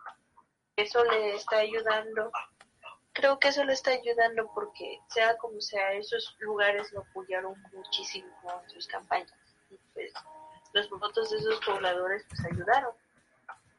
eso 0.75 1.03
le 1.05 1.35
está 1.35 1.57
ayudando. 1.57 2.31
Creo 3.13 3.37
que 3.37 3.49
eso 3.49 3.63
le 3.63 3.73
está 3.73 3.91
ayudando 3.91 4.49
porque, 4.55 4.97
sea 5.09 5.37
como 5.37 5.61
sea, 5.61 5.93
esos 5.93 6.35
lugares 6.39 6.91
lo 6.93 7.01
apoyaron 7.01 7.55
muchísimo 7.71 8.27
en 8.63 8.69
sus 8.71 8.87
campañas. 8.87 9.31
Y 9.69 9.77
pues 9.93 10.11
los 10.73 10.89
votos 10.89 11.29
de 11.29 11.37
esos 11.37 11.63
pobladores 11.63 12.25
pues 12.27 12.43
ayudaron. 12.43 12.95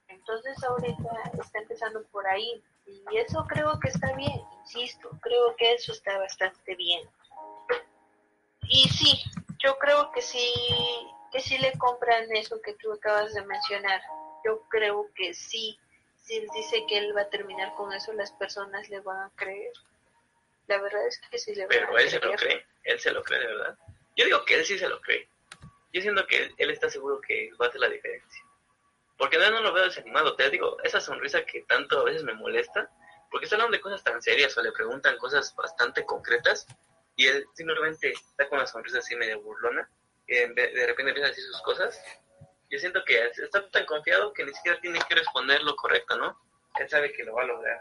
Entonces 0.07 0.63
ahorita 0.63 1.33
está 1.41 1.59
empezando 1.59 2.05
por 2.13 2.25
ahí. 2.29 2.63
Y 2.87 3.17
eso 3.17 3.45
creo 3.49 3.81
que 3.81 3.89
está 3.89 4.13
bien, 4.13 4.41
insisto, 4.61 5.11
creo 5.21 5.57
que 5.57 5.73
eso 5.73 5.91
está 5.91 6.17
bastante 6.19 6.77
bien. 6.77 7.03
Y 8.69 8.89
sí, 8.91 9.21
yo 9.59 9.77
creo 9.79 10.13
que 10.13 10.23
sí, 10.23 10.55
que 11.35 11.41
sí 11.41 11.59
le 11.59 11.73
compran 11.79 12.25
eso 12.37 12.63
que 12.63 12.75
tú 12.75 12.93
acabas 12.93 13.35
de 13.35 13.45
mencionar. 13.45 14.01
Yo 14.45 14.63
creo 14.69 15.11
que 15.17 15.35
sí, 15.35 15.77
si 16.23 16.37
él 16.37 16.47
dice 16.55 16.87
que 16.89 16.97
él 16.99 17.17
va 17.17 17.23
a 17.23 17.29
terminar 17.29 17.75
con 17.75 17.93
eso, 17.93 18.13
las 18.13 18.31
personas 18.31 18.89
le 18.89 19.01
van 19.01 19.19
a 19.19 19.31
creer. 19.35 19.73
La 20.69 20.81
verdad 20.81 21.05
es 21.09 21.21
que 21.29 21.39
sí 21.39 21.53
le 21.57 21.63
van 21.63 21.71
Pero 21.71 21.97
a 21.97 22.01
él 22.01 22.09
se 22.09 22.21
lo 22.21 22.33
creer. 22.35 22.39
cree, 22.39 22.67
él 22.85 23.01
se 23.01 23.11
lo 23.11 23.25
cree 23.25 23.41
de 23.41 23.47
verdad. 23.49 23.77
Yo 24.15 24.25
digo 24.27 24.45
que 24.45 24.55
él 24.55 24.65
sí 24.65 24.79
se 24.79 24.89
lo 24.89 25.01
cree. 25.01 25.29
Yo 25.93 26.01
siento 26.03 26.25
que 26.29 26.37
él, 26.37 26.55
él 26.57 26.71
está 26.71 26.89
seguro 26.89 27.21
que 27.21 27.51
va 27.61 27.67
a 27.67 27.69
hacer 27.69 27.81
la 27.81 27.89
diferencia. 27.89 28.43
Porque 29.19 29.37
no, 29.37 29.51
no 29.51 29.61
lo 29.61 29.73
veo 29.73 29.87
desanimado, 29.87 30.37
te 30.37 30.51
digo, 30.51 30.81
esa 30.85 31.01
sonrisa 31.01 31.45
que 31.45 31.63
tanto 31.63 31.99
a 31.99 32.05
veces 32.05 32.23
me 32.23 32.35
molesta, 32.35 32.89
porque 33.29 33.47
está 33.47 33.57
hablando 33.57 33.77
de 33.77 33.81
cosas 33.81 34.05
tan 34.05 34.23
serias 34.23 34.57
o 34.57 34.63
le 34.63 34.71
preguntan 34.71 35.19
cosas 35.19 35.53
bastante 35.57 36.05
concretas 36.07 36.65
y 37.17 37.27
él 37.27 37.45
simplemente 37.55 38.13
está 38.13 38.49
con 38.49 38.59
una 38.59 38.69
sonrisa 38.69 38.99
así 38.99 39.17
medio 39.17 39.41
burlona 39.41 39.91
y 40.27 40.35
de, 40.35 40.87
repente 40.87 41.11
empieza 41.11 41.27
a 41.27 41.31
decir 41.31 41.45
sus 41.45 41.63
cosas. 41.63 42.01
Yo 42.71 42.79
siento 42.79 43.05
que 43.05 43.27
está 43.27 43.69
tan 43.71 43.87
confiado 43.87 44.33
que 44.33 44.45
ni 44.45 44.53
siquiera 44.55 44.81
tiene 44.81 44.99
que 45.09 45.15
responder 45.15 45.63
lo 45.63 45.77
correcto, 45.77 46.17
¿no? 46.17 46.39
Él 46.79 46.89
sabe 46.89 47.13
que 47.13 47.25
lo 47.25 47.35
va 47.35 47.43
a 47.43 47.47
lograr. 47.47 47.81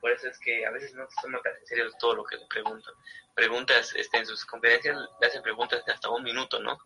Por 0.00 0.10
eso 0.10 0.28
es 0.28 0.38
que 0.40 0.66
a 0.66 0.70
veces 0.70 0.94
no 0.94 1.08
se 1.08 1.20
toma 1.22 1.40
tan 1.42 1.54
en 1.56 1.66
serio 1.66 1.90
todo 1.98 2.16
lo 2.16 2.24
que 2.24 2.36
le 2.36 2.46
preguntan. 2.46 2.94
Preguntas 3.34 3.94
este, 3.94 4.18
en 4.18 4.26
sus 4.26 4.44
conferencias, 4.44 4.96
le 5.20 5.26
hacen 5.26 5.42
preguntas 5.42 5.84
de 5.84 5.92
hasta 5.92 6.08
un 6.10 6.22
minuto, 6.22 6.58
¿no? 6.58 6.78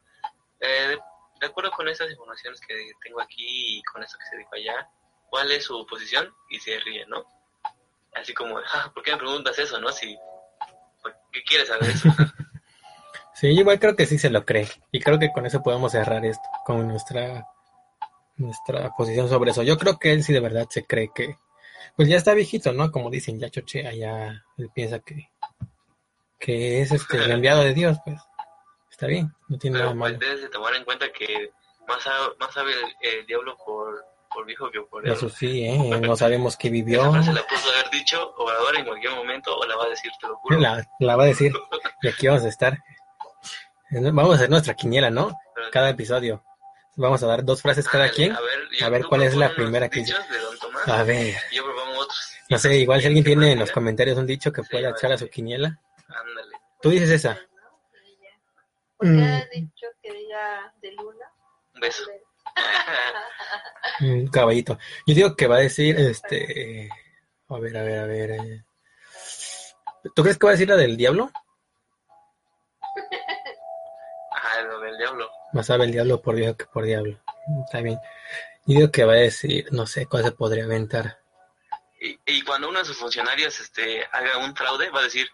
Eh, 0.61 0.89
de, 0.89 0.98
de 1.40 1.47
acuerdo 1.47 1.70
con 1.73 1.89
esas 1.89 2.11
informaciones 2.11 2.61
que 2.61 2.93
tengo 3.02 3.20
aquí 3.20 3.78
y 3.78 3.82
con 3.85 4.02
eso 4.02 4.19
que 4.19 4.27
se 4.27 4.36
dijo 4.36 4.55
allá, 4.55 4.89
¿cuál 5.28 5.51
es 5.51 5.65
su 5.65 5.86
posición? 5.86 6.32
Y 6.48 6.61
se 6.61 6.78
ríe, 6.81 7.06
¿no? 7.06 7.24
Así 8.15 8.35
como, 8.35 8.59
ah, 8.73 8.90
¿por 8.94 9.02
qué 9.02 9.12
me 9.12 9.19
preguntas 9.19 9.59
eso, 9.59 9.81
no? 9.81 9.90
Si, 9.93 10.16
¿por 11.02 11.16
¿qué 11.32 11.43
quieres 11.43 11.69
saber 11.69 11.90
eso? 11.90 12.09
Sí, 13.35 13.48
igual 13.48 13.81
creo 13.81 13.97
que 13.97 14.06
sí 14.06 14.19
se 14.19 14.31
lo 14.31 14.44
cree. 14.44 14.69
Y 14.93 15.01
creo 15.01 15.19
que 15.19 15.32
con 15.32 15.44
eso 15.47 15.62
podemos 15.62 15.93
cerrar 15.93 16.24
esto, 16.24 16.44
con 16.65 16.86
nuestra, 16.89 17.47
nuestra 18.36 18.90
posición 18.97 19.28
sobre 19.28 19.51
eso. 19.51 19.62
Yo 19.62 19.77
creo 19.77 19.98
que 19.98 20.12
él 20.12 20.23
sí 20.23 20.32
de 20.32 20.40
verdad 20.40 20.66
se 20.70 20.85
cree 20.86 21.11
que, 21.15 21.36
pues 21.97 22.09
ya 22.09 22.16
está 22.16 22.32
viejito, 22.35 22.73
¿no? 22.73 22.90
Como 22.93 23.11
dicen, 23.11 23.39
ya 23.40 23.51
chochea, 23.51 23.93
ya 23.93 24.43
él 24.56 24.70
piensa 24.74 25.01
que, 25.01 25.31
que 26.39 26.82
es 26.82 26.93
este 26.93 27.16
el 27.24 27.31
enviado 27.31 27.62
de 27.62 27.74
Dios, 27.74 27.98
pues. 28.05 28.20
Está 28.90 29.06
bien, 29.09 29.32
no 29.48 29.59
tiene 29.59 29.78
Pero 29.78 29.90
nada 29.90 29.98
pues 29.98 30.12
malo. 30.12 30.19
debes 30.24 30.43
de 30.43 30.48
tomar 30.51 30.74
en 30.77 30.85
cuenta 30.85 31.06
que 31.12 31.51
más, 31.89 32.02
sabe- 32.02 32.35
más 32.39 32.52
sabe 32.55 32.73
el, 32.73 33.19
el 33.19 33.27
diablo 33.27 33.56
por, 33.66 34.05
por 34.32 34.47
viejo 34.47 34.70
que 34.70 34.81
por 34.82 35.05
él. 35.05 35.12
Eso 35.12 35.28
sí, 35.28 35.65
¿eh? 35.65 35.77
No 36.01 36.15
sabemos 36.15 36.56
qué 36.56 36.70
vivió. 36.70 37.01
Esa 37.01 37.11
frase 37.12 37.32
la 37.32 37.43
puso 37.47 37.69
haber 37.73 37.90
dicho 37.90 38.32
Obrador 38.36 38.77
en 38.77 38.85
cualquier 38.85 39.12
momento 39.15 39.56
o 39.56 39.66
la 39.66 39.74
va 39.77 39.86
a 39.86 39.89
decir, 39.89 40.12
te 40.20 40.28
lo 40.28 40.36
juro. 40.36 40.61
La, 40.61 40.89
la 41.01 41.16
va 41.16 41.24
a 41.24 41.27
decir. 41.27 41.52
Y 42.02 42.09
aquí 42.09 42.28
vamos 42.28 42.44
a 42.44 42.48
estar. 42.48 42.78
Vamos 44.01 44.33
a 44.33 44.35
hacer 44.37 44.51
nuestra 44.51 44.75
quiniela, 44.75 45.11
¿no? 45.11 45.37
Pero- 45.55 45.71
Cada 45.71 45.91
episodio. 45.91 46.45
Vamos 46.97 47.23
a 47.23 47.27
dar 47.27 47.45
dos 47.45 47.61
frases 47.61 47.89
cada 47.89 48.09
quien. 48.11 48.33
A 48.33 48.89
ver, 48.89 49.05
A 49.05 49.09
cuál 49.09 49.23
es 49.23 49.35
la 49.35 49.53
primera 49.55 49.89
que 49.89 50.01
dice. 50.01 50.12
dichos 50.12 50.29
de 50.31 50.39
Don 50.39 50.59
Tomás 50.59 50.89
A 50.89 51.03
ver. 51.03 51.35
yo 51.53 51.65
propongo 51.65 51.99
otros. 51.99 52.31
No 52.51 52.59
sé, 52.59 52.77
igual 52.77 53.01
si 53.01 53.07
alguien 53.09 53.25
tiene 53.25 53.53
en 53.53 53.59
los 53.59 53.73
comentarios 53.73 54.16
un 54.19 54.27
dicho 54.27 54.53
que 54.53 54.62
Sí, 54.62 54.69
pueda 54.71 54.91
echar 54.91 55.11
a 55.12 55.19
su 55.19 55.29
quiniela. 55.29 55.81
Ándale. 56.09 56.53
Tú 56.81 56.91
dices 56.91 57.11
esa. 57.11 57.39
Porque 58.97 59.12
Mm. 59.12 59.23
ha 59.25 59.45
dicho 59.53 59.87
que 60.03 60.12
diga 60.12 60.73
de 60.81 60.93
luna. 60.93 61.27
Un 61.75 61.81
beso. 61.81 62.05
Un 64.01 64.27
caballito. 64.33 64.79
Yo 65.07 65.15
digo 65.15 65.35
que 65.37 65.47
va 65.49 65.57
a 65.57 65.61
decir, 65.61 65.99
este... 65.99 66.89
A 67.49 67.59
ver, 67.59 67.77
a 67.77 67.83
ver, 67.83 67.99
a 67.99 68.07
ver. 68.07 68.31
eh. 68.33 68.65
¿Tú 70.15 70.23
crees 70.23 70.39
que 70.39 70.47
va 70.47 70.51
a 70.51 70.55
decir 70.55 70.69
la 70.69 70.77
del 70.77 70.97
diablo? 70.97 71.31
Más 75.55 75.67
sabe 75.67 75.85
el 75.87 75.93
diablo 75.93 76.21
por 76.21 76.35
viejo 76.35 76.57
que 76.57 76.67
por 76.67 76.85
diablo. 76.85 77.19
Está 77.65 77.81
bien. 77.81 77.99
Yo 78.67 78.77
digo 78.79 78.91
que 78.91 79.05
va 79.05 79.13
a 79.13 79.17
decir, 79.17 79.67
no 79.73 79.87
sé, 79.87 80.07
cuál 80.07 80.25
se 80.25 80.33
podría 80.33 80.65
aventar. 80.65 81.19
Y, 82.01 82.19
y 82.27 82.43
cuando 82.43 82.69
uno 82.69 82.81
de 82.81 82.85
sus 82.85 82.97
funcionarios 82.99 83.59
este, 83.61 84.05
haga 84.13 84.39
un 84.39 84.55
fraude, 84.55 84.91
va 84.91 85.01
a 85.01 85.05
decir, 85.05 85.27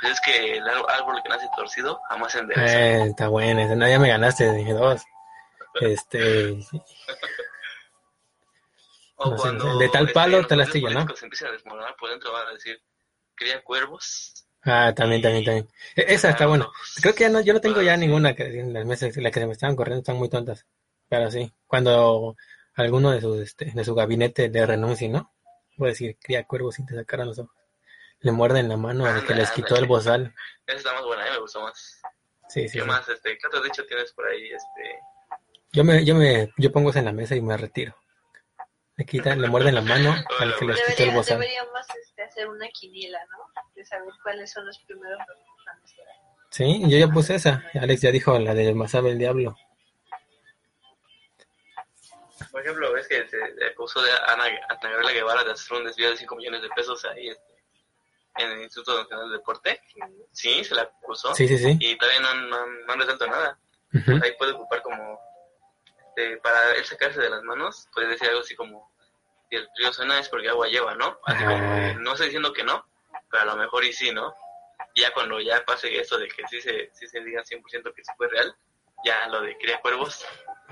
pues 0.00 0.12
es 0.12 0.20
que 0.20 0.56
el 0.58 0.64
árbol- 0.64 1.22
que 1.22 1.28
nace 1.28 1.46
torcido 1.56 2.00
jamás 2.08 2.32
se 2.32 2.38
endereza. 2.38 2.78
Eh, 2.78 3.02
está 3.08 3.28
buena, 3.28 3.64
esa. 3.64 3.74
no, 3.74 3.88
ya 3.88 3.98
me 3.98 4.08
ganaste, 4.08 4.50
dije 4.52 4.72
dos. 4.72 5.02
Este, 5.80 6.58
o 9.16 9.30
no 9.30 9.36
sé, 9.36 9.42
cuando 9.42 9.78
de 9.78 9.88
tal 9.88 10.02
este, 10.04 10.14
palo, 10.14 10.38
los 10.38 10.48
tal 10.48 10.60
astilla, 10.60 10.90
¿no? 10.90 11.16
se 11.16 11.24
empiezan 11.24 11.48
a 11.48 11.52
desmoronar 11.52 11.96
por 11.96 12.10
dentro, 12.10 12.32
van 12.32 12.48
a 12.48 12.52
decir, 12.52 12.80
cría 13.34 13.62
cuervos. 13.62 14.46
Ah, 14.64 14.92
también, 14.94 15.22
también, 15.22 15.44
también. 15.44 15.68
E- 15.96 16.06
Esa 16.14 16.30
está 16.30 16.44
Ah, 16.44 16.48
buena. 16.48 16.68
Creo 17.00 17.14
que 17.14 17.24
ya 17.24 17.28
no, 17.30 17.40
yo 17.40 17.52
no 17.52 17.60
tengo 17.60 17.80
Ah, 17.80 17.84
ya 17.84 17.94
sí. 17.94 18.00
ninguna 18.00 18.34
que 18.34 18.44
en 18.60 18.72
las 18.72 18.84
mesas, 18.86 19.16
las 19.16 19.32
que 19.32 19.40
se 19.40 19.46
me 19.46 19.52
estaban 19.52 19.76
corriendo 19.76 20.00
están 20.00 20.16
muy 20.16 20.28
tontas. 20.28 20.66
Pero 21.08 21.30
sí, 21.30 21.52
cuando 21.66 22.36
alguno 22.74 23.10
de 23.10 23.20
sus, 23.20 23.40
este, 23.40 23.66
de 23.74 23.84
su 23.84 23.94
gabinete 23.94 24.48
le 24.48 24.64
renuncie, 24.66 25.08
¿no? 25.08 25.32
Voy 25.76 25.88
a 25.88 25.92
decir, 25.92 26.16
cría 26.20 26.44
cuervos 26.44 26.78
y 26.78 26.86
te 26.86 26.94
sacaran 26.94 27.26
los 27.28 27.38
ojos. 27.38 27.54
Le 28.20 28.30
muerden 28.32 28.68
la 28.68 28.76
mano 28.76 29.04
al 29.06 29.26
que 29.26 29.34
les 29.34 29.50
quitó 29.50 29.76
el 29.76 29.86
bozal. 29.86 30.32
Esa 30.66 30.76
está 30.78 30.92
más 30.94 31.04
buena, 31.04 31.22
a 31.22 31.26
mí 31.26 31.30
me 31.32 31.38
gustó 31.40 31.60
más. 31.62 32.00
Sí, 32.48 32.68
sí, 32.68 32.78
¿Qué 32.78 32.82
sí. 32.82 32.86
más? 32.86 33.08
Este, 33.08 33.36
¿Qué 33.38 33.46
otro 33.46 33.62
dicho 33.62 33.84
tienes 33.86 34.12
por 34.12 34.26
ahí? 34.28 34.44
Este, 34.44 34.98
Yo 35.72 35.82
me, 35.84 36.04
yo 36.04 36.14
me, 36.14 36.52
yo 36.58 36.70
pongo 36.70 36.90
eso 36.90 36.98
en 37.00 37.06
la 37.06 37.12
mesa 37.12 37.34
y 37.34 37.40
me 37.40 37.56
retiro. 37.56 37.96
Le 38.96 39.06
quitan, 39.06 39.40
le 39.40 39.48
muerden 39.48 39.74
la 39.74 39.80
mano 39.80 40.14
al 40.38 40.54
que 40.56 40.66
les 40.66 40.76
quitó 40.80 40.90
el 40.90 40.96
Debería- 40.96 41.14
bozal. 41.14 41.40
deberíamos 41.40 41.80
este, 42.02 42.11
hacer 42.32 42.48
una 42.48 42.68
quiniela, 42.68 43.18
¿no? 43.26 43.38
De 43.74 43.84
saber 43.84 44.12
cuáles 44.22 44.50
son 44.50 44.66
los 44.66 44.78
primeros. 44.80 45.18
Sí, 46.50 46.82
yo 46.88 46.98
ya 46.98 47.08
puse 47.08 47.34
esa. 47.36 47.62
Alex 47.80 48.00
ya 48.02 48.10
dijo 48.10 48.38
la 48.38 48.54
de 48.54 48.74
Más 48.74 48.90
sabe 48.90 49.10
el 49.10 49.18
diablo. 49.18 49.56
por 52.50 52.60
ejemplo, 52.60 52.92
ves 52.92 53.08
que 53.08 53.26
se 53.28 53.38
acusó 53.70 54.02
de 54.02 54.10
Ana, 54.26 54.44
Ana 54.68 54.78
Gabriela 54.90 55.12
Guevara 55.12 55.44
de 55.44 55.52
hacer 55.52 55.78
un 55.78 55.84
desvío 55.84 56.10
de 56.10 56.16
5 56.16 56.36
millones 56.36 56.60
de 56.62 56.68
pesos 56.70 57.02
ahí 57.06 57.28
este, 57.28 57.64
en 58.36 58.50
el 58.50 58.62
Instituto 58.62 58.98
Nacional 59.00 59.30
del 59.30 59.38
Deporte. 59.38 59.80
Sí, 60.32 60.62
se 60.64 60.74
la 60.74 60.82
acusó. 60.82 61.34
Sí, 61.34 61.48
sí, 61.48 61.56
sí. 61.58 61.76
Y 61.80 61.96
todavía 61.96 62.20
no, 62.20 62.28
han- 62.28 62.50
no, 62.50 62.66
no 62.66 62.92
han 62.92 62.98
resuelto 62.98 63.26
nada. 63.26 63.58
Pues 63.90 64.22
ahí 64.22 64.32
puede 64.38 64.52
ocupar 64.52 64.82
como, 64.82 65.18
este, 66.08 66.36
para 66.38 66.72
él 66.76 66.84
sacarse 66.84 67.20
de 67.20 67.30
las 67.30 67.42
manos, 67.42 67.88
puede 67.94 68.08
decir 68.08 68.28
algo 68.28 68.40
así 68.40 68.54
como, 68.54 68.91
si 69.52 69.56
el 69.56 69.68
río 69.76 69.92
suena 69.92 70.18
es 70.18 70.28
porque 70.30 70.48
agua 70.48 70.66
lleva, 70.68 70.94
¿no? 70.94 71.18
Así 71.26 71.44
como, 71.44 71.56
Ah. 71.56 71.92
no 72.00 72.12
estoy 72.12 72.26
diciendo 72.28 72.52
que 72.54 72.64
no, 72.64 72.86
pero 73.30 73.42
a 73.42 73.46
lo 73.46 73.56
mejor 73.56 73.84
y 73.84 73.92
sí, 73.92 74.10
¿no? 74.12 74.32
Y 74.94 75.02
ya 75.02 75.12
cuando 75.12 75.38
ya 75.40 75.62
pase 75.66 75.94
esto 76.00 76.18
de 76.18 76.26
que 76.28 76.42
sí 76.48 76.60
se, 76.62 76.90
sí 76.94 77.06
se 77.06 77.20
diga 77.20 77.42
100% 77.44 77.92
que 77.94 78.02
sí 78.02 78.10
fue 78.16 78.28
real, 78.28 78.54
ya 79.04 79.28
lo 79.28 79.42
de 79.42 79.56
cría 79.58 79.78
cuervos, 79.80 80.24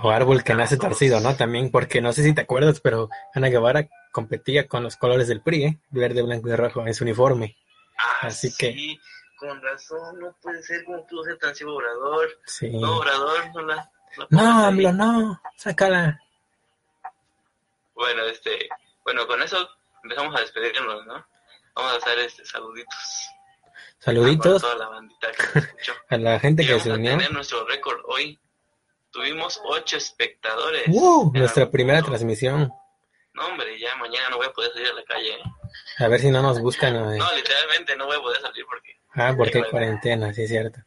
O 0.02 0.10
árbol 0.10 0.42
que 0.42 0.54
nace 0.54 0.78
torcido, 0.78 1.20
¿no? 1.20 1.36
También, 1.36 1.70
porque 1.70 2.00
no 2.00 2.12
sé 2.14 2.22
si 2.22 2.32
te 2.34 2.40
acuerdas, 2.40 2.80
pero 2.80 3.10
Ana 3.34 3.48
Guevara 3.48 3.86
competía 4.12 4.66
con 4.66 4.82
los 4.82 4.96
colores 4.96 5.28
del 5.28 5.42
PRI, 5.42 5.64
¿eh? 5.64 5.78
Verde, 5.90 6.22
blanco 6.22 6.48
y 6.48 6.56
rojo 6.56 6.86
en 6.86 6.94
su 6.94 7.04
uniforme. 7.04 7.58
ah, 7.98 8.18
Así 8.28 8.48
que- 8.56 8.72
sí, 8.72 9.00
con 9.38 9.60
razón, 9.62 10.18
no 10.20 10.34
puede 10.40 10.62
ser 10.62 10.84
como 10.84 11.06
pudo 11.06 11.24
ser 11.24 11.36
tan 11.38 11.54
ciego 11.54 11.74
Obrador. 11.76 12.28
Sí. 12.46 12.70
No, 12.70 12.96
Obrador, 12.96 13.54
no 13.54 13.60
la... 13.62 13.76
la 14.16 14.26
No. 14.30 14.64
AMLO, 14.66 14.92
no. 14.92 15.40
Sácala. 15.56 16.18
Bueno, 18.00 18.24
este, 18.24 18.66
bueno, 19.04 19.26
con 19.26 19.42
eso 19.42 19.68
empezamos 20.02 20.34
a 20.34 20.40
despedirnos, 20.40 21.04
¿no? 21.06 21.26
Vamos 21.74 21.92
a 21.92 21.96
hacer 21.96 22.18
este 22.20 22.44
saluditos. 22.46 23.28
Saluditos 23.98 24.62
Para 24.62 24.74
toda 24.74 24.84
la 24.86 24.88
bandita 24.88 25.30
que 25.32 25.42
nos 25.42 25.56
escuchó. 25.66 25.92
a 26.08 26.16
la 26.16 26.40
gente 26.40 26.62
Y 26.62 26.66
que 26.66 26.72
vamos 26.72 26.84
se 26.84 26.90
a 26.90 26.94
unió. 26.94 27.10
tener 27.12 27.32
nuestro 27.32 27.66
récord 27.66 28.00
hoy. 28.06 28.38
Tuvimos 29.10 29.60
ocho 29.64 29.98
espectadores. 29.98 30.84
¡Uh! 30.88 31.30
En 31.34 31.40
Nuestra 31.40 31.70
primera 31.70 31.98
punto. 31.98 32.12
transmisión. 32.12 32.72
No, 33.34 33.46
hombre, 33.46 33.78
ya 33.78 33.94
mañana 33.96 34.30
no 34.30 34.38
voy 34.38 34.46
a 34.46 34.52
poder 34.52 34.72
salir 34.72 34.88
a 34.88 34.94
la 34.94 35.04
calle. 35.04 35.34
¿eh? 35.34 35.42
A 35.98 36.08
ver 36.08 36.20
si 36.20 36.30
no 36.30 36.40
nos 36.40 36.58
buscan. 36.60 36.94
¿no? 36.94 37.04
No, 37.14 37.32
literalmente 37.36 37.96
no 37.96 38.06
voy 38.06 38.16
a 38.16 38.20
poder 38.20 38.40
salir 38.40 38.64
porque... 38.66 38.96
Ah, 39.14 39.34
porque 39.36 39.58
hay 39.58 39.64
cuarentena, 39.70 40.32
sí 40.32 40.44
es 40.44 40.48
cierto. 40.48 40.80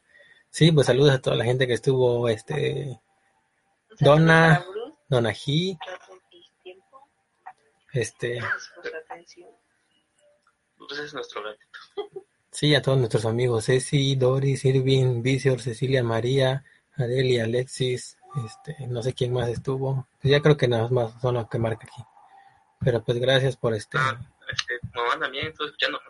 Sí, 0.49 0.71
pues 0.71 0.87
saludos 0.87 1.13
a 1.13 1.21
toda 1.21 1.35
la 1.35 1.43
gente 1.45 1.67
que 1.67 1.73
estuvo, 1.73 2.27
este, 2.29 2.99
Un 3.91 3.97
saludo 3.97 4.15
Donna. 4.15 4.57
para 4.59 4.69
Bruce, 4.71 4.97
Donají, 5.09 5.77
gracias 5.85 6.07
por 6.07 6.19
tu 6.29 6.37
tiempo, 6.63 7.09
este. 7.93 8.41
Pues 10.77 10.99
es 10.99 11.13
nuestro 11.13 11.43
gatito. 11.43 11.79
sí, 12.51 12.75
a 12.75 12.81
todos 12.81 12.97
nuestros 12.97 13.25
amigos, 13.25 13.65
Ceci, 13.65 14.15
Doris, 14.15 14.65
Irving, 14.65 15.21
Vicior, 15.21 15.61
Cecilia, 15.61 16.03
María, 16.03 16.65
Adelia, 16.97 17.45
Alexis, 17.45 18.17
este, 18.45 18.87
no 18.87 19.01
sé 19.01 19.13
quién 19.13 19.31
más 19.31 19.47
estuvo. 19.47 20.07
Ya 20.23 20.41
creo 20.41 20.57
que 20.57 20.67
nada 20.67 20.89
más 20.89 21.13
son 21.21 21.35
los 21.35 21.47
que 21.47 21.59
marca 21.59 21.87
aquí. 21.89 22.03
Pero 22.83 23.03
pues 23.03 23.19
gracias 23.19 23.55
por 23.55 23.73
este. 23.73 23.97
Ah, 23.97 24.19
este, 24.51 24.79
mamá 24.93 25.19
también 25.19 25.47
estoy 25.47 25.67
escuchando. 25.67 26.01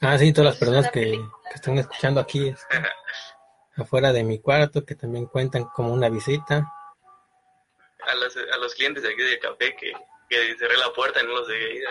Ah, 0.00 0.18
sí, 0.18 0.32
todas 0.32 0.52
las 0.52 0.58
personas 0.58 0.90
que, 0.90 1.02
que 1.02 1.54
están 1.54 1.78
escuchando 1.78 2.20
aquí, 2.20 2.48
este, 2.48 2.76
afuera 3.76 4.12
de 4.12 4.24
mi 4.24 4.38
cuarto, 4.38 4.84
que 4.84 4.94
también 4.94 5.26
cuentan 5.26 5.64
como 5.64 5.92
una 5.92 6.08
visita. 6.08 6.70
A 8.06 8.14
los, 8.14 8.36
a 8.36 8.56
los 8.58 8.74
clientes 8.74 9.02
de 9.02 9.08
aquí 9.08 9.22
del 9.22 9.40
café 9.40 9.74
que, 9.74 9.92
que 10.28 10.56
cerré 10.58 10.76
la 10.76 10.92
puerta 10.92 11.20
y 11.22 11.26
no 11.26 11.32
los 11.32 11.48
dejé 11.48 11.74
ir. 11.76 11.84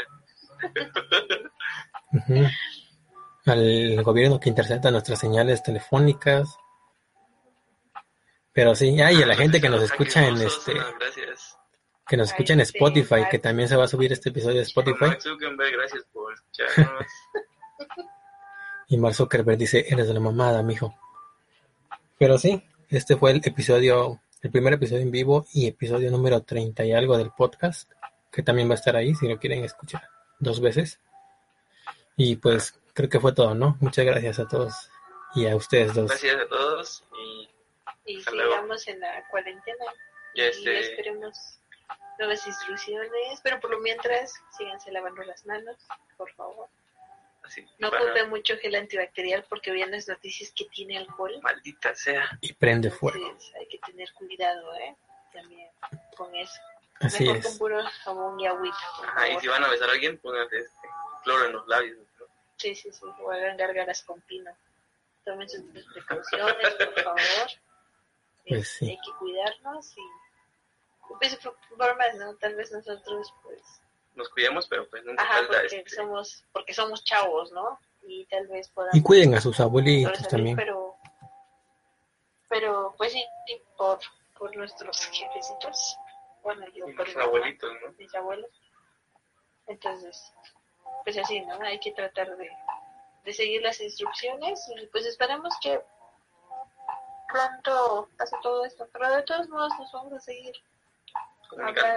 Al 3.46 4.04
gobierno 4.04 4.40
que 4.40 4.50
intercepta 4.50 4.90
nuestras 4.92 5.20
señales 5.20 5.62
telefónicas. 5.62 6.58
Pero 8.54 8.74
sí, 8.74 9.00
ay, 9.02 9.22
a 9.22 9.26
la 9.26 9.36
gente 9.36 9.60
que 9.60 9.70
nos 9.70 9.84
escucha 9.84 10.28
en 10.28 10.38
este, 10.38 10.74
Gracias. 10.74 11.58
que 12.08 12.18
nos 12.18 12.30
escucha 12.30 12.54
en 12.54 12.62
Spotify, 12.62 13.26
que 13.30 13.40
también 13.40 13.68
se 13.68 13.76
va 13.76 13.84
a 13.84 13.88
subir 13.88 14.14
este 14.14 14.30
episodio 14.30 14.58
de 14.58 14.64
Spotify. 14.64 15.06
Gracias 15.08 16.06
por 16.12 16.34
escucharnos. 16.34 17.06
Y 18.88 18.98
Mark 18.98 19.16
Zuckerberg 19.16 19.58
dice, 19.58 19.86
eres 19.90 20.08
de 20.08 20.14
la 20.14 20.20
mamada, 20.20 20.62
mijo. 20.62 20.96
Pero 22.18 22.38
sí, 22.38 22.64
este 22.90 23.18
fue 23.18 23.32
el 23.32 23.42
episodio, 23.44 24.22
el 24.42 24.52
primer 24.52 24.74
episodio 24.74 25.02
en 25.02 25.12
vivo 25.12 25.46
y 25.54 25.68
episodio 25.68 26.12
número 26.12 26.44
30 26.44 26.86
y 26.86 26.94
algo 26.94 27.18
del 27.18 27.32
podcast, 27.32 27.92
que 28.36 28.44
también 28.44 28.68
va 28.70 28.74
a 28.74 28.76
estar 28.76 28.96
ahí 28.96 29.16
si 29.16 29.28
lo 29.28 29.40
quieren 29.40 29.64
escuchar 29.64 30.08
dos 30.40 30.60
veces. 30.60 31.00
Y 32.18 32.36
pues 32.36 32.80
creo 32.94 33.10
que 33.10 33.20
fue 33.20 33.34
todo, 33.34 33.56
¿no? 33.56 33.78
Muchas 33.80 34.06
gracias 34.06 34.40
a 34.40 34.48
todos 34.48 34.90
y 35.34 35.48
a 35.48 35.56
ustedes 35.56 35.94
dos. 35.94 36.10
Gracias 36.10 36.36
a 36.36 36.48
todos 36.48 37.04
y 37.18 37.50
Y 38.08 38.22
sigamos 38.22 38.88
en 38.88 39.00
la 39.00 39.28
cuarentena. 39.30 39.86
Ya 40.36 40.44
Y 40.44 40.48
este- 40.50 40.80
esperemos 40.80 41.60
nuevas 42.20 42.46
instrucciones, 42.46 43.40
pero 43.44 43.60
por 43.60 43.72
lo 43.72 43.80
mientras, 43.80 44.34
síganse 44.58 44.92
lavando 44.92 45.24
las 45.24 45.46
manos, 45.46 45.78
por 46.18 46.32
favor. 46.34 46.68
así. 47.44 47.64
No 47.80 47.90
ocupen 47.90 48.30
mucho 48.30 48.58
gel 48.58 48.76
antibacterial 48.76 49.46
porque 49.50 49.72
vean 49.72 49.92
las 49.92 50.08
noticias 50.08 50.52
que 50.56 50.66
tiene 50.66 50.98
alcohol. 50.98 51.40
Maldita 51.44 51.94
sea. 51.96 52.38
Y 52.42 52.54
prende 52.54 52.90
fuego. 52.92 53.18
Entonces 53.24 53.54
hay 53.56 53.68
que 53.68 53.78
tener 53.80 54.12
cuidado, 54.14 54.74
¿eh? 54.76 54.96
También 55.32 55.70
con 56.18 56.36
eso. 56.36 56.60
Así 57.02 57.24
Mejor 57.24 57.38
es. 57.38 57.46
con 57.48 57.58
puro 57.58 57.84
jabón 58.04 58.40
y 58.40 58.48
agüita. 58.48 58.78
por 58.98 59.08
Ajá, 59.10 59.30
y 59.30 59.40
si 59.40 59.48
van 59.48 59.64
a 59.64 59.70
besar 59.70 59.90
a 59.90 59.92
alguien, 59.94 60.18
pónganse 60.20 60.58
este, 60.60 60.90
cloro 61.24 61.46
en 61.46 61.54
los 61.54 61.68
labios. 61.68 61.98
¿no? 62.20 62.26
Sí, 62.58 62.74
sí, 62.76 62.92
sí, 62.92 63.06
o 63.22 63.32
hagan 63.32 63.58
gárgaras 63.58 64.02
con 64.04 64.22
pino. 64.22 64.52
Tomen 65.26 65.50
sus 65.50 65.62
precauciones, 65.94 66.74
por 66.76 67.04
favor. 67.04 67.20
Pues 68.48 68.60
Este, 68.62 68.86
sí. 68.86 68.90
Hay 68.92 68.98
que 68.98 69.12
cuidarnos 69.18 69.98
y 69.98 70.02
pues 71.20 71.40
formas, 71.76 72.16
¿no? 72.18 72.36
Tal 72.36 72.54
vez 72.54 72.72
nosotros, 72.72 73.34
pues, 73.42 73.60
Nos 74.14 74.30
cuidemos, 74.30 74.68
pero 74.68 74.88
pues 74.88 75.04
nunca 75.04 75.24
ajá, 75.24 75.34
falta 75.38 75.62
porque 75.62 75.78
este. 75.78 75.90
somos, 75.96 76.44
porque 76.54 76.74
somos 76.76 77.04
chavos, 77.04 77.52
¿no? 77.52 77.80
Y 78.04 78.26
tal 78.28 78.46
vez 78.48 78.70
podamos 78.70 78.96
Y 78.96 79.02
cuiden 79.02 79.34
a 79.34 79.42
sus 79.42 79.60
abuelitos 79.60 80.28
también. 80.28 80.56
pero, 80.56 80.96
pero 82.48 82.94
pues 82.98 83.14
sí, 83.14 83.26
sí, 83.48 83.60
por, 83.78 84.00
por 84.38 84.56
nuestros 84.56 85.06
jefecitos. 85.08 85.98
Bueno, 86.46 86.64
yo 86.76 86.86
por 86.86 87.08
Los 87.08 87.16
mamá, 87.16 87.26
abuelitos, 87.26 87.72
¿no? 87.84 87.92
mis 87.98 88.14
abuelos. 88.14 88.52
Entonces, 89.66 90.32
pues 91.04 91.18
así, 91.18 91.42
¿no? 91.42 91.60
Hay 91.62 91.80
que 91.80 91.92
tratar 91.92 92.38
de, 92.38 92.52
de 93.24 93.34
seguir 93.34 93.64
las 93.64 93.82
instrucciones 93.82 94.64
y 94.78 94.86
pues 94.88 95.08
esperemos 95.08 95.56
que 95.60 95.82
pronto 97.30 98.10
pase 98.16 98.38
todo 98.44 98.64
esto. 98.64 98.88
Pero 98.94 99.10
de 99.16 99.24
todos 99.24 99.50
modos 99.50 99.74
nos 99.80 99.92
vamos 99.92 100.14
a 100.14 100.20
seguir 100.20 100.54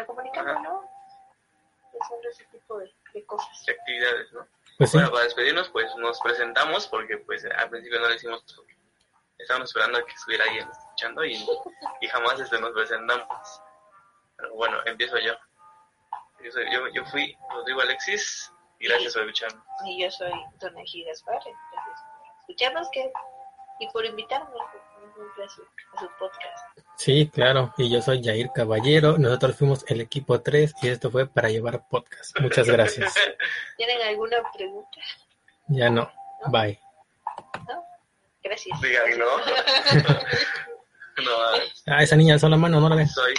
comunicando. 0.07 0.61
¿no? 0.61 0.91
Haciendo 2.01 2.29
ese 2.31 2.45
tipo 2.47 2.79
de, 2.79 2.91
de 3.13 3.27
cosas. 3.27 3.67
de 3.67 3.73
actividades, 3.73 4.33
¿no? 4.33 4.49
Pues 4.79 4.91
sí. 4.93 4.99
Para 4.99 5.25
despedirnos, 5.25 5.69
pues 5.69 5.95
nos 5.97 6.19
presentamos 6.21 6.87
porque 6.87 7.19
pues 7.19 7.45
al 7.45 7.69
principio 7.69 8.01
no 8.01 8.09
lo 8.09 8.15
hicimos 8.15 8.43
porque 8.57 8.75
estábamos 9.37 9.69
esperando 9.69 9.99
a 9.99 10.07
que 10.07 10.13
estuviera 10.13 10.45
alguien 10.45 10.67
escuchando 10.71 11.23
y, 11.27 11.47
y 12.01 12.09
jamás 12.09 12.41
este, 12.41 12.59
nos 12.59 12.71
presentamos. 12.73 13.61
Bueno, 14.55 14.79
empiezo 14.87 15.19
yo. 15.19 15.33
Yo, 16.45 16.53
soy- 16.53 16.73
yo, 16.73 16.89
yo 16.95 17.05
fui 17.07 17.37
Rodrigo 17.51 17.81
Alexis 17.81 18.53
y 18.79 18.87
gracias 18.89 19.15
por 19.15 19.23
escucharme. 19.23 19.61
Y 19.87 20.03
yo 20.03 20.11
soy 20.11 20.33
Dona 20.61 20.83
Gigas 20.85 21.25
Gracias 21.27 21.55
por 21.75 22.39
escucharnos 22.41 22.89
que, 22.93 23.11
y 23.81 23.89
por 23.91 24.05
invitarnos 24.05 24.51
a 24.55 25.49
su, 25.49 25.63
a 25.95 26.01
su 26.01 26.09
podcast. 26.19 26.79
Sí, 26.97 27.29
claro. 27.33 27.75
Y 27.77 27.91
yo 27.91 28.01
soy 28.01 28.23
Jair 28.23 28.51
Caballero. 28.55 29.19
Nosotros 29.19 29.57
fuimos 29.57 29.85
el 29.89 30.01
equipo 30.01 30.41
3 30.41 30.75
y 30.83 30.89
esto 30.89 31.11
fue 31.11 31.27
para 31.27 31.49
llevar 31.49 31.87
podcast. 31.89 32.39
Muchas 32.41 32.67
gracias. 32.69 33.15
¿Tienen 33.77 34.01
alguna 34.03 34.37
pregunta? 34.55 34.99
Ya 35.69 35.91
no. 35.91 36.11
Bye. 36.47 36.81
¿No? 37.69 37.85
Gracias. 38.43 38.81
Digan, 38.81 39.19
¿no? 39.19 39.27
no, 41.25 41.33
Ah, 41.87 42.03
esa 42.03 42.15
niña 42.17 42.35
alzó 42.35 42.49
la 42.49 42.57
mano, 42.57 42.81
no 42.81 42.89
la 42.89 42.97
ves. 42.97 43.13
soy 43.13 43.35